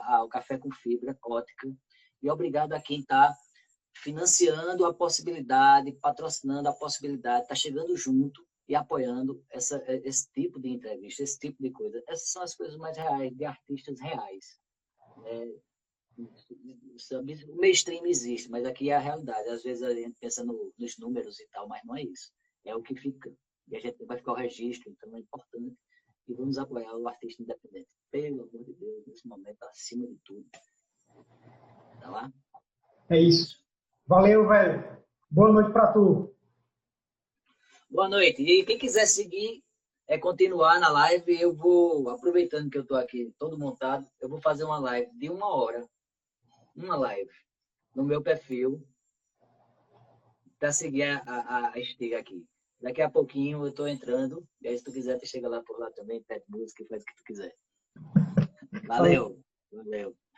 ao 0.08 0.28
Café 0.28 0.58
com 0.58 0.72
Fibra 0.72 1.16
Ótica 1.24 1.72
e 2.22 2.30
obrigado 2.30 2.74
a 2.74 2.82
quem 2.82 3.00
está 3.00 3.36
financiando 3.96 4.86
a 4.86 4.94
possibilidade, 4.94 5.92
patrocinando 5.94 6.68
a 6.68 6.74
possibilidade, 6.74 7.44
está 7.44 7.56
chegando 7.56 7.96
junto 7.96 8.46
e 8.68 8.76
apoiando 8.76 9.44
essa, 9.50 9.82
esse 10.04 10.30
tipo 10.32 10.60
de 10.60 10.70
entrevista, 10.70 11.24
esse 11.24 11.40
tipo 11.40 11.62
de 11.62 11.72
coisa. 11.72 12.04
Essas 12.08 12.32
são 12.32 12.42
as 12.42 12.56
coisas 12.56 12.78
mais 12.78 12.98
reais, 12.98 13.36
de 13.36 13.46
artistas 13.46 14.00
reais. 14.00 14.60
É, 15.26 15.56
o 16.18 17.56
mainstream 17.58 18.06
existe, 18.06 18.50
mas 18.50 18.66
aqui 18.66 18.90
é 18.90 18.96
a 18.96 19.00
realidade. 19.00 19.50
Às 19.50 19.64
vezes 19.64 19.84
a 19.84 19.94
gente 19.94 20.16
pensa 20.20 20.44
no, 20.44 20.74
nos 20.78 20.98
números 20.98 21.40
e 21.40 21.48
tal, 21.50 21.68
mas 21.68 21.82
não 21.86 21.96
é 21.96 22.04
isso. 22.04 22.32
É 22.66 22.76
o 22.76 22.82
que 22.82 22.96
fica. 22.96 23.34
E 23.68 23.76
a 23.76 23.80
gente 23.80 24.04
vai 24.06 24.18
ficar 24.18 24.34
o 24.34 24.36
registro, 24.36 24.92
então 24.92 25.16
é 25.16 25.20
importante. 25.20 25.76
E 26.28 26.34
vamos 26.34 26.58
apoiar 26.58 26.96
o 26.96 27.08
artista 27.08 27.44
independente. 27.44 27.90
Pelo 28.12 28.44
amor 28.44 28.64
de 28.64 28.74
Deus, 28.74 29.06
nesse 29.06 29.28
momento, 29.28 29.62
acima 29.64 30.08
de 30.08 30.18
tudo. 30.24 30.46
Tá 32.06 32.12
lá? 32.12 32.32
É 33.10 33.20
isso. 33.20 33.58
Valeu, 34.06 34.48
velho. 34.48 35.04
Boa 35.28 35.52
noite 35.52 35.74
para 35.74 35.92
tu. 35.92 36.32
Boa 37.90 38.08
noite. 38.08 38.44
E 38.44 38.64
quem 38.64 38.78
quiser 38.78 39.08
seguir 39.08 39.64
é 40.08 40.16
continuar 40.16 40.80
na 40.80 40.90
live. 40.90 41.42
Eu 41.42 41.56
vou, 41.56 42.08
aproveitando 42.12 42.70
que 42.70 42.78
eu 42.78 42.84
estou 42.84 42.96
aqui 42.96 43.34
todo 43.40 43.58
montado, 43.58 44.08
eu 44.22 44.30
vou 44.30 44.40
fazer 44.40 44.66
uma 44.66 44.78
live 44.78 45.12
de 45.18 45.32
uma 45.32 45.48
hora. 45.48 45.84
Uma 46.76 46.96
live 46.96 47.32
no 47.96 48.04
meu 48.04 48.22
perfil 48.22 48.88
para 50.60 50.72
seguir 50.72 51.04
a, 51.06 51.24
a, 51.26 51.74
a 51.74 51.80
estiga 51.80 52.20
aqui. 52.20 52.46
Daqui 52.80 53.02
a 53.02 53.10
pouquinho 53.10 53.64
eu 53.64 53.70
estou 53.70 53.88
entrando. 53.88 54.48
E 54.62 54.68
aí, 54.68 54.78
se 54.78 54.84
tu 54.84 54.92
quiser, 54.92 55.18
tu 55.18 55.26
chega 55.26 55.50
lá 55.50 55.60
por 55.64 55.80
lá 55.80 55.90
também, 55.90 56.22
pede 56.22 56.46
música 56.50 56.84
e 56.84 56.88
faz 56.88 57.02
o 57.02 57.06
que 57.08 57.16
tu 57.16 57.24
quiser. 57.24 57.56
Valeu. 58.86 59.42
Valeu. 59.72 60.16